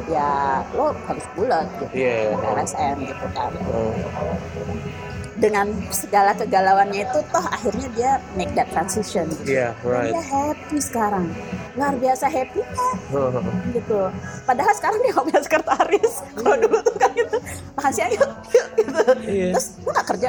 ya 0.08 0.28
lo 0.72 0.86
harus 1.02 1.24
bulat 1.32 1.66
gitu. 1.76 1.94
Iya. 1.94 2.36
LSM 2.52 2.96
gitu 3.02 3.26
kan. 3.32 3.50
Heeh. 3.52 5.21
Dengan 5.32 5.66
segala 5.88 6.36
kegalauannya 6.36 7.08
itu 7.08 7.18
toh 7.32 7.44
akhirnya 7.48 7.88
dia 7.96 8.10
make 8.36 8.52
that 8.52 8.68
transition 8.68 9.24
gitu. 9.40 9.56
Iya, 9.56 9.72
Dan 9.80 9.88
right. 9.88 10.12
Dia 10.12 10.24
happy 10.24 10.78
sekarang. 10.78 11.24
Luar 11.72 11.94
biasa 11.96 12.28
happy 12.28 12.60
Heeh. 12.60 13.44
gitu. 13.80 14.00
Padahal 14.44 14.72
sekarang 14.76 14.98
dia 15.00 15.12
punya 15.16 15.40
sekretaris. 15.40 16.14
Kalau 16.36 16.56
dulu 16.60 16.78
tuh 16.84 16.94
kan 17.00 17.10
gitu, 17.16 17.36
makan 17.74 17.92
siang 17.92 18.12
yuk, 18.12 18.30
yuk 18.52 18.66
gitu. 18.76 18.92
Iya. 19.24 19.48
Terus 19.56 19.66
lu 19.80 19.88
nggak 19.88 20.06
kerja? 20.12 20.28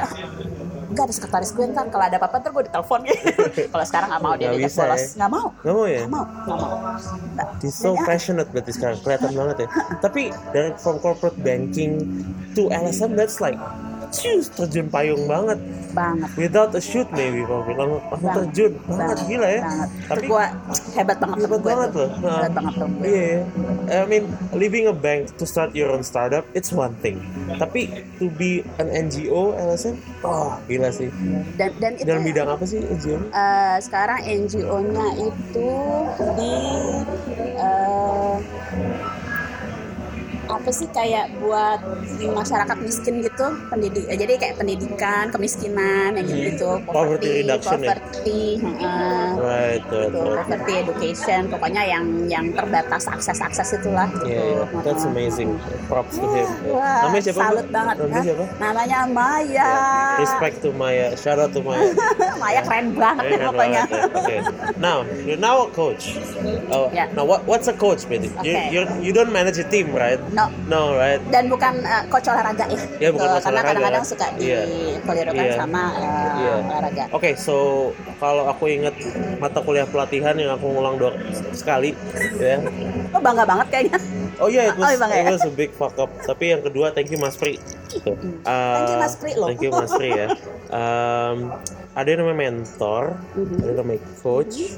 enggak 0.94 1.10
ada 1.10 1.14
sekretaris 1.18 1.50
gue 1.50 1.64
ntar 1.74 1.90
kalau 1.90 2.06
ada 2.06 2.16
apa-apa 2.22 2.36
ntar 2.38 2.50
gue 2.54 2.64
ditelepon 2.70 3.00
gitu 3.10 3.26
kalau 3.74 3.82
sekarang 3.82 4.08
nggak 4.14 4.22
mau 4.22 4.34
dia 4.38 4.54
diajak 4.54 4.70
bisa 4.70 4.78
bolos 4.86 4.94
ya? 5.02 5.06
nggak 5.18 5.30
mau 5.34 5.46
Nggak 5.50 5.74
mau 5.74 5.86
ya? 5.90 5.98
nggak 5.98 6.12
mau 6.14 6.24
nggak 6.30 6.58
mau 6.62 6.76
Nggak. 7.34 7.48
He's 7.58 7.74
so 7.74 7.90
Dan, 7.98 8.06
passionate 8.06 8.48
berarti 8.54 8.70
sekarang 8.70 8.98
kelihatan 9.02 9.32
banget 9.34 9.56
ya. 9.58 9.68
Tapi 10.06 10.22
dari 10.54 10.70
from 10.78 10.96
corporate 11.02 11.34
banking 11.42 11.92
to 12.54 12.70
LSM 12.70 13.18
that's 13.18 13.42
like 13.42 13.58
Cus, 14.14 14.46
terjun 14.48 14.86
payung 14.86 15.26
banget. 15.26 15.58
banget 15.90 16.26
Without 16.34 16.70
a 16.70 16.78
shoot 16.78 17.06
maybe 17.10 17.42
kalau 17.42 17.62
bilang 17.62 17.90
langsung 18.04 18.30
terjun 18.32 18.72
banget 18.80 18.98
banget 18.98 19.18
gila 19.26 19.48
ya. 19.48 19.60
banget. 19.60 19.88
Tapi 20.04 20.24
gue 20.24 20.44
hebat 20.92 21.16
banget 21.18 21.36
hebat 21.40 21.62
banget 21.62 21.90
loh. 21.92 22.10
Nah. 22.16 22.30
hebat 22.36 22.52
banget 22.52 22.72
gue 22.74 22.88
Iya, 23.04 23.38
I 23.86 24.06
mean, 24.06 24.24
leaving 24.52 24.86
a 24.86 24.96
bank 24.96 25.34
to 25.36 25.44
start 25.44 25.70
your 25.72 25.90
own 25.90 26.02
startup, 26.02 26.42
it's 26.52 26.70
one 26.70 26.94
thing. 26.98 27.18
Tapi 27.54 27.90
to 28.16 28.26
be 28.32 28.50
an 28.76 28.88
NGO, 28.88 29.54
LSM, 29.54 29.94
oh 30.22 30.54
gila 30.64 30.88
sih. 30.88 31.10
dan 31.54 31.70
dan 31.78 31.94
itu 31.94 32.02
Dalam 32.04 32.22
bidang 32.22 32.48
apa 32.48 32.64
sih 32.64 32.80
NGO? 32.80 33.18
eh, 33.24 33.76
sekarang 33.80 34.18
NGO-nya 34.24 35.06
itu 35.20 35.70
di 36.34 36.52
eh, 37.54 38.34
apa 40.46 40.70
sih 40.70 40.88
kayak 40.88 41.32
buat 41.38 41.80
masyarakat 42.20 42.76
miskin 42.78 43.20
gitu 43.20 43.46
pendidik 43.68 44.04
eh, 44.06 44.16
jadi 44.16 44.32
kayak 44.36 44.54
pendidikan 44.56 45.28
kemiskinan 45.28 46.14
yang 46.14 46.26
gitu 46.26 46.36
gitu 46.46 46.70
Hmm. 46.74 46.86
Poverty 46.86 47.28
reduction 47.40 47.78
ya? 47.78 47.88
poverty. 47.90 48.42
Right, 48.62 49.34
right, 49.34 49.82
gitu, 49.82 49.98
right. 50.14 50.36
poverty 50.40 50.72
education 50.78 51.40
pokoknya 51.48 51.82
yang 51.84 52.04
yang 52.26 52.46
terbatas 52.50 53.04
akses 53.06 53.38
akses 53.38 53.68
itulah 53.74 54.06
gitu 54.10 54.26
Yeah, 54.26 54.64
yeah. 54.64 54.82
That's 54.82 55.04
amazing. 55.04 55.56
Props 55.86 56.16
to 56.16 56.26
him. 56.26 56.48
Wah, 56.68 57.08
Namanya 57.08 57.22
siapa? 57.22 57.40
salut 57.42 57.66
banget 57.68 57.94
Namanya 57.98 58.22
siapa? 58.22 58.44
namanya 58.58 58.98
Maya 59.06 59.52
Yeah. 59.54 60.18
Respect 60.18 60.56
to 60.62 60.70
Maya. 60.70 61.14
Shout 61.14 61.36
out 61.36 61.52
to 61.52 61.60
Maya. 61.60 61.92
Maya 62.42 62.60
keren 62.62 62.94
banget 62.94 63.24
ya 63.24 63.30
good 63.30 63.46
pokoknya 63.50 63.82
ya. 63.84 64.02
Okay. 64.14 64.38
Now, 64.76 64.96
you're 65.22 65.38
now 65.38 65.64
a 65.64 65.70
coach. 65.70 66.16
Oh, 66.68 66.88
Yeah. 66.90 67.10
Now, 67.12 67.24
what 67.24 67.44
what's 67.44 67.66
a 67.66 67.74
coach? 67.74 68.06
You, 68.06 68.20
Okay. 68.40 68.70
you 68.70 68.80
you 69.00 69.12
don't 69.12 69.30
manage 69.30 69.56
a 69.56 69.66
team, 69.66 69.90
right? 69.90 70.18
No 70.34 70.46
No, 70.66 70.80
right? 70.94 71.22
dan 71.30 71.46
bukan 71.46 71.80
uh, 71.80 72.04
coach 72.06 72.26
olahraga 72.26 72.66
ya, 72.66 72.80
Ya, 72.98 73.08
bukan 73.08 73.28
coach 73.30 73.44
karena 73.44 73.62
kadang-kadang 73.62 74.04
suka 74.04 74.26
Iya. 74.34 74.60
dikelirukan 74.66 75.44
Iya. 75.44 75.54
sama 75.56 75.82
uh, 75.92 76.34
Iya. 76.34 76.54
olahraga 76.64 77.04
Oke, 77.10 77.30
so 77.34 77.56
kalau 78.18 78.44
aku 78.44 78.68
ingat 78.68 78.94
mata 79.38 79.58
kuliah 79.58 79.86
pelatihan 79.86 80.34
yang 80.34 80.52
aku 80.52 80.66
ngulang 80.68 80.96
dua 80.96 81.14
sekali, 81.50 81.94
ya. 82.36 82.58
lo 83.08 83.18
bangga 83.18 83.44
banget 83.44 83.66
kayaknya 83.70 83.98
Oh 84.34 84.50
iya, 84.50 84.66
it 84.66 84.74
Oh, 84.74 84.82
was, 84.82 84.98
iya, 84.98 85.06
ya? 85.06 85.22
it 85.22 85.30
was 85.30 85.46
a 85.46 85.54
big 85.54 85.70
fuck 85.70 85.94
up. 85.94 86.10
Tapi 86.20 86.50
yang 86.50 86.58
kedua, 86.58 86.90
thank 86.90 87.06
you 87.06 87.14
Mas 87.16 87.38
Pri. 87.38 87.54
Gitu. 87.86 88.18
Thank 88.42 88.90
you, 88.90 88.98
Uh, 88.98 88.98
Mas 88.98 89.14
Pri, 89.14 89.32
loh. 89.38 89.46
Thank 89.46 89.62
you 89.62 89.70
Mas 89.70 89.94
Pri 89.94 90.10
ya. 90.10 90.26
Um, 90.74 91.54
ada 91.94 92.02
yang 92.04 92.26
namanya 92.26 92.50
mentor, 92.50 93.14
Mhm. 93.30 93.62
ada 93.62 93.68
yang 93.68 93.78
namanya 93.78 94.02
coach, 94.18 94.74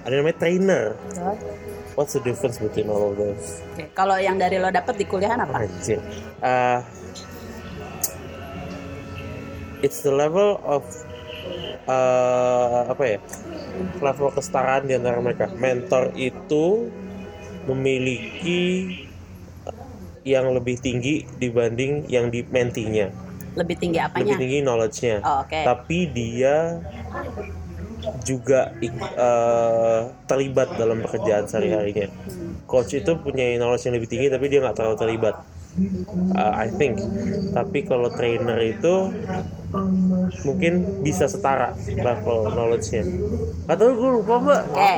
ada 0.00 0.12
yang 0.12 0.22
namanya 0.22 0.38
trainer. 0.38 0.84
What's 1.94 2.18
the 2.18 2.22
difference 2.22 2.58
between 2.58 2.90
all 2.90 3.10
of 3.10 3.14
those? 3.14 3.62
Oke, 3.78 3.86
kalau 3.94 4.18
yang 4.18 4.34
dari 4.34 4.58
lo 4.58 4.66
dapet 4.70 4.98
di 4.98 5.06
kuliahan 5.06 5.38
apa 5.38 5.62
Anjir. 5.62 6.02
Uh, 6.42 6.82
it's 9.78 10.02
the 10.02 10.10
level 10.10 10.58
of 10.66 10.82
uh, 11.86 12.90
apa 12.90 13.02
ya? 13.06 13.18
Level 14.02 14.34
kesetaraan 14.34 14.90
di 14.90 14.98
antara 14.98 15.22
mereka. 15.22 15.46
Mentor 15.54 16.10
itu 16.18 16.90
memiliki 17.70 18.90
yang 20.26 20.50
lebih 20.50 20.80
tinggi 20.80 21.22
dibanding 21.38 22.10
yang 22.10 22.28
di 22.28 22.42
mentinya. 22.48 23.06
lebih 23.54 23.78
tinggi 23.78 24.02
Lebih 24.02 24.10
apanya 24.10 24.34
tinggi 24.34 24.58
knowledge-nya. 24.66 25.22
oh, 25.22 25.46
oke 25.46 25.62
Tapi 25.62 26.10
dia 26.10 26.82
juga 28.24 28.72
eh, 28.80 30.00
terlibat 30.26 30.74
dalam 30.80 31.04
pekerjaan 31.04 31.46
sehari-harinya. 31.46 32.08
Coach 32.64 32.96
itu 32.96 33.14
punya 33.20 33.54
knowledge 33.60 33.86
yang 33.86 33.94
lebih 34.00 34.10
tinggi 34.10 34.26
tapi 34.32 34.48
dia 34.48 34.64
nggak 34.64 34.76
terlalu 34.76 34.96
terlibat. 34.96 35.36
Uh, 36.38 36.54
I 36.54 36.70
think. 36.70 37.02
Tapi 37.50 37.82
kalau 37.82 38.06
trainer 38.14 38.58
itu 38.62 39.10
mungkin 40.42 40.72
bisa 41.00 41.24
setara 41.24 41.72
level 41.88 42.48
knowledge-nya. 42.48 43.02
Atau 43.64 43.92
gue 43.92 44.10
lupa 44.14 44.34
mbak. 44.38 44.60
Oke. 44.68 44.92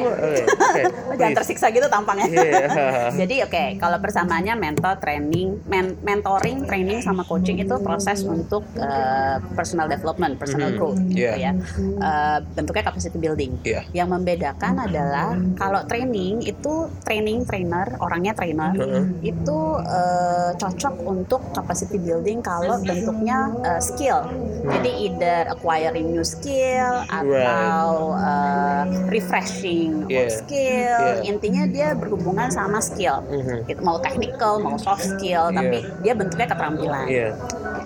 Jangan 1.12 1.16
please. 1.23 1.36
tersiksa 1.36 1.66
gitu 1.69 1.86
tampangnya 1.86 2.27
Iya. 2.27 2.62
Jadi 3.20 3.43
oke, 3.43 3.65
kalau 3.77 3.98
persamaannya 3.98 4.55
mentor, 4.55 4.98
training, 4.98 5.62
men- 5.65 5.97
mentoring, 6.01 6.65
training 6.65 6.98
sama 7.01 7.23
coaching 7.23 7.57
itu 7.57 7.74
proses 7.78 8.23
untuk 8.23 8.66
uh, 8.77 9.36
personal 9.53 9.86
development, 9.86 10.36
personal 10.36 10.69
Mhm. 10.69 10.77
growth, 10.77 11.01
gitu 11.07 11.23
Iya. 11.23 11.32
ya. 11.36 11.53
Uh, 11.97 12.39
bentuknya 12.53 12.85
capacity 12.85 13.16
building. 13.16 13.53
Iya. 13.62 13.86
Yang 13.93 14.09
membedakan 14.11 14.74
adalah 14.81 15.28
kalau 15.55 15.81
training 15.85 16.43
itu 16.43 16.74
training 17.03 17.44
trainer, 17.44 17.97
orangnya 17.98 18.32
trainer, 18.32 18.74
Mhm. 18.74 19.23
itu 19.23 19.59
uh, 19.78 20.51
cocok 20.53 20.94
untuk 21.03 21.40
capacity 21.53 21.97
building 21.97 22.40
kalau 22.40 22.77
bentuknya 22.78 23.39
uh, 23.62 23.78
skill. 23.78 24.27
Jadi 24.66 24.93
either 25.16 25.48
acquiring 25.48 26.12
new 26.12 26.20
skill 26.20 27.01
atau 27.09 28.12
uh, 28.12 28.84
refreshing 29.09 30.05
old 30.05 30.12
Yeah. 30.12 30.28
skill. 30.28 31.01
Yeah. 31.24 31.28
Intinya 31.32 31.64
dia 31.64 31.88
berhubungan 31.97 32.52
sama 32.52 32.84
skill. 32.84 33.24
Mhm. 33.24 33.64
Gitu, 33.64 33.80
mau 33.80 33.97
technical, 33.98 34.60
mau 34.60 34.76
soft 34.76 35.09
skill, 35.16 35.48
Yeah. 35.48 35.56
tapi 35.56 35.78
dia 36.05 36.12
bentuknya 36.12 36.47
keterampilan. 36.52 37.06
Iya. 37.09 37.28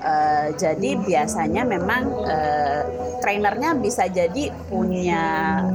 Eh, 0.00 0.48
jadi 0.56 0.96
biasanya 0.96 1.60
memang 1.68 2.24
eh, 2.24 2.82
trainernya 3.20 3.76
bisa 3.76 4.08
jadi 4.08 4.48
punya 4.72 5.24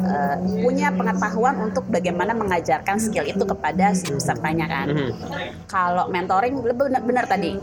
eh, 0.02 0.36
punya 0.66 0.90
pengetahuan 0.90 1.70
untuk 1.70 1.86
bagaimana 1.94 2.34
mengajarkan 2.34 2.98
skill 2.98 3.22
itu 3.22 3.46
kepada 3.46 3.94
si 3.94 4.10
pesertanya 4.10 4.66
kan. 4.66 4.88
Mhm. 4.90 5.10
Kalau 5.70 6.10
mentoring 6.10 6.58
benar, 6.58 7.06
benar 7.06 7.26
tadi. 7.30 7.54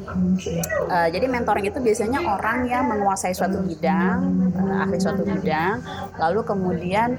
Eh, 0.87 1.09
jadi 1.11 1.27
mentoring 1.27 1.67
itu 1.67 1.83
biasanya 1.83 2.23
orang 2.23 2.71
yang 2.71 2.87
menguasai 2.87 3.35
suatu 3.35 3.59
bidang, 3.59 4.19
eh, 4.55 4.83
ahli 4.87 5.03
suatu 5.03 5.27
bidang, 5.27 5.83
lalu 6.15 6.41
kemudian 6.47 7.19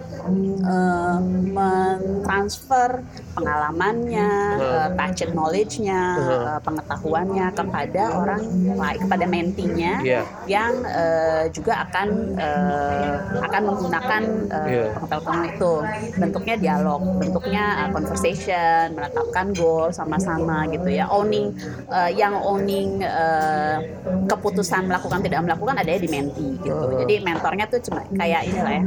eh, 0.64 1.20
mentransfer 1.52 3.04
pengalamannya, 3.34 4.30
eh, 4.58 4.88
tacit 4.96 5.30
knowledge-nya, 5.34 6.02
Mhm. 6.16 6.30
eh, 6.30 6.60
pengetahuannya 6.62 7.48
kepada 7.52 8.04
orang 8.14 8.42
lain, 8.74 9.00
kepada 9.04 9.26
mentinya 9.26 9.94
Iya. 10.02 10.22
yang 10.46 10.72
eh, 10.86 11.44
juga 11.50 11.86
akan 11.86 12.08
eh, 12.38 13.14
akan 13.42 13.62
menggunakan 13.66 14.24
eh, 14.50 14.68
Iya. 14.70 14.86
pengetahuan 14.96 15.42
itu. 15.50 15.74
Bentuknya 16.16 16.56
dialog, 16.56 17.02
bentuknya 17.18 17.64
eh, 17.86 17.90
conversation, 17.92 18.86
menetapkan 18.94 19.52
goal 19.54 19.90
sama-sama 19.90 20.66
gitu 20.70 20.88
ya. 20.88 21.10
Owning 21.10 21.54
eh, 21.90 22.10
yang 22.14 22.38
owning 22.38 23.02
eh, 23.02 23.78
keputusan 24.24 24.88
melakukan 24.88 25.20
tidak 25.22 25.42
melakukan 25.42 25.76
ada 25.76 25.92
di 25.94 26.08
menti 26.08 26.48
gitu. 26.62 26.74
Oh. 26.74 27.00
Jadi 27.02 27.20
mentornya 27.22 27.66
tuh 27.68 27.80
cuma 27.82 28.02
kayak 28.14 28.42
ini 28.46 28.60
lah 28.62 28.74
ya. 28.78 28.84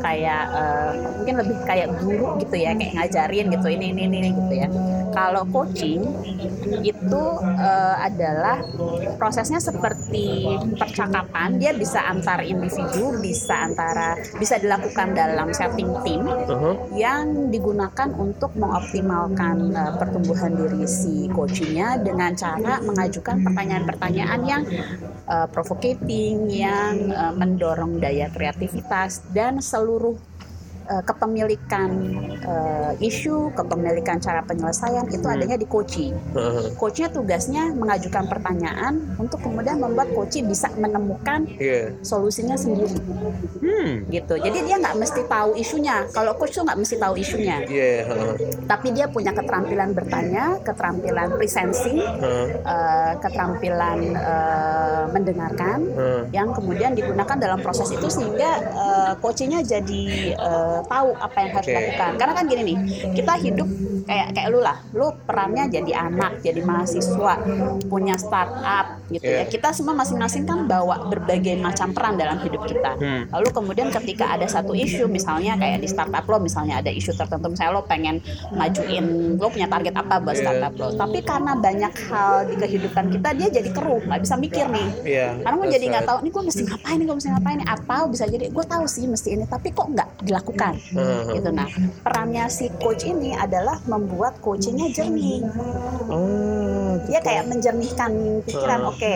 Kayak 0.00 0.42
eh, 0.54 0.90
mungkin 1.20 1.34
lebih 1.44 1.56
kayak 1.64 1.88
guru 2.00 2.26
gitu 2.40 2.56
ya, 2.56 2.70
kayak 2.74 2.92
ngajarin 2.96 3.46
gitu 3.50 3.68
ini 3.74 3.92
ini 3.94 4.04
ini 4.06 4.30
gitu 4.32 4.54
ya. 4.54 4.68
Kalau 5.14 5.46
coaching 5.46 6.02
itu 6.82 7.22
eh, 7.54 7.96
adalah 8.02 8.58
prosesnya 9.14 9.62
seperti 9.62 10.58
percakapan, 10.74 11.54
dia 11.58 11.70
bisa 11.70 12.02
antar 12.02 12.42
individu, 12.42 13.14
bisa 13.22 13.68
antara 13.68 14.18
bisa 14.38 14.58
dilakukan 14.58 15.14
dalam 15.14 15.54
setting 15.54 15.90
tim 16.02 16.26
Uh-huh. 16.44 16.76
yang 16.92 17.48
digunakan 17.48 18.10
untuk 18.16 18.52
mengoptimalkan 18.58 19.70
eh, 19.72 19.92
pertumbuhan 19.96 20.52
diri 20.56 20.84
si 20.84 21.30
coachingnya 21.30 22.00
dengan 22.00 22.34
cara 22.36 22.80
mengajukan 22.84 23.44
pertanyaan-pertanyaan 23.44 24.40
yang 24.44 24.62
eh, 25.24 25.46
provocating, 25.48 26.48
yang 26.52 27.12
eh, 27.12 27.32
mendorong 27.32 28.02
daya 28.02 28.28
kreativitas 28.32 29.24
dan 29.32 29.60
seluruh 29.60 30.16
eh, 30.84 31.02
kepemilikan 31.02 31.90
eh, 32.44 32.92
isu, 33.00 33.52
kepemilikan 33.52 34.20
cara 34.20 34.44
penyelesaian 34.44 35.08
itu 35.08 35.24
Hmm. 35.24 35.34
adanya 35.34 35.56
di 35.56 35.64
coaching. 35.64 36.12
Uh-huh. 36.32 36.68
Coachnya 36.76 37.08
tugasnya 37.08 37.72
mengajukan 37.72 38.28
pertanyaan 38.28 39.16
untuk 39.16 39.40
kemudian 39.40 39.80
membuat 39.80 40.12
coach 40.12 40.36
bisa 40.40 40.68
menemukan 40.76 41.46
Iya. 41.56 41.94
solusinya 42.02 42.54
sendiri 42.54 42.90
Hmm. 43.60 44.04
gitu. 44.08 44.34
Jadi 44.36 44.58
dia 44.64 44.76
nggak 44.76 44.96
mesti 44.96 45.24
tahu 45.24 45.56
isunya. 45.56 46.04
Kalau 46.10 46.36
coach 46.36 46.52
tuh 46.52 46.64
nggak 46.66 46.76
mesti 46.76 46.96
tahu 46.98 47.14
isunya, 47.16 47.64
Iya. 47.64 47.92
uh-huh. 48.04 48.34
tapi 48.66 48.92
dia 48.92 49.06
punya 49.08 49.32
keterampilan 49.32 49.94
bertanya, 49.94 50.58
keterampilan 50.60 51.28
presenting, 51.38 51.98
Uh-huh. 52.02 52.46
eh, 52.60 53.12
keterampilan 53.20 53.98
eh, 54.14 55.04
mendengarkan, 55.08 55.78
Uh-huh. 55.86 56.22
yang 56.30 56.52
kemudian 56.52 56.92
digunakan 56.92 57.36
dalam 57.36 57.60
proses 57.60 57.88
itu 57.88 58.06
sehingga 58.06 58.50
eh, 58.60 59.12
coachingnya 59.18 59.64
jadi 59.64 60.04
tahu 60.82 61.14
apa 61.22 61.38
yang 61.38 61.50
harus 61.54 61.66
Oke. 61.68 61.72
dilakukan. 61.76 62.10
Karena 62.18 62.34
kan 62.34 62.44
gini 62.50 62.62
nih, 62.74 62.76
kita 63.14 63.34
hidup 63.38 63.68
kayak 64.04 64.26
kayak 64.32 64.48
lu 64.48 64.60
lah 64.60 64.76
lu 64.90 65.06
perannya 65.20 65.68
jadi 65.68 65.92
anak 66.04 66.40
jadi 66.40 66.60
mahasiswa 66.60 67.34
punya 67.84 68.14
startup 68.14 69.00
gitu 69.08 69.24
ya 69.24 69.32
Iya. 69.34 69.50
kita 69.50 69.70
semua 69.70 69.92
masing-masing 69.94 70.44
kan 70.44 70.64
bawa 70.64 71.04
berbagai 71.04 71.56
macam 71.56 71.90
peran 71.90 72.14
dalam 72.14 72.38
hidup 72.38 72.62
kita 72.62 72.94
Hmm. 72.94 73.26
lalu 73.28 73.48
kemudian 73.50 73.88
ketika 73.90 74.30
ada 74.30 74.46
satu 74.46 74.72
isu 74.72 75.08
misalnya 75.08 75.54
kayak 75.54 75.80
di 75.80 75.86
startup 75.86 76.22
lo 76.22 76.38
misalnya 76.38 76.78
ada 76.78 76.88
isu 76.88 77.12
tertentu 77.12 77.50
misalnya 77.50 77.72
lo 77.72 77.82
pengen 77.82 78.20
majuin 78.50 79.04
lo 79.34 79.48
punya 79.48 79.66
target 79.66 79.94
apa 79.94 80.14
buat 80.18 80.34
Iya. 80.34 80.42
startup 80.42 80.72
lo 80.74 80.88
tapi 80.94 81.18
karena 81.20 81.52
banyak 81.54 81.92
hal 82.04 82.32
di 82.44 82.54
kehidupan 82.56 83.04
kita 83.10 83.28
dia 83.32 83.48
jadi 83.50 83.68
keruh 83.70 84.00
nggak 84.00 84.20
bisa 84.20 84.34
mikir 84.36 84.66
nih 84.66 84.88
Iya. 85.04 85.28
karena 85.40 85.56
gue 85.56 85.68
jadi 85.70 85.84
nggak 85.86 86.00
right. 86.00 86.10
tahu 86.10 86.18
nih 86.20 86.30
gue 86.30 86.42
mesti 86.44 86.62
ngapain 86.64 86.96
nih 86.96 87.06
gue 87.06 87.16
mesti 87.16 87.30
ngapain 87.30 87.56
nih 87.56 87.68
atau 87.70 88.02
bisa 88.06 88.24
jadi 88.26 88.44
gue 88.46 88.64
tahu 88.64 88.84
sih 88.84 89.04
mesti 89.04 89.28
ini 89.32 89.44
tapi 89.44 89.68
kok 89.70 89.86
nggak 89.86 90.08
dilakukan 90.22 90.72
Hmm. 90.94 91.32
gitu 91.32 91.48
nah 91.50 91.66
perannya 92.00 92.44
si 92.48 92.68
coach 92.76 93.04
ini 93.04 93.32
adalah 93.34 93.80
membuat 93.94 94.42
coachingnya 94.42 94.90
jernih. 94.90 95.40
Oh, 96.10 96.98
dia 97.06 97.18
kayak 97.18 97.46
menjernihkan 97.48 98.42
pikiran 98.44 98.80
Hmm. 98.84 98.90
oke 98.90 99.14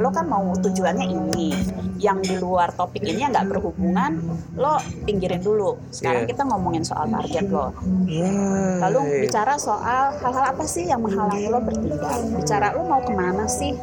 lo 0.00 0.08
kan 0.08 0.26
mau 0.26 0.54
tujuannya 0.56 1.06
ini 1.06 1.52
yang 2.00 2.24
di 2.24 2.32
luar 2.40 2.72
topik 2.72 3.04
ini 3.04 3.20
nggak 3.20 3.44
berhubungan 3.44 4.16
lo 4.56 4.80
pinggirin 5.04 5.44
dulu. 5.44 5.76
Sekarang 5.92 6.24
Iya. 6.24 6.30
kita 6.32 6.42
ngomongin 6.48 6.80
soal 6.80 7.06
target 7.06 7.46
lo. 7.48 7.76
Right. 8.08 8.80
lalu 8.80 9.28
bicara 9.28 9.60
soal 9.60 10.16
hal-hal 10.16 10.44
apa 10.56 10.64
sih 10.64 10.88
yang 10.88 11.04
menghalangi 11.04 11.46
lo 11.46 11.60
bertindak? 11.60 12.16
Bicara 12.34 12.72
lo 12.72 12.88
mau 12.88 13.04
ke 13.04 13.12
mana 13.12 13.44
sih? 13.44 13.76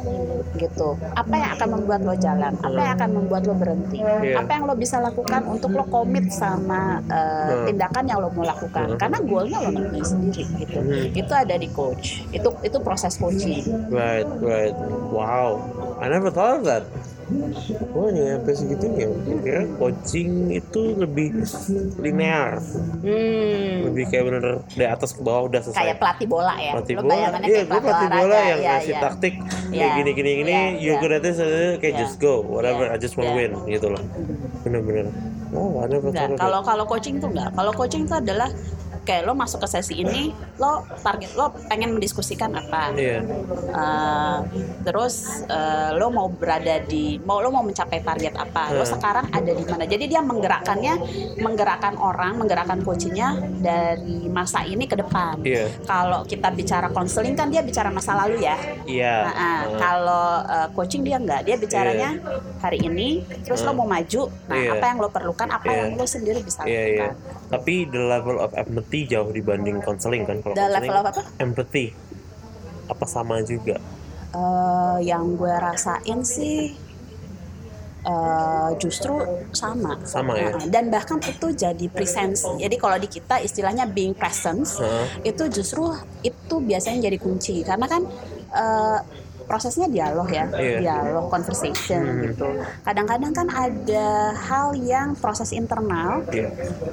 Gitu. 0.58 0.88
Apa 1.14 1.34
yang 1.38 1.50
akan 1.54 1.68
membuat 1.78 2.00
lo 2.02 2.14
jalan? 2.18 2.52
Apa 2.58 2.78
yang 2.78 2.92
akan 2.98 3.10
membuat 3.22 3.42
lo 3.46 3.54
berhenti? 3.54 4.02
Iya. 4.02 4.42
apa 4.42 4.50
yang 4.50 4.64
lo 4.66 4.74
bisa 4.74 4.98
lakukan 4.98 5.46
untuk 5.46 5.70
lo 5.72 5.84
komit 5.86 6.30
sama 6.30 6.98
uh, 7.06 7.64
tindakan 7.64 8.04
yang 8.06 8.18
lo 8.18 8.28
mau 8.34 8.42
lakukan? 8.44 8.86
Hmm. 8.88 8.98
karena 8.98 9.18
goalnya 9.22 9.58
lo 9.62 9.70
nentuin 9.70 10.04
sendiri 10.04 10.37
gitu 10.46 10.78
Hmm. 10.78 11.10
itu 11.10 11.32
ada 11.34 11.54
di 11.58 11.68
coach 11.72 12.22
itu 12.30 12.48
itu 12.62 12.78
proses 12.78 13.18
coaching 13.18 13.66
Right, 13.88 14.26
right. 14.38 14.76
Wow, 15.10 15.64
I 15.98 16.06
never 16.06 16.28
thought 16.30 16.60
of 16.60 16.64
that. 16.68 16.84
Oh, 17.92 18.08
nyampe 18.08 18.56
segitunya. 18.56 19.04
Kira 19.44 19.68
coaching 19.76 20.48
itu 20.48 20.96
lebih 20.96 21.44
linear, 22.00 22.56
hmm. 23.04 23.84
lebih 23.92 24.08
kayak 24.08 24.24
bener 24.32 24.44
dari 24.72 24.88
atas 24.88 25.12
ke 25.12 25.20
bawah 25.20 25.52
udah 25.52 25.60
selesai. 25.60 25.76
kayak 25.76 25.96
pelatih 26.00 26.24
bola 26.24 26.54
ya 26.56 26.72
pelatih 26.72 26.94
lo 26.96 27.00
bola, 27.04 27.14
iya, 27.14 27.28
kayak 27.28 27.66
gue 27.68 27.80
pelatih, 27.84 28.08
bola 28.08 28.24
olahraga 28.24 28.40
yang 28.48 28.60
ya, 28.60 28.70
ngasih 28.72 28.94
ya. 28.94 29.00
taktik 29.04 29.34
Iya. 29.36 29.76
kayak 29.76 29.92
gini 29.92 30.10
gini 30.16 30.30
gini, 30.40 30.52
Iya, 30.52 30.64
you 30.80 30.92
iya. 30.96 31.00
good 31.04 31.12
at 31.12 31.22
this, 31.24 31.36
uh, 31.36 31.76
kayak 31.76 31.94
Iya. 31.94 32.00
just 32.00 32.16
go, 32.16 32.34
whatever, 32.40 32.84
Iya, 32.88 32.96
I 32.96 32.96
just 32.96 33.14
want 33.20 33.28
to 33.28 33.34
iya. 33.36 33.40
win, 33.44 33.52
gitu 33.68 33.86
loh. 33.92 34.02
Bener-bener. 34.64 35.06
Oh, 35.52 35.80
of 35.80 36.04
kalau 36.36 36.60
kalau 36.60 36.84
coaching 36.84 37.16
tuh 37.20 37.32
enggak. 37.32 37.48
Kalau 37.56 37.72
coaching 37.72 38.04
itu 38.04 38.14
adalah 38.16 38.48
kayak 39.08 39.24
lo 39.24 39.32
masuk 39.32 39.64
ke 39.64 39.68
sesi 39.70 39.94
ini, 39.96 40.28
lo 40.60 40.84
target 41.00 41.32
lo 41.32 41.56
pengen 41.64 41.96
mendiskusikan 41.96 42.52
apa. 42.52 42.92
Iya, 42.92 43.24
Eh, 43.68 44.36
terus 44.82 45.44
eh, 45.46 45.90
lo 45.94 46.10
mau 46.10 46.28
berada 46.28 46.80
di 46.82 47.16
mau 47.20 47.38
lo 47.38 47.48
mau 47.48 47.62
mencapai 47.62 48.00
target 48.00 48.34
apa 48.34 48.68
lo 48.70 48.84
Hmm. 48.84 48.90
sekarang 48.90 49.26
ada 49.30 49.48
di 49.48 49.64
mana 49.64 49.84
jadi 49.84 50.04
dia 50.04 50.20
menggerakkannya 50.20 50.94
menggerakkan 51.38 51.94
orang 51.96 52.36
menggerakkan 52.36 52.82
coachingnya 52.82 53.32
dari 53.58 54.26
masa 54.28 54.64
ini 54.64 54.84
ke 54.84 54.96
depan 54.96 55.40
iya, 55.42 55.70
kalau 55.84 56.24
kita 56.24 56.50
bicara 56.50 56.88
konseling 56.88 57.32
kan 57.32 57.48
dia 57.48 57.62
bicara 57.62 57.88
masa 57.88 58.16
lalu 58.16 58.42
ya 58.42 58.56
iya. 58.84 59.14
Nah, 59.24 59.34
ah, 59.34 59.46
Uh, 59.58 59.78
kalau 59.78 60.26
uh, 60.44 60.68
coaching 60.72 61.02
dia 61.02 61.16
enggak, 61.16 61.42
dia 61.42 61.56
bicaranya 61.56 62.18
hari 62.58 62.78
ini, 62.80 63.22
terus 63.42 63.62
lo 63.62 63.70
Hmm. 63.70 63.78
mau 63.78 63.88
maju, 63.88 64.22
nah 64.44 64.54
Iya. 64.54 64.70
apa 64.74 64.84
yang 64.86 64.98
lo 64.98 65.08
perlukan, 65.08 65.48
apa 65.48 65.64
Iya. 65.64 65.78
yang 65.78 65.88
lo 65.94 66.04
sendiri 66.04 66.40
bisa 66.40 66.62
Iya, 66.62 66.82
iya. 66.84 67.06
lakukan. 67.08 67.14
Tapi 67.48 67.88
the 67.88 68.02
level 68.02 68.36
of 68.36 68.52
empathy 68.52 69.04
jauh 69.04 69.28
dibanding 69.28 69.80
counseling 69.80 70.22
kan 70.22 70.40
kalau 70.40 70.52
The 70.52 70.68
counseling, 70.68 70.84
level 70.84 70.96
of 70.98 71.06
apa? 71.08 71.22
empathy 71.38 71.86
apa 72.86 73.04
sama 73.04 73.40
juga 73.42 73.76
Eh, 74.28 74.98
yang 75.02 75.32
gue 75.34 75.48
rasain 75.48 76.20
sih 76.20 76.76
eh, 78.04 78.70
justru 78.76 79.16
sama. 79.50 79.96
Sama 80.04 80.36
ya? 80.36 80.52
Nah, 80.52 80.68
Dan 80.68 80.88
bahkan 80.88 81.16
itu 81.18 81.48
jadi 81.50 81.86
presence. 81.88 82.44
Jadi 82.44 82.76
kalau 82.76 82.96
di 82.96 83.08
kita 83.08 83.40
istilahnya 83.40 83.88
being 83.88 84.12
presence, 84.12 84.76
Heeh. 84.78 85.32
itu 85.32 85.48
justru 85.50 85.92
itu 86.20 86.54
biasanya 86.60 87.08
jadi 87.08 87.16
kunci 87.16 87.64
karena 87.64 87.88
kan 87.88 88.02
eh, 88.50 88.98
prosesnya 89.48 89.88
dialog 89.88 90.28
ya, 90.28 90.44
Iya. 90.52 90.78
dialog, 90.78 91.32
conversation 91.32 92.04
Hmm. 92.04 92.22
gitu. 92.28 92.46
Kadang-kadang 92.84 93.32
kan 93.32 93.48
ada 93.48 94.06
hal 94.36 94.76
yang 94.76 95.16
proses 95.16 95.50
internal 95.50 96.20
Iya. 96.28 96.52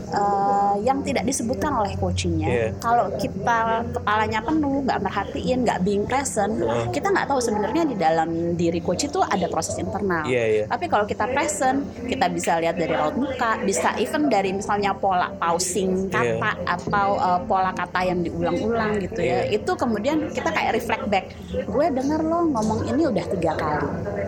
eh, 0.10 0.74
yang 0.82 1.04
tidak 1.04 1.28
disebutkan 1.28 1.76
oleh 1.76 1.94
coachingnya. 1.96 2.48
Iya. 2.48 2.68
Kalau 2.80 3.12
kita 3.16 3.60
kepalanya 3.92 4.40
penuh, 4.40 4.82
nggak 4.82 5.00
merhatiin, 5.02 5.68
nggak 5.68 5.80
being 5.84 6.06
present, 6.06 6.56
Heeh. 6.56 6.88
kita 6.90 7.12
nggak 7.12 7.28
tahu 7.28 7.40
sebenarnya 7.40 7.84
di 7.84 7.96
dalam 7.96 8.30
diri 8.56 8.80
coach 8.80 9.04
itu 9.04 9.20
ada 9.20 9.52
proses 9.52 9.76
internal. 9.76 10.24
Iya, 10.24 10.44
iya. 10.48 10.64
Tapi 10.66 10.88
kalau 10.88 11.04
kita 11.04 11.28
present, 11.28 11.84
kita 12.08 12.32
bisa 12.32 12.56
lihat 12.58 12.80
dari 12.80 12.96
raut 12.96 13.20
muka, 13.20 13.60
bisa 13.62 13.92
even 13.98 14.32
dari 14.32 14.56
misalnya 14.56 14.96
pola 14.96 15.28
pausing 15.36 16.08
Iya. 16.08 16.40
kata 16.40 16.52
atau 16.66 17.10
eh, 17.18 17.40
pola 17.44 17.72
kata 17.72 18.00
yang 18.06 18.20
diulang-ulang 18.22 19.02
gitu 19.02 19.20
ya. 19.20 19.44
Iya. 19.44 19.60
Itu 19.60 19.76
kemudian 19.76 20.32
kita 20.32 20.50
kayak 20.50 20.72
reflect 20.74 21.06
back. 21.10 21.26
Gue 21.66 21.92
denger 21.92 22.22
lo 22.22 22.45
ngomong 22.48 22.86
ini 22.86 23.04
udah 23.06 23.26
tiga 23.28 23.54
kali. 23.54 23.88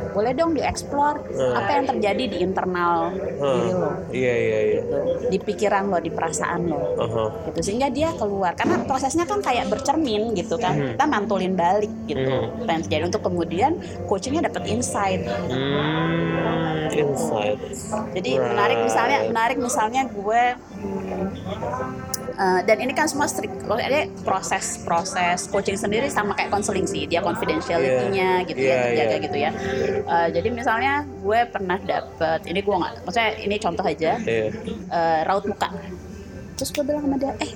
Boleh 0.09 0.33
dong 0.33 0.51
dieksplor 0.51 1.21
Hmm. 1.27 1.53
apa 1.53 1.69
yang 1.71 1.85
terjadi 1.87 2.23
di 2.27 2.37
internal 2.39 3.13
diri 3.13 3.71
lo, 3.71 3.89
Iya 4.09 4.33
iya 4.35 4.59
iya. 4.63 4.81
gitu. 4.81 4.97
di 5.27 5.37
pikiran 5.37 5.83
lo, 5.85 5.97
di 5.97 6.09
perasaan 6.09 6.61
lo 6.65 6.81
Aha. 6.95 7.25
gitu 7.45 7.59
sehingga 7.63 7.87
dia 7.87 8.09
keluar 8.13 8.53
karena 8.53 8.81
prosesnya 8.81 9.23
kan 9.23 9.39
kayak 9.39 9.67
bercermin 9.67 10.33
gitu 10.33 10.55
kan 10.55 10.73
Hmm. 10.73 10.89
kita 10.91 11.05
mantulin 11.05 11.53
balik 11.53 11.91
gitu 12.05 12.25
Hmm. 12.25 12.61
apa 12.61 12.71
yang 12.71 12.83
terjadi 12.83 13.03
untuk 13.05 13.23
kemudian 13.23 13.71
coachingnya 14.05 14.41
dapat 14.43 14.63
insight 14.67 15.21
Hmm, 15.21 16.89
insight. 16.89 17.57
jadi 18.11 18.31
Right. 18.33 18.47
menarik 18.47 18.77
misalnya 18.81 19.17
menarik 19.27 19.57
misalnya 19.59 20.01
gue 20.07 20.43
hmm, 20.73 21.25
eh, 22.37 22.59
dan 22.63 22.77
ini 22.77 22.93
kan 22.93 23.05
semua 23.05 23.25
strict 23.25 23.53
kalau 23.61 23.75
ada 23.75 24.05
proses 24.21 24.79
proses 24.81 25.49
coaching 25.49 25.75
sendiri 25.75 26.07
sama 26.07 26.31
kayak 26.31 26.49
konseling 26.49 26.85
sih 26.85 27.03
dia 27.03 27.19
confidentiality-nya 27.19 28.45
gitu 28.45 28.59
Iya, 28.59 28.69
ya 28.69 28.83
terjaga 28.83 29.03
iya. 29.09 29.25
gitu 29.25 29.37
ya 29.37 29.51
Eh, 30.07 30.27
jadi 30.31 30.47
misalnya 30.49 30.93
gue 31.03 31.39
pernah 31.47 31.77
dapet 31.77 32.39
ini 32.45 32.59
gue 32.61 32.75
nggak 32.75 32.93
maksudnya 33.03 33.31
ini 33.37 33.55
contoh 33.57 33.83
aja 33.83 34.11
Iya. 34.17 34.47
eh, 34.87 35.19
raut 35.25 35.43
muka 35.43 35.67
terus 36.55 36.69
gue 36.71 36.81
bilang 36.81 37.03
sama 37.03 37.17
dia 37.17 37.33
eh 37.37 37.51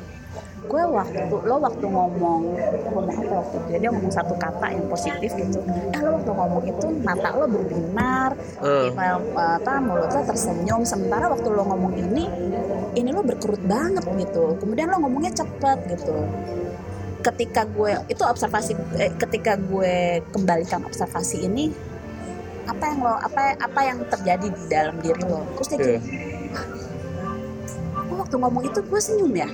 gue 0.72 0.84
waktu 0.88 1.20
lo 1.44 1.56
waktu 1.60 1.84
ngomong 1.86 2.42
ngomong 2.88 3.06
apa 3.12 3.34
waktu 3.38 3.56
itu 3.60 3.70
ya? 3.70 3.78
dia 3.78 3.90
ngomong 3.92 4.08
satu 4.10 4.34
kata 4.36 4.72
yang 4.72 4.88
positif 4.88 5.32
gitu 5.36 5.60
eh 5.92 6.00
lo 6.00 6.16
waktu 6.16 6.32
ngomong 6.32 6.64
itu 6.64 6.86
mata 7.04 7.30
lo 7.36 7.46
berbinar 7.46 8.32
Hmm. 8.62 8.94
email 8.94 9.18
apa 9.36 9.74
mulut 9.82 10.08
lo 10.08 10.22
tersenyum 10.24 10.86
sementara 10.86 11.28
waktu 11.28 11.50
lo 11.50 11.66
ngomong 11.66 11.94
ini 11.94 12.24
ini 12.94 13.10
lo 13.10 13.20
berkerut 13.22 13.60
banget 13.62 14.06
gitu 14.16 14.56
kemudian 14.58 14.88
lo 14.88 15.02
ngomongnya 15.02 15.34
cepet 15.36 15.92
gitu 15.92 16.14
ketika 17.22 17.68
gue 17.68 17.92
itu 18.08 18.24
observasi 18.24 18.72
eh, 18.98 19.12
ketika 19.14 19.54
gue 19.54 20.22
kembalikan 20.30 20.82
observasi 20.82 21.44
ini 21.44 21.70
apa 22.64 22.84
yang 22.88 23.00
lo 23.02 23.14
apa 23.14 23.58
apa 23.58 23.80
yang 23.84 23.98
terjadi 24.08 24.48
di 24.48 24.64
dalam 24.70 24.96
diri 24.98 25.22
lo 25.22 25.42
terus 25.58 25.68
dia 25.68 25.78
Iya. 25.78 25.86
gini 25.98 26.00
"Oh, 28.10 28.16
waktu 28.20 28.36
ngomong 28.38 28.64
itu 28.64 28.80
gue 28.80 29.00
senyum 29.00 29.34
ya 29.34 29.50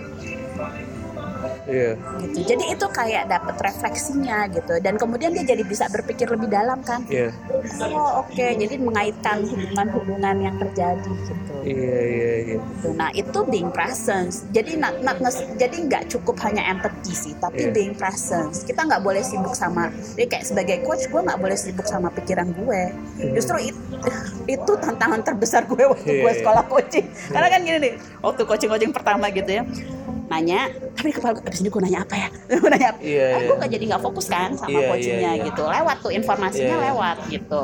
Iya. 1.68 1.92
gitu 2.24 2.48
jadi 2.48 2.64
itu 2.72 2.86
kayak 2.88 3.24
dapet 3.28 3.56
refleksinya 3.60 4.48
gitu 4.50 4.80
dan 4.80 4.96
kemudian 4.96 5.36
dia 5.36 5.44
jadi 5.46 5.62
bisa 5.62 5.86
berpikir 5.88 6.28
lebih 6.28 6.48
dalam 6.48 6.80
kan 6.80 7.04
Iya. 7.08 7.36
oh 7.84 8.24
oke 8.24 8.46
jadi 8.56 8.76
mengaitkan 8.80 9.44
hubungan-hubungan 9.44 10.36
yang 10.40 10.56
terjadi 10.58 11.12
gitu 11.28 11.54
Iya 11.68 12.00
iya 12.00 12.32
iya. 12.48 12.58
Gitu. 12.64 12.88
Nah 12.96 13.10
itu 13.12 13.40
being 13.44 13.70
presence. 13.70 14.48
Jadi 14.50 14.80
not, 14.80 15.04
not 15.04 15.20
jadi 15.60 15.76
nggak 15.76 16.08
cukup 16.08 16.40
hanya 16.40 16.64
empathy 16.64 17.12
sih, 17.12 17.34
tapi 17.36 17.68
Iya. 17.68 17.76
being 17.76 17.92
presence. 17.92 18.64
Kita 18.64 18.88
nggak 18.88 19.04
boleh 19.04 19.20
sibuk 19.20 19.52
sama. 19.52 19.92
Jadi 20.16 20.28
kayak 20.28 20.46
sebagai 20.48 20.78
coach 20.88 21.12
gue 21.12 21.20
nggak 21.20 21.36
boleh 21.36 21.58
sibuk 21.60 21.84
sama 21.84 22.08
pikiran 22.08 22.56
gue. 22.56 22.82
Justru 23.36 23.60
it- 23.68 23.84
itu 24.48 24.72
tantangan 24.80 25.20
terbesar 25.20 25.68
gue 25.68 25.84
waktu 25.84 26.08
Iya, 26.08 26.24
gue 26.24 26.32
iya. 26.32 26.40
sekolah 26.40 26.64
coaching. 26.66 27.06
Karena 27.28 27.48
kan 27.52 27.60
gini 27.60 27.78
nih, 27.82 27.94
waktu 28.22 28.42
coaching 28.48 28.70
coaching 28.72 28.94
pertama 28.96 29.28
gitu 29.28 29.52
ya, 29.52 29.64
nanya, 30.28 30.72
tapi 30.94 31.12
kepala 31.12 31.36
gue, 31.36 31.44
abis 31.58 31.66
ini 31.66 31.74
gue 31.74 31.82
nanya 31.82 32.00
apa 32.06 32.16
ya? 32.16 32.30
gue 32.62 32.70
nanya 32.70 32.88
apa? 32.88 33.00
Iya, 33.02 33.26
Ah, 33.28 33.34
iya. 33.34 33.48
gue 33.50 33.56
nggak 33.58 33.72
jadi 33.72 33.84
nggak 33.90 34.04
fokus 34.04 34.26
kan 34.28 34.50
sama 34.54 34.70
Iya, 34.70 34.86
coachingnya 34.88 35.18
iya, 35.18 35.32
iya. 35.34 35.46
gitu. 35.50 35.64
Lewat 35.66 35.98
tuh 35.98 36.12
informasinya 36.14 36.68
Iya, 36.68 36.78
iya. 36.78 36.88
lewat 36.94 37.18
gitu. 37.28 37.60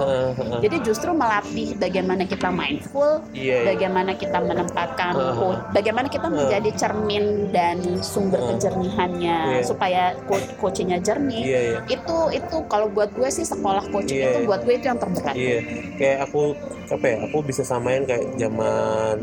Jadi 0.60 0.76
justru 0.82 1.10
melatih 1.14 1.68
bagaimana 1.78 2.24
kita 2.26 2.50
mindful, 2.50 3.12
Iya, 3.32 3.38
iya. 3.38 3.58
bagaimana 3.70 4.12
kita 4.16 4.38
menempatkan, 4.42 5.14
Uh. 5.14 5.54
bagaimana 5.70 6.08
kita 6.10 6.26
menjadi 6.28 6.70
cermin 6.74 7.24
dan 7.52 7.78
sumber 8.02 8.42
Uh. 8.42 8.48
kejernihannya 8.50 9.38
Iya. 9.54 9.62
supaya 9.62 10.04
co- 10.26 10.50
coachingnya 10.58 10.98
jernih. 11.00 11.44
Iya 11.44 11.60
iya. 11.62 11.80
Itu 11.88 12.18
itu 12.32 12.58
kalau 12.66 12.90
buat 12.90 13.14
gue 13.14 13.30
sih 13.30 13.46
sekolah 13.46 13.86
coaching 13.90 14.18
Iya, 14.18 14.30
itu 14.34 14.50
buat 14.50 14.66
gue 14.66 14.74
itu 14.74 14.86
yang 14.88 14.98
terberat. 14.98 15.36
Iya, 15.38 15.58
kayak 15.94 16.18
aku 16.26 16.58
apa 16.84 17.06
ya 17.06 17.18
aku 17.22 17.38
bisa 17.42 17.62
samain 17.64 18.04
kayak 18.04 18.38
zaman 18.38 19.18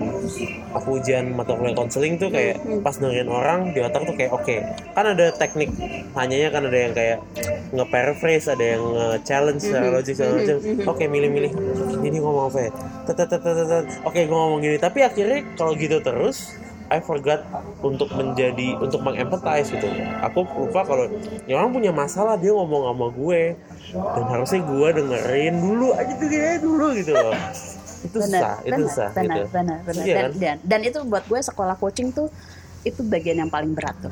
aku 0.72 0.88
ujian 0.96 1.30
mata 1.30 1.52
kuliah 1.52 1.76
konseling 1.76 2.14
tuh 2.16 2.28
kayak 2.28 2.56
Hmm. 2.60 2.80
pas 2.80 2.92
dengerin 2.92 3.28
orang 3.28 3.70
di 3.70 3.80
otak 3.80 4.02
tuh 4.02 4.14
kayak 4.14 4.32
oke 4.32 4.56
kan 4.90 5.06
ada 5.06 5.26
teknik 5.32 5.70
tanyanya 6.10 6.48
kan 6.50 6.62
ada 6.66 6.78
yang 6.78 6.92
kayak 6.92 7.18
nge-paraphrase 7.70 8.46
ada 8.48 8.64
yang 8.64 8.82
nge-challenge 8.82 9.62
secara 9.62 9.86
Mhm. 9.86 9.94
logik 9.94 10.14
segala 10.14 10.30
Mhm. 10.30 10.38
macam 10.38 10.56
Mhm. 10.58 10.84
oke 10.86 11.04
milih-milih 11.06 11.52
ini 12.02 12.16
ngomong 12.18 12.44
apa 12.48 12.58
ya 12.60 12.70
oke 14.02 14.20
gue 14.20 14.36
ngomong 14.36 14.60
gini 14.60 14.76
tapi 14.76 14.98
akhirnya 15.00 15.44
kalau 15.54 15.72
gitu 15.74 15.98
terus 16.00 16.54
I 16.90 16.98
forgot 16.98 17.46
untuk 17.80 18.10
menjadi 18.10 18.74
untuk 18.76 18.98
mengempathize 19.00 19.70
gitu 19.70 19.86
aku 20.20 20.42
lupa 20.42 20.82
kalau 20.82 21.06
ya 21.46 21.54
orang 21.54 21.70
punya 21.70 21.94
masalah 21.94 22.34
dia 22.34 22.50
ngomong 22.50 22.82
sama 22.90 23.06
gue 23.08 23.42
dan 23.94 24.24
harusnya 24.26 24.60
gue 24.60 24.88
dengerin 24.98 25.54
dulu 25.56 25.94
aja 25.94 26.12
tuh 26.12 26.28
dia 26.28 26.58
dulu 26.58 26.86
gitu 26.92 27.12
loh 27.14 27.34
itu 28.00 28.16
susah 28.16 28.58
itu 28.64 28.72
benar, 28.74 28.88
susah 28.88 29.08
benar, 29.12 29.36
gitu 29.36 29.46
benar, 29.52 29.78
benar. 29.84 30.02
Iya 30.02 30.14
Dan, 30.16 30.24
kan? 30.24 30.32
dan, 30.40 30.56
dan 30.64 30.80
itu 30.82 30.98
buat 31.04 31.24
gue 31.28 31.38
sekolah 31.38 31.76
coaching 31.76 32.10
tuh 32.10 32.26
itu 32.82 33.00
bagian 33.04 33.38
yang 33.38 33.50
paling 33.52 33.70
berat 33.70 33.94
tuh 34.00 34.10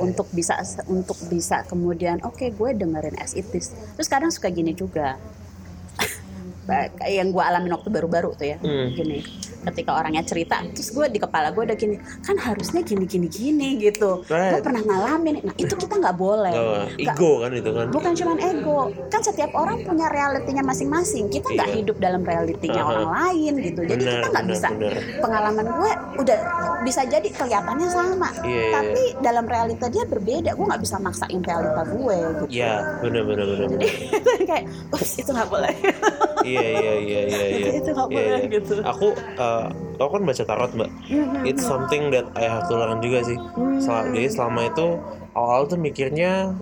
untuk 0.00 0.28
bisa 0.32 0.60
untuk 0.88 1.16
bisa 1.32 1.64
kemudian 1.64 2.20
oke 2.24 2.44
gue 2.52 2.70
dengerin 2.76 3.16
as 3.16 3.32
it 3.32 3.48
terus 3.48 4.08
kadang 4.08 4.28
suka 4.28 4.52
gini 4.52 4.76
juga 4.76 5.16
yang 7.04 7.28
gue 7.28 7.40
alamin 7.40 7.72
waktu 7.72 7.88
baru-baru 7.88 8.30
tuh 8.32 8.46
ya 8.46 8.58
Hmm. 8.58 8.90
gini. 8.90 9.22
Ketika 9.62 9.94
orangnya 9.94 10.22
cerita 10.22 10.62
terus 10.68 10.88
gue 10.88 11.06
di 11.08 11.18
kepala 11.18 11.50
gue 11.50 11.62
udah 11.64 11.74
gini 11.74 11.96
kan 12.20 12.36
harusnya 12.36 12.80
gini 12.80 13.02
gini 13.04 13.26
gini 13.26 13.68
gitu. 13.80 14.22
Gue 14.22 14.30
Right. 14.30 14.62
pernah 14.62 14.78
ngalamin. 14.80 15.42
Nah 15.42 15.54
itu 15.56 15.74
kita 15.74 15.94
nggak 15.96 16.14
boleh. 16.14 16.52
Nggak, 16.52 16.84
Nggak- 16.96 17.16
ego 17.16 17.32
kan 17.36 17.50
itu 17.52 17.70
kan? 17.70 17.86
Bukan 17.90 18.12
cuma 18.14 18.32
ego. 18.38 18.78
Kan 19.06 19.20
setiap 19.20 19.50
orang 19.52 19.82
punya 19.82 20.06
realitinya 20.06 20.62
masing-masing. 20.64 21.26
Kita 21.28 21.50
nggak 21.50 21.68
Iya. 21.68 21.76
hidup 21.76 21.96
dalam 21.98 22.22
realitinya 22.22 22.80
Aha. 22.80 22.88
orang 22.88 23.08
lain 23.12 23.52
gitu. 23.60 23.80
Jadi 23.82 24.00
Benar, 24.00 24.14
kita 24.16 24.28
nggak 24.30 24.46
bisa 24.46 24.68
benar. 24.70 24.94
pengalaman 25.18 25.66
gue 25.68 25.90
udah 26.16 26.38
bisa 26.82 27.00
jadi 27.04 27.28
kelihatannya 27.28 27.88
sama. 27.88 28.28
Iya, 28.38 28.46
iya, 28.46 28.70
tapi 28.72 29.02
dalam 29.20 29.44
realita 29.44 29.86
dia 29.88 30.04
berbeda. 30.04 30.50
Gue 30.52 30.64
nggak 30.64 30.80
bisa 30.80 30.96
maksain 30.96 31.40
realita 31.40 31.82
gue 31.84 32.16
gitu. 32.16 32.44
Iya, 32.52 32.72
benar 33.00 33.22
benar 33.24 33.44
benar. 33.48 33.68
jadi 33.72 33.88
kayak 34.48 34.64
ups 34.90 35.12
itu 35.16 35.28
nggak 35.28 35.48
boleh 35.48 35.74
Iya 36.56 36.68
iya 36.72 36.94
iya 36.96 37.20
iya 37.26 37.44
iya. 37.52 37.70
Itu 37.76 37.90
nggak 37.92 38.08
Iya, 38.08 38.16
boleh 38.16 38.40
iya. 38.40 38.54
gitu. 38.56 38.74
Aku 38.82 39.08
eh, 39.14 39.66
aku 39.96 40.10
kan 40.16 40.22
baca 40.24 40.42
tarot, 40.44 40.70
Mbak. 40.72 40.90
It's 41.44 41.64
something 41.64 42.02
that 42.10 42.26
I 42.34 42.48
have 42.48 42.64
to 42.66 42.74
learn 42.74 42.98
juga 42.98 43.20
sih. 43.22 43.36
Hmm. 43.36 43.76
Sel- 43.76 44.08
jadi 44.10 44.28
selama 44.28 44.60
itu 44.64 44.86
awal-awal 45.32 45.64
tuh 45.66 45.78
mikirnya 45.78 46.56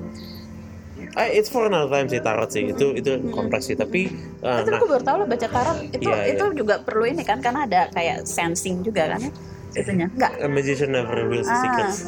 eh 1.14 1.28
it's 1.32 1.46
for 1.46 1.66
another 1.66 1.90
time 1.90 2.10
sih 2.10 2.18
tarot 2.18 2.50
sih. 2.50 2.70
Itu 2.70 2.94
itu 2.94 3.10
kompleks 3.30 3.70
sih, 3.70 3.76
tapi 3.78 4.10
eh, 4.42 4.58
Tapi 4.58 4.68
nah 4.68 4.78
gue 4.78 4.88
baru 4.90 5.04
tahu 5.04 5.16
lo 5.22 5.26
baca 5.26 5.48
tarot 5.48 5.78
itu 5.88 6.10
Iya, 6.10 6.18
itu 6.34 6.44
juga 6.58 6.74
perlu 6.82 7.04
ini 7.06 7.22
kan 7.22 7.38
karena 7.38 7.66
ada 7.66 7.86
kayak 7.90 8.26
sensing 8.26 8.82
juga 8.82 9.14
kan 9.14 9.22
ya 9.22 9.30
itunya 9.74 10.06
nggak 10.08 10.32
a 10.36 10.46
magician 10.46 10.90
never 10.90 11.14
reveals 11.16 11.46
Ah. 11.46 11.60
secrets. 11.60 11.98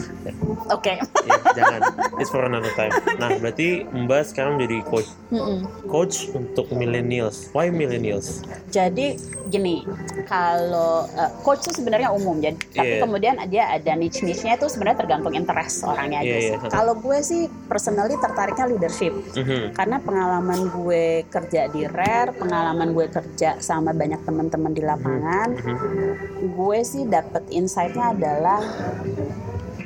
oke 0.68 0.94
Ya, 1.26 1.34
jangan. 1.55 1.80
It's 2.16 2.30
for 2.30 2.43
another 2.43 2.70
time. 2.72 2.94
Nah, 3.18 3.34
berarti 3.34 3.82
Mbak 3.84 4.22
sekarang 4.28 4.56
jadi 4.56 4.78
coach 4.84 5.10
Mm-mm. 5.28 5.66
coach 5.84 6.30
untuk 6.30 6.70
millennials. 6.70 7.51
Why 7.51 7.66
millennials? 7.68 8.47
Jadi 8.68 9.18
gini, 9.47 9.82
kalau 10.24 11.06
uh, 11.09 11.30
coach 11.40 11.66
itu 11.66 11.82
sebenarnya 11.82 12.10
umum, 12.10 12.38
jadi 12.38 12.55
tapi 12.68 12.86
Iya. 12.88 13.01
kemudian 13.01 13.34
dia 13.47 13.64
ada 13.68 13.93
niche 13.94 14.22
niche-nya 14.22 14.55
itu 14.55 14.66
sebenarnya 14.66 14.98
tergantung 15.01 15.32
interest 15.32 15.82
orangnya 15.82 16.20
aja. 16.20 16.28
Iya, 16.28 16.38
sih. 16.38 16.47
iya. 16.56 16.68
Kalau 16.68 16.94
gue 16.94 17.18
sih 17.20 17.40
personally 17.66 18.14
tertariknya 18.16 18.66
leadership, 18.68 19.14
Mhm. 19.32 19.72
karena 19.72 19.97
pengalaman 19.98 20.60
gue 20.68 21.05
kerja 21.26 21.66
di 21.66 21.82
rare, 21.84 22.30
pengalaman 22.32 22.90
gue 22.93 23.06
kerja 23.09 23.59
sama 23.59 23.90
banyak 23.93 24.22
teman-teman 24.22 24.70
di 24.70 24.82
lapangan, 24.82 25.48
Mhm. 25.52 25.78
gue 26.52 26.78
sih 26.82 27.02
dapet 27.05 27.43
insight-nya 27.57 28.12
adalah 28.12 28.61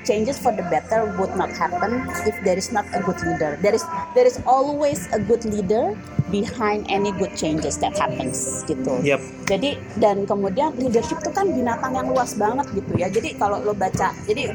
changes 0.03 0.41
for 0.41 0.51
the 0.51 0.65
better 0.73 1.07
would 1.21 1.31
not 1.37 1.53
happen 1.55 2.03
if 2.27 2.35
there 2.43 2.59
is 2.59 2.73
not 2.73 2.83
a 2.97 3.01
good 3.05 3.21
leader. 3.23 3.55
There 3.63 3.77
is 3.77 3.85
there 4.17 4.27
is 4.27 4.43
always 4.49 5.07
a 5.15 5.21
good 5.21 5.45
leader 5.47 5.95
behind 6.33 6.89
any 6.89 7.13
good 7.15 7.35
changes 7.37 7.79
that 7.79 7.95
happens 7.95 8.67
gitu. 8.67 8.99
Yap. 9.07 9.21
Jadi 9.47 9.79
dan 10.03 10.25
kemudian 10.25 10.75
leadership 10.79 11.23
itu 11.23 11.31
kan 11.31 11.51
binatang 11.53 11.95
yang 11.95 12.11
luas 12.11 12.35
banget 12.35 12.67
gitu 12.75 12.93
ya. 12.99 13.07
Jadi 13.07 13.37
kalau 13.37 13.61
lo 13.63 13.77
baca, 13.77 14.15
jadi 14.27 14.55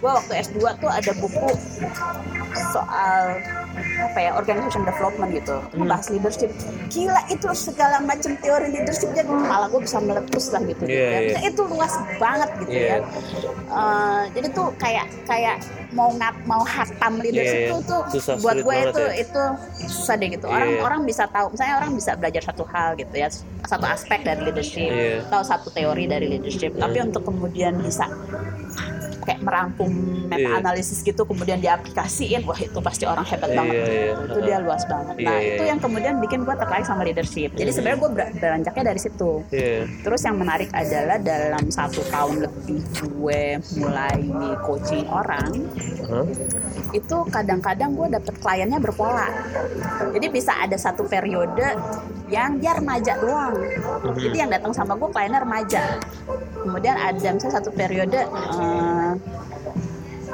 gua 0.00 0.20
waktu 0.22 0.44
S2 0.44 0.60
tuh 0.80 0.90
ada 0.92 1.12
buku 1.16 1.50
soal 2.72 3.40
apa 3.76 4.18
ya 4.18 4.30
organization 4.32 4.82
development 4.82 5.30
gitu 5.30 5.56
ngebahas 5.74 6.06
leadership 6.08 6.50
gila 6.88 7.20
itu 7.28 7.46
segala 7.52 8.00
macam 8.00 8.32
teori 8.40 8.72
leadership 8.72 9.12
jadi 9.12 9.28
kepala 9.28 9.68
gue 9.68 9.80
bisa 9.82 9.98
meletus 9.98 10.44
lah 10.48 10.62
gitu, 10.64 10.82
Iya, 10.84 10.96
ya. 10.96 10.96
iya. 10.96 11.18
Maksudnya 11.36 11.50
itu 11.50 11.62
luas 11.66 11.92
banget 12.16 12.50
gitu 12.60 12.70
Iya. 12.72 12.88
ya 12.88 12.98
Eh, 13.66 14.22
jadi 14.32 14.48
tuh 14.54 14.68
kayak 14.78 15.06
kayak 15.26 15.56
mau 15.90 16.08
ngat 16.12 16.36
mau 16.44 16.62
hatam 16.62 17.18
leadership 17.18 17.60
Iya, 17.60 17.66
iya. 17.66 17.72
tuh 17.74 17.80
tuh 17.84 18.02
Susah, 18.14 18.34
buat 18.38 18.56
gue 18.58 18.76
itu 18.78 19.02
ya. 19.02 19.12
itu 19.20 19.42
susah 19.86 20.14
deh 20.14 20.28
gitu 20.30 20.46
orang 20.46 20.70
Iya. 20.70 20.80
orang 20.80 21.00
bisa 21.02 21.24
tahu 21.26 21.46
misalnya 21.52 21.74
orang 21.76 21.90
bisa 21.92 22.10
belajar 22.14 22.42
satu 22.42 22.64
hal 22.64 22.94
gitu 22.94 23.12
ya 23.12 23.28
satu 23.64 23.84
aspek 23.84 24.22
dari 24.22 24.40
leadership 24.44 24.88
Iya. 24.88 25.26
atau 25.26 25.40
satu 25.42 25.68
teori 25.68 26.04
dari 26.06 26.26
leadership 26.30 26.72
tapi 26.74 27.02
untuk 27.02 27.22
kemudian 27.22 27.76
bisa 27.78 28.06
kayak 29.26 29.42
merangkum 29.42 29.90
meta 30.26 30.38
Iya. 30.38 30.58
analisis 30.58 31.02
gitu 31.02 31.26
kemudian 31.26 31.58
diaplikasiin 31.58 32.46
wah 32.46 32.56
itu 32.56 32.78
pasti 32.78 33.04
orang 33.04 33.26
hebat 33.26 33.50
banget 33.50 33.74
Iya, 33.74 33.84
iya. 33.84 34.12
itu 34.22 34.38
dia 34.40 34.58
luas 34.58 34.82
banget 34.86 35.14
Iya, 35.16 35.26
nah 35.26 35.36
iya. 35.36 35.48
itu 35.52 35.62
yang 35.66 35.78
kemudian 35.78 36.14
bikin 36.18 36.40
gue 36.42 36.54
tertarik 36.54 36.86
sama 36.86 37.02
leadership 37.02 37.50
jadi 37.52 37.70
sebenarnya 37.70 37.98
gue 37.98 38.10
ber- 38.12 38.34
beranjaknya 38.36 38.84
dari 38.86 39.00
situ 39.00 39.42
Iya. 39.50 39.84
Terus 40.00 40.20
yang 40.22 40.36
menarik 40.36 40.70
adalah 40.70 41.18
dalam 41.18 41.64
satu 41.66 42.00
tahun 42.06 42.46
lebih 42.46 42.78
gue 43.02 43.42
mulai 43.76 44.18
coaching 44.60 45.08
orang, 45.08 45.50
Hah? 46.06 46.26
itu 46.92 47.16
kadang-kadang 47.26 47.90
gue 47.92 48.06
dapet 48.12 48.34
kliennya 48.38 48.78
berpola. 48.78 49.26
Jadi 50.12 50.26
bisa 50.28 50.52
ada 50.54 50.76
satu 50.76 51.04
periode 51.04 51.64
yang 52.28 52.58
dia 52.58 52.76
remaja 52.76 53.16
doang. 53.18 53.54
Jadi 54.14 54.36
yang 54.36 54.50
datang 54.50 54.70
sama 54.70 54.94
gue 54.94 55.08
kliennya 55.08 55.40
remaja. 55.40 55.82
Kemudian 56.56 56.94
ada 56.94 57.28
misalnya 57.32 57.54
satu 57.56 57.70
periode 57.70 58.20
eh, 58.20 59.10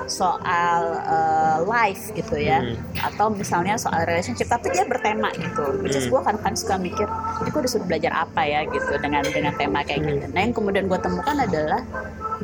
soal 0.09 0.82
eh, 0.98 1.56
life 1.64 2.10
gitu 2.12 2.34
ya 2.34 2.59
Hmm. 2.59 2.74
atau 3.12 3.30
misalnya 3.30 3.76
soal 3.76 4.02
relationship 4.02 4.48
tapi 4.48 4.72
dia 4.72 4.82
bertema 4.82 5.30
gitu 5.36 5.78
which 5.80 5.94
is 5.94 6.09
Hmm. 6.09 6.16
gue 6.16 6.20
kadang-kadang 6.26 6.59
suka 6.59 6.74
mikir 6.76 7.06
ini 7.40 7.48
gue 7.48 7.62
disuruh 7.62 7.86
belajar 7.86 8.12
apa 8.12 8.42
ya 8.42 8.60
gitu 8.66 8.92
dengan 8.98 9.22
dengan 9.22 9.52
tema 9.54 9.84
kayak 9.84 10.00
Hmm. 10.02 10.09
gitu 10.10 10.26
nah 10.32 10.40
yang 10.40 10.52
kemudian 10.52 10.84
gue 10.86 10.98
temukan 10.98 11.36
adalah 11.38 11.80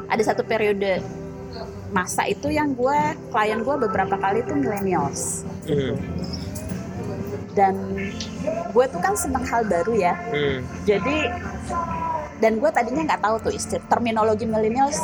ada 0.06 0.22
satu 0.22 0.42
periode 0.44 1.02
masa 1.88 2.28
itu 2.28 2.52
yang 2.52 2.76
gue 2.76 2.98
klien 3.32 3.64
gue 3.64 3.74
beberapa 3.80 4.14
kali 4.14 4.44
itu 4.44 4.52
millennials 4.52 5.42
Mhm. 5.66 5.92
dan 7.56 7.74
gue 8.70 8.84
tuh 8.86 9.00
kan 9.02 9.16
seneng 9.16 9.42
hal 9.42 9.64
baru 9.64 9.92
ya 9.96 10.14
Hmm. 10.30 10.58
jadi 10.84 11.32
dan 12.38 12.62
gue 12.62 12.70
tadinya 12.70 13.02
nggak 13.14 13.22
tahu 13.22 13.36
tuh 13.50 13.52
istilah 13.54 13.82
terminologi 13.90 14.46
millennials 14.46 14.98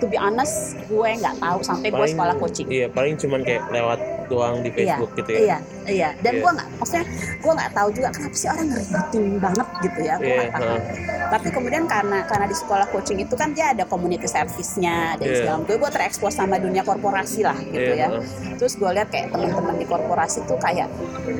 to 0.00 0.08
be 0.08 0.16
honest 0.16 0.76
gue 0.88 1.08
nggak 1.20 1.36
tahu 1.36 1.58
sampai 1.60 1.88
gue 1.92 2.06
sekolah 2.08 2.34
coaching 2.40 2.66
Iya, 2.68 2.86
paling 2.92 3.16
cuman 3.16 3.40
kayak 3.44 3.62
lewat 3.72 4.00
doang 4.28 4.60
di 4.60 4.70
Facebook 4.72 5.10
iya, 5.12 5.18
gitu 5.20 5.30
ya. 5.32 5.38
Iya, 5.40 5.58
iya. 5.88 6.10
Dan 6.18 6.32
Iya. 6.34 6.40
gue 6.40 6.50
nggak, 6.52 6.68
maksudnya 6.76 7.04
gue 7.34 7.52
nggak 7.54 7.72
tahu 7.72 7.88
juga 7.90 8.08
kenapa 8.10 8.34
sih 8.34 8.48
orang 8.48 8.66
ngeributin 8.68 9.24
banget 9.38 9.68
gitu 9.82 10.00
ya. 10.00 10.14
Gue 10.16 10.26
Iya, 10.26 10.36
nggak 10.38 10.52
paham. 10.54 10.80
Tapi 11.28 11.48
kemudian 11.50 11.84
karena 11.84 12.18
karena 12.22 12.46
di 12.46 12.56
sekolah 12.56 12.86
coaching 12.88 13.18
itu 13.18 13.34
kan 13.34 13.48
dia 13.50 13.66
ada 13.70 13.84
community 13.84 14.24
service-nya 14.26 14.98
dan 15.16 15.26
Iya. 15.26 15.36
segala 15.38 15.56
macam. 15.58 15.76
Gue 15.76 15.90
terekspos 15.90 16.32
sama 16.32 16.56
dunia 16.56 16.82
korporasi 16.82 17.40
lah 17.42 17.56
gitu 17.58 17.90
Iya, 17.90 18.06
ya. 18.06 18.20
Terus 18.54 18.74
gue 18.74 18.90
lihat 18.90 19.08
kayak 19.08 19.30
teman-teman 19.30 19.74
di 19.74 19.84
korporasi 19.84 20.44
tuh 20.44 20.58
kayak 20.58 20.88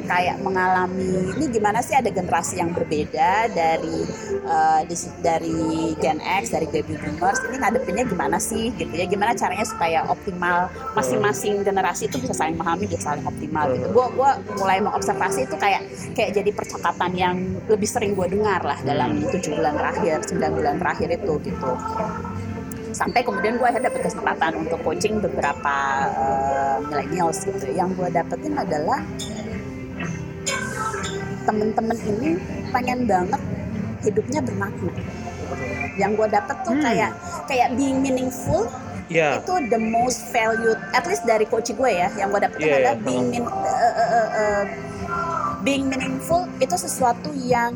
kayak 0.04 0.36
mengalami 0.38 1.04
ini 1.30 1.44
gimana 1.48 1.78
sih 1.78 1.92
ada 1.92 2.08
generasi 2.08 2.56
yang 2.56 2.70
berbeda 2.70 3.28
dari 3.48 3.98
eh, 4.40 4.80
di- 4.82 4.96
dari 5.18 5.60
Gen 5.96 6.16
X, 6.18 6.48
dari 6.48 6.64
baby 6.66 6.96
boomers 6.96 7.44
ini 7.44 7.56
ngadepinnya 7.58 8.04
gimana 8.04 8.36
sih 8.38 8.72
gitu 8.72 8.88
ya. 8.90 9.04
Gimana 9.04 9.34
caranya 9.34 9.60
supaya 9.62 10.04
optimal 10.04 10.68
masing-masing 10.94 11.60
generasi 11.60 12.06
itu 12.06 12.16
bisa 12.16 12.32
saling 12.32 12.54
memahami 12.54 12.88
dan 12.88 12.96
saling 12.98 13.24
optimal 13.24 13.68
gitu. 13.70 13.88
Gue 13.90 14.06
gua 14.10 14.37
mulai 14.56 14.78
mengobservasi 14.80 15.46
itu 15.46 15.56
kayak 15.56 15.82
kayak 16.14 16.30
jadi 16.34 16.50
percakapan 16.52 17.10
yang 17.14 17.36
lebih 17.66 17.88
sering 17.88 18.12
gue 18.14 18.26
dengar 18.28 18.60
lah 18.62 18.78
dalam 18.82 19.20
tujuh 19.22 19.54
bulan 19.54 19.74
terakhir, 19.76 20.22
sembilan 20.26 20.52
bulan 20.54 20.74
terakhir 20.78 21.08
itu 21.14 21.32
gitu 21.44 21.70
sampai 22.88 23.20
kemudian 23.22 23.60
gue 23.60 23.66
akhirnya 23.68 23.92
dapet 23.92 24.10
kesempatan 24.10 24.52
untuk 24.58 24.80
coaching 24.82 25.22
beberapa 25.22 25.76
eh, 26.18 26.76
millennials 26.82 27.46
gitu 27.46 27.70
yang 27.70 27.94
gue 27.94 28.08
dapetin 28.10 28.58
adalah 28.58 28.98
temen-temen 31.46 31.96
ini 32.04 32.30
pengen 32.68 33.08
banget 33.08 33.40
hidupnya 34.04 34.40
bermakna 34.44 34.92
yang 35.98 36.14
gue 36.14 36.28
dapet 36.28 36.56
tuh 36.62 36.74
Hmm. 36.74 36.84
kayak 36.84 37.10
kayak 37.46 37.68
being 37.74 37.98
meaningful 37.98 38.68
Iya. 39.08 39.40
itu 39.40 39.52
the 39.72 39.80
most 39.80 40.28
valued 40.28 40.76
at 40.92 41.08
least 41.08 41.24
dari 41.24 41.48
coach 41.48 41.72
gue 41.72 41.90
ya 41.90 42.12
yang 42.20 42.28
gue 42.28 42.44
dapetin 42.44 42.68
Iya, 42.68 42.76
adalah 42.76 42.96
iya. 43.00 43.04
being 43.08 43.28
eh, 43.32 43.77
eh, 43.98 44.08
eh, 44.08 44.28
eh, 44.32 44.62
being 45.60 45.86
meaningful 45.86 46.46
itu 46.56 46.74
sesuatu 46.74 47.34
yang 47.36 47.74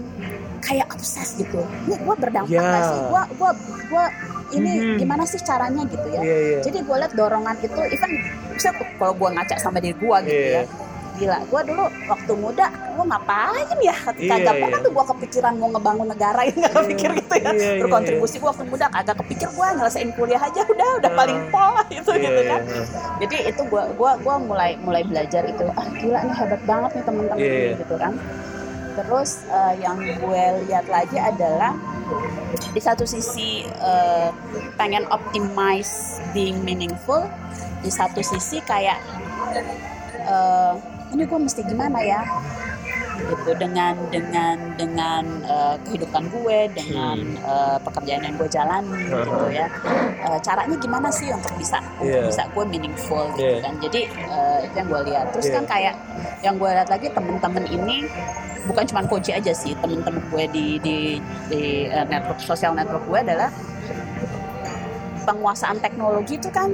kayak 0.61 0.87
obses 0.89 1.35
gitu 1.35 1.59
ini 1.83 1.99
gue 1.99 2.15
berdampak 2.17 2.55
Ya. 2.55 2.63
gak 2.63 2.83
sih 2.87 3.01
gue 3.03 3.23
gue 3.35 3.51
gue 3.89 4.05
ini 4.53 4.73
Mhm. 4.79 4.97
gimana 4.97 5.25
sih 5.25 5.41
caranya 5.41 5.83
gitu 5.85 6.07
ya 6.07 6.21
Iya, 6.21 6.37
iya. 6.39 6.59
jadi 6.63 6.79
gue 6.81 6.97
liat 6.97 7.13
dorongan 7.13 7.57
itu 7.59 7.81
even 7.89 8.11
bisa 8.53 8.71
kalau 8.95 9.13
gue 9.13 9.29
ngaca 9.29 9.55
sama 9.59 9.77
diri 9.77 9.97
gue 9.97 10.17
gitu 10.23 10.31
Iya. 10.31 10.63
ya 10.63 10.65
gila 11.23 11.39
gue 11.47 11.61
dulu 11.63 11.85
waktu 12.11 12.33
muda 12.35 12.67
gue 12.67 13.05
ngapain 13.07 13.79
ya 13.79 13.95
ketika 14.11 14.35
Iya, 14.35 14.45
gak 14.45 14.57
pernah 14.59 14.79
iya. 14.79 14.85
tuh 14.85 14.91
gue 14.91 15.05
kepikiran 15.15 15.53
mau 15.55 15.69
ngebangun 15.71 16.09
negara 16.11 16.41
ya 16.49 16.53
gak 16.59 16.73
kepikir 16.75 17.11
gitu 17.15 17.35
ya 17.39 17.45
Iya, 17.47 17.53
iya, 17.55 17.81
berkontribusi 17.81 18.35
gue 18.37 18.49
waktu 18.51 18.65
muda 18.67 18.87
kagak 18.89 19.17
kepikir 19.23 19.49
gue 19.49 19.67
nyelesain 19.73 20.11
kuliah 20.13 20.43
aja 20.43 20.61
udah 20.65 20.89
udah 20.99 21.11
Ah. 21.13 21.17
paling 21.17 21.41
pol 21.49 21.71
lah 21.71 21.87
itu 21.95 22.11
Iya, 22.11 22.23
gitu 22.25 22.43
kan 22.43 22.61
iya. 22.65 22.83
jadi 23.21 23.37
itu 23.47 23.63
gua 23.69 23.85
gua 23.95 24.13
gua 24.19 24.35
mulai 24.37 24.75
mulai 24.77 25.03
belajar 25.03 25.45
itu 25.45 25.63
ah 25.73 25.87
gila 25.93 26.19
nih 26.21 26.35
hebat 26.35 26.61
banget 26.65 26.91
nih 26.93 27.05
teman-teman 27.05 27.39
Iya, 27.39 27.47
ini 27.47 27.63
iya. 27.63 27.73
gitu 27.79 27.95
kan 27.95 28.13
terus 28.93 29.31
eh, 29.47 29.75
yang 29.79 29.97
gue 29.97 30.45
lihat 30.67 30.85
lagi 30.87 31.17
adalah 31.17 31.73
di 32.69 32.77
satu 32.77 33.05
sisi 33.05 33.63
eh, 33.65 34.29
pengen 34.75 35.07
optimize 35.09 36.19
being 36.33 36.61
meaningful 36.61 37.25
di 37.81 37.89
satu 37.89 38.21
sisi 38.21 38.61
kayak 38.63 39.01
eh, 40.23 40.73
ini 41.13 41.23
gue 41.23 41.39
mesti 41.39 41.61
gimana 41.63 41.99
ya 42.01 42.21
gitu 43.23 43.55
dengan 43.55 43.95
dengan 44.11 44.57
dengan 44.75 45.23
eh, 45.45 45.77
kehidupan 45.87 46.27
gue 46.29 46.59
dengan 46.75 47.17
eh, 47.39 47.79
pekerjaan 47.79 48.23
yang 48.25 48.35
gue 48.35 48.49
jalani 48.49 48.99
gitu 49.07 49.47
ya 49.53 49.69
Eh, 50.23 50.39
caranya 50.39 50.79
gimana 50.79 51.11
sih 51.11 51.35
untuk 51.35 51.51
bisa 51.59 51.83
untuk 51.99 52.07
Iya. 52.07 52.31
bisa 52.31 52.43
gue 52.47 52.63
meaningful 52.63 53.27
gitu 53.35 53.43
Iya. 53.43 53.59
kan 53.59 53.75
jadi 53.83 54.01
eh, 54.07 54.59
itu 54.63 54.75
yang 54.79 54.89
gue 54.89 55.01
lihat 55.11 55.27
terus 55.35 55.47
Iya. 55.51 55.55
kan 55.59 55.65
kayak 55.67 55.95
yang 56.41 56.55
gue 56.57 56.71
lihat 56.71 56.87
lagi 56.87 57.07
temen-temen 57.11 57.65
ini 57.67 58.07
bukan 58.63 58.87
cuma 58.87 59.03
koji 59.03 59.35
aja 59.35 59.51
sih 59.51 59.75
temen-temen 59.75 60.23
gue 60.31 60.45
di 60.49 60.67
di 60.79 60.99
di 61.51 61.63
eh, 61.91 62.07
network 62.07 62.39
sosial 62.39 62.71
network 62.73 63.03
gue 63.03 63.19
adalah 63.19 63.51
penguasaan 65.23 65.79
teknologi 65.79 66.39
itu 66.39 66.51
kan 66.55 66.71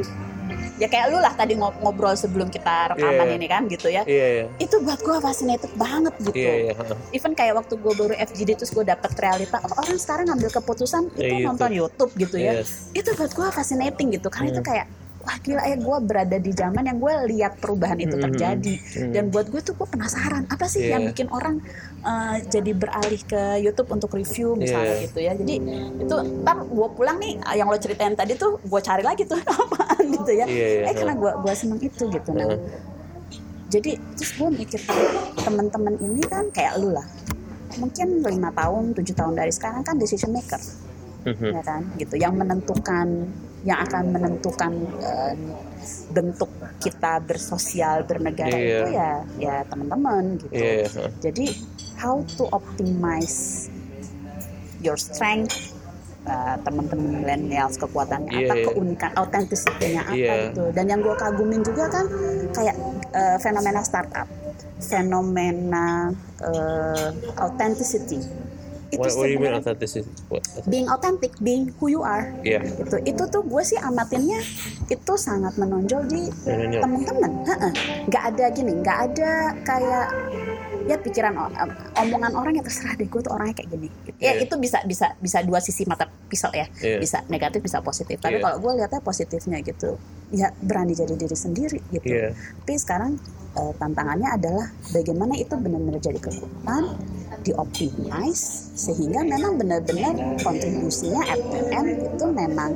ya 0.74 0.86
kayak 0.86 1.06
lu 1.08 1.18
lah 1.18 1.32
tadi 1.32 1.54
ngob- 1.54 1.78
ngobrol 1.78 2.12
sebelum 2.12 2.48
kita 2.48 2.92
rekaman 2.92 3.26
Iya. 3.26 3.34
ini 3.34 3.46
kan 3.46 3.62
gitu 3.66 3.88
ya 3.88 4.02
Iya, 4.02 4.26
iya. 4.28 4.44
itu 4.58 4.76
buat 4.78 4.98
gue 4.98 5.16
fascinated 5.18 5.72
banget 5.74 6.14
gitu 6.20 6.34
Iya, 6.34 6.52
iya. 6.66 6.72
even 7.10 7.32
kayak 7.32 7.54
waktu 7.56 7.74
gue 7.74 7.92
baru 7.94 8.14
FGD 8.14 8.50
terus 8.54 8.70
gue 8.70 8.82
dapet 8.82 9.10
realita 9.14 9.58
oh 9.60 9.74
orang 9.76 9.96
sekarang 9.96 10.24
ngambil 10.26 10.50
keputusan 10.52 11.02
itu 11.12 11.24
Iya, 11.34 11.46
nonton 11.46 11.70
YouTube 11.70 12.10
gitu 12.14 12.36
ya 12.36 12.52
Yes. 12.56 12.88
itu 12.92 13.10
buat 13.12 13.30
gue 13.30 13.46
fascinating 13.48 14.08
gitu 14.12 14.28
karena 14.28 14.50
itu 14.50 14.60
Hmm. 14.60 14.68
kayak 14.68 14.86
wah 15.20 15.36
gila 15.36 15.60
ya 15.62 15.76
gue 15.76 15.96
berada 16.00 16.36
di 16.38 16.52
zaman 16.52 16.84
yang 16.84 16.96
gue 16.96 17.12
lihat 17.28 17.58
perubahan 17.58 17.98
itu 17.98 18.16
Hmm. 18.16 18.24
terjadi 18.24 18.74
Hmm. 18.96 19.12
dan 19.12 19.24
buat 19.28 19.46
gue 19.46 19.60
tuh 19.60 19.74
gue 19.74 19.84
penasaran 19.86 20.46
apa 20.46 20.64
sih 20.64 20.82
Iya. 20.82 20.96
yang 20.96 21.02
bikin 21.06 21.28
orang 21.28 21.60
uh, 22.08 22.36
jadi 22.42 22.72
beralih 22.72 23.20
ke 23.22 23.42
YouTube 23.60 23.88
untuk 23.90 24.10
review 24.10 24.56
misalnya 24.56 24.94
Iya. 24.94 25.04
gitu 25.04 25.18
ya 25.20 25.32
jadi 25.34 25.54
itu 26.00 26.14
ntar 26.40 26.64
gue 26.64 26.88
pulang 26.90 27.16
nih 27.16 27.36
yang 27.52 27.68
lo 27.68 27.76
ceritain 27.76 28.12
tadi 28.12 28.32
tuh 28.34 28.56
gue 28.58 28.80
cari 28.80 29.02
lagi 29.02 29.22
tuh 29.22 29.36
apaan 29.52 30.04
gitu 30.08 30.32
ya 30.32 30.46
Iya, 30.48 30.66
iya. 30.74 30.82
eh 30.88 30.94
karena 30.94 31.14
gue 31.14 31.32
gue 31.38 31.52
seneng 31.52 31.80
itu 31.80 32.02
gitu 32.08 32.30
nah 32.32 32.48
jadi 33.68 33.90
terus 34.16 34.32
gue 34.32 34.48
mikir 34.50 34.80
teman-teman 35.36 35.94
ini 35.98 36.24
kan 36.24 36.48
kayak 36.48 36.80
lu 36.80 36.88
lah 36.90 37.04
mungkin 37.76 38.24
lima 38.24 38.48
tahun 38.50 38.96
tujuh 38.96 39.14
tahun 39.14 39.36
dari 39.36 39.52
sekarang 39.52 39.84
kan 39.84 39.94
decision 39.94 40.32
maker 40.32 40.58
Mhm. 41.18 41.50
ya 41.50 41.62
kan 41.62 41.82
gitu 41.98 42.14
yang 42.14 42.32
menentukan 42.32 43.26
yang 43.60 43.78
akan 43.82 44.14
menentukan 44.14 44.70
eh, 45.02 45.34
bentuk 46.08 46.46
kita 46.78 47.18
bersosial 47.20 48.06
bernegara 48.06 48.54
Iya. 48.54 48.62
itu 48.78 48.88
ya 48.94 49.10
ya 49.36 49.54
teman-teman 49.66 50.38
gitu 50.38 50.52
Iya, 50.54 50.72
iya. 50.86 51.04
jadi 51.20 51.46
how 51.98 52.22
to 52.38 52.46
optimize 52.54 53.66
your 54.78 54.94
strength 54.96 55.74
uh, 56.24 56.54
teman-teman 56.62 57.22
millennials 57.22 57.74
kekuatannya 57.76 58.30
Iya, 58.30 58.46
apa 58.46 58.54
iya. 58.54 58.64
keunikan 58.70 59.10
autentisitinya 59.18 60.02
apa 60.06 60.14
Iya. 60.14 60.34
gitu 60.50 60.64
dan 60.70 60.84
yang 60.86 61.00
gue 61.02 61.14
kagumin 61.14 61.60
juga 61.66 61.90
kan 61.90 62.06
kayak 62.54 62.76
uh, 63.12 63.36
fenomena 63.42 63.82
startup 63.82 64.30
fenomena 64.78 66.14
uh, 66.40 67.10
authenticity 67.42 68.22
itu 68.88 69.04
What, 69.04 69.20
what 69.20 69.28
do 69.28 69.36
you 69.36 69.42
mean 69.42 69.52
authenticity? 69.52 70.08
What? 70.32 70.48
being 70.64 70.88
authentic 70.88 71.36
being 71.44 71.76
who 71.76 71.92
you 71.92 72.00
are 72.00 72.32
Iya. 72.40 72.62
itu 72.64 72.96
itu 73.04 73.22
tuh 73.28 73.42
gue 73.44 73.60
sih 73.60 73.76
amatinnya 73.76 74.40
itu 74.88 75.12
sangat 75.18 75.58
menonjol 75.58 76.08
di 76.08 76.30
temen-temen 76.72 77.44
Heeh. 77.44 77.72
nggak 78.08 78.22
ada 78.32 78.44
gini 78.48 78.72
nggak 78.80 78.98
ada 79.12 79.32
kayak 79.60 80.06
ya 80.88 80.96
pikiran 80.96 81.36
omongan 81.94 82.32
orang 82.32 82.52
yang 82.56 82.64
terserah 82.64 82.96
deh 82.96 83.04
gue 83.04 83.20
tuh 83.20 83.28
orangnya 83.28 83.54
kayak 83.54 83.68
gini 83.70 83.88
ya 84.16 84.32
Iya. 84.32 84.48
itu 84.48 84.54
bisa 84.56 84.80
bisa 84.82 85.12
bisa 85.20 85.38
dua 85.44 85.60
sisi 85.60 85.84
mata 85.84 86.08
pisau 86.26 86.48
ya 86.50 86.64
Iya. 86.80 86.96
bisa 86.96 87.20
negatif 87.28 87.60
bisa 87.60 87.84
positif 87.84 88.16
tapi 88.18 88.40
Iya. 88.40 88.44
kalau 88.48 88.56
gue 88.58 88.72
lihatnya 88.80 89.00
positifnya 89.00 89.60
gitu 89.60 90.00
ya 90.32 90.48
berani 90.58 90.96
jadi 90.96 91.12
diri 91.12 91.36
sendiri 91.36 91.80
gitu 91.92 92.08
Iya. 92.08 92.32
tapi 92.32 92.72
sekarang 92.74 93.12
eh, 93.54 93.72
tantangannya 93.76 94.28
adalah 94.30 94.66
bagaimana 94.90 95.32
itu 95.34 95.54
benar-benar 95.54 96.00
jadi 96.00 96.18
kekuatan 96.18 96.82
dioptimize 97.38 98.74
sehingga 98.74 99.22
memang 99.22 99.56
benar-benar 99.56 100.12
kontribusinya 100.42 101.22
at 101.24 101.40
the 101.40 101.60
end 101.70 101.88
itu 102.04 102.24
memang 102.28 102.70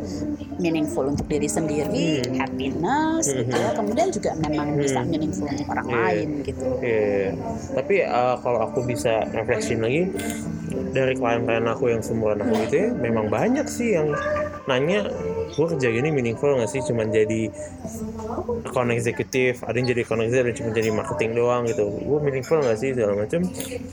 meaningful 0.56 1.04
untuk 1.04 1.26
diri 1.26 1.46
sendiri 1.46 2.22
Hmm. 2.22 2.38
happiness 2.38 3.26
gitu 3.26 3.50
ya. 3.50 3.74
Kemudian 3.74 4.08
juga 4.08 4.30
memang 4.38 4.78
bisa 4.78 5.02
meaningful 5.02 5.44
untuk 5.44 5.66
orang 5.68 5.86
Iya. 5.86 5.96
lain 5.98 6.28
gitu. 6.42 6.64
Iya, 6.78 7.26
tapi 7.74 7.94
uh, 8.02 8.36
kalau 8.38 8.60
aku 8.64 8.78
bisa 8.82 9.26
reflection 9.30 9.82
lagi 9.82 10.08
dari 10.92 11.14
klien-klien 11.16 11.66
aku 11.66 11.84
yang 11.88 12.00
semua 12.00 12.32
aku 12.32 12.52
gitu 12.64 12.76
ya, 12.76 12.88
memang 12.94 13.26
banyak 13.28 13.66
sih 13.66 13.96
yang 13.96 14.12
nanya 14.64 15.08
gue 15.51 15.66
kerja 15.77 15.89
gini 15.90 16.09
meaningful 16.14 16.55
nggak 16.55 16.70
sih? 16.70 16.81
Cuman 16.86 17.10
jadi 17.10 17.51
account 18.62 18.90
executive 18.94 19.62
ada 19.66 19.77
yang 19.77 19.89
jadi 19.90 20.01
account 20.06 20.23
executive 20.23 20.47
dan 20.47 20.56
cuma 20.56 20.70
jadi 20.77 20.90
marketing 20.94 21.31
doang 21.35 21.62
gitu. 21.66 21.85
Gue 21.90 22.19
meaningful 22.23 22.62
nggak 22.62 22.78
sih? 22.78 22.90
Segala 22.94 23.19
macam 23.19 23.40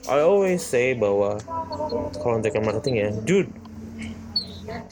I 0.10 0.20
always 0.22 0.62
say 0.62 0.94
bahwa 0.94 1.42
kalau 2.20 2.38
untuk 2.38 2.54
yang 2.54 2.66
marketing 2.66 2.96
ya 3.00 3.10
dude 3.26 3.50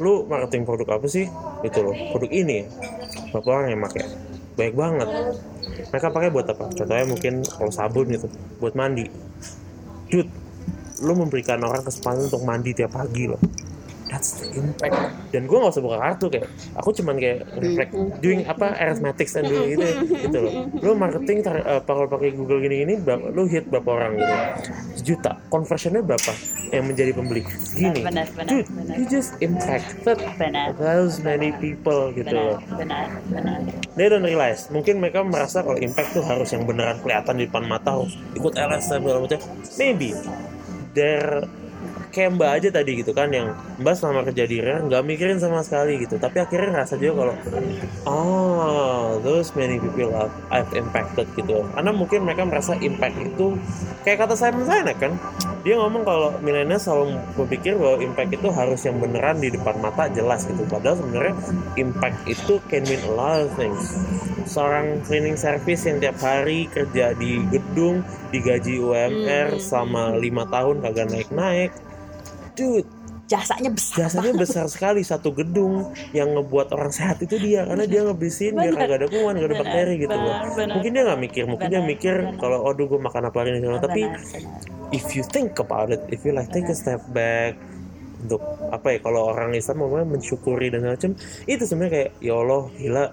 lu 0.02 0.26
marketing 0.26 0.66
produk 0.66 0.98
apa 0.98 1.08
sih? 1.10 1.30
Gitu 1.62 1.80
loh. 1.86 1.96
Produk 2.14 2.32
ini 2.34 2.66
berapa 3.30 3.48
orang 3.48 3.68
yang 3.78 3.82
pakai 3.86 4.04
baik 4.58 4.74
banget. 4.74 5.10
Mereka 5.94 6.08
pakai 6.10 6.30
buat 6.34 6.48
apa? 6.50 6.74
Contohnya 6.74 7.06
mungkin 7.06 7.46
kalau 7.46 7.72
sabun 7.72 8.10
gitu 8.10 8.28
buat 8.58 8.74
mandi. 8.74 9.06
Dude 10.10 10.32
lu 10.98 11.14
memberikan 11.14 11.62
orang 11.62 11.86
kesempatan 11.86 12.26
untuk 12.26 12.42
mandi 12.42 12.74
tiap 12.74 12.98
pagi 12.98 13.30
loh 13.30 13.38
that's 14.08 14.40
the 14.40 14.48
impact. 14.56 14.96
Dan 15.32 15.46
gue 15.46 15.58
gak 15.58 15.74
usah 15.76 15.84
buka 15.84 15.98
kartu 16.00 16.26
kayak 16.32 16.48
aku 16.80 16.90
cuman 16.96 17.16
kayak 17.20 17.40
reflect 17.60 17.92
doing 18.24 18.42
apa 18.48 18.74
arithmetic 18.80 19.28
and 19.36 19.48
doing 19.48 19.78
gitu 19.78 19.88
gitu 20.28 20.38
loh. 20.42 20.54
Lu 20.82 20.92
marketing 20.96 21.44
tar, 21.44 21.60
eh, 21.62 21.82
kalau 21.84 22.08
pakai 22.08 22.34
Google 22.34 22.64
gini 22.64 22.84
gini 22.84 22.94
lu 23.08 23.46
hit 23.46 23.68
berapa 23.68 23.88
orang 23.88 24.12
gitu. 24.20 24.36
Sejuta. 25.04 25.40
Conversionnya 25.52 26.02
berapa 26.04 26.32
yang 26.72 26.88
menjadi 26.88 27.12
pembeli? 27.16 27.42
Gini. 27.76 28.02
Benar, 28.04 28.28
benar, 28.34 28.50
dude 28.50 28.70
benar. 28.72 28.96
you 28.98 29.06
just 29.08 29.36
impacted 29.40 30.20
benar. 30.36 30.76
those 30.80 31.20
many 31.24 31.52
people 31.60 32.12
gitu 32.16 32.32
loh. 32.32 32.58
benar 32.76 33.12
benar. 33.30 33.60
Benar 33.64 33.88
they 33.98 34.08
don't 34.08 34.24
realize. 34.24 34.70
Mungkin 34.70 35.02
mereka 35.02 35.26
merasa 35.26 35.66
kalau 35.66 35.76
impact 35.82 36.16
tuh 36.16 36.24
harus 36.24 36.54
yang 36.54 36.64
beneran 36.64 37.02
kelihatan 37.02 37.42
di 37.42 37.46
depan 37.50 37.66
mata 37.66 37.98
harus 37.98 38.14
ikut 38.38 38.54
LSM 38.56 39.02
segala 39.04 39.20
macam. 39.26 39.40
Maybe. 39.82 40.10
There 40.94 41.46
kayak 42.12 42.40
mbak 42.40 42.50
aja 42.62 42.70
tadi 42.72 43.04
gitu 43.04 43.12
kan 43.12 43.30
yang 43.30 43.54
mbak 43.78 43.96
selama 43.96 44.26
kerja 44.28 44.44
di 44.48 44.58
Rare 44.64 44.84
nggak 44.88 45.04
mikirin 45.06 45.38
sama 45.38 45.62
sekali 45.62 46.02
gitu. 46.02 46.18
Tapi 46.18 46.42
akhirnya 46.42 46.74
ngerasa 46.74 46.94
juga 46.98 47.14
kalau 47.24 47.36
oh 48.08 49.22
those 49.22 49.52
many 49.54 49.78
people 49.78 50.12
I've, 50.16 50.34
I've 50.52 50.72
impacted 50.74 51.28
gitu. 51.36 51.64
Karena 51.76 51.92
mungkin 51.92 52.26
mereka 52.26 52.44
merasa 52.48 52.74
impact 52.80 53.18
itu 53.22 53.56
kayak 54.08 54.26
kata 54.26 54.36
Simon 54.40 54.66
Sinek 54.66 54.98
kan 54.98 55.14
dia 55.68 55.76
ngomong 55.76 56.08
kalau 56.08 56.30
milenial 56.40 56.80
selalu 56.80 57.20
berpikir 57.36 57.76
bahwa 57.76 58.00
impact 58.00 58.32
itu 58.32 58.48
harus 58.56 58.80
yang 58.88 58.98
beneran 59.04 59.38
di 59.44 59.52
depan 59.52 59.76
mata 59.84 60.08
jelas 60.08 60.48
gitu. 60.48 60.64
Padahal 60.64 60.96
sebenarnya 61.00 61.36
impact 61.76 62.18
itu 62.24 62.64
can 62.72 62.88
mean 62.88 63.04
a 63.04 63.12
lot 63.12 63.44
of 63.44 63.52
things. 63.60 64.00
Seorang 64.48 65.04
cleaning 65.04 65.36
service 65.36 65.84
yang 65.84 66.00
tiap 66.00 66.16
hari 66.24 66.72
kerja 66.72 67.12
di 67.20 67.44
gedung 67.52 68.00
digaji 68.32 68.80
UMR 68.80 69.60
selama 69.60 70.16
lima 70.16 70.48
tahun 70.48 70.80
kagak 70.80 71.12
naik-naik 71.12 71.72
dude 72.58 72.90
jasanya 73.28 73.70
besar 73.76 74.08
jasanya 74.08 74.34
besar 74.40 74.66
sekali 74.72 75.04
satu 75.04 75.36
gedung 75.36 75.92
yang 76.16 76.32
ngebuat 76.32 76.72
orang 76.72 76.96
sehat 76.96 77.20
itu 77.20 77.36
dia 77.36 77.68
karena 77.68 77.84
dia 77.84 78.08
ngebersihin 78.08 78.56
biar 78.56 78.74
kagak 78.74 79.04
ada 79.04 79.08
kuman 79.12 79.36
gak 79.36 79.52
ada 79.52 79.58
bakteri 79.60 79.94
gitu 80.00 80.16
loh. 80.16 80.36
mungkin 80.80 80.92
dia 80.96 81.04
nggak 81.04 81.22
mikir 81.28 81.44
mungkin 81.44 81.68
dia 81.68 81.82
Benar, 81.84 81.92
mikir 81.92 82.16
kalau 82.40 82.64
oh 82.64 82.72
gue 82.72 83.00
makan 83.00 83.28
apa 83.28 83.38
hari 83.44 83.60
ini 83.60 83.68
tapi 83.84 84.08
Benar, 84.08 84.24
benar. 84.24 84.96
if 84.96 85.12
you 85.12 85.28
think 85.28 85.60
about 85.60 85.92
it 85.92 86.00
if 86.08 86.24
you 86.24 86.32
like 86.32 86.48
take 86.56 86.72
a 86.72 86.76
step 86.76 87.04
back 87.12 87.60
untuk 88.24 88.42
apa 88.74 88.98
ya 88.98 89.00
kalau 89.04 89.30
orang 89.30 89.54
Islam 89.54 89.84
ngomongnya 89.84 90.08
mensyukuri 90.18 90.74
dan 90.74 90.88
macam 90.88 91.14
itu 91.46 91.64
sebenarnya 91.68 91.94
kayak 91.94 92.12
ya 92.24 92.34
Allah 92.34 92.64
gila 92.80 93.06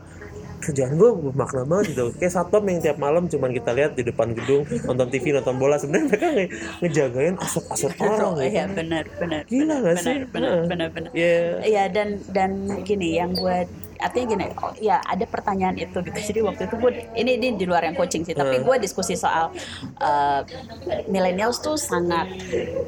kerjaan 0.61 0.95
gue 0.95 1.11
bermakna 1.31 1.63
banget 1.65 1.95
gitu 1.95 2.05
kayak 2.17 2.33
satpam 2.33 2.65
yang 2.67 2.81
tiap 2.81 2.99
malam 2.99 3.27
cuman 3.27 3.51
kita 3.51 3.71
lihat 3.73 3.93
di 3.95 4.03
depan 4.03 4.35
gedung 4.35 4.63
nonton 4.87 5.07
TV 5.09 5.35
nonton 5.35 5.57
bola 5.57 5.77
sebenarnya 5.77 6.07
mereka 6.11 6.27
nge 6.31 6.47
ngejagain 6.83 7.35
aset-aset 7.39 7.93
orang 8.03 8.21
Oh, 8.25 8.33
gitu. 8.41 8.57
iya 8.57 8.65
benar 8.67 9.05
benar. 9.21 9.43
Gila 9.45 9.77
benar, 9.79 9.79
gak 9.85 9.97
sih? 10.01 10.17
Benar 10.17 10.29
benar 10.33 10.65
benar 10.67 10.89
benar. 10.91 11.11
Iya. 11.13 11.37
Iya 11.63 11.85
dan 11.93 12.09
dan 12.33 12.51
gini 12.83 13.21
yang 13.21 13.37
gue 13.37 13.69
artinya 13.95 14.27
gini, 14.37 14.45
oh, 14.61 14.75
ya 14.83 15.01
ada 15.01 15.25
pertanyaan 15.25 15.79
itu 15.79 15.97
gitu. 16.03 16.19
Jadi 16.19 16.41
waktu 16.45 16.67
itu 16.67 16.77
gue 16.77 16.93
ini 17.15 17.31
ini 17.39 17.49
di 17.57 17.65
luar 17.65 17.87
yang 17.87 17.97
coaching 17.97 18.27
sih, 18.27 18.35
tapi 18.35 18.61
gue 18.61 18.77
diskusi 18.77 19.15
soal 19.15 19.49
uh, 20.03 20.41
millennials 21.09 21.63
tuh 21.63 21.79
sangat 21.79 22.27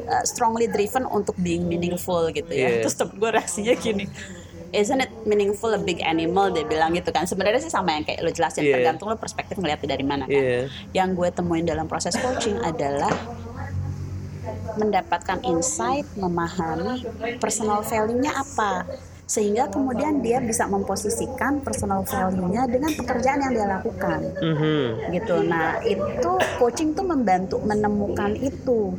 uh, 0.09 0.25
strongly 0.27 0.67
driven 0.69 1.07
untuk 1.09 1.33
being 1.41 1.65
meaningful 1.65 2.27
gitu 2.33 2.51
ya. 2.51 2.81
Iya. 2.81 2.89
Terus 2.89 2.97
gue 3.07 3.31
reaksinya 3.33 3.75
gini. 3.79 4.05
Isn't 4.77 5.01
it 5.01 5.09
meaningful 5.25 5.73
a 5.73 5.81
big 5.81 6.05
animal? 6.05 6.53
Dia 6.53 6.69
bilang 6.69 6.93
gitu 6.93 7.09
kan. 7.09 7.25
Sebenarnya 7.25 7.65
sih 7.65 7.73
sama 7.73 7.97
yang 7.97 8.05
kayak 8.05 8.21
lo 8.21 8.29
jelasin, 8.29 8.61
Iya. 8.61 8.77
tergantung 8.77 9.09
lo 9.09 9.17
perspektif 9.17 9.57
ngeliatnya 9.57 9.97
dari 9.97 10.05
mana 10.05 10.29
kan 10.29 10.37
Iya. 10.37 10.69
yang 10.93 11.17
gue 11.17 11.33
temuin 11.33 11.65
dalam 11.65 11.89
proses 11.89 12.13
coaching 12.13 12.61
adalah 12.61 13.09
mendapatkan 14.77 15.41
insight, 15.49 16.05
memahami 16.21 17.09
personal 17.41 17.81
value-nya 17.81 18.37
apa. 18.37 18.85
Sehingga 19.27 19.67
kemudian 19.67 20.23
dia 20.23 20.39
bisa 20.39 20.71
memposisikan 20.71 21.59
personal 21.59 22.07
value-nya 22.07 22.71
dengan 22.71 22.95
pekerjaan 22.95 23.43
yang 23.43 23.53
dia 23.53 23.67
lakukan. 23.67 24.21
Mhm. 24.39 25.11
Gitu. 25.11 25.37
Nah, 25.51 25.83
itu 25.83 26.33
coaching 26.63 26.95
tuh 26.95 27.03
membantu 27.03 27.59
menemukan 27.67 28.39
itu. 28.39 28.95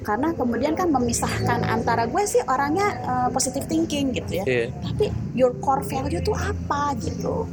Karena 0.00 0.32
kemudian 0.32 0.72
kan 0.72 0.88
memisahkan 0.88 1.60
antara 1.68 2.08
gue 2.08 2.24
sih 2.24 2.40
orangnya 2.48 2.88
eh, 3.04 3.28
positive 3.28 3.68
thinking 3.68 4.16
gitu 4.16 4.40
ya. 4.40 4.44
Iya. 4.48 4.66
Tapi 4.80 5.12
your 5.36 5.52
core 5.60 5.84
value 5.84 6.24
tuh 6.24 6.34
apa 6.34 6.96
gitu 6.96 7.44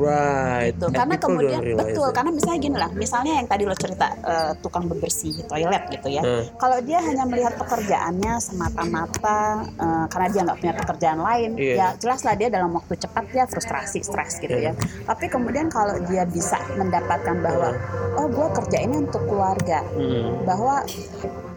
Right. 0.00 0.74
gitu. 0.74 0.86
Karena 0.90 1.16
kemudian 1.20 1.60
betul, 1.76 2.08
it. 2.08 2.14
karena 2.16 2.30
misalnya 2.32 2.58
gini 2.60 2.76
lah, 2.76 2.90
misalnya 2.92 3.32
yang 3.42 3.48
tadi 3.48 3.62
lo 3.68 3.76
cerita 3.76 4.06
eh, 4.16 4.52
tukang 4.64 4.84
bebersih 4.88 5.44
toilet 5.44 5.84
gitu 5.92 6.08
ya. 6.08 6.22
Hmm. 6.24 6.44
Kalau 6.56 6.78
dia 6.80 6.98
hanya 7.04 7.24
melihat 7.28 7.54
pekerjaannya 7.60 8.34
semata-mata 8.40 9.40
eh, 9.76 10.04
karena 10.08 10.26
dia 10.32 10.40
nggak 10.48 10.58
punya 10.58 10.74
pekerjaan 10.74 11.20
lain, 11.20 11.50
Iya. 11.60 11.74
ya 11.76 11.86
jelas 12.00 12.20
lah 12.24 12.34
dia 12.34 12.48
dalam 12.48 12.70
waktu 12.72 12.94
cepat 12.96 13.24
dia 13.30 13.44
frustrasi, 13.44 14.00
stres 14.00 14.40
gitu 14.40 14.56
ya. 14.56 14.72
Tapi 15.04 15.28
kemudian 15.28 15.68
kalau 15.68 16.00
dia 16.08 16.24
bisa 16.24 16.56
mendapatkan 16.74 17.36
bahwa 17.44 17.76
oh 18.16 18.26
gue 18.26 18.48
kerja 18.56 18.78
ini 18.82 19.04
untuk 19.04 19.22
keluarga, 19.28 19.84
Mhm. 19.94 20.48
bahwa 20.48 20.82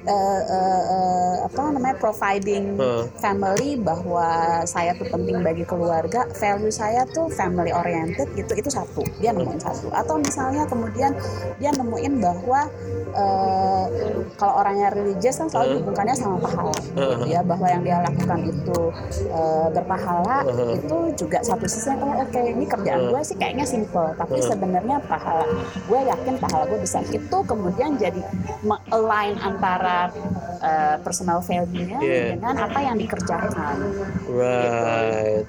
eh, 0.04 0.42
eh, 0.44 0.82
eh, 0.90 1.36
apa 1.48 1.60
namanya 1.72 1.96
providing 1.98 2.76
Hmm. 2.76 3.04
family 3.20 3.78
bahwa 3.78 4.28
saya 4.66 4.92
tuh 4.96 5.08
penting 5.08 5.40
bagi 5.40 5.64
keluarga 5.64 6.26
value 6.36 6.72
saya 6.72 7.06
tuh 7.10 7.30
family 7.30 7.72
oriented 7.72 8.28
gitu 8.36 8.54
itu 8.54 8.70
satu. 8.70 9.04
Dia 9.20 9.32
nemuin 9.32 9.60
satu. 9.60 9.88
Atau 9.92 10.20
misalnya 10.20 10.64
kemudian 10.66 11.12
dia 11.58 11.72
nemuin 11.72 12.14
bahwa 12.20 12.68
eh, 13.14 13.86
kalau 14.36 14.54
orangnya 14.60 14.90
religius 14.92 15.38
kan 15.40 15.48
selalu 15.48 15.80
dihubungkannya 15.80 16.16
sama 16.16 16.38
pahala. 16.42 16.74
Gitu 16.94 17.26
ya 17.30 17.42
bahwa 17.44 17.68
yang 17.70 17.84
dia 17.84 17.98
lakukan 18.02 18.40
itu 18.44 18.80
eh, 19.30 19.68
berpahala 19.72 20.44
Hmm. 20.44 20.76
itu 20.76 20.98
juga 21.16 21.40
satu 21.42 21.66
sisi 21.66 21.90
oh 21.94 22.20
oke 22.20 22.36
ini 22.38 22.66
kerjaan 22.66 23.10
gue 23.10 23.22
sih 23.24 23.36
kayaknya 23.38 23.64
simple 23.64 24.12
tapi 24.18 24.42
sebenarnya 24.42 24.98
pahala 25.08 25.46
gue 25.88 26.00
yakin 26.04 26.36
pahala 26.38 26.64
gue 26.68 26.80
besar 26.80 27.04
itu 27.08 27.38
kemudian 27.46 27.96
jadi 27.96 28.22
align 28.92 29.36
antara 29.40 29.93
uh, 30.64 30.96
personal 31.02 31.40
value-nya 31.44 32.00
Yeah. 32.00 32.36
dengan 32.38 32.56
apa 32.68 32.80
yang 32.82 32.96
dikerjakan. 32.98 33.76
Right. 34.28 35.46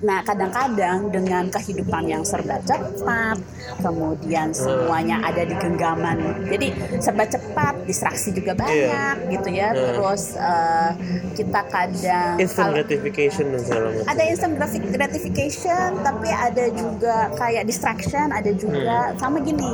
Nah, 0.00 0.24
kadang-kadang 0.24 1.12
dengan 1.12 1.46
kehidupan 1.46 2.08
yang 2.08 2.24
serba 2.24 2.56
cepat, 2.64 3.36
kemudian 3.78 4.48
semuanya 4.50 5.20
ada 5.20 5.44
di 5.44 5.52
genggaman. 5.52 6.48
Jadi 6.48 6.72
serba 6.96 7.24
cepat, 7.24 7.84
distraksi 7.84 8.32
juga 8.32 8.56
banyak 8.56 9.28
gitu 9.28 9.48
ya. 9.48 9.70
Yeah. 9.70 9.92
Terus 9.92 10.34
uh, 10.34 10.90
kita 11.32 11.60
kadang 11.68 12.34
Instant 12.36 12.56
kalau- 12.64 12.76
gratification 12.78 13.44
dan 13.50 13.60
segala 13.60 13.86
macam. 13.88 14.04
ada 14.06 14.22
instant 14.22 14.54
graphic 14.54 14.82
gratification 14.86 15.88
tapi 16.00 16.28
ada 16.28 16.64
juga 16.70 17.16
kayak 17.34 17.64
distraction 17.64 18.28
ada 18.28 18.52
juga 18.52 19.16
sama 19.16 19.40
gini 19.40 19.72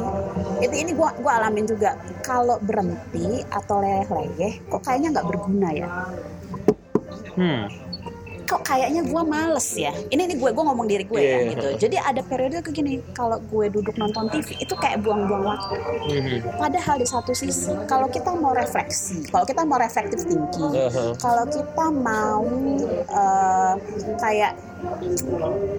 itu 0.59 0.71
ini 0.73 0.95
gua 0.95 1.11
gua 1.19 1.43
alamin 1.43 1.67
juga 1.67 1.95
kalau 2.23 2.57
berhenti 2.59 3.43
atau 3.49 3.79
leleh-leleh 3.79 4.63
kok 4.65 4.81
kayaknya 4.81 5.09
nggak 5.15 5.27
berguna 5.27 5.69
ya 5.73 5.89
Hmm. 7.35 7.71
Kok 8.49 8.65
kayaknya 8.65 9.05
gua 9.05 9.21
males 9.21 9.69
ya 9.77 9.93
ini 10.09 10.25
nih 10.25 10.37
gue 10.37 10.49
gue 10.49 10.65
ngomong 10.65 10.89
diri 10.89 11.05
gue 11.05 11.21
ya 11.21 11.37
Iya. 11.39 11.51
gitu 11.53 11.69
jadi 11.79 11.97
ada 12.01 12.21
periode 12.23 12.59
kayak 12.59 12.73
gini 12.73 12.93
kalau 13.13 13.37
gue 13.39 13.69
duduk 13.69 13.93
nonton 13.95 14.27
TV 14.27 14.57
itu 14.57 14.75
kayak 14.75 15.05
buang-buang 15.05 15.45
waktu 15.45 15.77
Mhm. 16.09 16.39
Padahal 16.57 16.97
di 16.97 17.05
satu 17.05 17.31
sisi, 17.31 17.69
kalau 17.85 18.09
kita 18.09 18.33
mau 18.33 18.51
refleksi, 18.51 19.21
kalau 19.29 19.45
kita 19.45 19.61
mau 19.63 19.77
reflective 19.77 20.25
thinking, 20.25 20.73
Aha. 20.73 21.13
kalau 21.17 21.45
kita 21.45 21.85
mau 21.91 22.41
eh, 23.05 23.75
kayak 24.17 24.53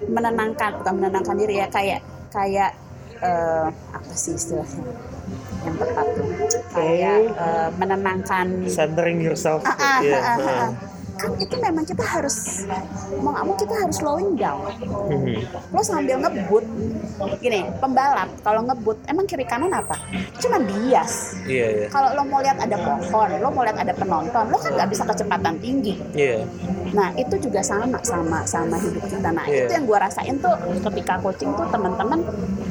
menenangkan, 0.06 0.70
bukan 0.78 0.92
menenangkan 0.94 1.34
diri 1.36 1.54
ya, 1.58 1.66
kayak 1.68 2.00
kayak 2.30 2.70
eh, 3.18 3.66
apa 3.68 4.12
sih 4.12 4.32
istilahnya 4.32 4.86
yang 5.60 5.76
tepat 5.76 6.06
tuh, 6.14 6.26
kayak 6.72 7.18
eh, 7.28 7.68
menenangkan 7.74 8.46
Centering 8.66 9.18
yourself. 9.20 9.60
Ah, 9.62 9.74
ah, 9.74 9.98
Iya, 10.00 10.16
ah, 10.16 10.36
ah, 10.38 10.48
ah. 10.48 10.70
Kan 11.20 11.30
itu 11.36 11.54
memang 11.56 11.84
kita 11.84 12.00
harus 12.00 12.64
mau 13.20 13.30
nggak 13.30 13.44
mau 13.44 13.54
kita 13.54 13.74
harus 13.76 13.96
slowing 14.00 14.32
down 14.34 14.64
lo 15.70 15.80
sambil 15.80 16.16
ngebut 16.18 16.64
gini 17.38 17.68
pembalap 17.76 18.32
kalau 18.40 18.64
ngebut 18.64 18.96
emang 19.04 19.28
kiri 19.28 19.44
kanan 19.44 19.70
apa 19.70 19.96
cuma 20.40 20.56
bias 20.58 21.36
Iya, 21.44 21.66
iya. 21.66 21.86
kalau 21.90 22.14
lo 22.14 22.22
mau 22.24 22.38
lihat 22.38 22.62
ada 22.62 22.76
pohon, 22.78 23.28
lo 23.42 23.48
mau 23.50 23.66
lihat 23.66 23.78
ada 23.80 23.90
penonton, 23.90 24.44
lo 24.48 24.56
kan 24.56 24.70
nggak 24.70 24.88
bisa 24.88 25.02
kecepatan 25.02 25.58
tinggi. 25.58 25.98
Iya. 26.14 26.46
Nah 26.94 27.10
itu 27.18 27.34
juga 27.42 27.58
sama 27.58 27.98
sama 28.06 28.46
sama 28.46 28.78
hidup 28.78 29.02
kita. 29.02 29.28
Nah 29.34 29.44
Iya. 29.50 29.66
itu 29.66 29.72
yang 29.74 29.84
gue 29.84 29.98
rasain 29.98 30.36
tuh 30.38 30.54
ketika 30.86 31.18
coaching 31.18 31.50
tuh 31.58 31.66
teman-teman 31.68 32.22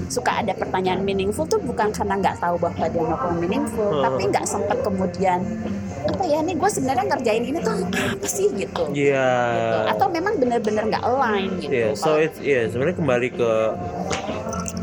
suka 0.07 0.41
ada 0.41 0.53
pertanyaan 0.55 1.03
meaningful 1.03 1.43
tuh 1.43 1.59
bukan 1.59 1.91
karena 1.91 2.15
nggak 2.17 2.39
tahu 2.39 2.55
bahwa 2.55 2.85
dia 2.87 3.01
melakukan 3.03 3.37
meaningful, 3.37 3.89
Hmm. 3.89 4.03
tapi 4.05 4.21
nggak 4.31 4.45
sempat 4.47 4.77
kemudian 4.79 5.39
apa 6.09 6.23
ya 6.25 6.39
nih 6.41 6.55
gue 6.57 6.69
sebenarnya 6.69 7.05
ngerjain 7.07 7.43
ini 7.45 7.59
tuh 7.61 7.75
apa 7.85 8.27
sih 8.27 8.47
gitu. 8.53 8.83
Iya. 8.91 9.29
Gitu. 9.53 9.77
Atau 9.93 10.07
memang 10.09 10.33
benar-benar 10.37 10.83
nggak 10.89 11.03
align 11.03 11.49
gitu. 11.61 11.71
Iya, 11.71 11.89
so 11.93 12.17
it's 12.17 12.39
iya 12.41 12.65
sebenarnya 12.65 12.97
kembali 12.97 13.27
ke 13.31 13.51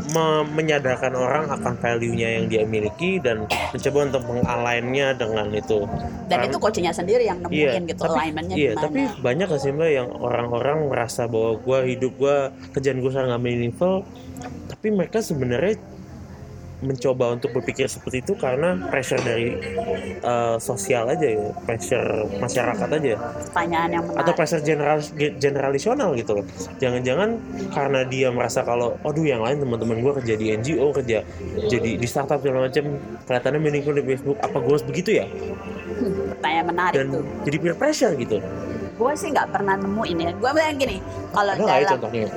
me- 0.07 0.47
menyadarkan 0.55 1.13
orang 1.13 1.43
akan 1.51 1.73
value-nya 1.77 2.29
yang 2.39 2.45
dia 2.47 2.63
miliki 2.63 3.19
dan 3.19 3.43
mencoba 3.71 3.97
untuk 4.07 4.23
mengalainnya 4.25 5.07
dengan 5.13 5.51
itu. 5.51 5.83
dan 6.27 6.43
Karena- 6.43 6.47
itu 6.51 6.57
coachingnya 6.59 6.93
sendiri 6.93 7.23
yang 7.23 7.39
nemuin 7.39 7.83
gitu 7.87 8.03
tapi, 8.03 8.19
alignmentnya 8.19 8.55
iya, 8.55 8.71
gimana. 8.75 8.83
tapi 8.83 8.99
banyak 9.23 9.47
sih 9.57 9.71
mbak 9.71 9.89
yang 9.89 10.07
orang-orang 10.11 10.77
merasa 10.87 11.23
bahwa 11.23 11.55
gue 11.55 11.79
hidup 11.87 12.11
gue 12.15 12.35
kerjaan 12.73 12.99
gue 12.99 13.11
sangat 13.11 13.27
nggak 13.31 13.43
meaningful, 13.43 14.03
tapi 14.67 14.87
mereka 14.91 15.19
sebenarnya 15.19 15.75
mencoba 16.77 17.33
untuk 17.33 17.49
berpikir 17.57 17.89
seperti 17.89 18.21
itu 18.21 18.37
karena 18.37 18.77
pressure 18.93 19.17
dari 19.25 19.57
uh, 20.21 20.61
sosial 20.61 21.09
aja 21.09 21.25
ya, 21.25 21.49
pressure 21.65 22.29
masyarakat 22.37 22.89
aja 23.01 23.13
pertanyaan 23.17 23.89
yang 23.97 24.03
menarik. 24.05 24.21
atau 24.21 24.33
pressure 24.37 24.61
general 24.61 24.99
generalisional 25.41 26.13
gitu 26.13 26.41
loh. 26.41 26.45
Jangan-jangan 26.77 27.29
karena 27.73 27.99
dia 28.05 28.29
merasa 28.29 28.61
kalau, 28.61 28.93
aduh 29.01 29.25
yang 29.25 29.41
lain 29.41 29.57
teman-teman 29.57 30.05
gue 30.05 30.13
kerja 30.21 30.33
di 30.37 30.45
NGO, 30.53 30.93
kerja 30.93 31.25
jadi 31.65 31.89
di 31.97 32.07
startup 32.07 32.45
segala 32.45 32.69
macam, 32.69 32.85
kelihatannya 33.25 33.59
meaningful 33.59 33.93
di 33.97 34.03
Facebook, 34.05 34.37
apa 34.37 34.57
gue 34.61 34.73
harus 34.77 34.85
begitu 34.85 35.09
ya? 35.17 35.25
pertanyaan 36.37 36.65
menarik 36.69 36.95
Dan 36.97 37.05
tuh. 37.09 37.23
jadi 37.49 37.57
peer 37.57 37.75
pressure 37.75 38.13
gitu. 38.21 38.37
gue 38.97 39.11
sih 39.13 39.29
nggak 39.29 39.53
pernah 39.53 39.77
nemuin 39.77 40.17
ya 40.17 40.31
gue 40.33 40.51
bilang 40.57 40.77
gini 40.81 40.97
kalau 41.29 41.53
ya 41.53 41.85
dalam 41.85 42.01
contohnya? 42.01 42.27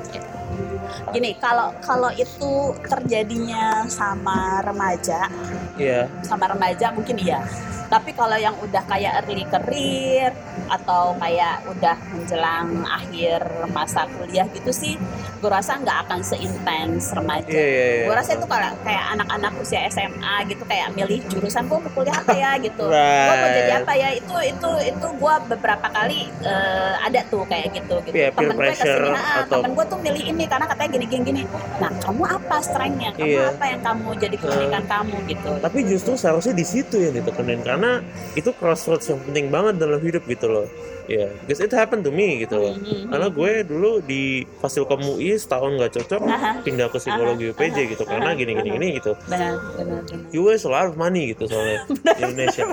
Gini 1.08 1.34
kalau 1.36 1.74
kalau 1.80 2.10
itu 2.12 2.52
terjadinya 2.84 3.66
sama 3.86 4.60
remaja 4.60 5.26
Iya. 5.74 6.06
sama 6.20 6.44
remaja 6.46 6.90
mungkin 6.90 7.16
iya 7.16 7.40
tapi 7.86 8.12
kalau 8.12 8.38
yang 8.38 8.54
udah 8.56 8.86
kayak 8.86 9.18
early 9.18 9.42
career 9.44 10.30
atau 10.68 11.10
kayak 11.16 11.66
udah 11.66 11.98
menjelang 12.08 12.86
akhir 12.86 13.42
masa 13.68 14.06
kuliah 14.08 14.46
gitu 14.48 14.70
sih 14.70 14.94
gue 15.36 15.50
rasa 15.50 15.74
nggak 15.74 16.06
akan 16.06 16.20
seintens 16.22 17.10
remaja 17.10 17.50
Iya, 17.50 17.66
iya, 17.66 17.86
iya. 17.92 18.04
gue 18.06 18.14
rasa 18.14 18.30
itu 18.32 18.46
kalau 18.46 18.70
kayak 18.80 19.04
anak-anak 19.10 19.52
usia 19.58 19.90
SMA 19.90 20.14
gitu 20.46 20.62
kayak 20.64 20.94
milih 20.94 21.18
jurusan 21.26 21.66
gue 21.66 21.78
mau 21.80 21.90
kuliah 21.90 22.14
apa 22.14 22.30
ya 22.32 22.50
gitu 22.62 22.86
gue 22.86 22.94
mau 23.34 23.48
jadi 23.48 23.58
Right. 23.66 23.82
apa 23.82 23.92
ya 23.94 24.08
itu 24.12 24.34
itu 24.44 24.70
itu 24.86 25.06
gue 25.10 25.34
beberapa 25.48 25.86
kali 25.88 26.20
eh, 26.40 26.94
ada 27.00 27.20
tuh 27.26 27.42
kayak 27.44 27.74
gitu 27.74 27.94
gitu 28.04 28.14
Iya, 28.14 28.28
peer 28.30 28.38
temen 28.44 28.54
gue 28.56 28.66
ke 28.68 28.74
sini 28.78 29.10
ah, 29.10 29.42
atau- 29.42 29.50
temen 29.58 29.70
gue 29.72 29.84
tuh 29.88 29.98
milih 29.98 30.24
ini 30.28 30.44
karena 30.46 30.66
katanya 30.80 30.96
gini 30.96 31.06
gini 31.12 31.22
gini 31.28 31.42
nah 31.76 31.92
kamu 32.00 32.22
apa 32.24 32.56
strengthnya 32.64 33.10
kamu 33.12 33.28
Iya. 33.28 33.52
apa 33.52 33.64
yang 33.68 33.80
kamu 33.84 34.08
jadi 34.16 34.36
keunikan 34.40 34.84
kamu 34.88 35.16
gitu 35.28 35.50
Tapi 35.60 35.78
justru 35.84 36.12
seharusnya 36.16 36.54
di 36.56 36.64
situ 36.64 36.96
yang 36.96 37.12
ditekenin 37.12 37.60
karena 37.60 38.00
itu 38.32 38.48
crossroads 38.56 39.04
yang 39.12 39.20
penting 39.20 39.52
banget 39.52 39.76
dalam 39.76 40.00
hidup 40.00 40.24
gitu 40.24 40.48
loh. 40.48 40.66
Ya 41.10 41.26
because 41.42 41.58
it 41.58 41.74
happened 41.74 42.06
to 42.06 42.14
me 42.14 42.46
gitu 42.46 42.54
loh. 42.54 42.74
Mhm. 42.78 43.10
karena 43.10 43.26
gue 43.34 43.52
dulu 43.66 43.98
di 43.98 44.46
Fasilkom 44.62 45.02
UI 45.02 45.34
setahun 45.34 45.74
nggak 45.74 45.92
cocok 45.98 46.22
Aha. 46.22 46.62
pindah 46.62 46.86
ke 46.86 46.98
psikologi 47.02 47.50
Aha. 47.50 47.52
UPJ 47.58 47.76
Aha. 47.76 47.90
gitu. 47.98 48.02
Karena 48.06 48.30
gini 48.38 48.52
gini 48.54 48.68
gini 48.78 48.88
gitu. 49.02 49.12
Benar 49.26 49.58
benar 49.74 50.06
benar. 50.06 50.30
You 50.30 50.46
waste 50.46 50.64
a 50.64 50.70
lot 50.70 50.86
of 50.86 50.94
money 50.94 51.34
gitu 51.34 51.50
soalnya 51.50 51.82
di 52.18 52.22
Indonesia. 52.22 52.64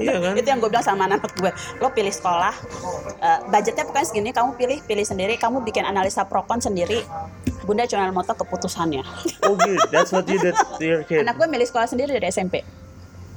iya 0.00 0.16
kan? 0.16 0.32
Itu 0.40 0.48
yang 0.48 0.58
gue 0.64 0.70
bilang 0.72 0.86
sama 0.86 1.04
anak 1.04 1.28
gue. 1.28 1.52
Lo 1.84 1.92
pilih 1.92 2.14
sekolah 2.14 2.56
eh, 3.20 3.38
budgetnya 3.52 3.84
pokoknya 3.84 4.06
segini 4.08 4.30
kamu 4.32 4.56
pilih 4.56 4.78
pilih 4.88 5.04
sendiri. 5.04 5.36
Kamu 5.36 5.60
bikin 5.60 5.84
analisa 5.84 6.24
prokon 6.24 6.64
sendiri. 6.64 7.04
Bunda 7.68 7.84
cuma 7.84 8.08
moto 8.08 8.32
keputusannya. 8.32 9.04
Oh 9.44 9.52
gitu 9.60 9.76
that's 9.92 10.08
what 10.08 10.24
you 10.24 10.40
did 10.40 10.56
to 10.56 10.80
your 10.80 11.04
kid. 11.04 11.20
Anak 11.20 11.36
gue 11.36 11.44
milih 11.44 11.68
sekolah 11.68 11.84
sendiri 11.84 12.16
dari 12.16 12.32
SMP 12.32 12.64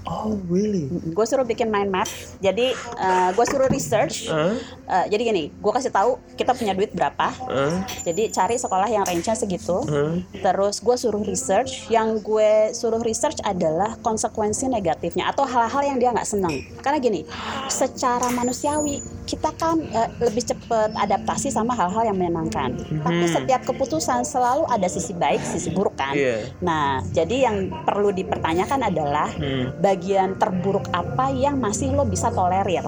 oh 0.04 0.38
really 0.48 0.88
gue 0.90 1.26
suruh 1.26 1.44
bikin 1.44 1.68
mind 1.68 1.90
map 1.90 2.10
jadi 2.40 2.74
eh, 2.76 3.30
gue 3.32 3.46
suruh 3.46 3.68
research 3.68 4.28
Hah? 4.28 4.54
Eh, 4.88 5.06
jadi 5.10 5.22
gini 5.26 5.44
gue 5.52 5.72
kasih 5.72 5.90
tahu 5.90 6.18
kita 6.34 6.54
punya 6.54 6.72
duit 6.72 6.92
berapa 6.92 7.30
Hah? 7.30 7.86
jadi 8.02 8.30
cari 8.30 8.56
sekolah 8.56 8.88
yang 8.88 9.04
range-nya 9.04 9.34
segitu 9.34 9.82
Hah? 9.84 10.14
Terus 10.42 10.80
gue 10.80 10.96
suruh 10.96 11.22
research, 11.22 11.88
yang 11.88 12.18
gue 12.20 12.52
suruh 12.72 13.00
research 13.00 13.40
adalah 13.42 13.96
konsekuensi 14.00 14.66
negatifnya 14.68 15.30
atau 15.30 15.46
hal-hal 15.46 15.82
yang 15.86 15.98
dia 15.98 16.10
nggak 16.10 16.26
senang. 16.26 16.52
Karena 16.80 16.98
gini, 16.98 17.22
secara 17.68 18.28
manusiawi 18.30 19.00
kita 19.24 19.54
kan 19.56 19.80
eh, 19.82 20.10
lebih 20.20 20.44
cepat 20.44 20.92
adaptasi 20.94 21.50
sama 21.50 21.72
hal-hal 21.72 22.04
yang 22.04 22.18
menyenangkan. 22.18 22.74
Tapi 22.76 23.24
Mhm. 23.24 23.32
setiap 23.32 23.62
keputusan 23.64 24.26
selalu 24.26 24.66
ada 24.68 24.88
sisi 24.88 25.14
baik, 25.14 25.40
sisi 25.40 25.72
buruk 25.72 25.96
kan. 25.96 26.12
Iya. 26.12 26.52
Nah, 26.60 27.00
jadi 27.08 27.48
yang 27.48 27.58
perlu 27.86 28.12
dipertanyakan 28.12 28.82
adalah 28.84 29.30
Hmm. 29.32 29.72
Bagian 29.92 30.40
terburuk 30.40 30.88
apa 30.96 31.28
yang 31.36 31.60
masih 31.60 31.92
lo 31.92 32.08
bisa 32.08 32.32
tolerir. 32.32 32.88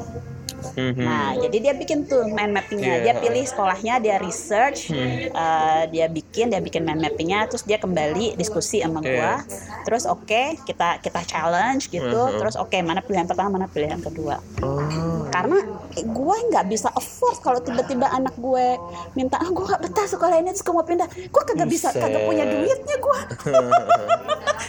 Mhm. 0.73 1.03
Nah, 1.03 1.29
jadi 1.37 1.57
dia 1.59 1.73
bikin 1.73 2.05
tuh 2.05 2.23
mind 2.25 2.51
mappingnya. 2.51 2.93
Iya. 2.97 3.03
Dia 3.03 3.13
pilih 3.19 3.43
sekolahnya, 3.43 3.93
dia 3.99 4.15
research, 4.17 4.89
Hmm. 4.89 5.29
eh, 5.29 5.83
dia 5.89 6.07
bikin, 6.07 6.49
dia 6.49 6.59
bikin 6.59 6.81
mind 6.81 7.01
mappingnya, 7.01 7.45
terus 7.45 7.63
dia 7.63 7.75
kembali 7.75 8.33
diskusi 8.33 8.79
sama 8.79 8.99
gua. 8.99 9.43
Terus 9.83 10.03
oke, 10.05 10.63
kita 10.63 10.99
kita 10.99 11.21
challenge 11.23 11.87
gitu. 11.87 12.07
Mhm. 12.23 12.39
Terus 12.39 12.55
oke, 12.55 12.75
mana 12.79 12.99
pilihan 12.99 13.25
pertama, 13.25 13.55
mana 13.55 13.67
pilihan 13.67 13.99
kedua. 13.99 14.39
Oh. 14.59 15.27
Karena 15.27 15.59
gue 15.93 16.35
nggak 16.49 16.65
bisa 16.67 16.89
afford 16.89 17.37
kalau 17.39 17.59
tiba-tiba 17.59 18.07
anak 18.07 18.33
gue 18.35 18.77
minta, 19.13 19.35
ah 19.35 19.47
gue 19.47 19.63
nggak 19.63 19.81
betah 19.81 20.07
sekolah 20.07 20.35
ini, 20.37 20.49
terus 20.49 20.61
gue 20.61 20.71
mau 20.71 20.81
pindah. 20.81 21.05
Gue 21.09 21.43
kagak 21.43 21.67
bisa, 21.67 21.89
kagak 21.89 22.23
punya 22.23 22.45
duitnya 22.45 22.95
gue. 22.97 23.19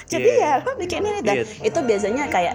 Jadi 0.04 0.30
Iya. 0.30 0.60
ya 0.60 0.64
lo 0.64 0.72
bikin 0.76 1.00
ini 1.00 1.20
dan 1.22 1.36
Iya. 1.36 1.44
itu 1.64 1.78
biasanya 1.80 2.24
kayak, 2.28 2.54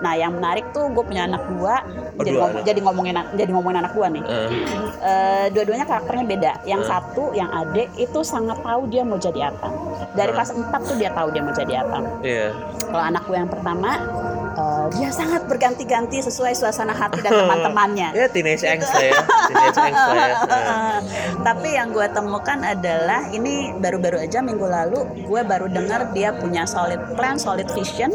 nah 0.00 0.14
yang 0.14 0.32
menarik 0.32 0.72
tuh 0.72 0.88
gue 0.88 1.04
punya 1.04 1.24
anak 1.24 1.42
dua, 1.46 1.84
Oh, 2.16 2.22
jadi 2.22 2.36
dua. 2.36 2.59
Jadi 2.62 2.80
ngomongin 2.80 3.16
jadi 3.34 3.50
ngomongin 3.50 3.78
anak 3.82 3.92
gue 3.92 4.06
nih. 4.10 4.24
Eh, 4.24 4.48
Eh, 5.00 5.46
dua-duanya 5.56 5.88
karakternya 5.88 6.24
beda. 6.28 6.52
Yang 6.68 6.82
Hmm. 6.84 6.90
satu, 6.92 7.24
yang 7.32 7.48
adik 7.48 7.88
itu 7.96 8.20
sangat 8.20 8.60
tahu 8.60 8.84
dia 8.86 9.00
mau 9.00 9.16
jadi 9.16 9.48
apa. 9.48 9.68
Dari 10.12 10.28
Hmm. 10.28 10.36
kelas 10.36 10.50
4 10.52 10.80
tuh 10.84 10.96
dia 11.00 11.10
tahu 11.10 11.28
dia 11.32 11.40
mau 11.40 11.54
jadi 11.56 11.74
apa. 11.80 11.98
Iya. 12.20 12.46
Kalau 12.84 13.04
anak 13.06 13.22
gue 13.24 13.36
yang 13.38 13.48
pertama, 13.48 13.90
eh, 14.60 14.84
dia 14.94 15.08
sangat 15.10 15.42
berganti-ganti 15.44 16.20
sesuai 16.20 16.52
suasana 16.52 16.92
hati 16.92 17.18
dan 17.18 17.32
teman-temannya. 17.40 18.08
Ya 18.12 18.26
teenage 18.26 18.62
angst 18.62 18.90
lah 18.90 19.02
ya. 19.02 19.14
Teenage 19.48 19.80
angst 19.80 20.04
ya. 20.06 20.26
Eh. 20.26 20.98
Tapi 21.40 21.68
yang 21.70 21.88
gue 21.90 22.06
temukan 22.08 22.58
adalah 22.60 23.24
ini 23.28 23.54
baru-baru 23.74 24.20
aja 24.20 24.38
minggu 24.40 24.66
lalu 24.66 25.00
gue 25.22 25.40
baru 25.42 25.66
dengar 25.66 26.10
dia 26.10 26.30
punya 26.32 26.64
solid 26.64 27.00
plan, 27.14 27.36
solid 27.36 27.66
vision 27.70 28.12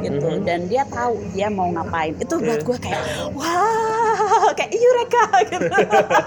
gitu 0.00 0.28
Mhm. 0.28 0.44
dan 0.44 0.60
dia 0.66 0.84
tahu 0.86 1.16
dia 1.30 1.48
mau 1.48 1.70
ngapain. 1.70 2.12
Itu 2.14 2.36
buat 2.36 2.58
Iya. 2.58 2.66
gue 2.66 2.76
kayak 2.78 3.02
wah 3.32 4.50
kayak 4.52 4.72
eureka 4.72 5.24
gitu. 5.46 5.66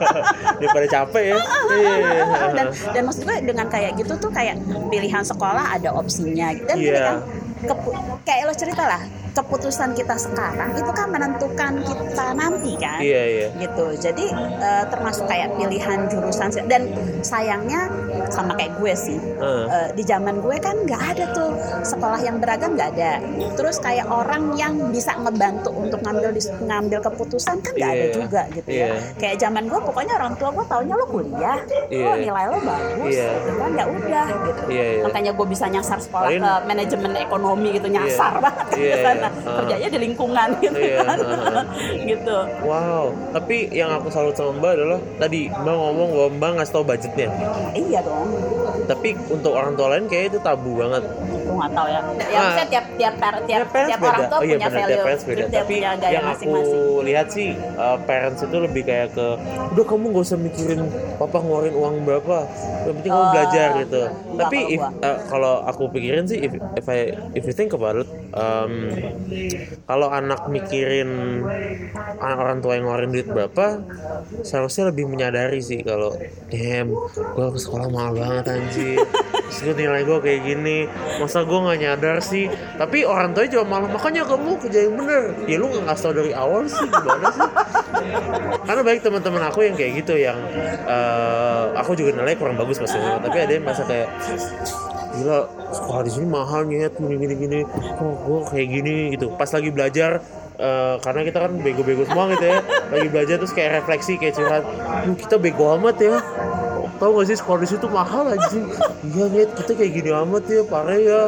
Daripada 0.60 0.88
capek 0.88 1.24
ya. 1.26 1.36
Iya. 1.70 2.24
dan 2.54 2.66
dan 2.92 3.02
maksud 3.04 3.22
gue 3.24 3.38
dengan 3.44 3.68
kayak 3.68 3.92
gitu 3.96 4.14
tuh 4.18 4.32
kayak 4.32 4.58
pilihan 4.88 5.22
sekolah 5.22 5.76
ada 5.76 5.92
opsinya 5.92 6.54
dan 6.58 6.76
Iya. 6.76 7.02
kan 7.04 7.18
kepu- 7.60 7.96
kayak 8.24 8.44
lo 8.44 8.54
cerita 8.54 8.84
lah 8.84 9.02
keputusan 9.38 9.94
kita 9.94 10.18
sekarang 10.18 10.74
itu 10.74 10.92
kan 10.98 11.08
menentukan 11.14 11.74
kita 11.86 12.26
nanti 12.34 12.74
kan? 12.82 12.98
Iya 12.98 13.24
iya. 13.30 13.48
gitu. 13.62 13.94
Jadi 13.94 14.26
eh, 14.34 14.84
termasuk 14.90 15.30
kayak 15.30 15.54
pilihan 15.62 16.10
jurusan 16.10 16.50
dan 16.66 16.90
sayangnya 17.22 17.86
sama 18.30 18.54
kayak 18.54 18.74
gue 18.76 18.94
sih 18.94 19.20
Eh. 19.38 19.66
Eh, 19.68 19.90
di 19.94 20.04
zaman 20.04 20.40
gue 20.40 20.56
kan 20.58 20.76
nggak 20.80 21.04
ada 21.08 21.26
tuh 21.32 21.54
sekolah 21.82 22.20
yang 22.20 22.38
beragam 22.38 22.74
nggak 22.74 22.90
ada 22.92 23.22
terus 23.54 23.78
kayak 23.78 24.08
orang 24.08 24.54
yang 24.54 24.74
bisa 24.90 25.14
ngebantu 25.16 25.70
untuk 25.72 26.00
ngambil 26.00 26.34
ngambil 26.62 27.00
keputusan 27.02 27.60
kan 27.60 27.74
nggak 27.74 27.92
ada 27.92 28.00
Iya. 28.00 28.14
juga 28.14 28.42
gitu 28.52 28.70
ya 28.70 28.88
Iya. 28.88 28.98
kayak 29.16 29.36
zaman 29.38 29.64
gue 29.66 29.80
pokoknya 29.80 30.14
orang 30.16 30.34
tua 30.36 30.50
gue 30.52 30.66
taunya 30.66 30.94
lo 30.94 31.06
kuliah 31.06 31.58
Iya. 31.88 32.04
lo 32.04 32.14
nilai 32.16 32.46
lo 32.48 32.58
bagus 32.60 33.14
Iya. 33.14 33.30
gitu 33.36 33.52
kan 33.56 33.72
ya 33.72 33.86
udah 33.88 34.28
gitu 34.44 34.62
Iya, 34.68 34.86
iya. 34.88 35.02
makanya 35.02 35.32
gue 35.32 35.48
bisa 35.48 35.66
nyasar 35.68 36.00
sekolah 36.00 36.30
Paling- 36.30 36.44
ke 36.44 36.54
manajemen 36.66 37.12
ekonomi 37.16 37.70
gitu 37.72 37.88
nyasar 37.88 38.32
Iya. 38.38 38.44
banget 38.44 38.66
kan 38.68 38.78
Iya, 38.78 38.88
ke 38.88 38.98
sana 39.00 39.18
iya. 39.20 39.30
Ah. 39.44 39.56
kerjanya 39.58 39.88
di 39.88 40.00
lingkungan 40.00 40.48
gitu 40.58 40.80
Iya, 40.80 40.98
kan 41.00 41.18
ah, 41.20 41.64
gitu 42.10 42.38
Wow, 42.64 43.04
tapi 43.32 43.58
yang 43.72 43.90
aku 43.92 44.08
salut 44.08 44.34
sama 44.34 44.52
Mbak 44.56 44.72
adalah 44.74 45.00
tadi 45.18 45.42
Mbak 45.48 45.76
ngomong 45.76 46.10
bahwa 46.10 46.30
Mbak 46.34 46.50
ngasih 46.56 46.74
tau 46.74 46.84
budgetnya. 46.84 47.28
iya 47.74 48.00
dong 48.02 48.17
Tapi 48.88 49.10
untuk 49.30 49.52
orang 49.54 49.76
tua 49.76 49.94
lain 49.96 50.08
kayak 50.08 50.36
itu 50.36 50.40
tabu 50.40 50.80
banget. 50.80 51.04
Gue 51.48 51.56
nggak 51.56 51.72
tahu 51.72 51.88
ya 51.88 51.96
ya 51.96 52.02
Ah. 52.28 52.42
maksudnya 52.44 52.68
tiap 52.68 52.86
tiap 52.92 53.14
tiap, 53.18 53.66
parents 53.66 53.90
tiap 53.90 54.02
orang 54.04 54.22
tua 54.22 54.38
Oh 54.38 54.44
iya 54.44 54.52
punya 54.52 54.68
benar, 54.68 54.78
value 54.78 54.92
tiap 54.92 55.02
parents 55.02 55.24
beda. 55.24 55.40
tiap 55.40 55.52
Tapi 55.58 55.74
punya 55.74 55.92
gaya 55.96 56.12
yang 56.12 56.22
aku 56.22 56.30
masing-masing 56.30 56.82
lihat 57.02 57.28
sih 57.30 57.50
uh, 57.76 57.98
parents 58.04 58.42
itu 58.42 58.58
lebih 58.58 58.82
kayak 58.84 59.10
ke 59.12 59.28
udah 59.72 59.86
kamu 59.86 60.06
gak 60.10 60.24
usah 60.24 60.38
mikirin 60.38 60.82
papa 61.16 61.38
ngeluarin 61.40 61.74
uang 61.74 61.96
berapa. 62.04 62.38
Yang 62.84 62.96
penting 62.96 63.12
kamu 63.12 63.20
Oh, 63.20 63.32
belajar 63.32 63.68
gitu. 63.78 64.02
enggak 64.04 64.38
Tapi 64.44 64.58
kalau 64.60 64.70
if, 64.70 64.82
uh, 65.02 65.18
kalau 65.28 65.54
aku 65.64 65.84
pikirin 65.90 66.26
sih 66.26 66.40
if, 66.40 66.52
if 66.76 66.86
I 66.86 67.00
if 67.34 67.44
you 67.44 67.54
think 67.54 67.72
about 67.72 67.96
it 67.96 68.08
um, 68.32 68.72
kalau 69.84 70.08
anak 70.10 70.46
mikirin 70.48 71.42
anak 72.18 72.38
orang 72.38 72.58
tua 72.58 72.74
yang 72.74 72.86
ngeluarin 72.86 73.12
duit 73.12 73.28
berapa 73.28 73.82
seharusnya 74.42 74.90
lebih 74.90 75.06
menyadari 75.06 75.60
sih 75.60 75.82
kalau 75.82 76.16
damn 76.48 76.92
gue 77.14 77.48
ke 77.48 77.60
sekolah 77.60 77.88
mahal 77.88 78.14
banget 78.14 78.46
anjir 78.50 79.02
terus 79.48 79.60
gue 79.64 79.76
nilai 79.76 80.02
gue 80.02 80.18
kayak 80.18 80.42
gini 80.44 80.78
masa 81.18 81.37
gue 81.44 81.60
nggak 81.60 81.80
nyadar 81.84 82.18
sih. 82.24 82.46
Tapi 82.78 83.04
orang 83.04 83.36
tua 83.36 83.46
juga 83.46 83.66
malah 83.68 83.90
makanya 83.90 84.24
kamu 84.24 84.58
kerja 84.62 84.80
yang 84.88 84.96
bener. 84.96 85.22
Ya 85.46 85.58
lu 85.60 85.68
nggak 85.70 85.84
ngasih 85.90 86.04
tau 86.08 86.14
dari 86.16 86.32
awal 86.34 86.62
sih 86.66 86.88
gimana 86.88 87.28
sih? 87.34 87.50
Karena 88.64 88.82
baik 88.86 89.00
teman-teman 89.04 89.44
aku 89.50 89.60
yang 89.66 89.76
kayak 89.76 89.92
gitu 90.06 90.14
yang 90.16 90.38
eh, 90.88 91.64
aku 91.76 91.98
juga 91.98 92.18
nilai 92.18 92.38
kurang 92.38 92.56
bagus 92.56 92.80
pasti 92.82 92.98
tapi 92.98 93.38
ada 93.38 93.52
yang 93.52 93.66
masa 93.66 93.84
kayak 93.84 94.08
gila 95.18 95.50
sekolah 95.74 96.04
di 96.06 96.12
sini 96.14 96.26
mahal 96.30 96.62
nyet 96.70 96.94
gini 96.96 97.16
gini 97.18 97.36
gini. 97.36 97.60
Kok 97.68 98.14
gue 98.24 98.40
kayak 98.54 98.68
gini? 98.70 98.96
Gitu. 99.18 99.34
Pas 99.36 99.50
lagi 99.50 99.70
belajar 99.74 100.22
eh, 100.58 100.96
karena 101.02 101.22
kita 101.28 101.38
kan 101.44 101.52
bego-bego 101.60 102.04
semua 102.06 102.32
gitu 102.34 102.46
ya. 102.46 102.60
Lagi 102.94 103.08
belajar 103.12 103.36
terus 103.42 103.54
kayak 103.54 103.84
refleksi 103.84 104.16
kayak 104.22 104.34
curhat. 104.38 104.64
"Duh, 105.06 105.16
kita 105.18 105.36
bego 105.42 105.74
amat 105.76 105.98
ya 106.00 106.18
tahu 106.98 107.22
gak 107.22 107.28
sih 107.32 107.38
sekolah 107.38 107.60
di 107.64 107.70
situ 107.70 107.88
mahal 107.88 108.30
aja 108.34 108.58
iya 109.08 109.26
nyet 109.32 109.54
kita 109.56 109.72
kayak 109.78 109.92
gini 109.94 110.10
amat 110.12 110.44
ya 110.50 110.62
parah 110.68 111.00
ya. 111.00 111.22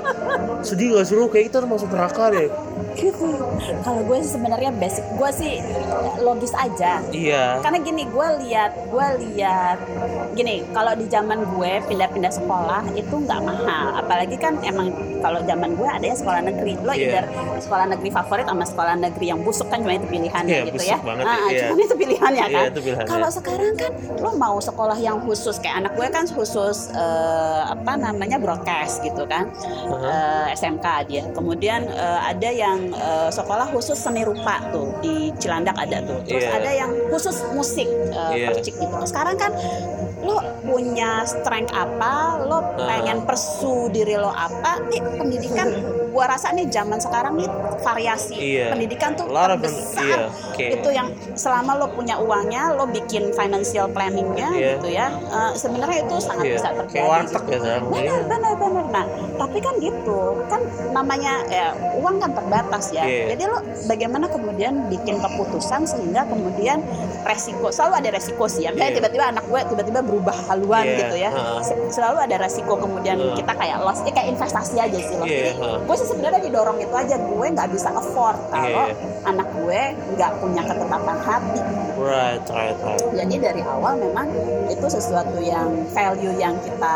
Sedih 0.65 0.97
gak 0.97 1.05
sih 1.07 1.15
lu? 1.15 1.29
Kayak 1.31 1.53
kita 1.53 1.57
termasuk 1.63 1.89
neraka 1.93 2.33
deh 2.33 2.49
gitu 2.93 3.27
kalau 3.85 4.01
gue 4.01 4.18
sih 4.19 4.31
sebenarnya 4.31 4.72
basic 4.72 5.06
gue 5.11 5.30
sih 5.31 5.53
logis 6.19 6.53
aja 6.53 6.99
iya 7.10 7.57
karena 7.60 7.80
gini 7.80 8.03
gue 8.06 8.27
lihat 8.39 8.72
gue 8.85 9.07
lihat 9.26 9.77
gini 10.34 10.64
kalau 10.69 10.93
di 10.93 11.06
zaman 11.06 11.43
gue 11.49 11.72
pindah-pindah 11.85 12.31
sekolah 12.31 12.84
itu 12.93 13.15
nggak 13.15 13.41
mahal 13.41 13.95
apalagi 13.95 14.35
kan 14.35 14.60
emang 14.61 14.91
kalau 15.19 15.39
zaman 15.43 15.73
gue 15.73 15.88
ada 15.88 16.06
yang 16.06 16.15
sekolah 16.15 16.41
negeri 16.41 16.73
lo 16.80 16.91
Iya. 16.91 17.23
either 17.23 17.26
sekolah 17.60 17.85
negeri 17.88 18.10
favorit 18.10 18.45
sama 18.45 18.65
sekolah 18.65 18.95
negeri 18.97 19.26
yang 19.27 19.39
busuk 19.39 19.68
kan 19.68 19.80
cuma 19.80 19.93
itu 19.93 20.07
pilihannya 20.07 20.51
Iya, 20.51 20.64
gitu 20.68 20.76
busuk 20.76 20.89
ya 20.89 20.97
banget, 21.01 21.26
Ah, 21.26 21.38
iya. 21.47 21.68
cuma 21.68 21.81
itu 21.81 21.95
pilihannya 21.95 22.43
Iya, 22.43 22.56
kan 22.57 22.64
itu 22.68 22.81
pilihannya. 22.81 23.07
kalau 23.07 23.30
sekarang 23.30 23.73
kan 23.76 23.91
lo 24.18 24.31
mau 24.35 24.57
sekolah 24.60 24.97
yang 24.97 25.18
khusus 25.22 25.56
kayak 25.57 25.76
anak 25.80 25.93
gue 25.93 26.07
kan 26.07 26.26
khusus 26.26 26.77
eh, 26.91 27.61
apa 27.65 27.91
namanya 27.95 28.38
broadcast 28.38 28.99
gitu 29.01 29.23
kan 29.26 29.47
Uh-huh. 29.89 30.06
Eh, 30.06 30.53
SMK 30.53 30.85
dia 31.06 31.23
kemudian 31.31 31.81
eh, 31.85 32.19
ada 32.22 32.49
yang 32.49 32.68
eh, 32.77 33.29
sekolah 33.29 33.67
khusus 33.69 33.95
seni 33.95 34.21
rupa 34.21 34.61
tuh 34.69 34.93
di 34.99 35.31
Cilandak 35.35 35.77
ada 35.77 36.03
tuh 36.03 36.19
terus 36.23 36.43
Iya. 36.43 36.57
ada 36.57 36.71
yang 36.71 36.91
khusus 37.09 37.37
musik 37.51 37.87
eh, 37.87 38.33
Iya. 38.35 38.47
percik 38.51 38.75
gitu 38.75 38.95
sekarang 39.05 39.35
kan 39.35 39.51
lo 40.30 40.38
punya 40.61 41.10
strength 41.23 41.72
apa 41.72 42.14
lo 42.41 42.57
pengen 42.76 43.23
pursue 43.23 43.89
diri 43.89 44.14
lo 44.14 44.30
apa 44.30 44.77
eh 44.89 45.01
pendidikan 45.15 45.68
gua 46.14 46.26
rasa 46.27 46.51
nih 46.51 46.65
zaman 46.68 46.97
sekarang 46.97 47.34
nih 47.35 47.49
variasi 47.80 48.34
Iya. 48.35 48.65
pendidikan 48.69 49.14
tuh 49.14 49.30
terbesar 49.30 50.03
iya, 50.03 50.18
oke. 50.27 50.65
itu 50.73 50.89
yang 50.89 51.07
selama 51.34 51.72
lo 51.76 51.88
punya 51.89 52.18
uangnya 52.18 52.73
lo 52.73 52.85
bikin 52.85 53.30
financial 53.31 53.88
planningnya 53.88 54.49
Iya. 54.51 54.69
gitu 54.76 54.88
ya 54.89 55.07
eh, 55.10 55.51
sebenarnya 55.53 55.97
itu 56.03 56.15
sangat 56.19 56.43
Iya. 56.43 56.53
bisa 56.56 56.68
Kayak 56.68 56.80
terjadi 56.84 57.07
warteg 57.07 57.43
ya 57.45 57.57
sekarang. 57.60 57.84
benar 57.88 58.19
benar 58.26 58.53
benar 58.56 58.85
nah 58.89 59.06
tapi 59.38 59.57
kan 59.60 59.73
gitu 59.77 60.19
kan 60.45 60.61
namanya 60.91 61.34
ya 61.47 61.68
uang 61.95 62.15
kan 62.18 62.31
terbatas 62.31 62.85
ya 62.89 63.03
Iya. 63.03 63.26
jadi 63.31 63.43
lo 63.47 63.57
bagaimana 63.85 64.26
kemudian 64.27 64.73
bikin 64.88 65.18
keputusan 65.18 65.85
sehingga 65.85 66.26
kemudian 66.26 66.81
resiko 67.23 67.69
selalu 67.69 67.93
ada 67.97 68.10
resiko 68.11 68.43
sih 68.45 68.65
ya 68.65 68.69
misalnya 68.69 68.91
Iya. 68.91 68.97
tiba-tiba 68.99 69.26
anak 69.30 69.45
gue 69.45 69.61
tiba-tiba 69.68 69.99
berubah 70.01 70.18
haluan 70.27 70.83
Iya, 70.83 70.97
gitu 70.99 71.15
ya. 71.17 71.29
Se- 71.61 71.79
selalu 71.89 72.17
ada 72.19 72.35
resiko 72.37 72.75
kemudian 72.75 73.15
Heeh. 73.15 73.35
kita 73.35 73.53
kayak 73.53 73.77
loss 73.79 74.03
ya 74.03 74.11
kayak 74.11 74.29
investasi 74.33 74.75
aja 74.77 74.99
sih 74.99 75.15
Iya, 75.15 75.23
Jadi, 75.23 75.51
heeh. 75.55 75.77
gue 75.83 75.95
sih 75.95 76.07
sebenarnya 76.07 76.41
didorong 76.41 76.77
itu 76.77 76.91
aja 76.91 77.15
gue 77.15 77.47
nggak 77.49 77.69
bisa 77.69 77.89
afford 77.91 78.39
kalau 78.49 78.85
Iya. 78.85 78.95
anak 79.23 79.47
gue 79.55 79.81
nggak 80.13 80.31
punya 80.37 80.61
ketetapan 80.63 81.17
hati 81.19 81.61
Right, 81.99 82.39
right, 82.47 82.79
right. 82.79 83.03
jadi 83.11 83.35
dari 83.43 83.61
awal 83.61 83.99
memang 83.99 84.31
itu 84.65 84.87
sesuatu 84.87 85.35
yang 85.37 85.67
value 85.91 86.31
yang 86.33 86.55
kita 86.57 86.95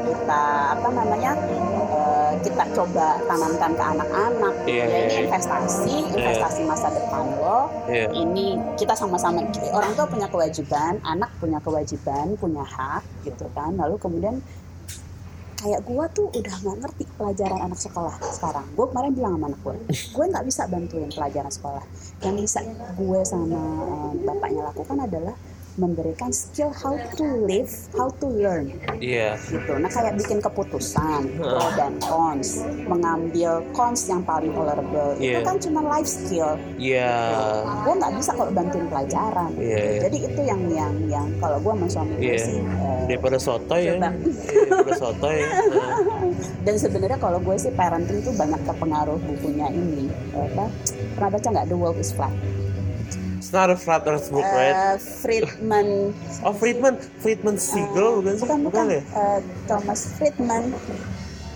kita 0.00 0.42
apa 0.72 0.88
namanya 0.88 1.36
eh, 1.36 1.99
kita 2.40 2.64
coba 2.74 3.20
tanamkan 3.28 3.70
ke 3.76 3.84
anak-anak. 3.84 4.54
Iya, 4.64 4.84
ya 4.84 4.86
iya, 4.86 4.98
ini 5.00 5.12
iya. 5.12 5.20
investasi 5.28 5.94
investasi 6.16 6.60
masa 6.64 6.88
depan 6.92 7.24
lo. 7.40 7.60
Iya. 7.90 8.06
ini 8.14 8.58
kita 8.78 8.94
sama-sama 8.94 9.42
orang 9.74 9.92
tua 9.98 10.06
punya 10.06 10.28
kewajiban 10.30 11.02
anak 11.02 11.30
punya 11.42 11.58
kewajiban 11.60 12.34
punya 12.38 12.64
hak 12.64 13.02
gitu 13.24 13.46
kan. 13.52 13.76
Lalu 13.76 13.96
kemudian 13.98 14.36
kayak 15.60 15.84
gua 15.84 16.08
tuh 16.08 16.32
udah 16.32 16.54
nggak 16.64 16.76
ngerti 16.80 17.04
pelajaran 17.20 17.60
anak 17.68 17.80
sekolah 17.80 18.16
sekarang. 18.32 18.64
Gue 18.72 18.86
kemarin 18.88 19.12
bilang 19.12 19.32
sama 19.36 19.46
anak 19.52 19.60
gue 19.60 19.76
gue 19.92 20.24
nggak 20.32 20.44
bisa 20.48 20.62
bantuin 20.72 21.10
pelajaran 21.12 21.52
sekolah. 21.52 21.84
Yang 22.24 22.36
bisa 22.48 22.58
gue 22.96 23.20
sama 23.28 23.62
eh, 23.84 24.10
bapaknya 24.24 24.62
lakukan 24.72 24.98
adalah 25.04 25.36
memberikan 25.76 26.30
skill 26.30 26.72
how 26.72 26.94
to 27.14 27.22
live 27.44 27.70
how 27.94 28.10
to 28.18 28.26
learn 28.26 28.74
Iya. 28.98 29.38
gitu 29.38 29.78
nah 29.78 29.86
kayak 29.86 30.18
bikin 30.18 30.38
keputusan 30.38 31.30
pro 31.36 31.66
dan 31.74 31.94
cons 32.00 32.62
mengambil 32.84 33.62
cons 33.70 34.06
yang 34.06 34.20
paling 34.20 34.50
tolerable 34.50 35.14
itu 35.16 35.30
Iya. 35.30 35.46
kan 35.46 35.56
cuma 35.58 35.80
life 35.86 36.10
skill 36.10 36.58
Iya. 36.74 37.12
gue 37.86 37.94
nggak 37.94 38.12
bisa 38.18 38.30
kalau 38.32 38.50
bantuin 38.50 38.86
pelajaran 38.86 39.50
Iya, 39.54 39.78
iya. 39.78 40.00
jadi 40.02 40.16
itu 40.26 40.40
yang 40.42 40.60
yang 40.68 40.94
yang 41.06 41.26
kalau 41.38 41.58
gue 41.58 41.72
sama 41.72 41.86
suami 41.86 42.14
gue 42.16 42.24
Iya. 42.26 42.38
sih 42.40 42.58
eh, 42.58 42.98
Daripada 43.10 43.38
soto 43.38 43.74
ya. 43.74 43.98
Iya, 43.98 44.10
Daripada 44.70 44.92
soto 44.94 45.28
ya. 45.28 45.46
Dan 46.66 46.74
sebenarnya 46.78 47.18
kalau 47.18 47.42
gue 47.42 47.56
sih 47.56 47.72
parenting 47.72 48.22
tuh 48.22 48.30
banyak 48.32 48.60
terpengaruh 48.62 49.18
bukunya 49.18 49.66
ini 49.66 50.06
apa 50.30 50.70
pernah 51.16 51.30
baca 51.32 51.48
nggak 51.50 51.66
The 51.66 51.76
World 51.76 51.98
is 51.98 52.14
Flat 52.14 52.30
It's 53.50 53.58
not 53.58 53.66
a 53.66 53.74
flat 53.74 54.06
earth 54.06 54.30
book, 54.30 54.46
right? 54.46 54.94
Eh, 54.94 54.96
Friedman 55.02 56.14
Oh, 56.46 56.54
Friedman, 56.54 57.02
Friedman 57.18 57.58
Siegel 57.58 58.22
bukan 58.22 58.38
sih? 58.38 58.46
bukan 58.46 58.58
bukan 58.62 58.84
ya? 58.86 59.02
Eh, 59.02 59.38
Thomas 59.66 60.06
Friedman 60.14 60.70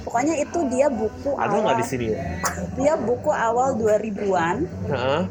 pokoknya 0.03 0.35
itu 0.37 0.59
dia 0.75 0.91
buku 0.91 1.39
Ada 1.39 1.55
awal 1.55 1.63
nggak 1.63 1.79
di 1.79 1.87
sini 1.87 2.05
ya? 2.11 2.19
dia 2.83 2.95
buku 2.99 3.31
awal 3.31 3.79
2000-an 3.79 4.67
Heeh. 4.91 5.23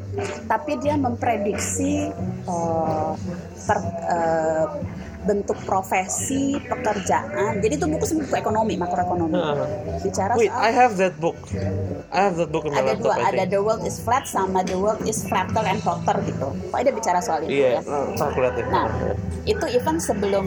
tapi 0.48 0.80
dia 0.80 0.96
memprediksi 0.96 2.08
eh, 2.48 3.12
per- 3.68 4.00
eh, 4.08 4.66
bentuk 5.24 5.58
profesi 5.64 6.44
pekerjaan 6.60 7.60
jadi 7.60 7.74
itu 7.74 7.86
buku 7.86 8.04
sebenarnya 8.04 8.28
buku 8.28 8.38
ekonomi 8.38 8.74
makroekonomi 8.76 9.34
Heeh. 9.34 9.68
bicara 10.02 10.32
Wait, 10.34 10.48
soal 10.48 10.62
I 10.62 10.72
have 10.72 10.94
that 10.96 11.16
book. 11.16 11.38
I 12.10 12.20
have 12.22 12.36
that 12.36 12.50
book 12.50 12.64
in 12.64 12.72
my 12.72 12.80
ada 12.80 12.94
laptop. 12.94 13.06
dua 13.10 13.16
I 13.18 13.30
ada 13.32 13.44
the 13.48 13.58
world 13.58 13.82
is 13.82 13.98
flat 13.98 14.26
sama 14.26 14.62
the 14.62 14.76
world 14.76 15.02
is 15.04 15.24
flatter 15.24 15.64
and 15.64 15.80
hotter 15.80 16.18
gitu 16.22 16.48
pokoknya 16.68 16.84
dia 16.84 16.94
bicara 16.94 17.20
soal 17.20 17.40
itu 17.42 17.52
Iya, 17.54 17.80
ya 17.80 17.82
deh. 18.52 18.66
Nah, 18.66 18.86
itu 19.44 19.66
even 19.70 19.98
sebelum 19.98 20.46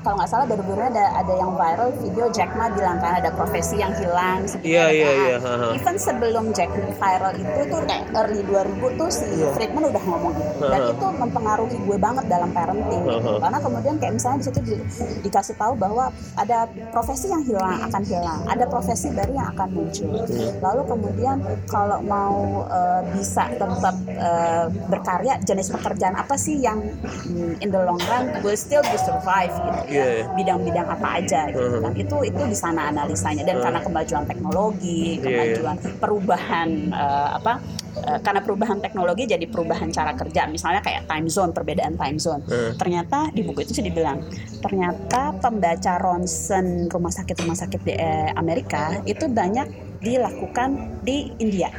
kalau 0.00 0.14
nggak 0.16 0.28
salah 0.28 0.46
baru-baru 0.46 0.82
ada 0.84 1.04
ada 1.14 1.32
yang 1.32 1.52
viral 1.52 1.90
video 1.96 2.26
Jack 2.28 2.52
Ma 2.52 2.68
bilang 2.68 2.98
kan 2.98 3.18
ada 3.18 3.30
profesi 3.30 3.76
yang 3.76 3.92
hilang 3.92 4.44
Iya, 4.60 4.84
iya, 4.90 5.10
iya, 5.12 5.36
even 5.72 5.96
sebelum 5.96 6.50
Jack 6.50 6.70
Ma 6.70 6.86
viral 6.92 7.32
itu 7.34 7.60
tuh 7.66 7.80
kayak 7.82 8.04
early 8.14 8.42
2000 8.42 8.70
tuh 8.94 9.08
si 9.08 9.24
Iya. 9.32 9.48
Friedman 9.52 9.84
udah 9.86 10.02
ngomong 10.02 10.32
gitu 10.34 10.52
dan 10.62 10.74
Ha, 10.74 10.78
ha. 10.80 10.92
itu 10.92 11.06
mempengaruhi 11.14 11.76
gue 11.78 11.96
banget 11.96 12.24
dalam 12.26 12.50
parenting 12.50 13.02
gitu. 13.02 13.18
Ha, 13.18 13.30
ha. 13.30 13.40
karena 13.40 13.58
kemudian 13.58 13.94
kayak 14.02 14.18
misalnya 14.18 14.38
di 14.38 14.44
situ 14.44 14.60
di- 14.60 14.82
dikasih 15.22 15.54
tahu 15.54 15.78
bahwa 15.78 16.10
ada 16.34 16.58
profesi 16.90 17.30
yang 17.30 17.40
hilang 17.40 17.78
akan 17.82 18.02
hilang 18.02 18.40
ada 18.44 18.66
profesi 18.66 19.06
baru 19.08 19.32
yang 19.32 19.48
akan 19.52 19.68
muncul 19.70 20.10
lalu 20.58 20.82
kemudian 20.84 21.36
kalau 21.66 22.02
mau 22.02 22.34
eh, 22.66 23.00
bisa 23.14 23.46
tetap 23.48 23.94
eh, 24.08 24.66
berkarya 24.88 25.38
jenis 25.40 25.70
pekerjaan 25.70 26.14
apa 26.14 26.34
sih 26.34 26.58
yang 26.58 26.82
mm, 27.24 27.60
in 27.60 27.70
the 27.70 27.78
long 27.78 28.02
run 28.02 28.26
will 28.42 28.58
still 28.58 28.82
be 28.82 28.98
survive 28.98 29.54
gitu 29.54 29.80
Iya, 29.88 30.04
iya. 30.04 30.18
ya 30.18 30.24
bidang-bidang 30.32 30.88
apa 30.88 31.08
aja 31.14 31.40
gitu 31.46 31.62
Mhm. 31.62 31.80
kan 31.80 31.92
itu 31.94 32.16
itu 32.24 32.42
di 32.44 32.56
sana 32.56 32.88
analisanya 32.88 33.44
dan 33.44 33.56
Mhm. 33.56 33.62
karena 33.62 33.80
kemajuan 33.80 34.24
teknologi 34.26 34.82
Iya, 35.12 35.20
iya. 35.20 35.22
kemajuan 35.22 35.76
perubahan 35.96 36.68
eh, 36.90 37.28
apa 37.32 37.52
eh, 37.96 38.18
karena 38.24 38.40
perubahan 38.40 38.78
teknologi 38.80 39.28
jadi 39.28 39.44
perubahan 39.48 39.92
cara 39.92 40.12
kerja. 40.16 40.48
Misalnya 40.48 40.80
kayak 40.80 41.08
time 41.08 41.28
zone 41.28 41.52
perbedaan 41.52 41.94
time 41.96 42.18
zone. 42.18 42.42
Hmm. 42.42 42.74
ternyata 42.76 43.30
di 43.30 43.46
buku 43.46 43.64
itu 43.64 43.72
sih 43.78 43.84
dibilang 43.86 44.18
ternyata 44.60 45.36
pembaca 45.38 45.96
ronsen 46.00 46.90
rumah 46.90 47.12
sakit 47.12 47.36
rumah 47.44 47.56
sakit 47.56 47.80
di 47.86 47.94
eh, 47.94 48.30
Amerika 48.34 48.98
itu 49.04 49.28
banyak 49.30 49.98
dilakukan 50.02 51.00
di 51.06 51.30
India. 51.38 51.70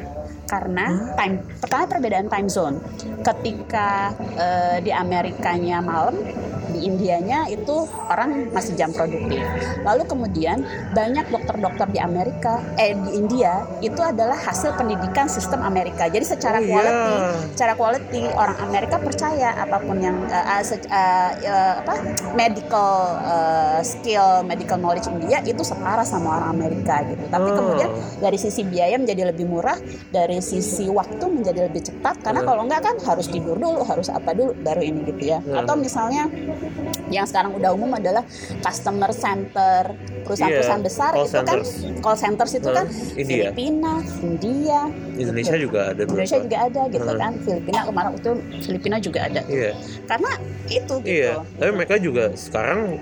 Karena 0.48 1.16
time 1.18 1.44
pertama 1.60 1.84
perbedaan 1.88 2.28
time 2.32 2.50
zone. 2.52 2.78
Ketika 3.22 4.16
eh, 4.40 4.78
di 4.84 4.92
Amerikanya 4.92 5.84
malam 5.84 6.16
di 6.74 6.80
Indianya 6.84 7.46
itu 7.48 7.76
orang 8.04 8.50
masih 8.50 8.74
jam 8.74 8.90
produktif 8.90 9.40
lalu 9.82 10.04
kemudian 10.04 10.66
banyak 10.92 11.30
dokter-dokter 11.30 11.88
di 11.88 12.00
Amerika 12.00 12.58
eh 12.76 12.94
di 12.96 13.16
India 13.16 13.54
itu 13.80 14.00
adalah 14.00 14.36
hasil 14.36 14.74
pendidikan 14.74 15.28
sistem 15.28 15.62
Amerika 15.62 16.06
jadi 16.06 16.24
secara 16.24 16.52
Oh, 16.54 16.62
iya. 16.62 16.74
quality 16.74 17.16
secara 17.52 17.74
quality 17.74 18.22
orang 18.32 18.58
Amerika 18.62 18.96
percaya 18.98 19.54
apa 19.56 19.78
pun 19.78 19.98
yang 19.98 20.18
se- 20.62 20.82
eh, 20.82 21.32
eh, 21.40 21.74
apa 21.78 21.94
medical 22.34 22.92
eh, 23.22 23.80
skill 23.82 24.42
medical 24.44 24.76
knowledge 24.76 25.06
India 25.08 25.40
itu 25.42 25.62
setara 25.62 26.02
sama 26.02 26.38
orang 26.38 26.50
Amerika 26.52 27.04
gitu 27.04 27.24
tapi 27.28 27.46
Oh. 27.46 27.56
kemudian 27.56 27.90
dari 28.18 28.36
sisi 28.36 28.64
biaya 28.64 28.96
menjadi 28.96 29.30
lebih 29.30 29.46
murah 29.46 29.78
dari 30.10 30.40
sisi 30.40 30.88
waktu 30.88 31.22
menjadi 31.24 31.68
lebih 31.68 31.84
cepat 31.84 32.22
karena 32.22 32.40
Hmm. 32.40 32.48
kalau 32.48 32.62
enggak 32.64 32.82
kan 32.82 32.96
harus 33.04 33.28
tidur 33.28 33.56
dulu 33.56 33.84
harus 33.84 34.08
apa 34.08 34.32
dulu 34.32 34.56
baru 34.58 34.82
ini 34.82 35.06
gitu 35.06 35.24
ya 35.28 35.40
Hmm. 35.40 35.60
atau 35.60 35.76
misalnya 35.76 36.26
yang 37.10 37.26
sekarang 37.26 37.52
udah 37.54 37.72
umum 37.72 37.92
adalah 37.92 38.24
customer 38.60 39.12
center 39.12 39.94
perusahaan-perusahaan 40.24 40.80
Iya, 40.80 40.88
besar 40.88 41.12
call 41.12 41.22
itu 41.22 41.34
kan 41.34 41.46
centers. 41.46 41.70
call 42.00 42.18
centers 42.18 42.52
itu 42.54 42.66
Hmm, 42.66 42.76
kan 42.76 42.86
India. 43.14 43.44
Filipina 43.46 43.94
India 44.22 44.80
Indonesia 45.14 45.54
gitu. 45.54 45.66
juga 45.66 45.80
ada. 45.90 46.02
Indonesia 46.02 46.38
juga 46.40 46.58
ada 46.62 46.82
gitu 46.88 47.04
Hmm. 47.06 47.20
kan 47.20 47.34
Filipina 47.40 47.80
kemarin 47.84 48.12
itu 48.14 48.32
Filipina 48.62 48.98
juga 48.98 49.20
ada 49.24 49.42
Iya, 49.46 49.72
karena 50.04 50.32
itu 50.66 50.94
gitu 50.96 50.96
iya. 51.06 51.34
Tapi 51.54 51.72
mereka 51.72 51.96
juga 51.98 52.32
sekarang 52.34 52.98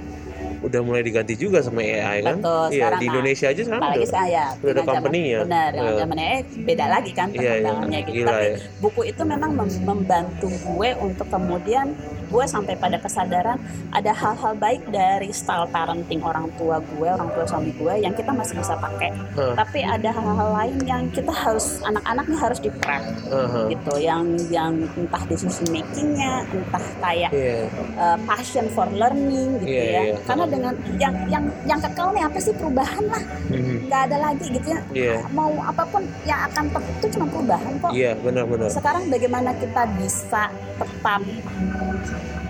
udah 0.61 0.77
mulai 0.79 1.01
diganti 1.01 1.33
juga 1.35 1.57
sama 1.59 1.81
AI 1.81 2.21
kan? 2.21 2.37
Betul, 2.37 2.65
iya, 2.67 2.85
sekarang, 2.85 2.99
di 2.99 3.05
nah, 3.05 3.11
Indonesia 3.11 3.47
aja 3.47 3.61
sekarang 3.61 3.81
apalagi 3.81 3.97
udah. 3.97 4.09
sekarang 4.09 4.29
ya 4.29 4.45
udah 4.45 4.61
ada 4.61 4.73
zaman- 4.75 4.89
company-nya. 4.91 5.39
benar 5.41 5.69
Iya. 5.71 5.91
zamannya 5.95 6.25
eh 6.27 6.41
beda 6.59 6.85
lagi 6.87 7.11
kan 7.11 7.27
Iya, 7.27 7.33
iya. 7.33 7.49
perkembangannya 7.51 7.99
gitu 7.99 8.13
Gila 8.15 8.29
tapi 8.31 8.45
ya. 8.45 8.55
buku 8.77 9.01
itu 9.03 9.21
memang 9.23 9.51
mem- 9.51 9.81
membantu 9.83 10.47
gue 10.51 10.89
untuk 10.99 11.27
kemudian 11.27 11.87
gue 12.31 12.45
sampai 12.47 12.79
pada 12.79 12.95
kesadaran 12.95 13.59
ada 13.91 14.11
hal-hal 14.15 14.55
baik 14.55 14.87
dari 14.87 15.29
style 15.29 15.67
parenting 15.67 16.23
orang 16.23 16.47
tua 16.55 16.79
gue 16.79 17.09
orang 17.11 17.27
tua 17.35 17.43
suami 17.43 17.75
gue 17.75 17.93
yang 17.99 18.15
kita 18.15 18.31
masih 18.31 18.55
bisa 18.55 18.79
pakai 18.79 19.11
Hah. 19.35 19.53
tapi 19.59 19.83
ada 19.83 20.09
hal-hal 20.09 20.49
lain 20.55 20.75
yang 20.87 21.03
kita 21.11 21.29
harus 21.29 21.83
anak-anak 21.83 22.25
nih 22.25 22.39
harus 22.39 22.59
di 22.63 22.71
prep 22.71 23.03
Aha. 23.29 23.61
gitu 23.67 23.93
yang 23.99 24.23
yang 24.47 24.73
entah 24.95 25.23
decision 25.27 25.67
makingnya 25.69 26.47
entah 26.47 26.85
kayak 27.03 27.31
Iya. 27.31 27.67
uh, 27.99 28.17
passion 28.23 28.65
for 28.71 28.87
learning 28.89 29.59
gitu 29.59 29.75
Iya, 29.75 29.83
ya 29.83 30.01
iya. 30.07 30.15
karena 30.23 30.45
dengan 30.47 30.73
yang 30.97 31.15
yang 31.27 31.43
yang 31.67 31.79
kekal 31.79 32.15
nih 32.15 32.23
apa 32.23 32.37
sih 32.39 32.53
perubahan 32.55 33.03
lah 33.11 33.23
Mhm. 33.51 33.75
nggak 33.91 34.01
ada 34.07 34.17
lagi 34.17 34.45
gitu 34.47 34.67
ya 34.71 34.79
Iya. 34.95 35.15
mau 35.35 35.51
apa 35.59 35.83
pun 35.83 36.03
yang 36.23 36.39
akan 36.47 36.65
itu 36.71 37.07
cuma 37.17 37.25
perubahan 37.27 37.73
kok 37.81 37.91
Iya, 37.91 38.11
benar-benar. 38.15 38.69
sekarang 38.71 39.03
bagaimana 39.11 39.51
kita 39.57 39.83
bisa 39.99 40.47
tetap 40.79 41.21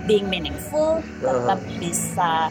being 0.02 0.26
meaningful 0.26 0.98
tetap 1.18 1.60
bisa 1.78 2.50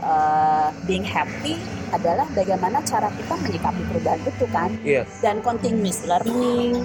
uh, 0.00 0.68
being 0.84 1.04
happy 1.04 1.60
adalah 1.92 2.26
bagaimana 2.32 2.82
cara 2.82 3.08
kita 3.12 3.34
menyikapi 3.38 3.82
perubahan 3.86 4.20
itu 4.24 4.46
kan 4.50 4.70
Iya. 4.82 5.02
dan 5.20 5.38
continuous 5.38 6.02
learning 6.02 6.82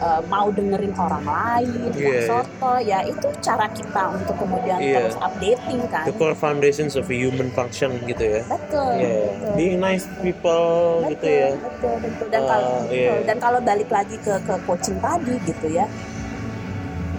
uh, 0.00 0.22
mau 0.26 0.48
dengerin 0.48 0.94
orang 0.96 1.20
lain, 1.20 1.90
iya. 1.92 2.24
soto, 2.24 2.80
ya 2.80 3.04
itu 3.04 3.28
cara 3.44 3.68
kita 3.68 4.08
untuk 4.08 4.34
kemudian 4.38 4.78
Iya. 4.80 5.04
terus 5.04 5.16
updating 5.20 5.80
kan. 5.92 6.06
the 6.08 6.14
core 6.16 6.32
foundations 6.32 6.96
of 6.96 7.04
a 7.10 7.16
human 7.16 7.50
function 7.52 7.92
gitu 8.06 8.40
ya 8.40 8.42
Betul. 8.46 8.92
yeah. 8.96 9.26
betul. 9.26 9.52
being 9.58 9.76
nice 9.78 10.06
people 10.24 11.04
betul, 11.04 11.10
gitu 11.12 11.26
ya 11.28 11.48
betul, 11.58 11.94
betul. 12.00 12.26
Dan 12.30 12.40
Uh, 12.40 12.48
kalau 12.48 12.72
betul. 12.88 13.16
dan 13.26 13.36
kalau 13.36 13.60
balik 13.60 13.90
lagi 13.90 14.16
ke 14.16 14.34
ke 14.46 14.54
coaching 14.64 14.98
tadi 14.98 15.34
gitu 15.44 15.66
ya. 15.68 15.86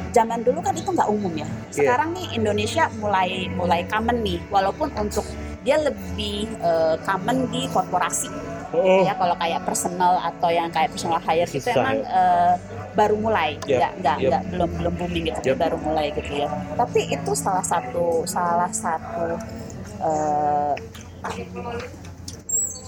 Zaman 0.09 0.41
dulu 0.41 0.59
kan 0.65 0.73
itu 0.73 0.89
nggak 0.89 1.09
umum 1.09 1.33
ya. 1.37 1.45
Iya. 1.45 1.73
Sekarang 1.73 2.09
nih 2.17 2.27
Indonesia 2.33 2.89
mulai 2.97 3.45
mulai 3.53 3.81
common 3.85 4.17
nih, 4.25 4.39
walaupun 4.49 4.89
untuk 4.97 5.25
dia 5.63 5.75
lebih 5.79 6.47
eh, 6.63 6.95
common 7.03 7.51
di 7.51 7.67
korporasi 7.67 8.31
oh 8.71 9.03
ya 9.03 9.13
kalau 9.17 9.35
kayak 9.35 9.61
personal 9.67 10.15
atau 10.21 10.49
yang 10.53 10.71
kayak 10.71 10.93
personal 10.93 11.19
hire 11.19 11.49
itu 11.49 11.59
Susah, 11.59 11.75
emang 11.75 11.97
eh, 12.05 12.53
baru 12.95 13.15
mulai 13.19 13.59
Yep, 13.67 13.77
nggak 13.77 13.91
nggak 13.99 14.17
yep. 14.17 14.29
nggak 14.29 14.43
belum 14.55 14.69
belum 14.79 14.93
booming 14.95 15.23
gitu 15.29 15.39
Yep. 15.51 15.57
baru 15.59 15.77
mulai 15.83 16.05
gitu 16.15 16.31
ya 16.45 16.47
tapi 16.79 16.99
itu 17.11 17.31
salah 17.35 17.65
satu 17.65 18.23
salah 18.23 18.71
satu 18.71 19.35
eh, 19.99 20.73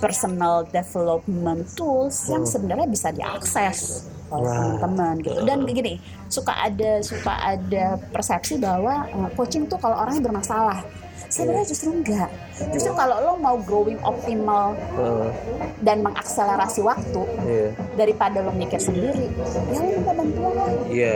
personal 0.01 0.65
development 0.67 1.69
tools 1.77 2.27
yang 2.27 2.43
Hmm. 2.43 2.51
sebenarnya 2.51 2.87
bisa 2.89 3.13
diakses 3.13 4.09
oleh 4.31 4.47
Wow. 4.47 4.79
teman-teman 4.79 5.15
gitu 5.21 5.39
dan 5.43 5.57
gini 5.63 5.93
suka 6.25 6.55
ada 6.57 7.03
suka 7.03 7.33
ada 7.37 7.99
persepsi 8.09 8.57
bahwa 8.57 9.05
eh, 9.05 9.29
coaching 9.35 9.67
tuh 9.67 9.77
kalau 9.77 9.99
orangnya 9.99 10.23
bermasalah 10.23 10.81
sebenarnya 11.27 11.63
justru 11.63 11.95
enggak 11.95 12.27
justru 12.71 12.91
kalau 12.91 13.15
lo 13.19 13.31
mau 13.39 13.55
growing 13.55 13.95
optimal 14.03 14.75
uh, 14.99 15.31
dan 15.79 16.03
mengakselerasi 16.03 16.83
waktu 16.83 17.23
yeah. 17.47 17.71
daripada 17.95 18.43
lo 18.43 18.51
mikir 18.51 18.75
sendiri 18.75 19.31
ya 19.71 19.79
lo 19.79 19.87
minta 19.87 20.11
bantuan 20.11 20.71
Iya, 20.91 21.15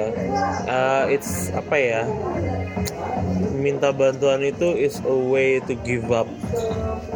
Uh, 0.65 1.03
it's 1.11 1.51
apa 1.51 1.75
ya? 1.75 2.01
Minta 3.65 3.89
bantuan 3.89 4.45
itu 4.45 4.77
is 4.77 5.01
a 5.01 5.17
way 5.17 5.57
to 5.65 5.73
give 5.81 6.13
up 6.13 6.29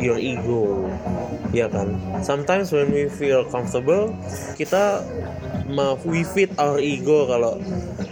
your 0.02 0.18
ego, 0.18 0.90
ya 1.54 1.70
kan? 1.70 1.94
Sometimes 2.26 2.74
when 2.74 2.90
we 2.90 3.06
feel 3.06 3.46
comfortable, 3.54 4.10
kita 4.58 5.06
we 6.02 6.26
feed 6.26 6.50
our 6.58 6.82
ego 6.82 7.30
kalau 7.30 7.62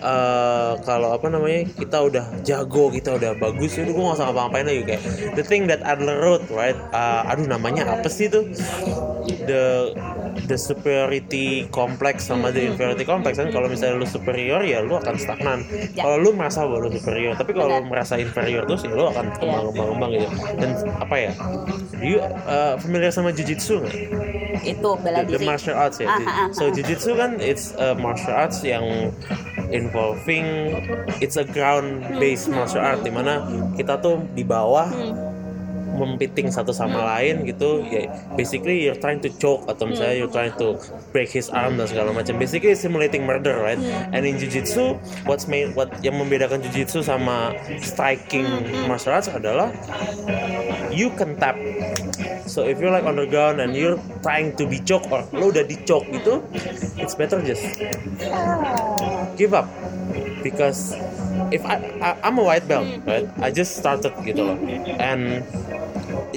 uh, 0.05 0.77
kalau 0.85 1.17
apa 1.17 1.33
namanya 1.33 1.65
kita 1.65 1.97
udah 1.97 2.25
jago, 2.45 2.93
kita 2.93 3.17
udah 3.17 3.33
bagus, 3.41 3.73
itu 3.73 3.89
gue 3.89 3.97
nggak 3.97 4.21
usah 4.21 4.29
ngapa-ngapain 4.29 4.69
lagi 4.69 4.83
kayak 4.85 5.03
the 5.33 5.41
thing 5.41 5.65
that 5.65 5.81
Adler 5.81 6.21
wrote, 6.21 6.45
right? 6.53 6.77
Uh, 6.93 7.25
aduh 7.25 7.49
namanya 7.49 7.89
apa 7.89 8.05
sih 8.05 8.29
itu? 8.29 8.53
The 9.49 9.97
the 10.45 10.57
superiority 10.57 11.65
complex 11.73 12.29
sama 12.29 12.53
the 12.53 12.61
inferiority 12.69 13.03
complex 13.03 13.41
kan. 13.41 13.49
Kalau 13.49 13.65
misalnya 13.71 13.97
lu 13.97 14.07
superior 14.07 14.61
ya 14.61 14.85
lu 14.85 14.99
akan 14.99 15.15
stagnan. 15.17 15.65
Ya. 15.97 16.05
kalau 16.05 16.21
lu 16.21 16.29
merasa 16.37 16.63
bahwa 16.67 16.85
lu 16.85 16.91
superior 16.93 17.33
tapi 17.33 17.57
kalau 17.57 17.81
lu 17.81 17.89
merasa 17.89 18.21
inferior 18.21 18.63
terus 18.69 18.85
ya 18.85 18.93
lu 18.93 19.09
akan 19.09 19.25
kembang-kembang 19.41 20.11
gitu. 20.13 20.27
Dan 20.61 20.69
apa 21.01 21.15
ya? 21.17 21.31
You 21.97 22.21
uh, 22.45 22.77
familiar 22.77 23.09
sama 23.09 23.33
jujitsu 23.33 23.81
nggak? 23.81 23.95
Itu 24.61 24.89
bela 25.01 25.25
the, 25.25 25.33
the 25.33 25.39
diri. 25.41 25.47
martial 25.47 25.75
arts 25.77 25.97
ya 26.01 26.07
Ah, 26.07 26.17
ah, 26.17 26.29
ah, 26.29 26.47
so 26.55 26.69
jujitsu 26.73 27.13
kan 27.13 27.37
it's 27.37 27.77
a 27.77 27.93
martial 27.93 28.33
arts 28.33 28.65
yang 28.65 29.13
involving 29.69 30.73
it's 31.19 31.35
a 31.35 31.45
ground 31.45 32.03
based 32.17 32.47
martial 32.47 32.81
art 32.81 33.03
di 33.03 33.11
mana 33.11 33.43
kita 33.75 33.99
tuh 33.99 34.23
di 34.33 34.41
bawah 34.41 34.87
mempiting 35.97 36.53
satu 36.53 36.69
sama 36.69 37.01
lain 37.17 37.41
gitu 37.43 37.81
ya 37.81 38.07
basically 38.37 38.85
you're 38.85 38.97
trying 39.01 39.17
to 39.17 39.33
choke 39.41 39.65
atau 39.65 39.89
misalnya 39.89 40.15
you're 40.21 40.31
trying 40.31 40.53
to 40.55 40.77
break 41.09 41.27
his 41.33 41.49
arm 41.49 41.81
dan 41.81 41.89
segala 41.89 42.13
macam. 42.13 42.37
Basically 42.37 42.77
simulating 42.77 43.25
murder 43.25 43.57
right? 43.57 43.81
And 44.13 44.23
in 44.23 44.37
jujitsu 44.37 44.95
what's 45.25 45.49
made 45.49 45.73
what 45.73 45.89
yang 46.05 46.21
membedakan 46.21 46.61
jujitsu 46.61 47.01
sama 47.01 47.57
striking 47.81 48.45
martial 48.85 49.17
arts 49.17 49.27
adalah 49.27 49.73
you 50.93 51.09
can 51.17 51.33
tap. 51.41 51.57
So 52.47 52.63
if 52.63 52.79
you're 52.79 52.93
like 52.93 53.03
on 53.03 53.19
the 53.19 53.27
ground 53.27 53.59
and 53.59 53.75
you're 53.75 53.99
trying 54.23 54.55
to 54.55 54.63
be 54.69 54.79
choke 54.79 55.09
or 55.11 55.25
lo 55.35 55.51
udah 55.51 55.67
di 55.67 55.75
choke 55.83 56.07
gitu 56.13 56.39
it's 56.97 57.15
better 57.15 57.39
just 57.43 57.63
give 59.35 59.53
up 59.53 59.67
because 60.43 60.93
if 61.51 61.63
I, 61.65 61.79
I 62.01 62.09
I'm 62.23 62.37
a 62.37 62.45
white 62.45 62.67
belt 62.67 62.87
right? 63.05 63.27
I 63.41 63.49
just 63.51 63.77
started 63.77 64.13
gitu 64.23 64.41
loh. 64.43 64.57
And 64.99 65.43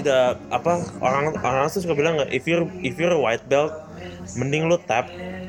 the 0.01 0.39
apa 0.49 0.87
orang 1.05 1.37
orang 1.45 1.69
tuh 1.69 1.85
suka 1.85 1.95
bilang 1.97 2.17
nggak 2.21 2.31
if 2.33 2.49
you're 2.49 2.65
if 2.81 2.97
you're 2.97 3.13
a 3.13 3.21
white 3.21 3.45
belt 3.49 3.75
mending 4.39 4.71
lu 4.71 4.77
tap 4.87 5.09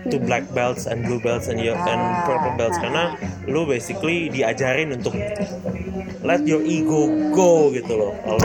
to 0.10 0.18
black 0.18 0.46
belts 0.56 0.90
and 0.90 1.06
blue 1.06 1.22
belts 1.22 1.48
and 1.48 1.62
yellow 1.62 1.78
and 1.86 2.02
purple 2.26 2.54
belts 2.58 2.78
karena 2.82 3.14
lu 3.46 3.68
basically 3.70 4.32
diajarin 4.32 4.94
untuk 4.96 5.14
let 6.22 6.42
your 6.46 6.62
ego 6.66 7.10
go 7.34 7.70
gitu 7.74 7.94
loh 7.98 8.14
kalau 8.26 8.40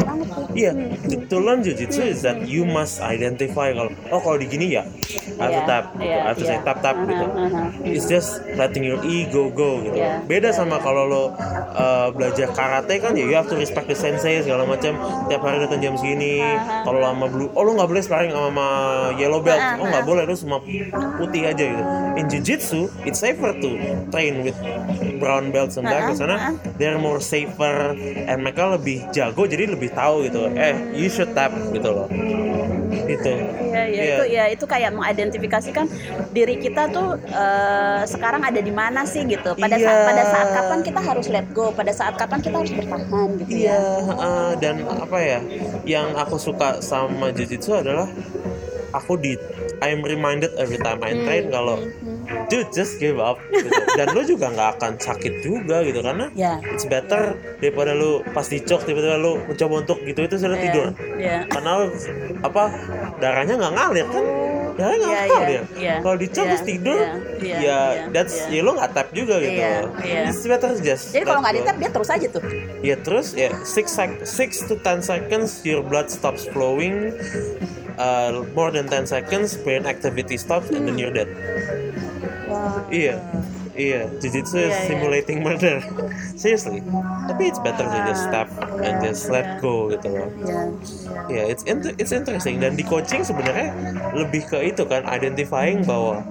Iya, 0.57 0.73
to, 1.13 1.21
to 1.29 1.37
learn 1.37 1.61
jujitsu 1.61 2.01
is 2.01 2.25
that 2.25 2.49
you 2.49 2.65
must 2.65 3.05
identify 3.05 3.69
kalau 3.77 3.93
oh 4.09 4.21
kalau 4.25 4.41
di 4.41 4.49
gini 4.49 4.73
ya 4.73 4.89
to 5.37 5.45
Iya, 5.45 5.69
tap, 5.69 5.93
gitu. 5.93 6.09
iya, 6.09 6.17
I 6.25 6.29
have 6.33 6.39
to 6.41 6.47
say 6.49 6.57
iya. 6.57 6.65
tap 6.65 6.79
tap 6.81 6.97
gitu. 7.05 7.27
It's 7.85 8.09
just 8.09 8.41
letting 8.57 8.89
your 8.89 8.97
ego 9.05 9.53
go 9.53 9.85
gitu. 9.85 10.01
Iya, 10.01 10.25
Beda 10.25 10.57
sama 10.57 10.81
kalau 10.81 11.05
lo 11.05 11.23
uh, 11.77 12.09
belajar 12.17 12.49
karate 12.57 12.97
kan 13.05 13.13
ya 13.13 13.29
you 13.29 13.37
have 13.37 13.53
to 13.53 13.57
respect 13.61 13.85
the 13.85 13.97
sensei 13.97 14.41
segala 14.41 14.65
macam. 14.65 14.97
Tiap 15.29 15.45
hari 15.45 15.61
datang 15.61 15.85
jam 15.85 15.95
segini. 16.01 16.41
Kalau 16.89 17.05
lama 17.05 17.29
blue, 17.29 17.53
oh 17.53 17.63
lo 17.63 17.77
nggak 17.77 17.89
boleh 17.93 18.03
sparring 18.03 18.33
sama, 18.33 18.49
sama 18.49 18.67
yellow 19.21 19.41
belt. 19.45 19.61
Aha. 19.61 19.77
Oh 19.77 19.87
nggak 19.87 20.05
boleh, 20.09 20.25
lo 20.27 20.35
semua 20.35 20.59
putih 21.17 21.47
aja 21.47 21.65
gitu. 21.65 21.83
In 22.19 22.27
jujitsu, 22.27 22.81
it's 23.07 23.23
safer 23.23 23.55
to 23.55 23.71
train 24.11 24.43
with 24.43 24.59
brown 25.17 25.55
belts 25.55 25.79
and 25.79 25.87
black 25.87 26.11
belts 26.11 26.19
Aha, 26.19 26.27
karena 26.27 26.39
they're 26.77 26.99
more 26.99 27.23
safer 27.23 27.95
and 28.27 28.43
mereka 28.43 28.75
lebih 28.75 29.07
jago 29.11 29.47
jadi 29.47 29.71
lebih 29.71 29.95
tahu 29.95 30.27
gitu. 30.27 30.51
Eh, 30.53 30.75
you 30.93 31.07
should 31.07 31.31
tap 31.33 31.55
gitu 31.71 31.89
loh. 31.89 32.09
Gitu. 33.07 33.29
Iya, 33.71 33.83
iya, 33.87 34.03
Iya. 34.03 34.03
itu 34.17 34.25
ya 34.35 34.45
itu 34.51 34.65
kayak 34.67 34.91
mengidentifikasikan 34.91 35.87
diri 36.33 36.59
kita 36.59 36.91
tuh 36.91 37.15
eh, 37.23 38.03
sekarang 38.03 38.43
ada 38.43 38.59
di 38.59 38.73
mana 38.73 39.07
sih 39.07 39.23
gitu. 39.23 39.55
Pada 39.55 39.79
saat 39.79 39.99
Iya. 40.03 40.07
pada 40.11 40.23
saat 40.27 40.49
kapan 40.51 40.79
kita 40.83 41.01
harus 41.01 41.27
let 41.31 41.47
go, 41.55 41.71
pada 41.71 41.93
saat 41.95 42.15
kapan 42.19 42.39
kita 42.43 42.57
harus 42.59 42.73
bertahan 42.75 43.29
gitu 43.39 43.51
Iya, 43.67 43.79
ya. 43.79 44.15
uh, 44.17 44.53
dan 44.59 44.83
apa 44.83 45.19
ya? 45.23 45.41
Yang 45.87 46.09
aku 46.19 46.37
suka 46.37 46.69
sama 46.83 47.31
jujitsu 47.31 47.79
adalah 47.79 48.11
aku 48.97 49.17
di 49.17 49.37
I'm 49.79 50.01
reminded 50.01 50.57
every 50.57 50.77
time 50.79 51.01
I 51.01 51.13
train 51.15 51.49
kalau 51.49 51.77
dude 52.49 52.71
just 52.71 52.97
give 52.97 53.19
up 53.19 53.39
gitu. 53.51 53.69
dan 53.95 54.11
lu 54.11 54.23
juga 54.23 54.49
nggak 54.49 54.69
akan 54.77 54.93
sakit 54.97 55.45
juga 55.45 55.83
gitu 55.83 56.01
karena 56.01 56.27
Ya. 56.33 56.59
it's 56.67 56.85
better 56.85 57.37
daripada 57.59 57.93
lu 57.93 58.25
pas 58.33 58.45
dicok 58.45 58.83
tiba-tiba 58.83 59.17
lu 59.17 59.39
mencoba 59.45 59.75
untuk 59.83 59.99
gitu 60.03 60.21
itu 60.21 60.37
sudah 60.37 60.59
tidur 60.59 60.87
Iya. 61.17 61.45
karena 61.47 61.87
apa 62.41 62.63
darahnya 63.19 63.55
nggak 63.57 63.73
ngalir 63.73 64.07
kan 64.09 64.25
darahnya 64.77 65.07
nggak 65.07 65.17
Iya, 65.17 65.33
ngalir 65.33 65.51
iya, 65.51 65.63
iya. 65.77 65.95
kalau 66.05 66.17
dicok 66.17 66.45
Iya, 66.45 66.51
terus 66.53 66.65
tidur 66.65 66.99
iya, 67.01 67.13
iya, 67.41 67.57
ya 67.57 67.61
iya, 67.61 67.81
that's 68.13 68.37
iya. 68.47 68.61
ya 68.61 68.67
lu 68.67 68.71
nggak 68.77 68.91
tap 68.93 69.09
juga 69.11 69.35
gitu 69.41 69.61
iya. 70.05 70.21
it's 70.29 70.45
better 70.45 70.71
just 70.79 71.05
Jadi 71.17 71.25
kalau 71.25 71.41
nggak 71.41 71.55
go. 71.55 71.59
ditap 71.65 71.77
dia 71.81 71.91
terus 71.91 72.09
aja 72.13 72.27
tuh. 72.31 72.43
Ya 72.85 72.97
terus 73.01 73.27
ya 73.33 73.51
6 73.51 73.67
sec 73.89 74.11
6 74.23 74.69
to 74.69 74.75
10 74.79 75.03
seconds 75.03 75.65
your 75.65 75.83
blood 75.83 76.07
stops 76.13 76.45
flowing. 76.53 77.17
Uh, 77.97 78.45
more 78.53 78.69
than 78.69 78.85
10 78.85 79.09
seconds 79.09 79.57
brain 79.65 79.89
activity 79.89 80.37
stops 80.37 80.69
and 80.69 80.85
then 80.85 81.01
you're 81.01 81.13
dead. 81.13 81.33
Wah. 82.47 82.85
Iya. 82.93 83.17
Iya, 83.77 84.09
jujitsu 84.19 84.57
is 84.57 84.73
Iya, 84.73 84.73
iya. 84.73 84.87
simulating 84.89 85.39
murder. 85.45 85.85
Seriously. 86.41 86.81
Tapi 87.29 87.43
it's 87.53 87.61
better 87.61 87.85
to 87.85 87.99
just 88.09 88.25
stop 88.25 88.49
and 88.81 89.05
just 89.05 89.29
let 89.29 89.61
go 89.61 89.93
gitu 89.93 90.09
loh. 90.09 90.29
Iya. 90.33 90.61
Ya, 91.29 91.43
it's 91.53 91.63
inter- 91.69 91.93
it's 92.01 92.11
interesting 92.11 92.57
dan 92.57 92.73
di 92.75 92.83
coaching 92.83 93.21
sebenarnya 93.21 93.77
lebih 94.17 94.49
ke 94.49 94.73
itu 94.73 94.83
kan 94.89 95.05
identifying 95.05 95.85
bahwa 95.85 96.25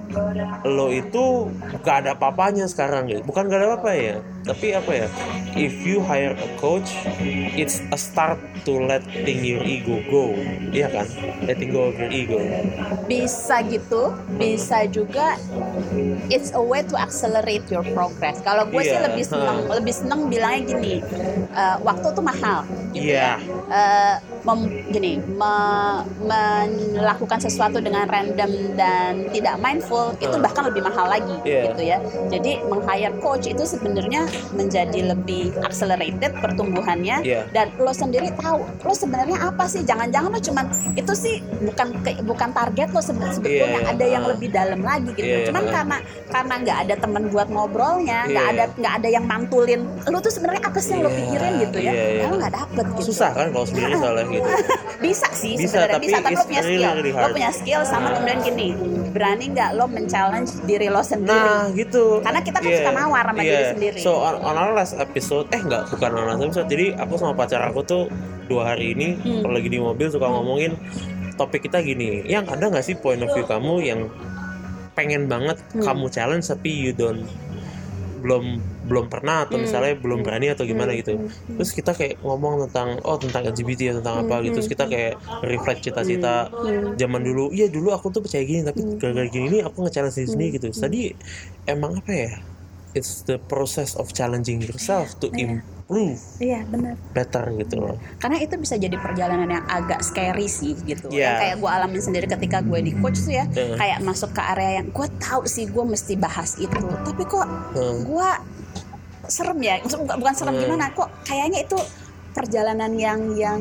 lo 0.66 0.90
itu 0.90 1.46
gak 1.86 2.02
ada 2.06 2.12
papanya 2.18 2.66
sekarang 2.66 3.06
gitu. 3.06 3.22
Bukan 3.22 3.46
gak 3.46 3.62
ada 3.62 3.78
apa 3.78 3.90
ya, 3.94 4.16
tapi 4.46 4.72
apa 4.72 4.92
ya? 4.94 5.08
If 5.56 5.82
you 5.82 5.98
hire 5.98 6.32
a 6.32 6.48
coach, 6.56 6.94
it's 7.52 7.82
a 7.90 7.98
start 7.98 8.38
to 8.62 8.72
letting 8.78 9.42
your 9.42 9.64
ego 9.64 9.98
go. 10.06 10.36
Iya 10.70 10.92
kan? 10.92 11.06
Letting 11.42 11.74
go 11.74 11.90
of 11.90 11.96
your 11.96 12.12
ego. 12.12 12.38
Bisa 13.06 13.64
gitu, 13.66 14.14
bisa 14.36 14.86
juga 14.86 15.34
it's 16.28 16.52
a 16.52 16.62
way 16.62 16.86
to 16.86 16.94
accelerate 16.94 17.66
your 17.66 17.82
progress. 17.90 18.38
Kalau 18.40 18.68
gue 18.68 18.82
sih 18.82 18.94
Iya, 18.94 19.10
lebih 19.10 19.24
seneng, 19.24 19.58
huh. 19.66 19.74
lebih 19.82 19.94
seneng 19.94 20.20
bilangnya 20.28 20.62
gini, 20.62 20.94
eh, 21.50 21.76
waktu 21.82 22.06
tuh 22.12 22.22
mahal. 22.22 22.62
Gitu 22.92 23.10
Iya. 23.10 23.18
ya. 23.18 23.32
Eh, 23.66 24.14
mem- 24.46 24.70
gini 24.88 25.18
me- 25.26 26.04
melakukan 26.22 27.42
sesuatu 27.42 27.82
dengan 27.82 28.06
random 28.06 28.50
dan 28.78 29.26
tidak 29.34 29.58
mindful 29.58 30.14
itu 30.18 30.36
bahkan 30.38 30.70
lebih 30.70 30.86
mahal 30.86 31.08
lagi 31.08 31.34
Iya. 31.42 31.62
gitu 31.72 31.82
ya. 31.82 31.98
Jadi 32.30 32.62
meng-hire 32.62 33.14
coach 33.18 33.48
itu 33.48 33.66
sebenarnya 33.66 34.28
menjadi 34.50 35.00
lebih 35.06 35.44
accelerated 35.60 36.32
pertumbuhannya. 36.36 37.18
Iya. 37.18 37.42
dan 37.48 37.72
lo 37.76 37.90
sendiri 37.90 38.28
tahu 38.34 38.60
lo 38.62 38.92
sebenarnya 38.92 39.38
apa 39.42 39.64
sih? 39.64 39.82
Jangan-jangan 39.82 40.28
lo 40.28 40.40
cuman 40.40 40.66
itu 40.92 41.12
sih 41.12 41.34
bukan 41.60 41.88
ke- 42.00 42.20
bukan 42.20 42.50
target 42.50 42.88
lo 42.88 43.00
sebe- 43.00 43.28
sebetulnya. 43.28 43.80
Iya, 43.80 43.90
ada 43.90 44.04
yang 44.06 44.24
lebih 44.24 44.48
dalam 44.48 44.80
lagi 44.80 45.10
gitu. 45.12 45.24
Iya, 45.24 45.46
cuman 45.46 45.62
ah. 45.62 45.72
karena 45.72 45.96
karena 46.26 46.54
nggak 46.58 46.78
ada 46.80 46.94
teman 46.96 47.22
buat 47.28 47.48
ngobrolnya 47.48 48.18
nggak 48.26 48.44
Iya. 48.44 48.54
ada 48.54 48.64
nggak 48.72 48.94
ada 48.94 49.08
yang 49.10 49.24
mantulin 49.24 49.80
lo 50.04 50.18
tuh 50.18 50.30
sebenarnya 50.30 50.62
apa 50.62 50.78
sih 50.78 50.92
yang 50.92 51.02
lo 51.02 51.08
Iya, 51.08 51.18
pikirin 51.18 51.52
gitu 51.60 51.78
ya? 51.78 51.92
Iya, 51.92 52.06
iya. 52.12 52.24
lo 52.24 52.34
nggak 52.36 52.54
dapet 52.54 52.84
gitu. 52.94 53.06
Susah 53.06 53.30
kan 53.30 53.46
kalau 53.48 53.66
sendiri 53.66 53.92
soalnya 53.94 54.24
gitu. 54.28 54.48
Bisa 55.04 55.28
sih 55.32 55.54
Bisa, 55.54 55.70
sebenarnya 55.78 55.98
bisa 55.98 56.16
tapi 56.18 56.34
lo 56.34 56.42
punya 56.42 56.62
skill. 56.62 56.80
really 56.90 57.10
lo 57.12 57.28
punya 57.30 57.50
skill 57.50 57.80
sama 57.82 58.06
kemudian 58.12 58.40
gini 58.42 58.68
berani 59.16 59.44
nggak 59.48 59.70
lo 59.72 59.84
men-challenge 59.86 60.60
diri 60.62 60.86
lo 60.86 61.00
sendiri 61.00 61.32
nah 61.32 61.72
gitu 61.72 62.20
Karena 62.20 62.40
kita 62.40 62.58
kan 62.58 62.68
Iya, 62.68 62.78
suka 62.78 62.92
nawar 62.92 63.24
sama 63.24 63.40
iya. 63.40 63.48
diri 63.48 63.64
sendiri. 63.72 63.98
so 63.98 64.12
on, 64.18 64.36
on 64.38 64.54
our 64.54 64.72
last 64.72 64.92
episode 64.94 65.48
eh 65.50 65.58
nggak 65.58 65.88
bukan 65.88 66.10
on 66.12 66.24
last 66.28 66.42
episode 66.42 66.68
jadi 66.68 66.86
aku 66.94 67.16
sama 67.16 67.32
pacar 67.32 67.64
aku 67.64 67.80
tuh 67.82 68.02
dua 68.44 68.70
hari 68.70 68.92
ini 68.92 69.16
Hmm. 69.16 69.40
kalau 69.40 69.54
lagi 69.54 69.66
di 69.66 69.80
mobil 69.80 70.06
suka 70.06 70.26
ngomongin 70.26 70.76
topik 71.34 71.64
kita 71.64 71.80
gini 71.80 72.20
yang 72.24 72.44
ada 72.44 72.68
nggak 72.68 72.82
sih 72.82 72.94
point 72.94 73.18
of 73.18 73.30
view 73.30 73.42
kamu 73.42 73.80
yang 73.82 74.00
pengen 74.92 75.24
banget 75.26 75.56
Hmm. 75.70 75.80
kamu 75.82 76.06
challenge 76.08 76.44
tapi 76.44 76.68
you 76.70 76.92
don't 76.92 77.24
belum 78.18 78.60
belum 78.86 79.06
pernah 79.06 79.44
atau 79.44 79.58
Hmm. 79.58 79.66
misalnya 79.66 79.94
belum 79.96 80.22
berani 80.22 80.46
atau 80.48 80.62
gimana 80.62 80.94
Hmm. 80.94 81.00
gitu 81.02 81.12
terus 81.52 81.70
kita 81.70 81.90
kayak 81.90 82.22
ngomong 82.22 82.70
tentang 82.70 83.02
oh 83.02 83.18
tentang 83.18 83.42
LGBT 83.44 83.92
atau 83.92 84.00
tentang 84.00 84.16
apa 84.22 84.34
Hmm. 84.38 84.42
gitu 84.46 84.54
terus 84.56 84.70
kita 84.70 84.84
kayak 84.86 85.12
reflect 85.42 85.80
cita-cita 85.82 86.48
Hmm. 86.48 86.94
zaman 86.94 87.20
dulu 87.20 87.50
iya 87.50 87.66
dulu 87.66 87.90
aku 87.90 88.08
tuh 88.08 88.22
percaya 88.22 88.42
gini 88.42 88.62
tapi 88.62 88.80
Hmm. 88.80 88.96
gara-gara 88.96 89.26
gini 89.26 89.44
ini 89.48 89.58
aku 89.60 89.82
nge-challenge 89.82 90.16
sendiri 90.24 90.56
gitu 90.56 90.70
Hmm. 90.70 90.80
tadi 90.80 91.10
emang 91.64 91.98
apa 91.98 92.12
ya 92.12 92.32
it's 92.92 93.20
the 93.22 93.36
process 93.42 93.92
of 93.92 94.08
challenging 94.08 94.58
yourself 94.58 95.12
to 95.18 95.28
Iya. 95.28 95.60
improve 95.84 96.16
iya 96.38 96.64
benar 96.64 96.96
better 97.12 97.52
gitu 97.54 97.76
loh 97.78 97.96
karena 98.16 98.40
itu 98.40 98.56
bisa 98.56 98.74
jadi 98.74 98.96
perjalanan 98.96 99.46
yang 99.46 99.64
agak 99.66 100.00
scary 100.00 100.48
sih 100.48 100.72
gitu 100.80 101.06
Iya. 101.08 101.20
yang 101.20 101.36
kayak 101.38 101.56
gue 101.58 101.70
alamin 101.70 102.00
sendiri 102.00 102.26
ketika 102.26 102.58
gue 102.60 102.80
di 102.80 102.96
coach 102.96 103.20
tuh 103.20 103.34
ya 103.34 103.44
Iya. 103.46 103.76
kayak 103.76 103.98
masuk 104.00 104.32
ke 104.32 104.40
area 104.40 104.80
yang 104.80 104.88
gue 104.88 105.06
tahu 105.18 105.44
sih 105.44 105.66
gue 105.66 105.84
mesti 105.84 106.16
bahas 106.16 106.56
itu 106.56 106.72
tapi 107.04 107.22
kok 107.22 107.44
Hmm. 107.76 108.00
gue 108.02 108.30
serem 109.28 109.58
ya 109.62 109.74
bukan 109.82 110.16
bukan 110.18 110.34
serem 110.34 110.54
Hmm. 110.56 110.62
gimana 110.64 110.86
kok 110.94 111.08
kayaknya 111.22 111.64
itu 111.64 111.78
perjalanan 112.36 112.92
yang 112.94 113.32
yang 113.34 113.60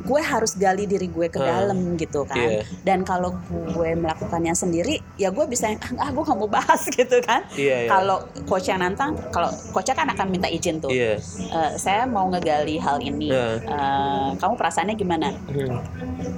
gue 0.00 0.20
harus 0.24 0.56
gali 0.56 0.84
diri 0.84 1.06
gue 1.06 1.28
ke 1.28 1.36
Hmm. 1.36 1.44
dalam 1.44 1.78
gitu 1.94 2.24
kan 2.24 2.40
Iya. 2.40 2.64
dan 2.80 3.04
kalau 3.04 3.36
gue 3.50 3.90
melakukannya 3.92 4.54
sendiri 4.54 4.96
ya 5.14 5.28
gue 5.28 5.44
bisa 5.44 5.68
ah 5.94 6.08
gue 6.08 6.22
nggak 6.22 6.38
mau 6.38 6.48
bahas 6.48 6.88
gitu 6.90 7.20
kan 7.20 7.44
iya 7.54 7.84
iya 7.84 7.90
kalau 7.90 8.16
coach 8.44 8.66
yang 8.66 8.80
nantang 8.80 9.12
kalau 9.28 9.52
coachnya 9.70 9.92
kan 9.94 10.08
akan 10.08 10.26
minta 10.30 10.48
izin 10.48 10.80
tuh 10.80 10.88
iya 10.88 11.20
Eh, 11.44 11.72
saya 11.76 12.06
mau 12.06 12.26
ngegali 12.26 12.76
hal 12.76 12.96
ini 12.98 13.28
Iya. 13.28 13.60
Eh, 13.60 14.28
kamu 14.34 14.54
perasaannya 14.56 14.94
gimana 14.94 15.28
Hmm. 15.46 15.76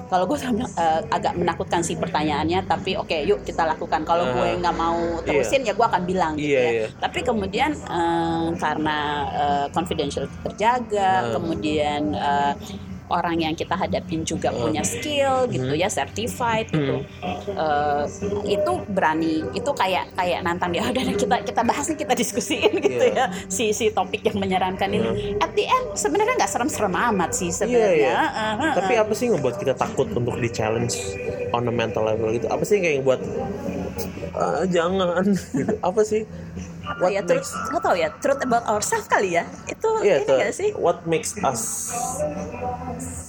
kalau 0.06 0.26
gue 0.26 0.38
eh, 0.42 1.00
agak 1.08 1.32
menakutkan 1.34 1.80
sih 1.80 1.94
pertanyaannya 1.94 2.64
tapi 2.64 2.94
oke 2.94 3.14
yuk 3.22 3.42
kita 3.42 3.62
lakukan 3.64 4.02
kalau 4.02 4.24
Ah. 4.24 4.32
gue 4.32 4.48
nggak 4.58 4.74
mau 4.74 4.98
terusin 5.22 5.62
ya 5.62 5.70
gue 5.70 5.86
akan 5.86 6.02
bilang 6.02 6.34
gitu 6.34 6.50
Iya, 6.50 6.58
ya 6.58 6.70
iya. 6.72 6.86
tapi 6.96 7.22
kemudian 7.22 7.70
eh, 7.72 8.46
karena 8.56 8.98
eh, 9.28 9.66
confidential 9.70 10.26
terjaga 10.42 11.04
Ah. 11.22 11.30
kemudian 11.32 11.74
eh, 11.78 12.54
orang 13.06 13.38
yang 13.38 13.54
kita 13.54 13.78
hadapin 13.78 14.26
juga 14.26 14.50
punya 14.50 14.82
skill 14.82 15.46
gitu 15.46 15.72
ya 15.72 15.86
certified 15.86 16.66
gitu. 16.68 17.06
Eh, 17.46 18.02
itu 18.50 18.72
berani 18.88 19.46
itu 19.52 19.70
kayak 19.70 20.10
kayak 20.12 20.42
nantang 20.42 20.74
dia 20.74 20.82
udah 20.90 21.14
kita 21.14 21.36
kita 21.40 21.62
bahas 21.62 21.86
nih 21.86 22.02
kita 22.02 22.14
diskusiin 22.14 22.74
gitu 22.82 22.98
Iya. 23.06 23.30
ya. 23.30 23.46
Si 23.46 23.70
si 23.70 23.90
topik 23.90 24.26
yang 24.26 24.42
menyeramkan 24.42 24.90
ini. 24.90 25.38
At 25.38 25.54
the 25.54 25.64
end 25.64 25.94
sebenarnya 25.94 26.34
nggak 26.34 26.50
serem-serem 26.50 26.90
amat 26.90 27.30
sih 27.30 27.46
Iya, 27.46 27.56
sebenarnya. 27.56 27.94
Iya. 27.94 28.10
Eh, 28.10 28.26
eh, 28.26 28.54
eh. 28.58 28.72
tapi 28.74 28.92
apa 28.98 29.12
sih 29.14 29.24
yang 29.24 29.34
ngebuat 29.38 29.56
kita 29.56 29.74
takut 29.76 30.08
untuk 30.10 30.34
di 30.36 30.50
challenge 30.50 30.94
on 31.54 31.62
a 31.62 31.72
mental 31.72 32.02
level 32.02 32.34
gitu? 32.34 32.50
Apa 32.50 32.66
sih 32.66 32.74
yang 32.76 32.84
kayak 32.84 33.02
buat 33.06 33.20
"Ah, 34.34 34.66
jangan 34.66 35.24
gitu? 35.54 35.74
Apa 35.78 36.00
sih 36.02 36.26
what 36.98 37.10
ya 37.10 37.20
makes 37.20 37.50
truth 37.50 37.70
nggak 37.70 37.82
tahu 37.82 37.96
ya 37.96 38.08
truth 38.18 38.40
about 38.40 38.64
ourselves 38.66 39.06
kali 39.06 39.34
ya 39.34 39.44
itu 39.66 39.88
Iya, 40.00 40.16
ini 40.22 40.32
nggak 40.32 40.54
sih 40.54 40.70
What 40.76 40.98
makes 41.04 41.34
us 41.40 41.62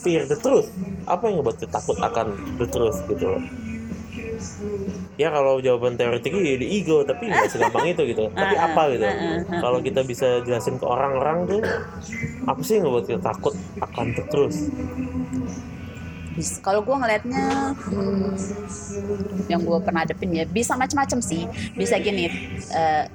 fear 0.01 0.23
the 0.23 0.37
truth? 0.37 0.69
Apa 1.03 1.27
yang 1.27 1.41
ngebuat 1.41 1.57
kita 1.59 1.71
takut 1.73 1.97
akan 1.97 2.27
the 2.57 2.67
truth 2.67 2.99
gitu 3.07 3.25
loh? 3.27 3.41
Ya 5.17 5.33
kalau 5.33 5.57
jawaban 5.57 5.97
teoretiknya 5.97 6.41
ya 6.45 6.55
the 6.61 6.67
ego, 6.69 7.01
tapi 7.01 7.25
nggak 7.25 7.49
segampang 7.49 7.89
itu 7.89 8.05
gitu. 8.05 8.29
Tapi 8.37 8.53
Ah, 8.53 8.69
apa 8.69 8.81
gitu? 8.93 9.03
ah, 9.03 9.15
ah. 9.41 9.59
Kalau 9.59 9.79
kita 9.81 10.05
bisa 10.05 10.45
jelasin 10.45 10.77
ke 10.77 10.85
orang-orang 10.85 11.49
tuh, 11.49 11.61
apa 12.45 12.61
sih 12.61 12.77
yang 12.77 12.85
ngebuat 12.85 13.05
kita 13.09 13.21
takut 13.25 13.53
akan 13.81 14.05
the 14.13 14.23
truth? 14.29 14.57
Kalau 16.61 16.85
gue 16.85 16.93
ngelihatnya 16.93 17.73
hmm, 17.73 18.29
yang 19.49 19.57
gue 19.57 19.77
pernah 19.81 20.05
hadapin 20.05 20.29
ya 20.29 20.45
bisa 20.45 20.77
macam-macam 20.77 21.17
sih 21.17 21.49
bisa 21.73 21.97
gini 21.97 22.29
eh, 22.69 23.09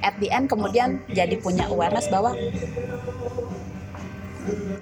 at 0.00 0.14
the 0.16 0.28
end 0.28 0.46
kemudian 0.46 1.00
jadi 1.08 1.36
punya 1.36 1.64
awareness 1.66 2.06
bahwa 2.06 2.34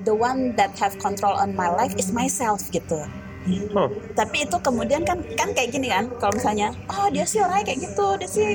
the 0.04 0.12
one 0.12 0.52
that 0.54 0.72
have 0.76 0.92
control 0.98 1.32
on 1.32 1.52
my 1.52 1.68
life 1.68 1.94
is 1.96 2.10
myself 2.10 2.60
gitu 2.70 3.00
Huh, 3.44 3.92
tapi 4.16 4.48
itu 4.48 4.56
kemudian 4.56 5.04
kan 5.04 5.20
kan 5.36 5.52
kayak 5.52 5.68
gini 5.68 5.92
kan 5.92 6.08
kalau 6.16 6.32
misalnya 6.32 6.72
oh 6.88 7.12
dia 7.12 7.28
sih 7.28 7.44
orangnya 7.44 7.68
kayak 7.68 7.80
gitu 7.84 8.06
dia 8.16 8.24
sih 8.24 8.46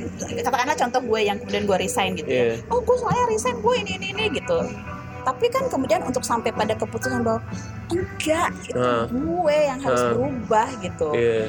katakanlah 0.42 0.74
contoh 0.74 0.98
gue 1.06 1.20
yang 1.22 1.38
kemudian 1.38 1.70
gue 1.70 1.78
resign 1.78 2.18
gitu 2.18 2.26
ya. 2.26 2.58
Iya. 2.58 2.66
oh 2.74 2.82
gue 2.82 2.98
soalnya 2.98 3.30
resign 3.30 3.62
gue 3.62 3.76
ini 3.86 3.92
ini 4.02 4.08
ini 4.18 4.26
gitu 4.34 4.58
tapi 5.22 5.46
kan 5.54 5.70
kemudian 5.70 6.02
untuk 6.02 6.26
sampai 6.26 6.50
pada 6.50 6.74
keputusan 6.74 7.22
bahwa 7.22 7.38
enggak 7.94 8.50
itu 8.66 8.82
Ah. 8.82 9.06
gue 9.06 9.58
yang 9.62 9.78
harus 9.78 10.02
Ah. 10.02 10.10
berubah 10.10 10.68
gitu 10.82 11.10
Iya, 11.14 11.42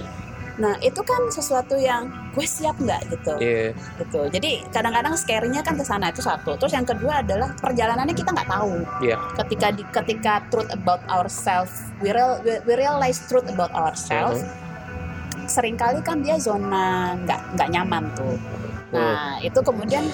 nah 0.56 0.74
itu 0.82 1.01
kan 1.05 1.31
sesuatu 1.31 1.78
yang 1.78 2.10
gue 2.35 2.47
siap 2.47 2.78
nggak 2.78 3.10
gitu. 3.10 3.35
Iya, 3.39 3.74
gitu. 3.98 4.20
Jadi 4.31 4.64
kadang-kadang 4.70 5.14
scare-nya 5.18 5.60
kan 5.62 5.74
ke 5.74 5.85
sana 5.85 6.10
itu 6.10 6.22
satu. 6.22 6.55
Terus 6.59 6.72
yang 6.74 6.86
kedua 6.86 7.22
adalah 7.22 7.55
perjalanannya 7.59 8.14
kita 8.14 8.31
nggak 8.31 8.51
tahu. 8.51 8.74
Iya, 9.02 9.16
ketika 9.44 9.68
di 9.74 9.82
ketika 9.90 10.32
truth 10.48 10.70
about 10.70 11.02
ourselves 11.10 11.90
we, 12.02 12.10
real, 12.10 12.39
we, 12.43 12.59
we 12.66 12.74
realize 12.78 13.22
truth 13.27 13.47
about 13.51 13.70
ourselves 13.74 14.43
sering 15.51 15.74
kali 15.74 15.98
kan 16.06 16.22
dia 16.22 16.39
zona 16.39 17.18
nggak 17.27 17.59
nggak 17.59 17.68
nyaman 17.74 18.06
tuh. 18.14 18.39
Nah 18.94 19.43
itu 19.43 19.59
kemudian 19.59 20.06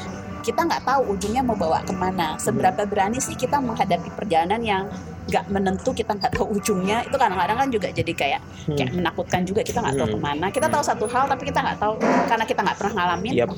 kita 0.47 0.63
nggak 0.63 0.87
tahu 0.87 1.19
ujungnya 1.19 1.43
mau 1.43 1.59
bawa 1.59 1.83
ke 1.83 1.91
mana. 1.91 2.39
Seberapa 2.39 2.87
berani 2.87 3.19
sih 3.19 3.35
kita 3.35 3.59
menghadapi 3.59 4.15
perjalanan 4.15 4.63
yang 4.63 4.87
nggak 5.27 5.51
menentu 5.51 5.91
kita 5.91 6.15
nggak 6.15 6.39
tahu 6.39 6.55
ujungnya. 6.55 7.03
Itu 7.03 7.19
kadang-kadang 7.19 7.59
kan 7.59 7.69
juga 7.75 7.91
jadi 7.91 8.13
kayak 8.15 8.41
kayak 8.71 8.91
menakutkan 8.95 9.43
juga 9.43 9.67
kita 9.67 9.83
nggak 9.83 9.99
tahu 9.99 10.07
Hmm. 10.07 10.15
ke 10.15 10.21
mana. 10.23 10.47
Kita 10.55 10.67
tahu 10.71 10.83
satu 10.87 11.11
hal 11.11 11.27
tapi 11.27 11.51
kita 11.51 11.59
nggak 11.59 11.79
tahu 11.83 11.99
karena 12.31 12.45
kita 12.47 12.61
nggak 12.63 12.77
pernah 12.79 12.93
ngalamin 12.95 13.35
Yap. 13.35 13.51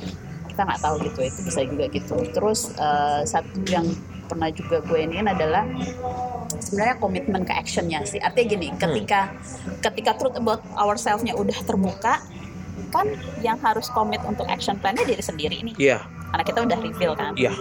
kita 0.49 0.61
nggak 0.65 0.81
tahu 0.81 0.95
gitu. 1.05 1.19
Itu 1.29 1.41
bisa 1.45 1.61
juga 1.69 1.85
gitu. 1.93 2.17
Terus 2.33 2.61
eh, 2.73 3.21
satu 3.29 3.61
yang 3.69 3.85
pernah 4.25 4.49
juga 4.49 4.81
gue 4.81 4.99
iniin 5.05 5.29
adalah 5.29 5.65
sebenarnya 6.59 6.97
komitmen 6.97 7.45
ke 7.45 7.53
actionnya 7.53 8.01
sih. 8.05 8.17
Artinya 8.17 8.47
gini 8.49 8.67
ketika 8.73 9.37
ketika 9.85 10.17
truth 10.17 10.37
about 10.37 10.65
ourselves-nya 10.73 11.37
udah 11.37 11.57
terbuka 11.65 12.25
kan 12.89 13.05
yang 13.45 13.61
harus 13.61 13.93
komit 13.93 14.25
untuk 14.25 14.49
action 14.49 14.81
plan-nya 14.81 15.05
diri 15.05 15.21
sendiri 15.21 15.61
nih. 15.61 15.77
Iya, 15.77 15.99
karena 16.29 16.45
kita 16.45 16.59
udah 16.65 16.79
reveal 16.79 17.13
kan 17.17 17.33
iya. 17.35 17.53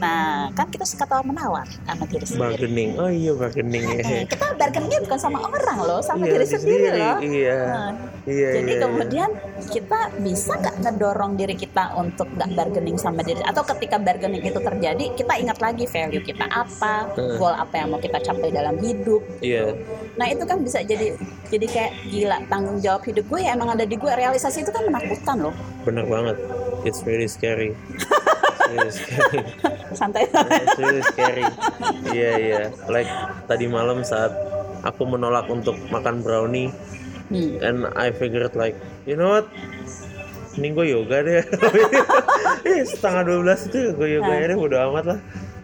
nah 0.00 0.48
kan 0.52 0.66
kita 0.68 0.84
suka 0.84 1.04
tawar 1.04 1.24
menawar 1.24 1.66
sama 1.84 2.04
diri 2.08 2.24
sendiri 2.24 2.42
Bargaining, 2.54 2.90
oh 2.96 3.10
iya 3.10 3.32
bargaining 3.32 3.84
ya. 3.84 4.02
Eh, 4.04 4.24
kita 4.28 4.46
bargainnya 4.56 4.98
bukan 5.04 5.18
sama 5.18 5.38
orang 5.40 5.78
loh 5.80 6.00
sama 6.00 6.24
Iya, 6.24 6.32
diri 6.36 6.44
di 6.44 6.56
sendiri 6.56 6.88
loh 6.94 7.16
Iya, 7.20 7.58
Nah, 7.64 7.90
iya, 8.24 8.48
Jadi 8.60 8.72
iya, 8.72 8.80
kemudian 8.80 9.30
kita 9.68 10.00
bisa 10.20 10.52
nggak 10.54 10.76
ngedorong 10.80 11.32
diri 11.34 11.54
kita 11.54 11.92
untuk 11.94 12.28
nggak 12.30 12.50
bargaining 12.52 12.96
sama 12.96 13.20
diri 13.20 13.40
atau 13.42 13.62
ketika 13.64 13.96
bargaining 13.96 14.42
itu 14.42 14.56
terjadi 14.56 15.04
kita 15.14 15.32
ingat 15.36 15.58
lagi 15.60 15.84
value 15.84 16.22
kita 16.22 16.46
apa, 16.46 17.08
Hmm. 17.14 17.36
goal 17.38 17.54
apa 17.54 17.74
yang 17.76 17.88
mau 17.90 18.00
kita 18.00 18.18
capai 18.18 18.48
dalam 18.50 18.76
hidup. 18.80 19.22
Iya. 19.38 19.74
Nah 20.16 20.26
itu 20.26 20.42
kan 20.44 20.58
bisa 20.60 20.80
jadi 20.80 21.14
jadi 21.48 21.66
kayak 21.66 21.92
gila 22.08 22.38
tanggung 22.48 22.78
jawab 22.80 23.02
hidup 23.04 23.24
gue 23.26 23.40
ya 23.40 23.54
emang 23.54 23.70
ada 23.70 23.84
di 23.84 23.94
gue 23.94 24.12
realisasi 24.12 24.62
itu 24.62 24.72
kan 24.72 24.84
menakutkan 24.88 25.36
loh. 25.40 25.54
Bener 25.84 26.04
banget. 26.04 26.36
It's 26.84 27.00
really 27.02 27.26
scary. 27.26 27.72
It's 27.72 28.68
really 28.70 28.92
scary. 28.92 29.40
Santai. 29.98 30.28
It's 30.28 30.78
really 30.78 31.04
scary. 31.10 31.46
Iya 32.12 32.30
iya. 32.36 32.62
Like 32.86 33.08
tadi 33.48 33.66
malam 33.66 34.04
saat 34.04 34.32
aku 34.84 35.08
menolak 35.08 35.48
untuk 35.48 35.76
makan 35.88 36.20
brownie 36.20 36.68
Hmm. 37.24 37.56
and 37.64 37.78
I 37.96 38.12
figured 38.12 38.52
like, 38.52 38.76
you 39.08 39.16
know 39.16 39.32
what? 39.32 39.48
Mending 40.60 40.76
gue 40.76 40.86
yoga 40.92 41.24
deh. 41.24 41.40
eh, 42.68 42.84
setengah 42.84 43.24
12 43.40 43.72
itu 43.72 43.78
gue 43.96 44.08
yoga 44.20 44.28
Nah. 44.28 44.38
aja 44.38 44.46
deh, 44.52 44.58
bodo 44.60 44.76
amat 44.76 45.04
lah. 45.08 45.18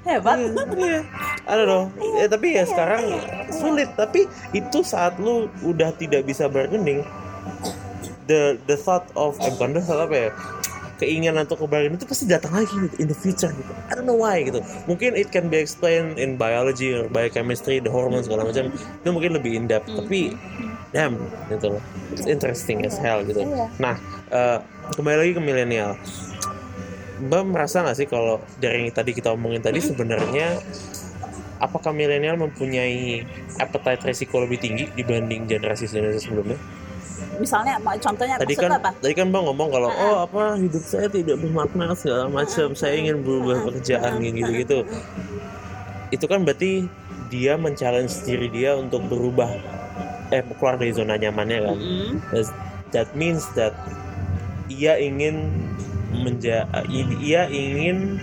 Hebat. 0.08 0.40
Iya, 0.40 0.64
iya. 0.80 1.00
I 1.44 1.52
don't 1.52 1.68
know. 1.68 1.84
Ya, 2.16 2.26
tapi 2.32 2.56
ya 2.56 2.64
sekarang 2.64 3.20
sulit. 3.52 3.92
Tapi 3.92 4.24
itu 4.56 4.80
saat 4.80 5.20
lu 5.20 5.52
udah 5.60 5.92
tidak 6.00 6.24
bisa 6.24 6.48
bargaining, 6.48 7.04
the 8.24 8.56
the 8.64 8.74
thought 8.80 9.04
of 9.12 9.36
eh, 9.44 9.52
bukan 9.52 9.76
the 9.76 9.84
apa 9.84 10.16
ya? 10.16 10.30
Keinginan 11.00 11.48
untuk 11.48 11.64
bargaining 11.64 11.96
itu 11.96 12.04
pasti 12.04 12.28
datang 12.28 12.52
lagi 12.52 12.70
gitu, 12.70 12.94
in 13.00 13.08
the 13.08 13.16
future 13.16 13.48
gitu. 13.48 13.72
I 13.88 13.96
don't 13.96 14.04
know 14.04 14.20
why 14.20 14.44
gitu. 14.44 14.60
Mungkin 14.84 15.16
it 15.16 15.32
can 15.32 15.48
be 15.48 15.56
explained 15.56 16.20
in 16.20 16.36
biology 16.36 16.92
or 16.92 17.08
biochemistry, 17.08 17.80
the 17.80 17.88
hormones 17.88 18.28
segala 18.28 18.44
macam. 18.44 18.68
Itu 19.00 19.08
mungkin 19.10 19.32
lebih 19.40 19.56
in 19.56 19.64
depth. 19.64 19.88
Tapi 19.88 20.36
damn 20.92 21.16
gitu 21.48 21.80
loh. 21.80 21.82
It's 22.12 22.28
interesting 22.28 22.84
as 22.84 23.00
hell 23.00 23.24
gitu. 23.24 23.48
Iya. 23.48 23.66
Nah, 23.80 23.96
eh, 24.28 24.58
kembali 24.94 25.16
lagi 25.16 25.32
ke 25.32 25.42
milenial. 25.42 25.96
Mbak 27.20 27.42
merasa 27.52 27.84
nggak 27.84 27.96
sih 27.96 28.08
kalau 28.08 28.40
dari 28.60 28.84
yang 28.84 28.92
tadi 28.92 29.12
kita 29.12 29.32
omongin 29.32 29.60
tadi 29.60 29.76
sebenarnya 29.80 30.56
apakah 31.60 31.92
milenial 31.92 32.40
mempunyai 32.40 33.28
appetite 33.60 34.00
resiko 34.08 34.40
lebih 34.40 34.56
tinggi 34.56 34.88
dibanding 34.96 35.44
generasi 35.44 35.84
generasi 35.84 36.32
sebelumnya? 36.32 36.56
Misalnya 37.40 37.80
contohnya 37.80 38.36
Tadi 38.36 38.54
kan 38.56 38.70
apa? 38.76 38.90
tadi 39.00 39.14
kan 39.16 39.32
bang 39.32 39.44
ngomong 39.48 39.68
kalau 39.72 39.90
oh 39.90 40.16
apa 40.24 40.60
hidup 40.60 40.84
saya 40.84 41.08
tidak 41.08 41.40
bermakna 41.40 41.96
segala 41.96 42.28
macam, 42.28 42.72
saya 42.76 42.94
ingin 43.00 43.24
berubah 43.24 43.64
pekerjaan 43.68 44.20
gitu 44.20 44.50
gitu. 44.60 44.78
Itu 46.10 46.24
kan 46.26 46.44
berarti 46.44 46.84
dia 47.30 47.54
men-challenge 47.54 48.26
diri 48.26 48.50
dia 48.50 48.74
untuk 48.74 49.06
berubah 49.06 49.48
eh 50.30 50.42
keluar 50.58 50.78
dari 50.78 50.92
zona 50.94 51.14
nyamannya 51.18 51.58
kan. 51.64 51.76
Mm. 51.78 52.12
That's- 52.34 52.54
That 52.90 53.14
means 53.14 53.46
that 53.54 53.70
ia 54.66 54.98
ingin 54.98 55.46
menja 56.10 56.66
ia 56.90 57.46
ingin 57.46 58.18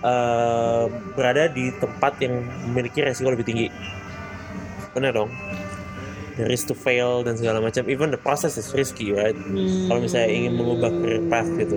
eh, 0.00 0.84
berada 1.18 1.50
di 1.50 1.74
tempat 1.74 2.22
yang 2.22 2.46
memiliki 2.70 3.02
resiko 3.02 3.34
lebih 3.34 3.42
tinggi. 3.42 3.66
Benar 4.94 5.10
dong? 5.10 5.30
Risk 6.42 6.66
to 6.66 6.74
fail 6.74 7.20
dan 7.20 7.34
segala 7.34 7.58
macam. 7.58 7.84
Even 7.84 8.08
the 8.08 8.18
process 8.18 8.54
is 8.54 8.70
risky, 8.70 9.10
right? 9.10 9.34
Kalau 9.86 10.00
misalnya 10.00 10.28
ingin 10.28 10.52
mengubah 10.54 10.88
career 10.90 11.20
path 11.26 11.50
gitu. 11.52 11.76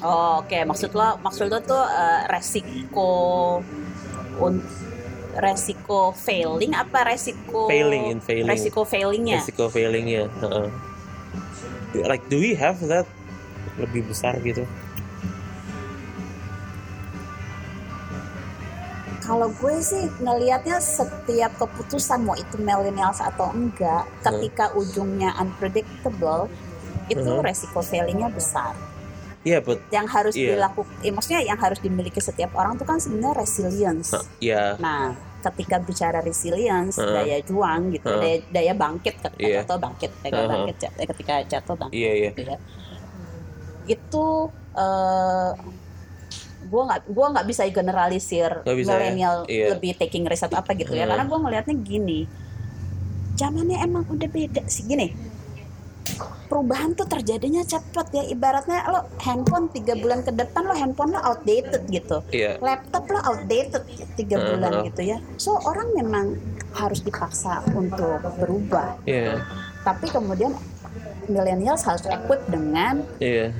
Oh, 0.00 0.40
oke. 0.40 0.58
Maksud 0.58 0.90
lo, 0.92 1.16
maksud 1.18 1.46
lo 1.46 1.58
tuh 1.60 1.78
eh, 1.78 2.22
resiko 2.26 3.10
un- 4.36 4.66
resiko 5.32 6.12
failing 6.12 6.74
apa 6.74 7.06
resiko 7.06 7.64
Failing 7.64 8.10
in 8.10 8.20
failing. 8.20 8.44
resiko 8.46 8.84
failingnya 8.84 9.40
Resiko 9.40 9.64
failingnya. 9.66 10.28
heeh. 10.28 10.68
Like, 12.02 12.24
do 12.26 12.36
we 12.36 12.52
have 12.52 12.76
that 12.84 13.08
lebih 13.78 14.04
besar 14.04 14.36
gitu? 14.40 14.68
Kalau 19.22 19.48
gue 19.54 19.74
sih 19.78 20.10
ngelihatnya 20.18 20.82
setiap 20.82 21.54
keputusan 21.56 22.26
mau 22.26 22.34
itu 22.34 22.58
millennials 22.58 23.22
atau 23.22 23.54
enggak 23.54 24.02
ketika 24.20 24.74
ujungnya 24.74 25.30
unpredictable 25.38 26.50
itu 27.06 27.22
Hmm. 27.22 27.42
resiko 27.42 27.80
failingnya 27.80 28.28
besar 28.28 28.74
Iya, 29.42 29.58
but 29.58 29.82
yang 29.90 30.06
harus 30.06 30.38
Iya. 30.38 30.54
dilakukan 30.54 30.94
eh, 31.02 31.10
maksudnya 31.10 31.42
yang 31.42 31.58
harus 31.58 31.82
dimiliki 31.82 32.22
setiap 32.22 32.54
orang 32.54 32.78
tuh 32.78 32.86
kan 32.86 33.02
sebenarnya 33.02 33.42
resilience 33.42 34.14
uh, 34.14 34.22
ya, 34.38 34.78
Nah, 34.78 35.18
ketika 35.42 35.82
bicara 35.82 36.22
resilience, 36.22 37.02
Heeh. 37.02 37.10
daya 37.10 37.38
juang 37.42 37.90
gitu, 37.90 38.06
Heeh. 38.06 38.22
daya, 38.22 38.38
daya 38.54 38.72
bangkit 38.78 39.18
ketika 39.18 39.42
Iya. 39.42 39.66
jatuh 39.66 39.78
bangkit, 39.82 40.10
ketika 40.22 40.38
Heeh. 40.38 40.46
bangkit 40.46 40.76
jatuh, 40.78 41.00
eh, 41.02 41.08
ketika 41.10 41.34
jatuh 41.42 41.74
bangkit 41.74 41.98
iya 41.98 42.12
iya. 42.14 42.30
gitu 42.30 42.40
ya. 42.46 42.58
Itu 43.90 44.24
eh 44.72 45.50
gue 46.72 46.82
nggak 46.82 47.00
gua 47.06 47.26
nggak 47.30 47.46
bisa 47.46 47.68
generalisir 47.68 48.64
bisa 48.64 48.90
ya? 48.90 49.12
milenial 49.12 49.34
Iya. 49.44 49.76
lebih 49.76 49.92
taking 49.94 50.24
risk 50.24 50.42
atau 50.42 50.56
apa 50.56 50.72
gitu 50.72 50.90
ya 50.90 51.04
Heeh. 51.04 51.10
karena 51.12 51.24
gue 51.26 51.38
ngelihatnya 51.38 51.76
gini 51.78 52.20
zamannya 53.34 53.76
emang 53.78 54.08
udah 54.08 54.24
beda 54.26 54.64
sih 54.66 54.86
gini 54.86 55.12
perubahan 56.48 56.92
tuh 56.92 57.04
terjadinya 57.06 57.60
cepet 57.62 58.06
ya 58.12 58.24
ibaratnya 58.26 58.84
lo 58.86 59.08
handphone 59.18 59.68
tiga 59.68 59.92
bulan 59.94 60.20
ke 60.20 60.28
depan 60.30 60.62
lo 60.62 60.74
handphone 60.74 61.10
lo 61.10 61.20
outdated 61.22 61.88
gitu 61.88 62.20
Iya. 62.30 62.56
laptop 62.58 63.08
lo 63.08 63.20
outdated 63.22 63.82
tiga 64.14 64.36
Uh-huh. 64.36 64.48
bulan 64.52 64.72
gitu 64.84 65.02
ya 65.06 65.18
so 65.36 65.56
orang 65.58 65.88
memang 65.92 66.26
harus 66.72 67.00
dipaksa 67.00 67.60
untuk 67.70 68.16
berubah 68.36 69.00
Iya. 69.04 69.40
tapi 69.80 70.08
kemudian 70.08 70.52
millennials 71.26 71.84
harus 71.84 72.04
equip 72.06 72.44
dengan 72.46 73.00
Iya. 73.18 73.52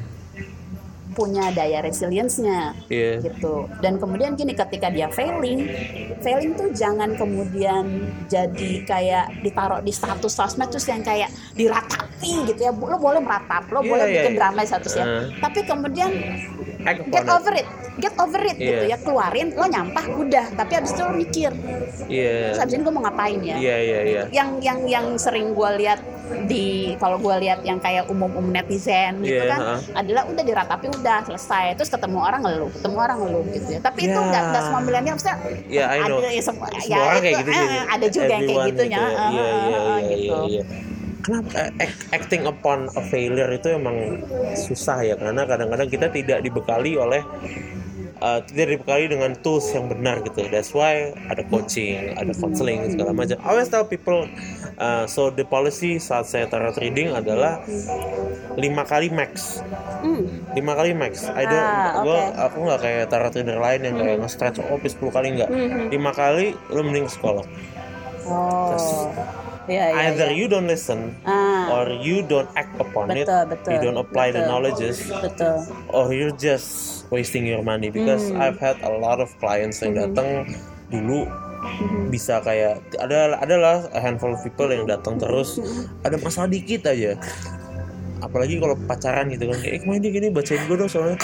Punya 1.12 1.48
daya 1.48 1.80
resilience-nya 1.80 2.74
Iya. 2.86 3.20
gitu 3.22 3.68
dan 3.78 3.96
kemudian 3.96 4.32
gini 4.32 4.52
ketika 4.52 4.88
dia 4.88 5.06
failing 5.06 5.68
failing 6.18 6.52
tuh 6.52 6.68
jangan 6.70 7.12
kemudian 7.14 7.84
jadi 8.26 8.70
kayak 8.82 9.24
ditaruh 9.40 9.78
di 9.78 9.90
status 9.90 10.28
sosmed 10.28 10.68
terus 10.68 10.84
yang 10.84 11.00
kayak 11.00 11.28
diratapi 11.52 12.32
gitu 12.46 12.60
ya 12.60 12.72
lo 12.72 12.96
boleh 12.96 13.18
meratap 13.18 13.64
lo 13.68 13.80
Iya, 13.80 13.88
boleh 13.88 14.04
iya, 14.04 14.14
bikin 14.16 14.32
iya. 14.32 14.38
drama 14.38 14.60
statusnya 14.62 15.04
Uh. 15.04 15.26
tapi 15.38 15.60
kemudian 15.62 16.10
Act 16.82 17.06
get 17.08 17.22
it. 17.22 17.30
over 17.30 17.52
it 17.52 17.66
get 17.94 18.14
over 18.16 18.40
it 18.40 18.56
gitu 18.56 18.84
Iya. 18.84 18.94
ya 18.94 18.98
keluarin 18.98 19.52
lo 19.52 19.66
nyampah 19.66 20.04
udah 20.10 20.46
tapi 20.52 20.72
abis 20.74 20.90
itu 20.90 21.00
lo 21.00 21.12
mikir 21.12 21.52
Iya. 22.06 22.50
terus 22.50 22.60
abis 22.60 22.72
ini 22.72 22.82
gue 22.82 22.92
mau 22.92 23.02
ngapain 23.02 23.38
ya 23.38 23.56
Iya 23.56 23.76
iya 23.78 23.98
iya. 24.02 24.22
yang 24.30 24.58
yang 24.58 24.78
yang 24.86 25.06
sering 25.14 25.52
gue 25.52 25.70
lihat 25.78 26.00
di 26.42 26.96
kalau 26.96 27.18
gue 27.18 27.34
lihat 27.38 27.60
yang 27.60 27.76
kayak 27.76 28.08
umum 28.08 28.30
umum 28.32 28.50
netizen 28.50 29.20
gitu 29.20 29.36
Iya, 29.36 29.52
kan 29.52 29.60
ha. 29.60 29.74
adalah 29.94 30.22
udah 30.24 30.40
diratapi 30.40 30.86
udah 31.02 31.18
selesai 31.26 31.74
terus 31.74 31.90
ketemu 31.90 32.18
orang 32.22 32.40
ngeluh 32.40 32.70
ketemu 32.70 32.96
orang 32.96 33.18
ngeluh 33.18 33.44
gitu 33.50 33.68
ya 33.74 33.80
tapi 33.82 34.00
itu 34.06 34.14
Ya. 34.14 34.28
nggak 34.30 34.42
nggak 34.48 34.62
semua 34.62 34.80
milenial 34.80 35.14
maksudnya 35.18 35.36
know. 36.06 36.18
ada 36.22 36.30
ya 36.30 36.42
semua, 36.42 36.66
Semua 36.70 36.86
ya 36.86 37.00
itu, 37.02 37.18
kayak 37.20 37.34
gitu 37.42 37.50
eh, 37.50 37.84
ada 37.90 38.06
juga 38.06 38.22
yang 38.24 38.42
kayak 38.42 38.46
Everyone 38.46 38.68
gitunya 38.70 38.98
gitu 39.02 39.10
ya. 39.10 39.26
Iya 39.26 39.42
eh, 39.42 39.50
iya 39.50 39.78
iya 39.82 39.98
gitu 39.98 40.22
iya. 40.22 40.38
iya. 40.46 40.64
Kenapa 41.22 41.48
eh, 41.54 41.70
act- 41.78 42.06
acting 42.10 42.42
upon 42.46 42.78
a 42.94 43.02
failure 43.02 43.50
itu 43.50 43.68
emang 43.70 43.96
susah 44.54 44.98
ya 45.02 45.14
karena 45.14 45.42
kadang-kadang 45.42 45.86
kita 45.86 46.06
tidak 46.10 46.38
dibekali 46.40 46.94
oleh 46.94 47.22
uh, 48.22 48.38
tidak 48.46 48.78
dibekali 48.78 49.10
dengan 49.10 49.34
tools 49.42 49.66
yang 49.74 49.90
benar 49.90 50.22
gitu. 50.22 50.46
That's 50.46 50.70
why 50.70 51.10
ada 51.26 51.42
coaching, 51.44 52.14
ada 52.14 52.30
counseling 52.32 52.86
segala 52.88 53.10
macam. 53.10 53.34
I 53.36 53.46
always 53.50 53.66
tell 53.66 53.82
people, 53.82 54.30
uh, 54.78 55.04
so 55.04 55.28
the 55.28 55.42
policy 55.42 55.98
saat 55.98 56.30
saya 56.30 56.46
tarot 56.46 56.78
reading 56.78 57.10
adalah 57.10 57.60
lima 58.54 58.86
kali 58.86 59.10
max, 59.10 59.58
Hmm, 60.02 60.26
lima 60.54 60.74
kali 60.74 60.90
max. 60.92 61.26
I 61.26 61.46
don't, 61.46 61.62
Ah, 61.62 62.02
gua, 62.02 62.18
oke. 62.18 62.26
aku 62.42 62.56
nggak 62.62 62.80
kayak 62.80 63.04
tarot 63.06 63.32
reader 63.32 63.58
lain 63.58 63.80
yang 63.82 63.96
kayak 63.96 64.18
nge-stretch 64.18 64.58
oh 64.62 64.78
10 64.78 65.10
kali 65.10 65.28
nggak. 65.34 65.50
hmm, 65.50 65.90
Lima 65.90 66.10
kali 66.10 66.54
lu 66.70 66.82
mending 66.82 67.06
ke 67.06 67.12
psikolog. 67.12 67.46
oh 68.26 69.10
Iya, 69.62 69.94
iya, 69.94 70.10
Either 70.10 70.34
iya. 70.34 70.38
you 70.42 70.46
don't 70.50 70.66
listen 70.66 71.14
Ah, 71.22 71.70
or 71.70 71.86
you 71.94 72.26
don't 72.26 72.50
act 72.58 72.74
upon 72.82 73.14
it, 73.14 73.30
betul 73.30 73.46
betul 73.46 73.70
you 73.70 73.78
don't 73.78 73.94
apply 73.94 74.34
the 74.34 74.42
betul, 74.42 74.50
knowledges, 74.50 74.96
betul 75.22 75.54
or 75.86 76.10
you're 76.10 76.34
just 76.34 77.01
wasting 77.12 77.44
your 77.44 77.60
money. 77.60 77.92
Because 77.92 78.26
Hmm. 78.26 78.40
I've 78.40 78.56
had 78.56 78.80
a 78.80 78.90
lot 78.90 79.20
of 79.20 79.28
clients 79.36 79.78
yang 79.78 79.94
datang 79.94 80.48
dulu 80.88 81.28
Mhm. 81.62 82.08
bisa 82.08 82.40
kayak 82.40 82.80
ada 82.98 83.38
adalah 83.38 83.86
a 83.92 84.00
handful 84.00 84.32
of 84.32 84.40
people 84.40 84.66
yang 84.66 84.82
datang 84.82 85.14
terus. 85.14 85.60
Ada 86.02 86.16
masalah 86.16 86.48
dikit 86.48 86.88
aja. 86.88 87.14
Apalagi 88.18 88.56
kalau 88.56 88.74
pacaran 88.80 89.28
gitu 89.28 89.46
kan 89.46 89.58
eh 89.62 89.78
kemarin 89.78 90.00
gini 90.00 90.28
bacain 90.28 90.64
gue 90.64 90.74
dong 90.74 90.88
soalnya. 90.88 91.20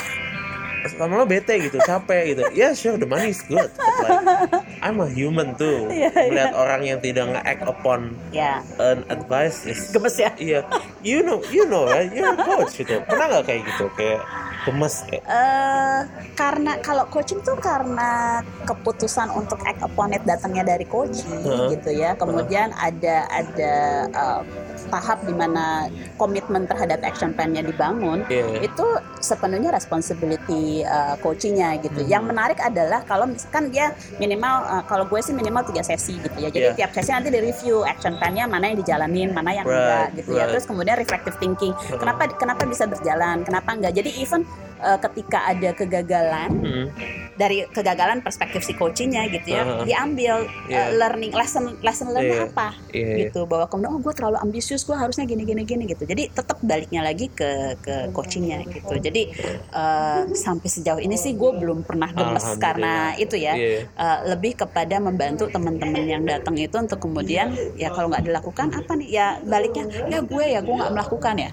Lama-lama 0.97 1.29
bete 1.29 1.53
gitu 1.61 1.77
capek 1.81 2.33
gitu. 2.33 2.43
Ya 2.55 2.73
sure 2.73 2.97
the 2.97 3.05
money 3.05 3.31
is 3.31 3.43
good 3.45 3.69
but 3.77 4.09
like 4.25 4.51
I'm 4.81 4.99
a 4.99 5.07
human 5.07 5.53
too. 5.55 5.87
Iya, 5.93 6.11
melihat 6.11 6.55
orang 6.55 6.81
yang 6.83 6.99
tidak 6.99 7.29
nge-act 7.29 7.63
upon 7.67 8.15
ya 8.31 8.63
an 8.79 9.03
advice 9.07 9.63
is 9.63 9.91
gemes 9.91 10.17
ya. 10.17 10.31
iya. 10.39 10.63
You 11.03 11.23
know 11.23 11.43
you 11.47 11.67
know 11.67 11.85
right? 11.85 12.09
You're 12.09 12.31
a 12.31 12.39
coach 12.39 12.79
gitu. 12.79 12.99
Pernah 13.05 13.27
nggak 13.31 13.45
kayak 13.45 13.63
gitu? 13.67 13.91
Kayak 13.95 14.23
gemes 14.69 14.95
kayak 15.09 15.25
eh 15.25 16.01
karena 16.37 16.77
kalau 16.85 17.09
coaching 17.09 17.41
tuh 17.41 17.57
karena 17.57 18.45
keputusan 18.69 19.33
untuk 19.33 19.59
act 19.65 19.81
upon 19.81 20.13
it 20.13 20.23
datangnya 20.29 20.77
dari 20.77 20.85
coaching 20.85 21.41
Heeh. 21.43 21.75
gitu 21.75 21.91
ya. 21.97 22.15
Kemudian 22.15 22.71
ada 22.77 23.25
ada 23.33 23.75
eh, 24.07 24.41
tahap 24.89 25.23
di 25.23 25.33
mana 25.33 25.87
komitmen 26.17 26.65
terhadap 26.65 27.05
action 27.05 27.31
plan-nya 27.33 27.63
dibangun. 27.63 28.25
Iya. 28.27 28.65
Itu 28.65 28.87
sepenuhnya 29.21 29.71
responsibility 29.71 30.83
eh, 30.83 31.15
coachingnya 31.21 31.79
gitu. 31.81 32.01
Hmm. 32.03 32.11
Yang 32.11 32.25
menarik 32.27 32.59
adalah 32.59 33.05
kalau 33.05 33.29
misalkan 33.29 33.69
dia 33.69 33.93
minimal 34.17 34.55
eh, 34.67 34.85
kalau 34.89 35.05
gue 35.05 35.21
sih 35.21 35.33
minimal 35.33 35.63
tiga 35.69 35.85
sesi 35.85 36.17
gitu 36.19 36.37
ya. 36.41 36.49
Jadi 36.49 36.67
Iya. 36.69 36.75
tiap 36.75 36.91
sesi 36.93 37.11
nanti 37.13 37.29
di 37.29 37.41
review 37.41 37.85
action 37.85 38.17
plan-nya 38.17 38.45
mana 38.45 38.73
yang 38.73 38.79
dijalanin, 38.81 39.31
mana 39.31 39.51
yang 39.55 39.67
Right, 39.67 39.77
enggak 39.79 40.07
gitu 40.19 40.31
ya. 40.35 40.45
right. 40.45 40.51
Terus 40.57 40.65
kemudian 40.67 40.97
reflective 40.99 41.37
thinking. 41.39 41.73
Heeh. 41.77 41.99
Kenapa 42.01 42.23
kenapa 42.35 42.63
bisa 42.65 42.85
berjalan? 42.85 43.45
Kenapa 43.45 43.71
enggak? 43.77 43.93
Jadi 43.95 44.11
even 44.19 44.43
uh, 44.79 44.99
ketika 45.01 45.39
ada 45.47 45.71
kegagalan 45.73 46.51
Hmm. 46.59 46.87
dari 47.35 47.63
kegagalan 47.69 48.19
perspektif 48.19 48.61
si 48.61 48.75
coachingnya 48.75 49.31
gitu 49.31 49.53
ya 49.53 49.63
Uh-huh. 49.63 49.85
diambil 49.85 50.43
Iya. 50.67 50.79
uh, 50.81 50.91
learning 50.97 51.31
lesson 51.31 51.79
lesson 51.81 52.11
learnnya 52.11 52.35
Iya. 52.41 52.51
apa 52.51 52.69
iya. 52.91 53.15
gitu 53.25 53.45
bahwa 53.45 53.67
kemudian 53.67 53.91
oh 53.91 54.01
gue 54.01 54.11
terlalu 54.11 54.39
ambisius 54.39 54.83
gue 54.83 54.93
harusnya 54.93 55.23
gini 55.23 55.43
gini 55.43 55.63
gini 55.63 55.87
gitu 55.87 56.03
jadi 56.03 56.29
tetap 56.29 56.59
baliknya 56.61 57.01
lagi 57.01 57.31
ke 57.31 57.51
ke 57.79 58.11
coachingnya 58.11 58.67
gitu 58.67 58.95
jadi 58.97 59.23
eh, 59.71 60.21
sampai 60.35 60.69
sejauh 60.69 60.99
ini 60.99 61.15
sih 61.15 61.35
gue 61.35 61.51
belum 61.53 61.83
pernah 61.83 62.11
gemes 62.11 62.59
karena 62.59 62.93
itu 63.15 63.35
ya 63.35 63.55
Iya. 63.55 63.87
Eh, 63.87 64.19
lebih 64.29 64.59
kepada 64.59 64.99
membantu 64.99 65.47
teman-teman 65.47 66.05
yang 66.05 66.23
datang 66.23 66.55
itu 66.55 66.75
untuk 66.75 66.99
kemudian 66.99 67.51
ya 67.75 67.91
kalau 67.91 68.11
nggak 68.11 68.25
dilakukan 68.25 68.71
apa 68.73 68.93
nih 68.95 69.09
ya 69.11 69.27
baliknya 69.43 69.85
ya 70.07 70.21
gue 70.21 70.45
ya 70.45 70.61
gue 70.61 70.75
nggak 70.75 70.93
melakukan 70.93 71.35
ya 71.39 71.51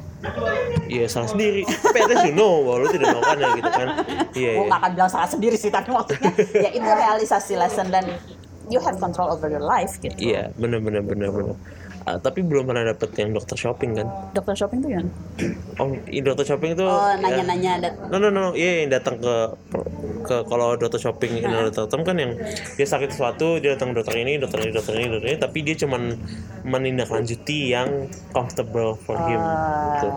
Iya 0.86 1.06
salah 1.10 1.30
sendiri. 1.30 1.66
Tapi 1.66 1.98
at 1.98 2.10
least 2.14 2.26
you 2.30 2.36
know 2.38 2.62
bahwa 2.62 2.86
lu 2.86 2.88
tidak 2.94 3.08
melakukan 3.18 3.38
ya 3.38 3.50
gitu 3.58 3.72
kan. 3.72 3.88
Iya. 4.36 4.52
gue 4.52 4.64
iya. 4.64 4.68
nggak 4.68 4.80
akan 4.84 4.92
bilang 5.00 5.12
salah 5.12 5.30
sendiri 5.30 5.56
sih 5.56 5.72
tapi 5.72 5.90
maksudnya 5.96 6.32
ya 6.60 6.70
itu 6.76 6.90
realisasi 6.90 7.54
lesson 7.56 7.88
dan 7.88 8.06
you 8.70 8.80
have 8.82 8.98
control 9.00 9.32
over 9.32 9.48
your 9.48 9.64
life 9.64 9.96
gitu 10.02 10.16
Iya, 10.18 10.52
benar 10.60 10.82
benar 10.82 11.02
benar 11.06 11.30
benar. 11.32 11.56
Ah, 12.06 12.18
tapi 12.18 12.40
belum 12.40 12.64
pernah 12.64 12.86
dapet 12.86 13.18
yang 13.18 13.34
dokter 13.34 13.57
shopping 13.57 13.94
kan? 13.95 14.06
dokter 14.32 14.53
shopping 14.56 14.77
tuh 14.80 14.91
yang 14.91 15.06
Oh, 15.76 15.90
dokter 16.22 16.45
shopping 16.45 16.72
itu 16.72 16.86
oh 16.86 17.02
ya- 17.10 17.18
nanya-nanya 17.18 17.82
dat- 17.82 17.98
No 18.07 18.18
no 18.19 18.30
no, 18.30 18.53
iya 18.53 18.80
yang 18.80 18.94
datang 18.94 19.18
ke 19.18 19.34
ke 20.22 20.38
kalau 20.44 20.73
dokter 20.76 20.98
shopping 20.99 21.34
ini 21.36 21.49
dokter 21.65 21.86
term 21.88 22.02
kan 22.02 22.14
yang 22.15 22.38
dia 22.72 22.88
sakit 22.88 23.10
sesuatu 23.10 23.57
dia 23.57 23.73
datang 23.73 23.90
ke 23.91 23.99
dokter 23.99 24.15
ini 24.18 24.38
dokter 24.38 24.57
ini 24.60 24.69
dokter 24.69 24.94
ini 24.94 25.07
dokter 25.07 25.27
ini 25.27 25.38
tapi 25.40 25.57
dia 25.61 25.76
cuman 25.76 26.14
menindaklanjuti 26.64 27.69
yang 27.69 27.90
comfortable 28.30 28.94
for 28.95 29.18
him 29.19 29.38
Ah, 29.38 29.95
gitu. 29.95 30.10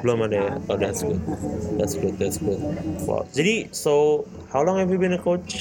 belum 0.00 0.18
ada 0.22 0.36
ya? 0.38 0.52
Oh 0.66 0.76
that's 0.76 1.00
good. 1.00 1.20
That's 1.74 1.94
good 1.94 2.14
that's 2.16 2.36
good. 2.38 2.60
Wow. 3.02 3.24
Jadi 3.30 3.68
so 3.70 4.24
how 4.48 4.60
long 4.60 4.76
have 4.76 4.88
you 4.88 4.96
been 4.96 5.12
a 5.12 5.20
coach? 5.20 5.56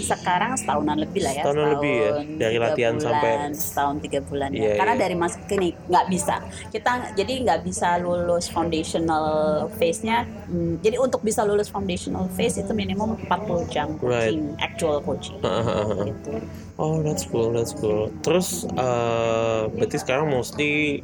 Sekarang 0.00 0.54
setahunan 0.54 0.98
lebih 0.98 1.20
lah 1.20 1.32
ya 1.32 1.42
Setahunan 1.42 1.68
lebih 1.74 1.94
ya? 1.94 2.10
Dari 2.38 2.56
latihan 2.56 2.94
bulan, 2.94 3.04
sampai- 3.04 3.38
setahun 3.54 3.96
tiga 4.00 4.18
bulan 4.22 4.48
ya 4.50 4.67
Iya, 4.68 4.76
karena 4.76 4.94
iya. 4.94 5.02
dari 5.08 5.16
masuk 5.16 5.40
klinik 5.48 5.74
nggak 5.88 6.06
bisa 6.12 6.36
kita 6.68 6.92
jadi 7.16 7.32
nggak 7.48 7.60
bisa 7.64 7.88
lulus 7.96 8.46
foundational 8.52 9.26
phase 9.80 10.04
nya 10.04 10.28
hmm, 10.48 10.84
jadi 10.84 10.96
untuk 11.00 11.24
bisa 11.24 11.40
lulus 11.48 11.72
foundational 11.72 12.28
phase 12.36 12.60
itu 12.60 12.72
minimum 12.76 13.16
40 13.26 13.72
jam 13.72 13.88
Right. 13.98 14.30
coaching 14.30 14.42
actual 14.60 15.00
coaching 15.00 15.36
gitu 15.40 16.32
Oh, 16.78 17.02
that's 17.02 17.26
cool, 17.26 17.50
that's 17.50 17.74
cool. 17.74 18.06
Terus, 18.22 18.62
eh 18.70 19.62
berarti 19.66 19.98
sekarang 19.98 20.30
mostly 20.30 21.02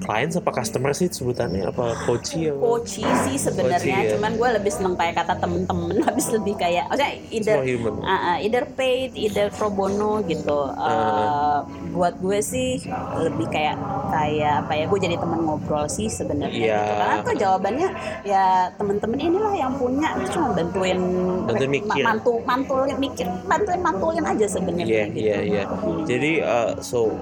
clients 0.00 0.34
apa 0.34 0.50
customer 0.52 0.90
sih 0.90 1.08
sebutannya 1.08 1.64
apa 1.66 1.96
coach 2.04 2.34
ya? 2.34 2.52
coaching 2.52 3.02
sih 3.02 3.34
Coaching, 3.34 3.36
sebenarnya 3.40 3.96
ya. 3.98 4.10
cuman 4.12 4.32
gue 4.34 4.48
lebih 4.54 4.68
seneng 4.70 4.94
kayak 4.94 5.14
kata 5.16 5.34
temen-temen 5.36 5.96
habis 6.06 6.26
lebih 6.28 6.54
kayak 6.54 6.84
maksudnya 6.86 7.12
either 7.30 7.56
uh, 7.56 8.12
uh, 8.12 8.36
either 8.38 8.64
paid 8.70 9.10
either 9.14 9.48
pro 9.50 9.68
bono 9.68 10.20
gitu 10.22 10.68
Uh, 10.70 10.88
Ah. 10.90 11.58
buat 11.90 12.14
gue 12.16 12.38
sih 12.40 12.80
lebih 13.16 13.46
kayak 13.48 13.76
kayak 14.08 14.54
apa 14.60 14.72
ya 14.74 14.84
gue 14.84 14.98
jadi 15.00 15.16
teman 15.16 15.40
ngobrol 15.40 15.86
sih 15.86 16.06
sebenarnya 16.06 16.52
Iya. 16.52 16.78
gitu. 16.78 16.92
karena 16.94 17.16
tuh 17.20 17.34
jawabannya 17.36 17.88
ya 18.22 18.44
temen-temen 18.74 19.18
inilah 19.18 19.54
yang 19.54 19.72
punya 19.74 20.08
itu 20.14 20.26
cuma 20.32 20.52
bantuin 20.52 20.98
Bantuin 21.44 21.70
mikir. 21.70 21.88
ma- 21.96 22.08
mantu 22.10 22.32
mantulin 22.42 22.96
mikir 22.98 23.26
bantuin 23.44 23.80
mantulin 23.80 24.24
aja 24.24 24.46
sebenarnya 24.46 24.86
Iya, 24.86 25.04
gitu. 25.08 25.18
iya, 25.20 25.36
iya. 25.42 25.62
Jadi, 26.04 26.32
eh, 26.38 26.70
so 26.80 27.14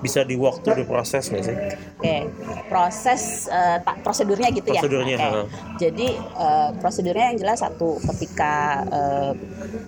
bisa 0.00 0.20
di 0.24 0.34
walk 0.36 0.62
through 0.62 0.78
the 0.80 0.86
process 0.88 1.28
nggak 1.30 1.44
sih? 1.48 1.58
Oke, 2.00 2.32
proses 2.64 3.44
eh, 3.46 3.78
tak 3.84 4.00
prosedurnya 4.00 4.48
gitu 4.50 4.72
Prosedurnya, 4.72 5.16
ya. 5.16 5.28
Oke. 5.28 5.28
ha. 5.28 5.42
Jadi 5.76 6.08
eh, 6.22 6.70
prosedurnya 6.80 7.32
yang 7.32 7.38
jelas 7.40 7.60
satu 7.60 8.00
ketika 8.08 8.54
eh, 8.88 9.32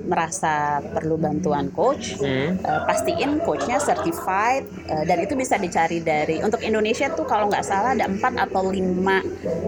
merasa 0.03 0.55
perlu 0.93 1.17
bantuan 1.17 1.71
coach, 1.71 2.19
Hmm. 2.19 2.59
eh, 2.61 2.81
pastiin 2.85 3.41
coachnya 3.41 3.79
certified 3.79 4.65
eh, 4.85 5.05
dan 5.07 5.19
itu 5.23 5.35
bisa 5.35 5.57
dicari 5.57 6.03
dari 6.03 6.43
untuk 6.43 6.61
Indonesia 6.61 7.09
tuh 7.09 7.25
kalau 7.25 7.47
nggak 7.49 7.65
salah 7.65 7.95
ada 7.97 8.05
empat 8.11 8.35
atau 8.37 8.69
lima 8.69 9.23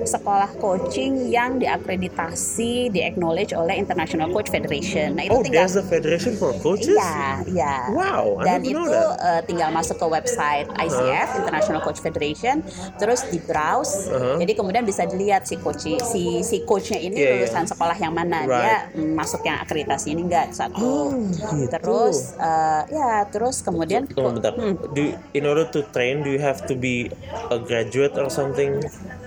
sekolah 0.05 0.53
coaching 0.61 1.33
yang 1.33 1.57
diakreditasi, 1.57 2.93
di 2.93 3.01
acknowledge 3.01 3.57
oleh 3.57 3.73
International 3.75 4.29
Coach 4.29 4.51
Federation. 4.51 5.17
Nah 5.17 5.25
itu 5.25 5.33
Oh, 5.33 5.41
tinggal 5.41 5.65
there's 5.65 5.77
a 5.77 5.83
federation 5.83 6.37
for 6.37 6.53
coaches? 6.53 6.93
Iya, 6.93 7.41
iya. 7.47 7.75
Wow, 7.87 8.41
I 8.41 8.45
Dan 8.45 8.61
itu 8.67 8.75
know 8.75 8.85
that. 8.91 9.07
eh, 9.17 9.41
tinggal 9.45 9.71
masuk 9.71 9.97
ke 9.97 10.05
website 10.05 10.34
ICF 10.37 11.29
International 11.41 11.81
Coach 11.81 12.01
Federation, 12.03 12.61
terus 12.97 13.27
di 13.29 13.39
browse. 13.39 14.09
Uh-huh. 14.11 14.37
Jadi 14.41 14.53
kemudian 14.55 14.83
bisa 14.83 15.07
dilihat 15.07 15.47
si 15.47 15.57
coach 15.59 15.85
si 15.85 16.41
si 16.43 16.57
coachnya 16.65 16.99
ini 17.01 17.15
Iya, 17.15 17.25
iya. 17.25 17.35
lulusan 17.45 17.65
sekolah 17.69 17.97
yang 17.97 18.13
mana. 18.13 18.45
Right. 18.45 18.51
Dia 18.51 18.75
masuk 19.15 19.41
yang 19.45 19.61
akreditasi 19.63 20.13
ini 20.17 20.27
enggak 20.27 20.53
satu. 20.53 21.15
Oh, 21.15 21.55
gitu. 21.57 21.71
Terus 21.71 22.35
eh, 22.37 22.83
ya, 22.93 23.25
terus 23.29 23.61
kemudian 23.61 24.09
Tunggu 24.09 24.41
bentar. 24.41 24.53
Hmm. 24.57 24.77
Do 24.93 25.15
in 25.37 25.45
order 25.45 25.65
to 25.71 25.85
train, 25.95 26.25
do 26.25 26.31
you 26.31 26.41
have 26.43 26.65
to 26.67 26.75
be 26.75 27.09
a 27.51 27.59
graduate 27.61 28.15
or 28.17 28.29
something? 28.29 28.81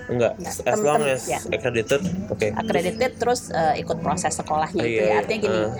Enggak. 0.08 0.40
As 0.64 0.80
long 0.80 1.04
as 1.04 1.28
ya. 1.28 1.36
accredited, 1.52 2.00
oke. 2.32 2.48
accredited 2.56 3.20
terus 3.20 3.52
eh, 3.52 3.80
ikut 3.84 4.00
proses 4.00 4.32
sekolahnya 4.34 4.80
Oh, 4.80 4.88
itu 4.88 4.94
iya, 4.96 5.02
ya. 5.02 5.08
iya. 5.08 5.16
Artinya 5.20 5.40
gini. 5.44 5.58
Uh. 5.60 5.70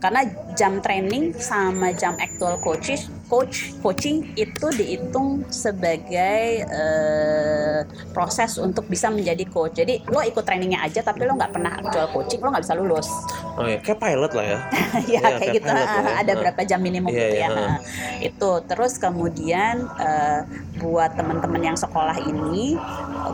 Karena 0.00 0.20
jam 0.56 0.80
training 0.80 1.36
sama 1.36 1.92
jam 1.92 2.16
actual 2.16 2.56
coaches 2.64 3.12
coach 3.30 3.70
coaching 3.78 4.34
itu 4.34 4.66
dihitung 4.74 5.46
sebagai 5.48 6.66
eh, 6.66 7.80
proses 8.10 8.58
untuk 8.58 8.84
bisa 8.84 9.06
menjadi 9.08 9.46
coach. 9.46 9.78
Jadi 9.78 10.02
lo 10.04 10.20
ikut 10.20 10.42
trainingnya 10.42 10.82
aja 10.82 11.00
tapi 11.00 11.22
lo 11.22 11.38
nggak 11.38 11.52
pernah 11.54 11.72
actual 11.72 12.10
coaching 12.10 12.42
lo 12.42 12.50
nggak 12.50 12.64
bisa 12.66 12.74
lulus. 12.74 13.06
Oh 13.54 13.64
ya, 13.64 13.78
kayak 13.78 13.98
pilot 13.98 14.32
lah 14.34 14.44
ya. 14.44 14.58
ya 14.58 14.98
Iya, 15.06 15.20
kayak 15.22 15.38
kayak 15.38 15.54
gitu. 15.54 15.68
pilot 15.70 15.86
ya. 15.86 16.12
Ada 16.18 16.32
Uh. 16.32 16.38
berapa 16.42 16.60
jam 16.64 16.80
minimum 16.80 17.10
Iya, 17.10 17.20
gitu 17.20 17.36
iya, 17.36 17.48
ya. 17.48 17.54
uh. 17.54 17.76
Itu 18.18 18.50
terus 18.66 18.98
kemudian 18.98 19.76
eh, 19.96 20.40
buat 20.80 21.14
teman-teman 21.14 21.62
yang 21.62 21.78
sekolah 21.78 22.18
ini 22.24 22.74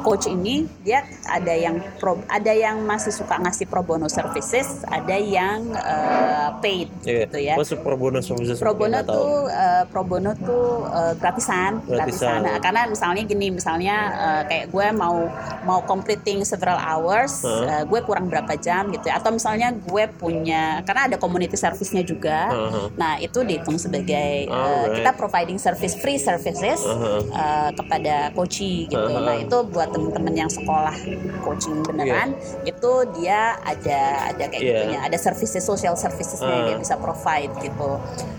coach 0.03 0.27
ini 0.27 0.65
dia 0.81 1.03
ada 1.27 1.51
yang 1.51 1.79
pro, 1.99 2.19
ada 2.27 2.51
yang 2.51 2.83
masih 2.83 3.11
suka 3.11 3.37
ngasih 3.37 3.67
pro 3.67 3.83
bono 3.83 4.07
services, 4.07 4.83
ada 4.87 5.15
yang 5.15 5.73
eh, 5.73 6.49
paid 6.61 6.89
Iya. 7.03 7.27
gitu 7.27 7.39
ya. 7.39 7.55
What's 7.55 7.71
the 7.71 7.79
pro 7.79 7.95
bono 7.95 8.21
services? 8.21 8.59
Pro 8.59 8.73
bono 8.73 8.99
tuh 9.03 9.47
eh, 9.47 9.83
pro 9.87 10.03
bono 10.03 10.33
tuh 10.35 10.87
eh, 10.87 11.15
gratisan, 11.17 11.83
Gratisan. 11.87 12.43
Nah, 12.43 12.57
karena 12.59 12.87
misalnya 12.87 13.23
gini, 13.23 13.51
misalnya 13.51 13.97
eh, 14.15 14.43
kayak 14.47 14.67
gue 14.71 14.87
mau 14.93 15.29
mau 15.63 15.81
completing 15.83 16.43
several 16.43 16.77
hours, 16.77 17.43
Huh? 17.43 17.65
eh, 17.67 17.85
gue 17.85 18.01
kurang 18.03 18.27
berapa 18.27 18.55
jam 18.57 18.89
gitu 18.91 19.07
ya. 19.07 19.19
Atau 19.19 19.31
misalnya 19.31 19.71
gue 19.73 20.05
punya 20.17 20.83
karena 20.83 21.07
ada 21.07 21.17
community 21.17 21.55
service-nya 21.55 22.03
juga. 22.03 22.49
Uh-huh. 22.51 22.87
Nah, 22.95 23.19
itu 23.19 23.43
dihitung 23.43 23.77
sebagai 23.77 24.47
Alright. 24.49 24.99
kita 24.99 25.11
providing 25.15 25.59
service 25.59 25.95
free 25.97 26.19
services 26.19 26.81
Uh-huh. 26.83 27.21
eh, 27.29 27.71
kepada 27.75 28.15
coaching 28.33 28.87
gitu. 28.87 28.97
Uh-huh. 28.99 29.25
Nah, 29.25 29.37
itu 29.37 29.59
buat 29.77 29.93
temen-temen 29.93 30.33
yang 30.33 30.49
sekolah 30.49 30.97
coaching 31.45 31.85
beneran, 31.85 32.33
itu 32.65 32.93
dia 33.21 33.61
ada 33.61 34.33
ada 34.33 34.45
kayak 34.49 34.63
Iya. 34.65 34.73
gitunya, 34.81 34.99
ada 35.05 35.19
services 35.21 35.61
social 35.61 35.93
servicesnya 35.95 36.49
yang 36.49 36.65
dia 36.65 36.77
Uh. 36.77 36.83
bisa 36.83 36.97
provide 36.97 37.53
gitu 37.61 37.91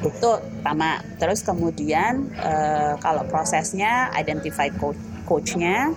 itu 0.01 0.29
pertama 0.57 0.97
terus 1.21 1.45
kemudian 1.45 2.25
eh, 2.33 2.97
kalau 2.97 3.21
prosesnya 3.29 4.09
identify 4.17 4.73
coach 4.73 4.97
coachnya 5.29 5.93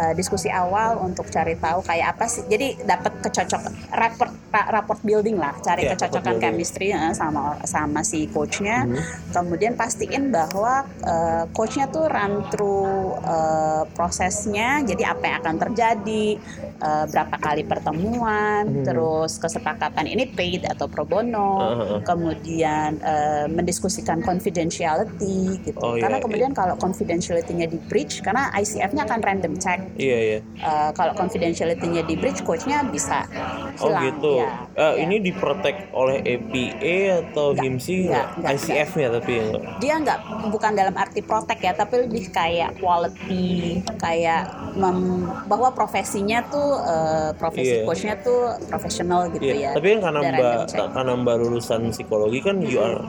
eh, 0.00 0.12
diskusi 0.12 0.48
awal 0.48 0.96
untuk 0.98 1.28
cari 1.28 1.54
tahu 1.54 1.80
kayak 1.82 2.06
apa 2.10 2.24
sih 2.24 2.42
jadi 2.44 2.80
dapat 2.82 3.20
kecocok 3.20 3.62
rapport 3.92 4.32
ra- 4.48 4.70
rapport 4.72 5.00
building 5.00 5.36
lah 5.36 5.52
cari 5.60 5.84
rapport 5.84 6.08
kecocokan 6.08 6.36
chemistry 6.38 6.88
eh, 6.90 7.12
sama 7.12 7.60
sama 7.64 8.00
si 8.02 8.24
coachnya 8.26 8.82
Mhm. 8.82 8.96
kemudian 9.30 9.72
pastiin 9.74 10.30
bahwa 10.30 10.74
eh, 11.04 11.44
coachnya 11.50 11.86
tuh 11.86 12.06
run 12.06 12.48
through 12.48 12.88
eh, 13.20 13.82
prosesnya 13.92 14.80
jadi 14.82 15.12
apa 15.12 15.22
yang 15.22 15.36
akan 15.40 15.56
terjadi 15.60 16.24
eh, 16.80 17.04
berapa 17.06 17.36
kali 17.36 17.62
pertemuan 17.62 18.64
Mhm. 18.66 18.84
terus 18.84 19.36
kesepakatan 19.36 20.06
ini 20.06 20.24
paid 20.28 20.64
atau 20.64 20.86
pro 20.86 21.04
bono 21.04 21.52
Uh-huh. 21.60 22.00
kemudian 22.02 22.96
eh, 22.96 23.46
mendiskusikan 23.46 24.22
confidentiality 24.22 25.60
gitu 25.62 25.78
Oh, 25.80 25.96
karena 25.96 26.16
iya. 26.16 26.22
kemudian 26.22 26.52
kalau 26.52 26.76
confidentiality-nya 26.76 27.66
di 27.66 27.78
breach 27.80 28.20
karena 28.20 28.48
ICF-nya 28.54 29.02
akan 29.04 29.20
random 29.20 29.54
check 29.56 29.80
Iya 29.92 30.18
iya. 30.20 30.38
Eh, 30.56 30.90
kalau 30.92 31.12
confidentiality-nya 31.12 32.02
di 32.02 32.14
breach 32.14 32.40
coachnya 32.40 32.84
bisa 32.84 33.26
Oh 33.76 33.88
hilang 33.88 34.04
gitu. 34.12 34.32
ya, 34.38 34.50
Eh, 34.72 34.92
ya. 34.92 35.02
Ini 35.02 35.16
diprotek 35.20 35.90
oleh 35.90 36.20
APA 36.20 36.96
atau 37.22 37.52
HIMSI? 37.52 37.96
enggak, 38.06 38.26
ICF-nya 38.50 39.08
tapi 39.12 39.30
ya 39.32 39.42
enggak. 39.46 39.62
dia 39.78 39.94
nggak 39.96 40.18
bukan 40.48 40.72
dalam 40.72 40.94
arti 40.94 41.20
protect 41.20 41.60
ya 41.60 41.72
tapi 41.72 42.04
lebih 42.04 42.28
kayak 42.28 42.76
quality 42.76 43.48
kayak 43.96 44.42
mem- 44.74 45.10
bahwa 45.46 45.70
profesinya 45.70 46.44
tuh 46.44 46.76
eh, 46.78 47.30
profesi 47.34 47.72
Iya. 47.72 47.84
coachnya 47.84 48.14
tuh 48.18 48.40
profesional 48.66 49.30
gitu 49.30 49.46
Iya, 49.46 49.56
ya 49.64 49.70
tapi 49.72 49.88
kan 49.92 50.00
karena 50.02 50.20
mbak 50.28 50.56
karena 50.92 51.12
mbak 51.16 51.36
lulusan 51.38 51.80
psikologi 51.88 52.40
kan 52.40 52.60
you 52.60 52.78
are 52.78 53.00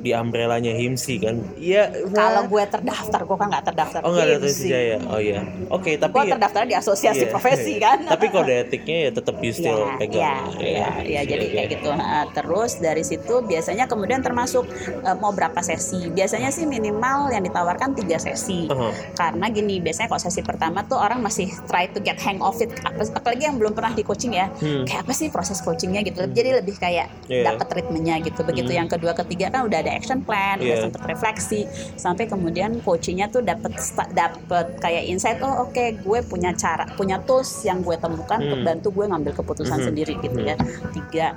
di 0.00 0.10
umbrellanya 0.12 0.72
Himsi 0.72 1.16
kan 1.16 1.36
iya 1.56 1.88
Kalau 2.10 2.44
gue 2.44 2.64
terdaftar, 2.64 3.20
gue 3.22 3.36
kan 3.36 3.48
nggak 3.48 3.64
terdaftar. 3.64 4.00
oh 4.02 4.10
nggak 4.10 4.40
tes 4.40 4.58
Jaya 4.60 4.98
oh 5.06 5.18
iya 5.18 5.40
oke 5.68 5.90
tapi 5.96 6.12
Gue 6.14 6.24
terdaftar 6.30 6.62
di 6.64 6.74
asosiasi 6.74 7.24
Iya. 7.24 7.30
profesi 7.30 7.72
kan. 7.76 7.98
tapi 8.04 8.28
kode 8.28 8.54
etiknya 8.62 8.98
ya 9.00 9.10
tetap 9.12 9.36
you 9.38 9.50
still 9.50 9.72
Ya, 9.74 9.96
pegang 9.96 10.44
ya, 10.54 10.62
ya, 10.62 10.88
ya, 11.02 11.20
jadi 11.24 11.46
kayak 11.46 11.68
gitu. 11.72 11.88
Nah, 11.90 12.24
terus 12.30 12.76
dari 12.76 13.02
situ 13.02 13.42
biasanya 13.42 13.84
kemudian 13.84 14.20
termasuk 14.20 14.64
eh, 15.00 15.16
mau 15.16 15.30
berapa 15.30 15.58
sesi. 15.58 16.08
Biasanya 16.08 16.48
sih 16.48 16.64
minimal 16.64 17.28
yang 17.28 17.42
ditawarkan 17.42 17.92
tiga 17.94 18.16
sesi. 18.16 18.66
Uh-huh. 18.66 18.92
Karena 19.12 19.48
gini, 19.48 19.78
biasanya 19.78 20.08
kalau 20.08 20.22
sesi 20.22 20.40
pertama 20.40 20.82
tuh 20.82 20.96
orang 20.96 21.18
masih 21.18 21.50
try 21.64 21.86
to 21.86 21.98
get 21.98 22.16
hang 22.18 22.38
of 22.40 22.54
it. 22.58 22.70
Apa- 22.80 23.02
Apalagi 23.14 23.44
yang 23.44 23.56
belum 23.56 23.72
pernah 23.72 23.90
di 23.90 24.02
coaching 24.02 24.32
ya. 24.32 24.46
Hmm. 24.54 24.84
Kayak 24.84 25.00
apa 25.02 25.12
sih 25.12 25.28
proses 25.28 25.58
coachingnya 25.58 26.00
gitu. 26.02 26.22
Jadi 26.24 26.50
lebih 26.54 26.76
kayak 26.76 27.10
Iya. 27.26 27.50
dapat 27.50 27.68
ritmenya 27.74 28.20
gitu. 28.20 28.40
Begitu 28.42 28.70
Hmm. 28.70 28.78
yang 28.80 28.88
kedua, 28.88 29.12
ketiga 29.16 29.50
kan 29.50 29.64
udah 29.64 29.73
ada 29.74 29.90
action 29.90 30.22
plan, 30.22 30.58
udah 30.58 30.66
Iya. 30.66 30.82
sempet 30.86 31.02
refleksi, 31.04 31.60
sampai 31.94 32.24
kemudian 32.24 32.78
coachingnya 32.80 33.26
tuh 33.28 33.42
dapat 33.42 33.74
dapat 34.10 34.78
kayak 34.78 35.04
insight. 35.06 35.38
Oh 35.40 35.66
oke, 35.66 35.74
gue 35.98 36.18
punya 36.22 36.54
cara, 36.54 36.86
punya 36.94 37.18
tools 37.18 37.62
yang 37.62 37.80
gue 37.80 37.96
temukan 37.96 38.38
untuk 38.38 38.60
Hmm. 38.60 38.68
bantu 38.68 38.88
gue 38.92 39.04
ngambil 39.06 39.32
keputusan 39.34 39.78
Mhm. 39.80 39.86
sendiri 39.90 40.14
gitu 40.20 40.38
ya. 40.40 40.56
Tiga 40.92 41.28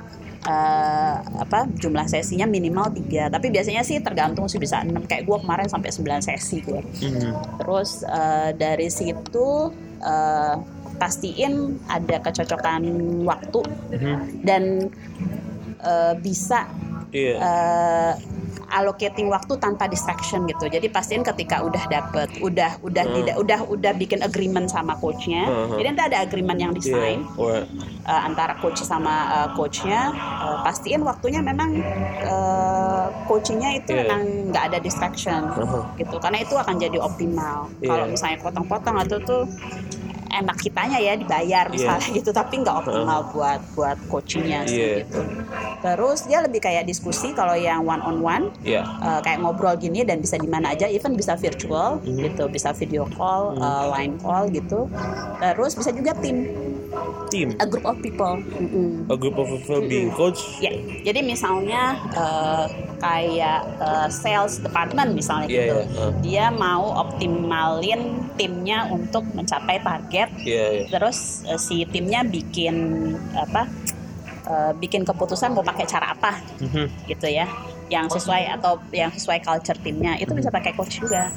eh, 0.48 1.16
apa 1.44 1.68
jumlah 1.76 2.08
sesinya 2.08 2.48
minimal 2.48 2.88
tiga 2.96 3.28
tapi 3.28 3.52
biasanya 3.52 3.84
sih 3.84 4.00
tergantung 4.00 4.48
sih 4.48 4.56
bisa 4.56 4.80
enam 4.80 5.04
kayak 5.04 5.28
gue 5.28 5.38
kemarin 5.44 5.68
sampai 5.68 5.92
9 5.92 6.24
sesi 6.24 6.64
gue 6.64 6.80
Mhm. 6.80 7.60
terus 7.60 8.08
eh, 8.08 8.56
dari 8.56 8.88
situ 8.88 9.76
eh, 10.00 10.56
pastiin 10.96 11.54
ada 11.92 12.24
kecocokan 12.24 12.82
waktu 13.28 13.60
Mhm. 13.92 14.16
dan 14.48 14.64
eh, 15.78 16.14
bisa 16.16 16.64
iya 17.18 17.36
eh, 17.40 18.14
allocating 18.68 19.32
waktu 19.32 19.56
tanpa 19.58 19.88
distraction 19.88 20.44
gitu. 20.44 20.68
Jadi 20.68 20.92
pastiin 20.92 21.24
ketika 21.24 21.64
udah 21.64 21.88
dapet, 21.88 22.28
udah 22.44 22.76
udah 22.84 23.04
Hmm. 23.08 23.16
tidak 23.16 23.36
udah 23.40 23.60
udah 23.64 23.92
bikin 23.96 24.20
agreement 24.20 24.68
sama 24.68 25.00
coachnya. 25.00 25.48
Hmm. 25.48 25.80
Jadi 25.80 25.88
nanti 25.88 26.04
ada 26.04 26.18
agreement 26.20 26.60
yang 26.60 26.72
iya 26.76 26.80
design 26.84 27.20
Or- 27.40 27.64
eh, 28.04 28.22
antara 28.28 28.60
coach 28.60 28.84
sama 28.84 29.16
eh, 29.32 29.50
coachnya. 29.56 30.12
Eh, 30.44 30.58
pastiin 30.68 31.00
waktunya 31.02 31.40
memang 31.40 31.80
eh, 32.22 33.06
coachingnya 33.24 33.80
itu 33.80 33.96
Iya. 33.96 34.04
memang 34.04 34.22
nggak 34.52 34.64
ada 34.68 34.78
distraction 34.78 35.42
Uh-huh. 35.48 35.84
gitu. 35.96 36.20
Karena 36.20 36.44
itu 36.44 36.54
akan 36.54 36.76
jadi 36.76 37.00
optimal. 37.00 37.72
Iya. 37.80 37.88
Kalau 37.88 38.06
misalnya 38.06 38.38
potong-potong 38.44 38.96
atau 39.00 39.18
tuh 39.24 39.42
enak 40.38 40.58
kitanya 40.58 40.98
ya 40.98 41.14
dibayar 41.14 41.66
misalnya 41.68 42.08
gitu 42.12 42.30
tapi 42.32 42.60
nggak 42.60 42.76
optimal 42.78 43.20
buat 43.32 43.60
buat 43.74 43.98
coachingnya 44.08 44.64
sih 44.64 44.78
Iya. 44.78 44.90
gitu 45.02 45.20
terus 45.80 46.20
dia 46.24 46.40
lebih 46.40 46.60
kayak 46.60 46.84
diskusi 46.84 47.32
kalau 47.32 47.54
yang 47.54 47.82
one 47.82 48.00
on 48.00 48.18
one 48.20 48.46
iya 48.62 48.86
uh, 49.00 49.20
kayak 49.20 49.40
ngobrol 49.40 49.74
gini 49.76 50.02
dan 50.02 50.18
bisa 50.18 50.36
di 50.36 50.46
mana 50.46 50.72
aja 50.72 50.86
even 50.88 51.14
bisa 51.14 51.34
virtual 51.36 51.98
Mhm. 52.00 52.18
gitu 52.24 52.44
bisa 52.48 52.70
video 52.72 53.10
call 53.12 53.54
Mhm. 53.54 53.60
uh, 53.60 53.86
line 53.92 54.16
call 54.18 54.44
gitu 54.48 54.86
terus 55.40 55.74
bisa 55.74 55.90
juga 55.90 56.14
tim 56.14 56.46
team 57.28 57.56
a 57.60 57.68
group 57.68 57.84
of 57.84 58.00
people. 58.00 58.40
Mm-mm. 58.40 59.04
a 59.12 59.18
group 59.20 59.36
of 59.36 59.48
people 59.52 59.82
being 59.84 60.12
coach. 60.16 60.40
Ya, 60.64 60.72
jadi 61.04 61.20
misalnya 61.24 62.00
uh, 62.16 62.66
kayak 62.98 63.62
uh, 63.78 64.08
sales 64.10 64.58
department 64.58 65.14
misalnya 65.14 65.48
Iya, 65.48 65.58
gitu, 65.60 65.78
iya, 65.78 66.00
uh. 66.02 66.12
dia 66.24 66.46
mau 66.50 66.98
optimalin 66.98 68.26
timnya 68.40 68.90
untuk 68.90 69.28
mencapai 69.36 69.78
target, 69.84 70.30
iya 70.42 70.66
iya. 70.72 70.86
Terus 70.90 71.44
uh, 71.46 71.60
si 71.60 71.84
timnya 71.86 72.26
bikin 72.26 72.76
apa, 73.38 73.70
uh, 74.50 74.72
bikin 74.78 75.06
keputusan 75.06 75.54
mau 75.54 75.62
pakai 75.62 75.86
cara 75.86 76.16
apa 76.16 76.42
Mhm. 76.64 77.12
gitu 77.12 77.28
ya, 77.30 77.46
yang 77.94 78.10
sesuai 78.10 78.58
atau 78.60 78.82
yang 78.90 79.14
sesuai 79.14 79.46
culture 79.46 79.78
timnya. 79.80 80.18
Itu 80.18 80.34
bisa 80.34 80.50
pakai 80.50 80.74
coach 80.74 80.98
juga 80.98 81.30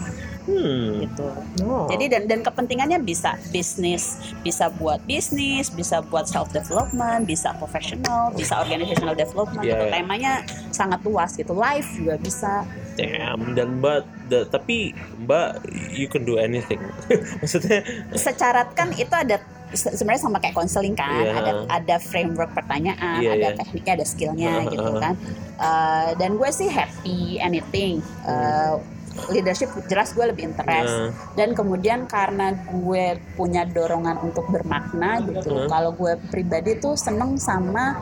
hmm 0.50 0.86
gitu. 1.00 1.26
Oh. 1.64 1.86
Jadi 1.86 2.04
dan 2.10 2.22
dan 2.26 2.40
kepentingannya 2.42 2.98
bisa 2.98 3.38
bisnis, 3.48 4.18
bisa 4.42 4.68
buat 4.74 4.98
bisnis, 5.04 5.70
bisa 5.70 6.02
buat 6.02 6.26
self 6.26 6.50
development, 6.50 7.24
bisa 7.24 7.54
professional, 7.56 8.34
bisa 8.34 8.58
organizational 8.58 9.14
development. 9.14 9.62
Iya, 9.62 9.72
gitu. 9.72 9.84
iya. 9.86 9.92
Temanya 9.94 10.32
sangat 10.70 11.00
luas 11.02 11.30
gitu. 11.32 11.54
Life 11.54 11.88
juga 11.94 12.18
bisa. 12.18 12.52
Damn, 12.98 13.56
dan 13.56 13.80
mbak, 13.80 14.02
da- 14.28 14.44
tapi 14.44 14.92
mbak, 15.18 15.62
you 15.94 16.04
can 16.04 16.26
do 16.26 16.36
anything. 16.36 16.82
Maksudnya, 17.40 17.80
Secara 18.12 18.68
kan 18.70 18.92
itu 18.92 19.14
ada 19.14 19.40
se- 19.72 19.94
sebenarnya 19.94 20.20
sama 20.20 20.36
kayak 20.36 20.52
konseling 20.52 20.92
kan, 20.92 21.08
Iya. 21.22 21.32
ada 21.32 21.52
ada 21.70 21.96
framework 21.96 22.52
pertanyaan, 22.52 23.22
Iya, 23.22 23.30
ada 23.40 23.48
iya. 23.54 23.56
tekniknya, 23.56 23.92
ada 23.96 24.06
skillnya 24.06 24.52
Heeh, 24.52 24.72
gitu 24.74 24.90
kan. 25.00 25.14
Uh, 25.56 26.10
dan 26.18 26.36
gue 26.36 26.50
sih 26.50 26.68
happy 26.68 27.40
anything. 27.40 28.04
Uh, 28.20 28.82
leadership 29.28 29.68
jelas 29.86 30.10
gue 30.10 30.24
lebih 30.24 30.48
interest 30.48 30.88
Nah. 30.90 31.12
dan 31.36 31.52
kemudian 31.52 32.06
karena 32.06 32.52
gue 32.54 33.06
punya 33.34 33.62
dorongan 33.64 34.24
untuk 34.24 34.48
bermakna 34.48 35.20
gitu 35.20 35.54
Mhm. 35.54 35.68
kalau 35.68 35.92
gue 35.92 36.16
pribadi 36.28 36.76
tuh 36.76 36.96
seneng 36.96 37.36
sama 37.36 38.00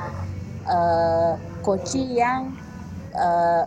uh, 0.64 1.32
coaching 1.60 2.14
yang 2.14 2.54
uh, 3.12 3.64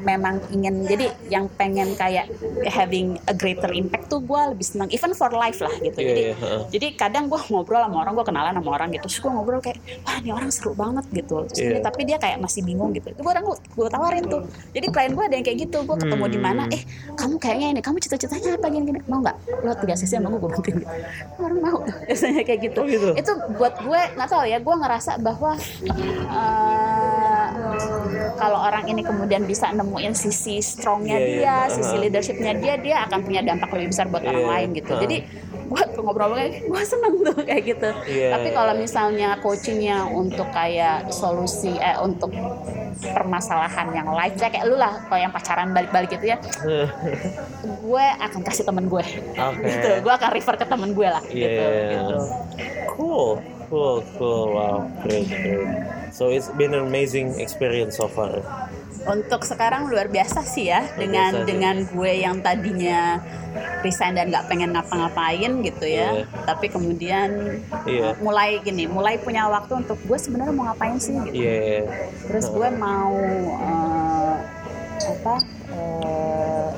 memang 0.00 0.40
ingin 0.50 0.84
jadi 0.84 1.06
yang 1.28 1.46
pengen 1.50 1.92
kayak 1.94 2.28
having 2.66 3.16
a 3.24 3.34
greater 3.34 3.68
impact 3.70 4.08
tuh 4.08 4.20
gue 4.20 4.40
lebih 4.50 4.64
senang 4.64 4.88
even 4.88 5.12
for 5.12 5.30
life 5.30 5.60
lah 5.60 5.72
gitu. 5.78 5.96
Iya, 5.96 6.08
jadi 6.08 6.22
iya, 6.22 6.34
heeh. 6.34 6.60
jadi 6.70 6.86
kadang 6.96 7.24
gue 7.26 7.40
ngobrol 7.48 7.80
sama 7.80 7.96
orang 8.00 8.12
gue 8.14 8.24
kenalan 8.24 8.52
sama 8.54 8.70
orang 8.72 8.88
gitu 8.90 9.04
terus 9.04 9.18
gue 9.18 9.30
ngobrol 9.30 9.60
kayak 9.60 9.78
wah 10.02 10.16
ini 10.18 10.30
orang 10.30 10.50
seru 10.50 10.72
banget 10.72 11.04
gitu. 11.10 11.44
Terus 11.46 11.58
Iya. 11.58 11.70
ini, 11.70 11.78
tapi 11.80 12.00
dia 12.04 12.16
kayak 12.16 12.38
masih 12.38 12.60
bingung 12.60 12.90
gitu. 12.90 13.08
Itu 13.08 13.20
gue 13.20 13.30
orang 13.30 13.44
gue 13.46 13.88
tawarin 13.88 14.24
tuh. 14.24 14.42
Jadi 14.70 14.86
klien 14.88 15.12
gue 15.12 15.24
ada 15.24 15.34
yang 15.34 15.44
kayak 15.44 15.58
gitu 15.60 15.78
gue 15.80 15.96
ketemu 15.96 16.24
di 16.26 16.38
mana 16.38 16.62
Hmm. 16.62 16.76
eh 16.76 16.82
kamu 17.14 17.34
kayaknya 17.36 17.68
ini 17.72 17.80
kamu 17.80 17.96
cita-citanya 17.98 18.50
apa 18.54 18.66
gini 18.68 18.84
gini 18.86 19.00
mau 19.06 19.20
nggak? 19.20 19.36
Lo 19.62 19.72
tiga 19.74 19.94
sesi 19.94 20.14
sama 20.14 20.28
gue 20.28 20.38
gue 20.38 20.50
bantuin 20.50 20.76
gitu 20.78 20.88
orang 21.38 21.60
mau. 21.60 21.78
Biasanya 22.08 22.42
kayak 22.42 22.60
gitu. 22.64 22.78
Oh, 22.80 22.86
gitu? 22.88 23.08
itu 23.12 23.32
buat 23.54 23.74
gue 23.78 24.00
nggak 24.16 24.28
tahu 24.28 24.44
ya 24.44 24.58
gue 24.58 24.74
ngerasa 24.74 25.12
bahwa 25.18 25.52
eh, 25.84 27.39
kalau 28.36 28.58
orang 28.60 28.84
ini 28.86 29.02
kemudian 29.02 29.44
bisa 29.44 29.68
nemuin 29.70 30.12
sisi 30.12 30.58
strongnya 30.60 31.16
Iya, 31.16 31.26
dia, 31.26 31.38
iya. 31.40 31.56
sisi 31.68 31.94
leadershipnya 31.98 32.52
dia, 32.56 32.74
dia 32.76 32.96
akan 33.04 33.20
punya 33.22 33.40
dampak 33.40 33.68
lebih 33.72 33.92
besar 33.92 34.06
buat 34.08 34.22
orang 34.22 34.44
Iya, 34.44 34.50
lain 34.52 34.68
gitu. 34.76 34.92
uh. 34.96 35.00
Jadi 35.00 35.16
gue 35.70 35.82
ngobrol 36.02 36.34
kayak 36.34 36.66
gue 36.66 36.82
seneng 36.82 37.14
tuh 37.22 37.36
kayak 37.46 37.62
gitu. 37.62 37.90
Iya, 38.10 38.28
Tapi 38.34 38.48
iya. 38.50 38.56
kalau 38.56 38.74
misalnya 38.74 39.28
coachingnya 39.38 39.96
untuk 40.10 40.48
kayak 40.50 41.12
solusi 41.14 41.78
eh 41.78 41.94
untuk 42.00 42.34
permasalahan 43.00 43.88
yang 43.94 44.08
life 44.10 44.36
kayak 44.36 44.66
lu 44.66 44.76
lah 44.76 44.98
kalau 45.08 45.20
yang 45.20 45.32
pacaran 45.32 45.72
balik-balik 45.72 46.10
gitu 46.12 46.34
ya 46.34 46.38
gue 47.86 48.04
akan 48.20 48.40
kasih 48.44 48.66
temen 48.66 48.92
gue 48.92 49.00
Oke. 49.32 49.64
gitu 49.64 49.88
gue 50.04 50.12
akan 50.12 50.28
refer 50.30 50.54
ke 50.58 50.66
temen 50.68 50.90
gue 50.92 51.08
lah 51.08 51.22
Iya. 51.24 51.48
gitu 51.48 51.64
gitu 51.88 52.16
Cool, 52.92 53.40
cool, 53.70 54.02
cool. 54.18 54.54
Wow, 54.54 54.90
great, 55.02 55.28
great. 55.28 55.68
So 56.12 56.28
it's 56.28 56.50
been 56.50 56.74
an 56.74 56.84
amazing 56.84 57.38
experience 57.40 57.96
so 57.96 58.08
far. 58.08 58.42
untuk 59.00 59.48
sekarang 59.48 59.88
luar 59.88 60.12
biasa 60.12 60.44
sih 60.44 60.68
ya 60.68 60.84
dengan 60.92 61.32
biasa 61.32 61.48
dengan 61.48 61.76
gue 61.88 62.12
yang 62.20 62.36
tadinya 62.44 63.16
resign 63.80 64.12
dan 64.12 64.28
nggak 64.28 64.44
pengen 64.44 64.76
ngapa-ngapain 64.76 65.64
gitu 65.64 65.88
ya 65.88 66.20
Iya. 66.20 66.24
tapi 66.44 66.68
kemudian 66.68 67.30
Iya. 67.88 68.12
uh, 68.12 68.14
mulai 68.20 68.60
gini 68.60 68.84
mulai 68.84 69.16
punya 69.16 69.48
waktu 69.48 69.80
untuk 69.80 69.96
gue 70.04 70.18
sebenarnya 70.20 70.52
mau 70.52 70.68
ngapain 70.68 71.00
sih 71.00 71.16
gitu 71.16 71.32
Iya. 71.32 71.88
terus 72.28 72.52
gue 72.52 72.68
mau 72.76 73.16
uh, 73.56 74.36
apa 75.00 75.34
uh, 75.72 76.68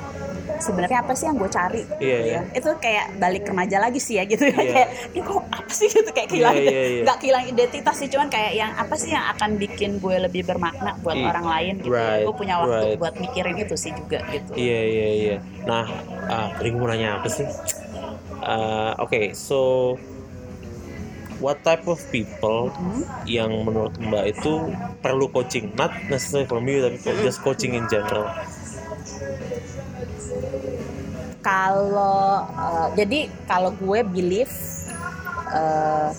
sebenarnya 0.63 1.03
apa 1.03 1.11
sih 1.11 1.27
yang 1.27 1.35
gue 1.35 1.49
cari 1.49 1.81
gitu 1.83 1.99
Iya, 1.99 2.17
ya 2.17 2.23
iya. 2.23 2.39
itu 2.55 2.69
kayak 2.77 3.05
balik 3.17 3.43
remaja 3.43 3.77
lagi 3.77 3.99
sih 3.99 4.15
ya 4.15 4.23
gitu 4.23 4.47
ya 4.47 4.55
Iya. 4.55 4.71
kayak 4.73 4.89
ini 5.11 5.19
kok 5.21 5.43
apa 5.45 5.71
sih 5.71 5.87
gitu 5.87 6.09
kayak 6.09 6.29
kehilangan 6.31 6.55
Iya, 6.57 6.71
iya, 6.71 6.83
iya. 6.87 7.01
nggak 7.03 7.17
kehilangan 7.19 7.47
identitas 7.49 7.95
sih 7.95 8.07
cuman 8.07 8.27
kayak 8.27 8.51
yang 8.53 8.71
apa 8.73 8.95
sih 8.95 9.11
yang 9.11 9.25
akan 9.29 9.49
bikin 9.55 9.91
gue 9.99 10.15
lebih 10.17 10.41
bermakna 10.43 10.95
buat 10.99 11.13
Iya. 11.13 11.27
orang 11.27 11.45
lain 11.45 11.73
gitu 11.79 11.91
Right, 11.91 12.23
gue 12.23 12.33
punya 12.33 12.55
waktu 12.57 12.87
right. 12.87 12.97
buat 12.97 13.13
mikirin 13.17 13.55
itu 13.57 13.75
sih 13.75 13.91
juga 13.91 14.23
gitu 14.29 14.51
Iya, 14.55 14.79
iya, 14.85 15.07
iya. 15.13 15.37
Nah, 15.63 15.85
ah, 16.25 16.47
tadi 16.53 16.67
gue 16.69 16.79
mau 16.79 16.87
nanya 16.87 17.17
apa 17.17 17.27
sih? 17.27 17.47
Ah, 18.39 18.95
Oke, 18.99 19.31
so 19.33 19.93
what 21.39 21.59
type 21.61 21.83
of 21.85 21.99
people 22.07 22.67
Hmm? 22.69 23.03
yang 23.25 23.51
menurut 23.63 23.95
Mbak 23.95 24.25
itu 24.29 24.51
perlu 24.99 25.27
coaching? 25.27 25.71
Not 25.73 25.91
necessarily 26.07 26.43
from 26.45 26.63
you, 26.63 26.83
tapi 26.83 27.19
just 27.19 27.39
coaching 27.39 27.73
in 27.73 27.87
general. 27.87 28.27
Kalau 31.43 32.47
uh, 32.47 32.87
jadi 32.95 33.27
kalau 33.45 33.75
gue 33.75 33.99
believe 34.07 34.53
uh, 35.51 36.09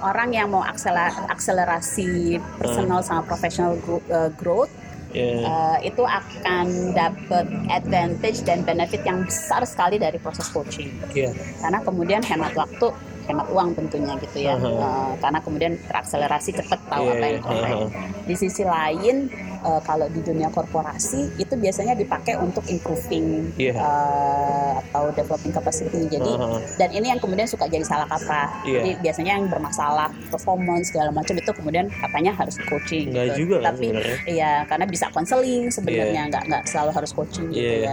orang 0.00 0.32
yang 0.32 0.48
mau 0.48 0.64
akseler- 0.64 1.28
akselerasi 1.28 2.40
personal 2.56 3.04
sama 3.04 3.22
professional 3.24 3.76
uh, 4.08 4.32
growth 4.34 4.72
Iya. 5.10 5.42
uh, 5.42 5.78
itu 5.82 6.06
akan 6.06 6.94
dapat 6.94 7.42
advantage 7.66 8.46
dan 8.46 8.62
benefit 8.62 9.02
yang 9.02 9.26
besar 9.26 9.66
sekali 9.66 9.98
dari 9.98 10.22
proses 10.22 10.46
coaching 10.46 10.86
Iya. 11.10 11.34
karena 11.58 11.82
kemudian 11.82 12.22
hemat 12.22 12.54
waktu 12.54 12.94
hemat 13.26 13.50
uang 13.50 13.74
tentunya 13.74 14.14
gitu 14.22 14.38
ya 14.38 14.54
Aha. 14.54 14.70
Uh, 14.70 15.10
karena 15.18 15.38
kemudian 15.42 15.72
terakselerasi 15.90 16.54
cepet 16.54 16.78
tahu 16.86 17.10
Iya, 17.10 17.14
apa 17.18 17.24
yang 17.26 17.42
aha. 17.42 17.76
di 18.22 18.34
sisi 18.38 18.62
lain 18.62 19.26
uh, 19.62 19.80
kalau 19.80 20.06
di 20.06 20.20
dunia 20.20 20.48
korporasi 20.48 21.36
itu 21.36 21.54
biasanya 21.54 21.92
dipakai 21.92 22.36
untuk 22.36 22.64
improving 22.66 23.52
Iya. 23.54 23.76
uh, 23.76 24.72
atau 24.80 25.12
developing 25.12 25.50
capacity. 25.50 26.06
Jadi 26.06 26.30
Uh-huh. 26.30 26.60
dan 26.76 26.88
ini 26.90 27.08
yang 27.08 27.18
kemudian 27.18 27.44
suka 27.44 27.66
jadi 27.66 27.82
salah 27.82 28.06
kaprah. 28.06 28.62
Iya. 28.62 28.80
Jadi 28.80 28.90
biasanya 29.00 29.32
yang 29.36 29.46
bermasalah 29.46 30.08
performance 30.28 30.88
segala 30.88 31.10
macam 31.10 31.34
itu 31.34 31.50
kemudian 31.50 31.86
katanya 31.90 32.32
harus 32.32 32.54
di 32.54 32.64
coaching. 32.64 33.06
Nggak 33.10 33.26
gitu. 33.30 33.38
juga 33.40 33.56
kan 33.60 33.66
Tapi 33.70 33.86
sebenarnya. 33.86 34.16
iya 34.26 34.52
karena 34.64 34.84
bisa 34.84 35.06
konseling 35.10 35.62
sebenarnya 35.68 36.22
nggak 36.28 36.42
nggak 36.48 36.62
selalu 36.66 36.90
harus 36.92 37.10
coaching 37.12 37.46
gitu 37.50 37.60
Iya, 37.60 37.92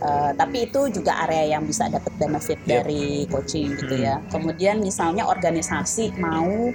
Uh, 0.00 0.30
tapi 0.34 0.66
itu 0.66 0.80
juga 0.90 1.12
area 1.22 1.54
yang 1.54 1.64
bisa 1.64 1.86
dapat 1.86 2.12
benefit 2.16 2.58
Yep. 2.60 2.68
dari 2.68 3.04
coaching 3.28 3.68
gitu 3.76 3.94
Hmm. 3.94 4.04
ya. 4.04 4.14
Kemudian 4.28 4.76
misalnya 4.78 5.24
organisasi 5.24 6.16
mau 6.16 6.72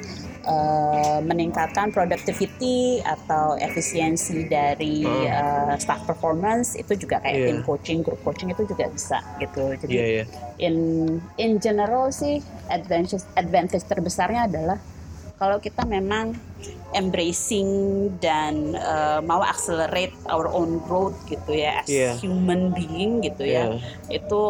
uh, 0.50 1.20
meningkatkan 1.22 1.94
productivity 1.94 3.00
atau 3.06 3.54
efisiensi 3.62 4.50
dari 4.50 5.06
uh, 5.06 5.78
staff 5.78 6.04
performance 6.10 6.74
itu 6.74 6.98
juga 6.98 7.22
kayak 7.22 7.38
Iya. 7.40 7.48
tim 7.54 7.60
coaching, 7.64 8.00
group 8.02 8.20
coaching 8.26 8.50
itu 8.50 8.66
juga 8.66 8.90
bisa 8.90 9.22
gitu. 9.38 9.78
Jadi 9.86 9.94
Iya, 9.94 10.06
iya. 10.10 10.24
in 10.58 10.76
in 11.38 11.62
general 11.62 12.10
sih 12.10 12.42
advantage 12.68 13.22
advantage 13.38 13.86
terbesarnya 13.86 14.50
adalah 14.50 14.78
kalau 15.40 15.58
kita 15.58 15.88
memang 15.88 16.36
embracing 16.92 17.70
dan 18.18 18.76
uh, 18.76 19.22
mau 19.22 19.40
accelerate 19.40 20.12
our 20.28 20.50
own 20.50 20.82
growth 20.84 21.16
gitu 21.26 21.56
ya 21.56 21.80
as 21.80 21.88
Iya. 21.88 22.12
human 22.20 22.74
being 22.74 23.22
gitu 23.22 23.46
ya 23.46 23.72
Iya. 23.72 24.20
itu 24.20 24.44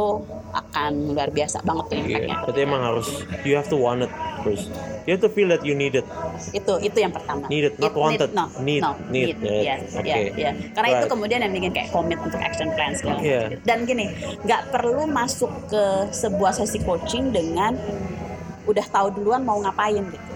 akan 0.50 1.14
luar 1.14 1.30
biasa 1.30 1.62
banget 1.62 1.86
tuh 1.86 1.96
Iya. 1.96 2.02
impactnya 2.02 2.36
Berarti 2.42 2.62
emang 2.64 2.82
harus 2.82 3.08
you 3.44 3.54
have 3.54 3.68
to 3.68 3.78
want 3.78 4.02
it 4.02 4.12
first. 4.40 4.72
You 5.04 5.14
have 5.14 5.22
to 5.22 5.30
feel 5.30 5.52
that 5.52 5.62
you 5.62 5.76
need 5.76 5.94
it. 5.94 6.08
itu 6.50 6.72
itu 6.80 6.96
yang 6.96 7.12
pertama 7.12 7.46
Needed, 7.46 7.76
not 7.78 7.92
It- 7.92 8.00
wanted. 8.00 8.30
no, 8.32 8.48
Need, 8.58 8.80
no, 8.80 8.96
need, 9.12 9.36
need, 9.36 9.60
yes, 9.62 9.92
Oke. 9.92 10.08
ya, 10.08 10.16
ya. 10.32 10.52
karena 10.72 10.88
itu 10.90 10.98
Right. 10.98 11.12
kemudian 11.12 11.40
yang 11.44 11.52
bikin 11.52 11.72
kayak 11.76 11.90
commit 11.92 12.18
untuk 12.18 12.40
action 12.40 12.72
plan 12.72 12.96
segala 12.96 13.20
Iya. 13.20 13.42
macam. 13.52 13.60
dan 13.62 13.78
gini 13.84 14.06
nggak 14.42 14.62
perlu 14.72 15.04
masuk 15.06 15.52
ke 15.68 15.84
sebuah 16.10 16.56
sesi 16.56 16.80
coaching 16.80 17.30
dengan 17.30 17.76
udah 18.64 18.86
tahu 18.88 19.12
duluan 19.12 19.44
mau 19.44 19.60
ngapain 19.60 20.08
gitu 20.08 20.29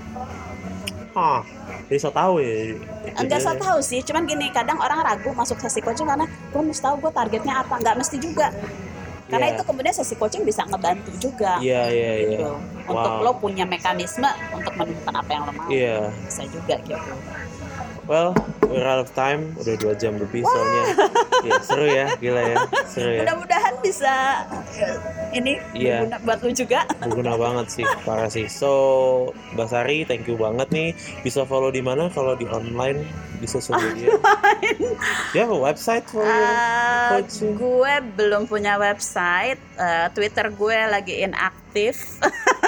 Ah, 1.14 1.46
jadi 1.86 2.00
so 2.00 2.10
tahu 2.10 2.42
ya. 2.42 2.74
enggak 3.16 3.40
so 3.40 3.54
tahu 3.54 3.78
sih 3.80 4.02
cuman 4.02 4.26
gini 4.26 4.50
kadang 4.50 4.78
orang 4.78 5.00
ragu 5.00 5.30
masuk 5.32 5.58
sesi 5.58 5.78
coaching 5.78 6.06
karena 6.06 6.26
gue 6.26 6.62
mesti 6.62 6.82
tahu 6.82 6.98
gue 7.00 7.12
targetnya 7.12 7.62
apa 7.62 7.78
nggak 7.78 7.96
mesti 7.96 8.18
juga 8.18 8.50
karena 9.24 9.46
Iya. 9.48 9.54
itu 9.56 9.64
kemudian 9.64 9.94
sesi 9.94 10.14
coaching 10.14 10.42
bisa 10.42 10.62
ngebantu 10.64 11.10
juga 11.18 11.58
Iya, 11.58 11.86
iya, 11.88 12.12
iya. 12.18 12.30
gitu 12.34 12.50
untuk 12.84 13.14
Wow. 13.14 13.24
lo 13.24 13.32
punya 13.36 13.64
mekanisme 13.64 14.26
untuk 14.52 14.74
menemukan 14.74 15.14
apa 15.16 15.30
yang 15.30 15.44
lo 15.44 15.52
mau 15.54 15.70
Iya. 15.70 16.10
bisa 16.24 16.44
juga 16.46 16.76
gitu 16.82 17.14
Well, 18.04 18.36
we're 18.74 18.84
out 18.84 18.98
of 18.98 19.14
time. 19.14 19.54
Udah 19.56 19.78
dua 19.78 19.94
jam 19.94 20.18
lebih 20.18 20.42
soalnya. 20.44 20.84
ya 21.44 21.54
seru 21.62 21.86
ya, 21.86 22.08
gila 22.18 22.42
ya, 22.42 22.58
seru 22.86 23.12
ya. 23.12 23.22
mudah-mudahan 23.22 23.76
bisa 23.80 24.14
eh, 24.74 24.96
ini 25.34 25.60
Iya. 25.74 26.08
berguna 26.08 26.18
buat 26.24 26.40
lo 26.40 26.50
juga 26.50 26.80
Berguna 27.00 27.34
banget 27.36 27.68
sih, 27.70 27.86
parah 28.02 28.28
sih. 28.28 28.48
So, 28.48 28.72
Mbak 29.54 29.68
Sari, 29.68 29.98
thank 30.04 30.24
you 30.24 30.36
banget 30.36 30.68
nih. 30.70 30.90
Bisa 31.20 31.44
follow 31.44 31.68
di 31.68 31.80
mana 31.80 32.08
kalau 32.08 32.34
di 32.34 32.48
online 32.48 33.04
di 33.38 33.46
sosial 33.46 33.76
media? 33.78 34.16
You 35.34 35.38
have 35.38 35.52
a 35.52 35.60
website 35.60 36.08
for 36.08 36.24
coaching? 37.12 37.54
gue 37.54 37.94
belum 38.16 38.48
punya 38.48 38.76
website 38.76 39.60
Eh, 39.74 40.08
Twitter 40.12 40.48
gue 40.48 40.78
lagi 40.86 41.22
inaktif 41.22 42.22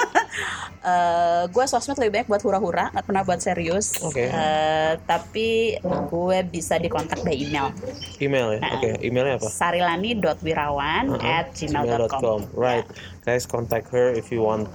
Eh, 0.78 1.44
gue 1.48 1.64
sosmed 1.64 1.98
lebih 1.98 2.12
banyak 2.12 2.28
buat 2.28 2.42
hura-hura 2.42 2.84
nggak 2.90 3.04
pernah 3.04 3.22
buat 3.22 3.38
serius 3.38 3.98
Oke. 4.00 4.22
Eh, 4.24 4.92
tapi 5.02 5.74
gue 5.82 6.38
bisa 6.44 6.76
dikontak 6.76 7.20
by 7.20 7.34
email 7.34 7.74
Email 8.16 8.56
ya? 8.56 8.60
Oke, 8.72 8.90
emailnya 9.00 9.34
apa? 9.36 9.48
sarilani.wirawan 9.48 11.04
Uh-huh. 11.08 11.18
at 11.22 11.50
gmail.com 11.52 12.50
Right. 12.52 12.86
Guys, 13.20 13.44
contact 13.44 13.90
her 13.90 14.10
if 14.10 14.30
you 14.30 14.40
want 14.40 14.70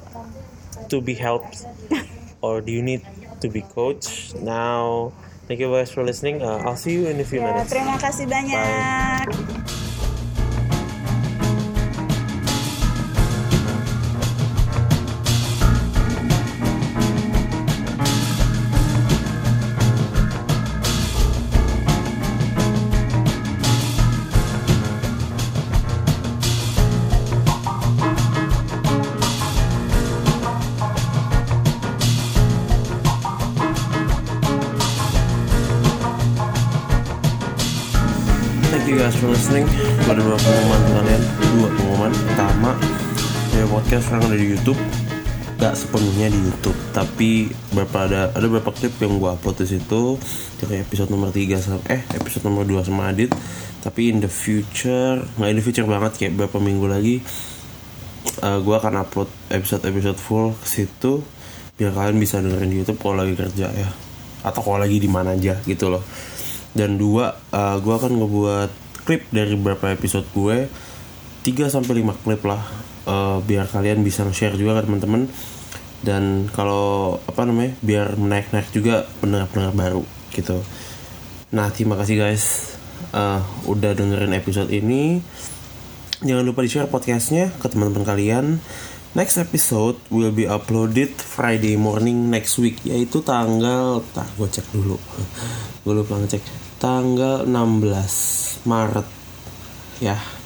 to 0.88 0.99
be 0.99 1.13
helped 1.13 1.63
or 2.45 2.59
do 2.59 2.69
you 2.69 2.81
need 2.81 3.01
to 3.39 3.47
be 3.47 3.63
coached. 3.63 4.35
Now, 4.38 5.09
thank 5.45 5.57
you 5.57 5.67
guys 5.67 5.89
for 5.89 6.03
listening. 6.03 6.41
Uh, 6.41 6.61
I'll 6.61 6.75
see 6.75 6.93
you 6.93 7.07
in 7.07 7.17
a 7.17 7.25
few 7.25 7.39
Ya, 7.39 7.47
minutes. 7.47 7.71
terima 7.71 7.95
kasih 7.97 8.27
banyak 8.27 8.57
Thank 9.25 10.10
sekarang 44.11 44.27
ada 44.27 44.43
di 44.43 44.47
YouTube. 44.51 44.81
Gak 45.55 45.71
sepenuhnya 45.71 46.27
di 46.27 46.35
YouTube, 46.35 46.75
tapi 46.91 47.47
beberapa 47.71 48.11
ada 48.11 48.27
ada 48.35 48.43
beberapa 48.43 48.75
klip 48.75 48.99
yang 48.99 49.23
gue 49.23 49.29
upload 49.31 49.63
di 49.63 49.71
situ. 49.71 50.19
Dari 50.59 50.83
episode 50.83 51.07
nomor 51.15 51.31
3 51.31 51.55
sama 51.63 51.79
eh 51.88 52.03
episode 52.19 52.43
nomor 52.43 52.67
2 52.67 52.91
sama 52.91 53.07
Adit. 53.07 53.31
Tapi 53.79 54.11
in 54.11 54.19
the 54.19 54.27
future, 54.27 55.23
nggak 55.39 55.47
in 55.47 55.55
the 55.55 55.63
future 55.63 55.88
banget 55.88 56.11
kayak 56.19 56.35
beberapa 56.35 56.59
minggu 56.59 56.91
lagi 56.91 57.23
gue 58.41 58.75
akan 58.75 58.99
upload 58.99 59.31
episode-episode 59.47 60.19
full 60.19 60.53
ke 60.59 60.67
situ 60.67 61.23
biar 61.79 61.95
kalian 61.95 62.19
bisa 62.19 62.43
dengerin 62.43 62.67
di 62.67 62.77
YouTube 62.83 62.99
kalau 62.99 63.23
lagi 63.23 63.39
kerja 63.39 63.71
ya. 63.71 63.89
Atau 64.43 64.59
kalau 64.59 64.75
lagi 64.75 64.99
di 64.99 65.07
mana 65.07 65.39
aja 65.39 65.55
gitu 65.63 65.88
loh. 65.88 66.03
Dan 66.75 66.99
dua 66.99 67.31
gue 67.79 67.93
akan 67.95 68.19
ngebuat 68.19 68.69
klip 69.07 69.31
dari 69.31 69.55
beberapa 69.55 69.88
episode 69.88 70.27
gue. 70.35 70.67
3 71.47 71.71
sampai 71.71 72.03
5 72.03 72.27
klip 72.27 72.43
lah 72.43 72.59
eh, 73.07 73.38
biar 73.41 73.65
kalian 73.69 74.02
bisa 74.06 74.26
share 74.34 74.57
juga 74.57 74.82
ke 74.82 74.90
teman-teman 74.90 75.30
dan 76.02 76.49
kalau 76.49 77.22
apa 77.30 77.45
namanya 77.45 77.78
biar 77.86 78.18
menaik-naik 78.18 78.73
juga 78.73 79.06
pendengar-pendengar 79.22 79.73
baru 79.78 80.03
gitu 80.34 80.61
nah 81.53 81.69
terima 81.69 81.98
kasih 81.99 82.18
guys 82.18 82.76
eh, 83.14 83.41
udah 83.69 83.91
dengerin 83.94 84.34
episode 84.34 84.73
ini 84.73 85.22
Jangan 86.22 86.45
lupa 86.45 86.61
di-share 86.61 86.86
podcastnya 86.86 87.49
ke 87.57 87.65
teman-teman 87.65 88.06
kalian. 88.06 88.61
Next 89.18 89.41
episode 89.41 89.98
will 90.14 90.30
be 90.30 90.45
uploaded 90.45 91.18
Friday 91.18 91.73
morning 91.73 92.30
next 92.30 92.61
week 92.61 92.78
yaitu 92.86 93.26
tanggal 93.26 94.06
tak 94.14 94.30
gue 94.38 94.45
cek 94.45 94.69
dulu. 94.69 95.02
gue 95.82 95.94
lupa 95.98 96.22
ngecek. 96.22 96.45
Tanggal 96.78 97.49
16 97.49 98.69
Maret. 98.69 99.07
Ya. 99.98 100.40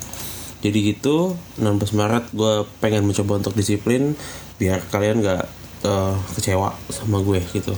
Jadi 0.66 0.98
gitu 0.98 1.38
16 1.62 1.94
Maret 1.94 2.34
gue 2.34 2.66
pengen 2.82 3.06
mencoba 3.06 3.38
untuk 3.38 3.54
disiplin 3.54 4.18
biar 4.58 4.82
kalian 4.90 5.22
gak 5.22 5.46
eh, 5.86 6.16
kecewa 6.34 6.74
sama 6.90 7.22
gue 7.22 7.38
gitu. 7.54 7.78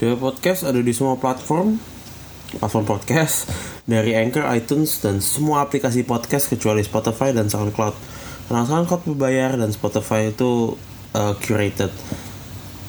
Dewa 0.00 0.16
Podcast 0.16 0.64
ada 0.64 0.80
di 0.80 0.96
semua 0.96 1.20
platform 1.20 1.76
platform 2.56 2.88
podcast 2.88 3.44
dari 3.84 4.16
Anchor, 4.16 4.48
iTunes, 4.56 5.04
dan 5.04 5.20
semua 5.20 5.68
aplikasi 5.68 6.08
podcast 6.08 6.48
kecuali 6.48 6.80
Spotify 6.80 7.36
dan 7.36 7.52
SoundCloud. 7.52 7.92
Karena 8.48 8.64
SoundCloud 8.64 9.04
berbayar 9.12 9.60
dan 9.60 9.68
Spotify 9.68 10.32
itu 10.32 10.80
uh, 11.12 11.34
curated. 11.44 11.92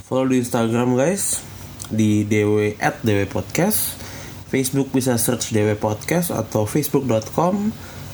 Follow 0.08 0.32
di 0.32 0.40
Instagram 0.40 0.96
guys 0.96 1.44
di 1.92 2.24
dw 2.24 2.80
at 2.80 3.04
dw 3.04 3.28
podcast. 3.28 4.00
Facebook 4.48 4.90
bisa 4.96 5.20
search 5.20 5.52
dw 5.52 5.76
podcast 5.76 6.32
atau 6.32 6.64
facebook.com 6.64 7.70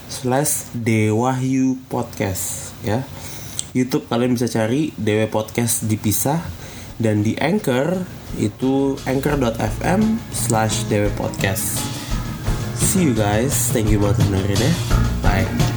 slash 0.09 0.69
dewahyu 0.75 1.79
podcast 1.91 2.75
ya. 2.85 3.03
YouTube 3.75 4.07
kalian 4.07 4.39
bisa 4.39 4.47
cari 4.47 4.95
dw 4.95 5.27
podcast 5.27 5.83
dipisah 5.85 6.39
dan 6.95 7.27
di 7.27 7.35
Anchor 7.35 8.07
itu 8.39 8.95
anchor.fm 9.03 10.01
slash 10.31 10.87
dw 10.87 11.11
podcast. 11.19 11.83
See 12.75 13.11
you 13.11 13.13
guys. 13.15 13.75
Thank 13.75 13.91
you 13.91 13.99
buat 13.99 14.15
dengerin 14.15 14.59
ya. 14.59 14.73
Bye 15.19 15.74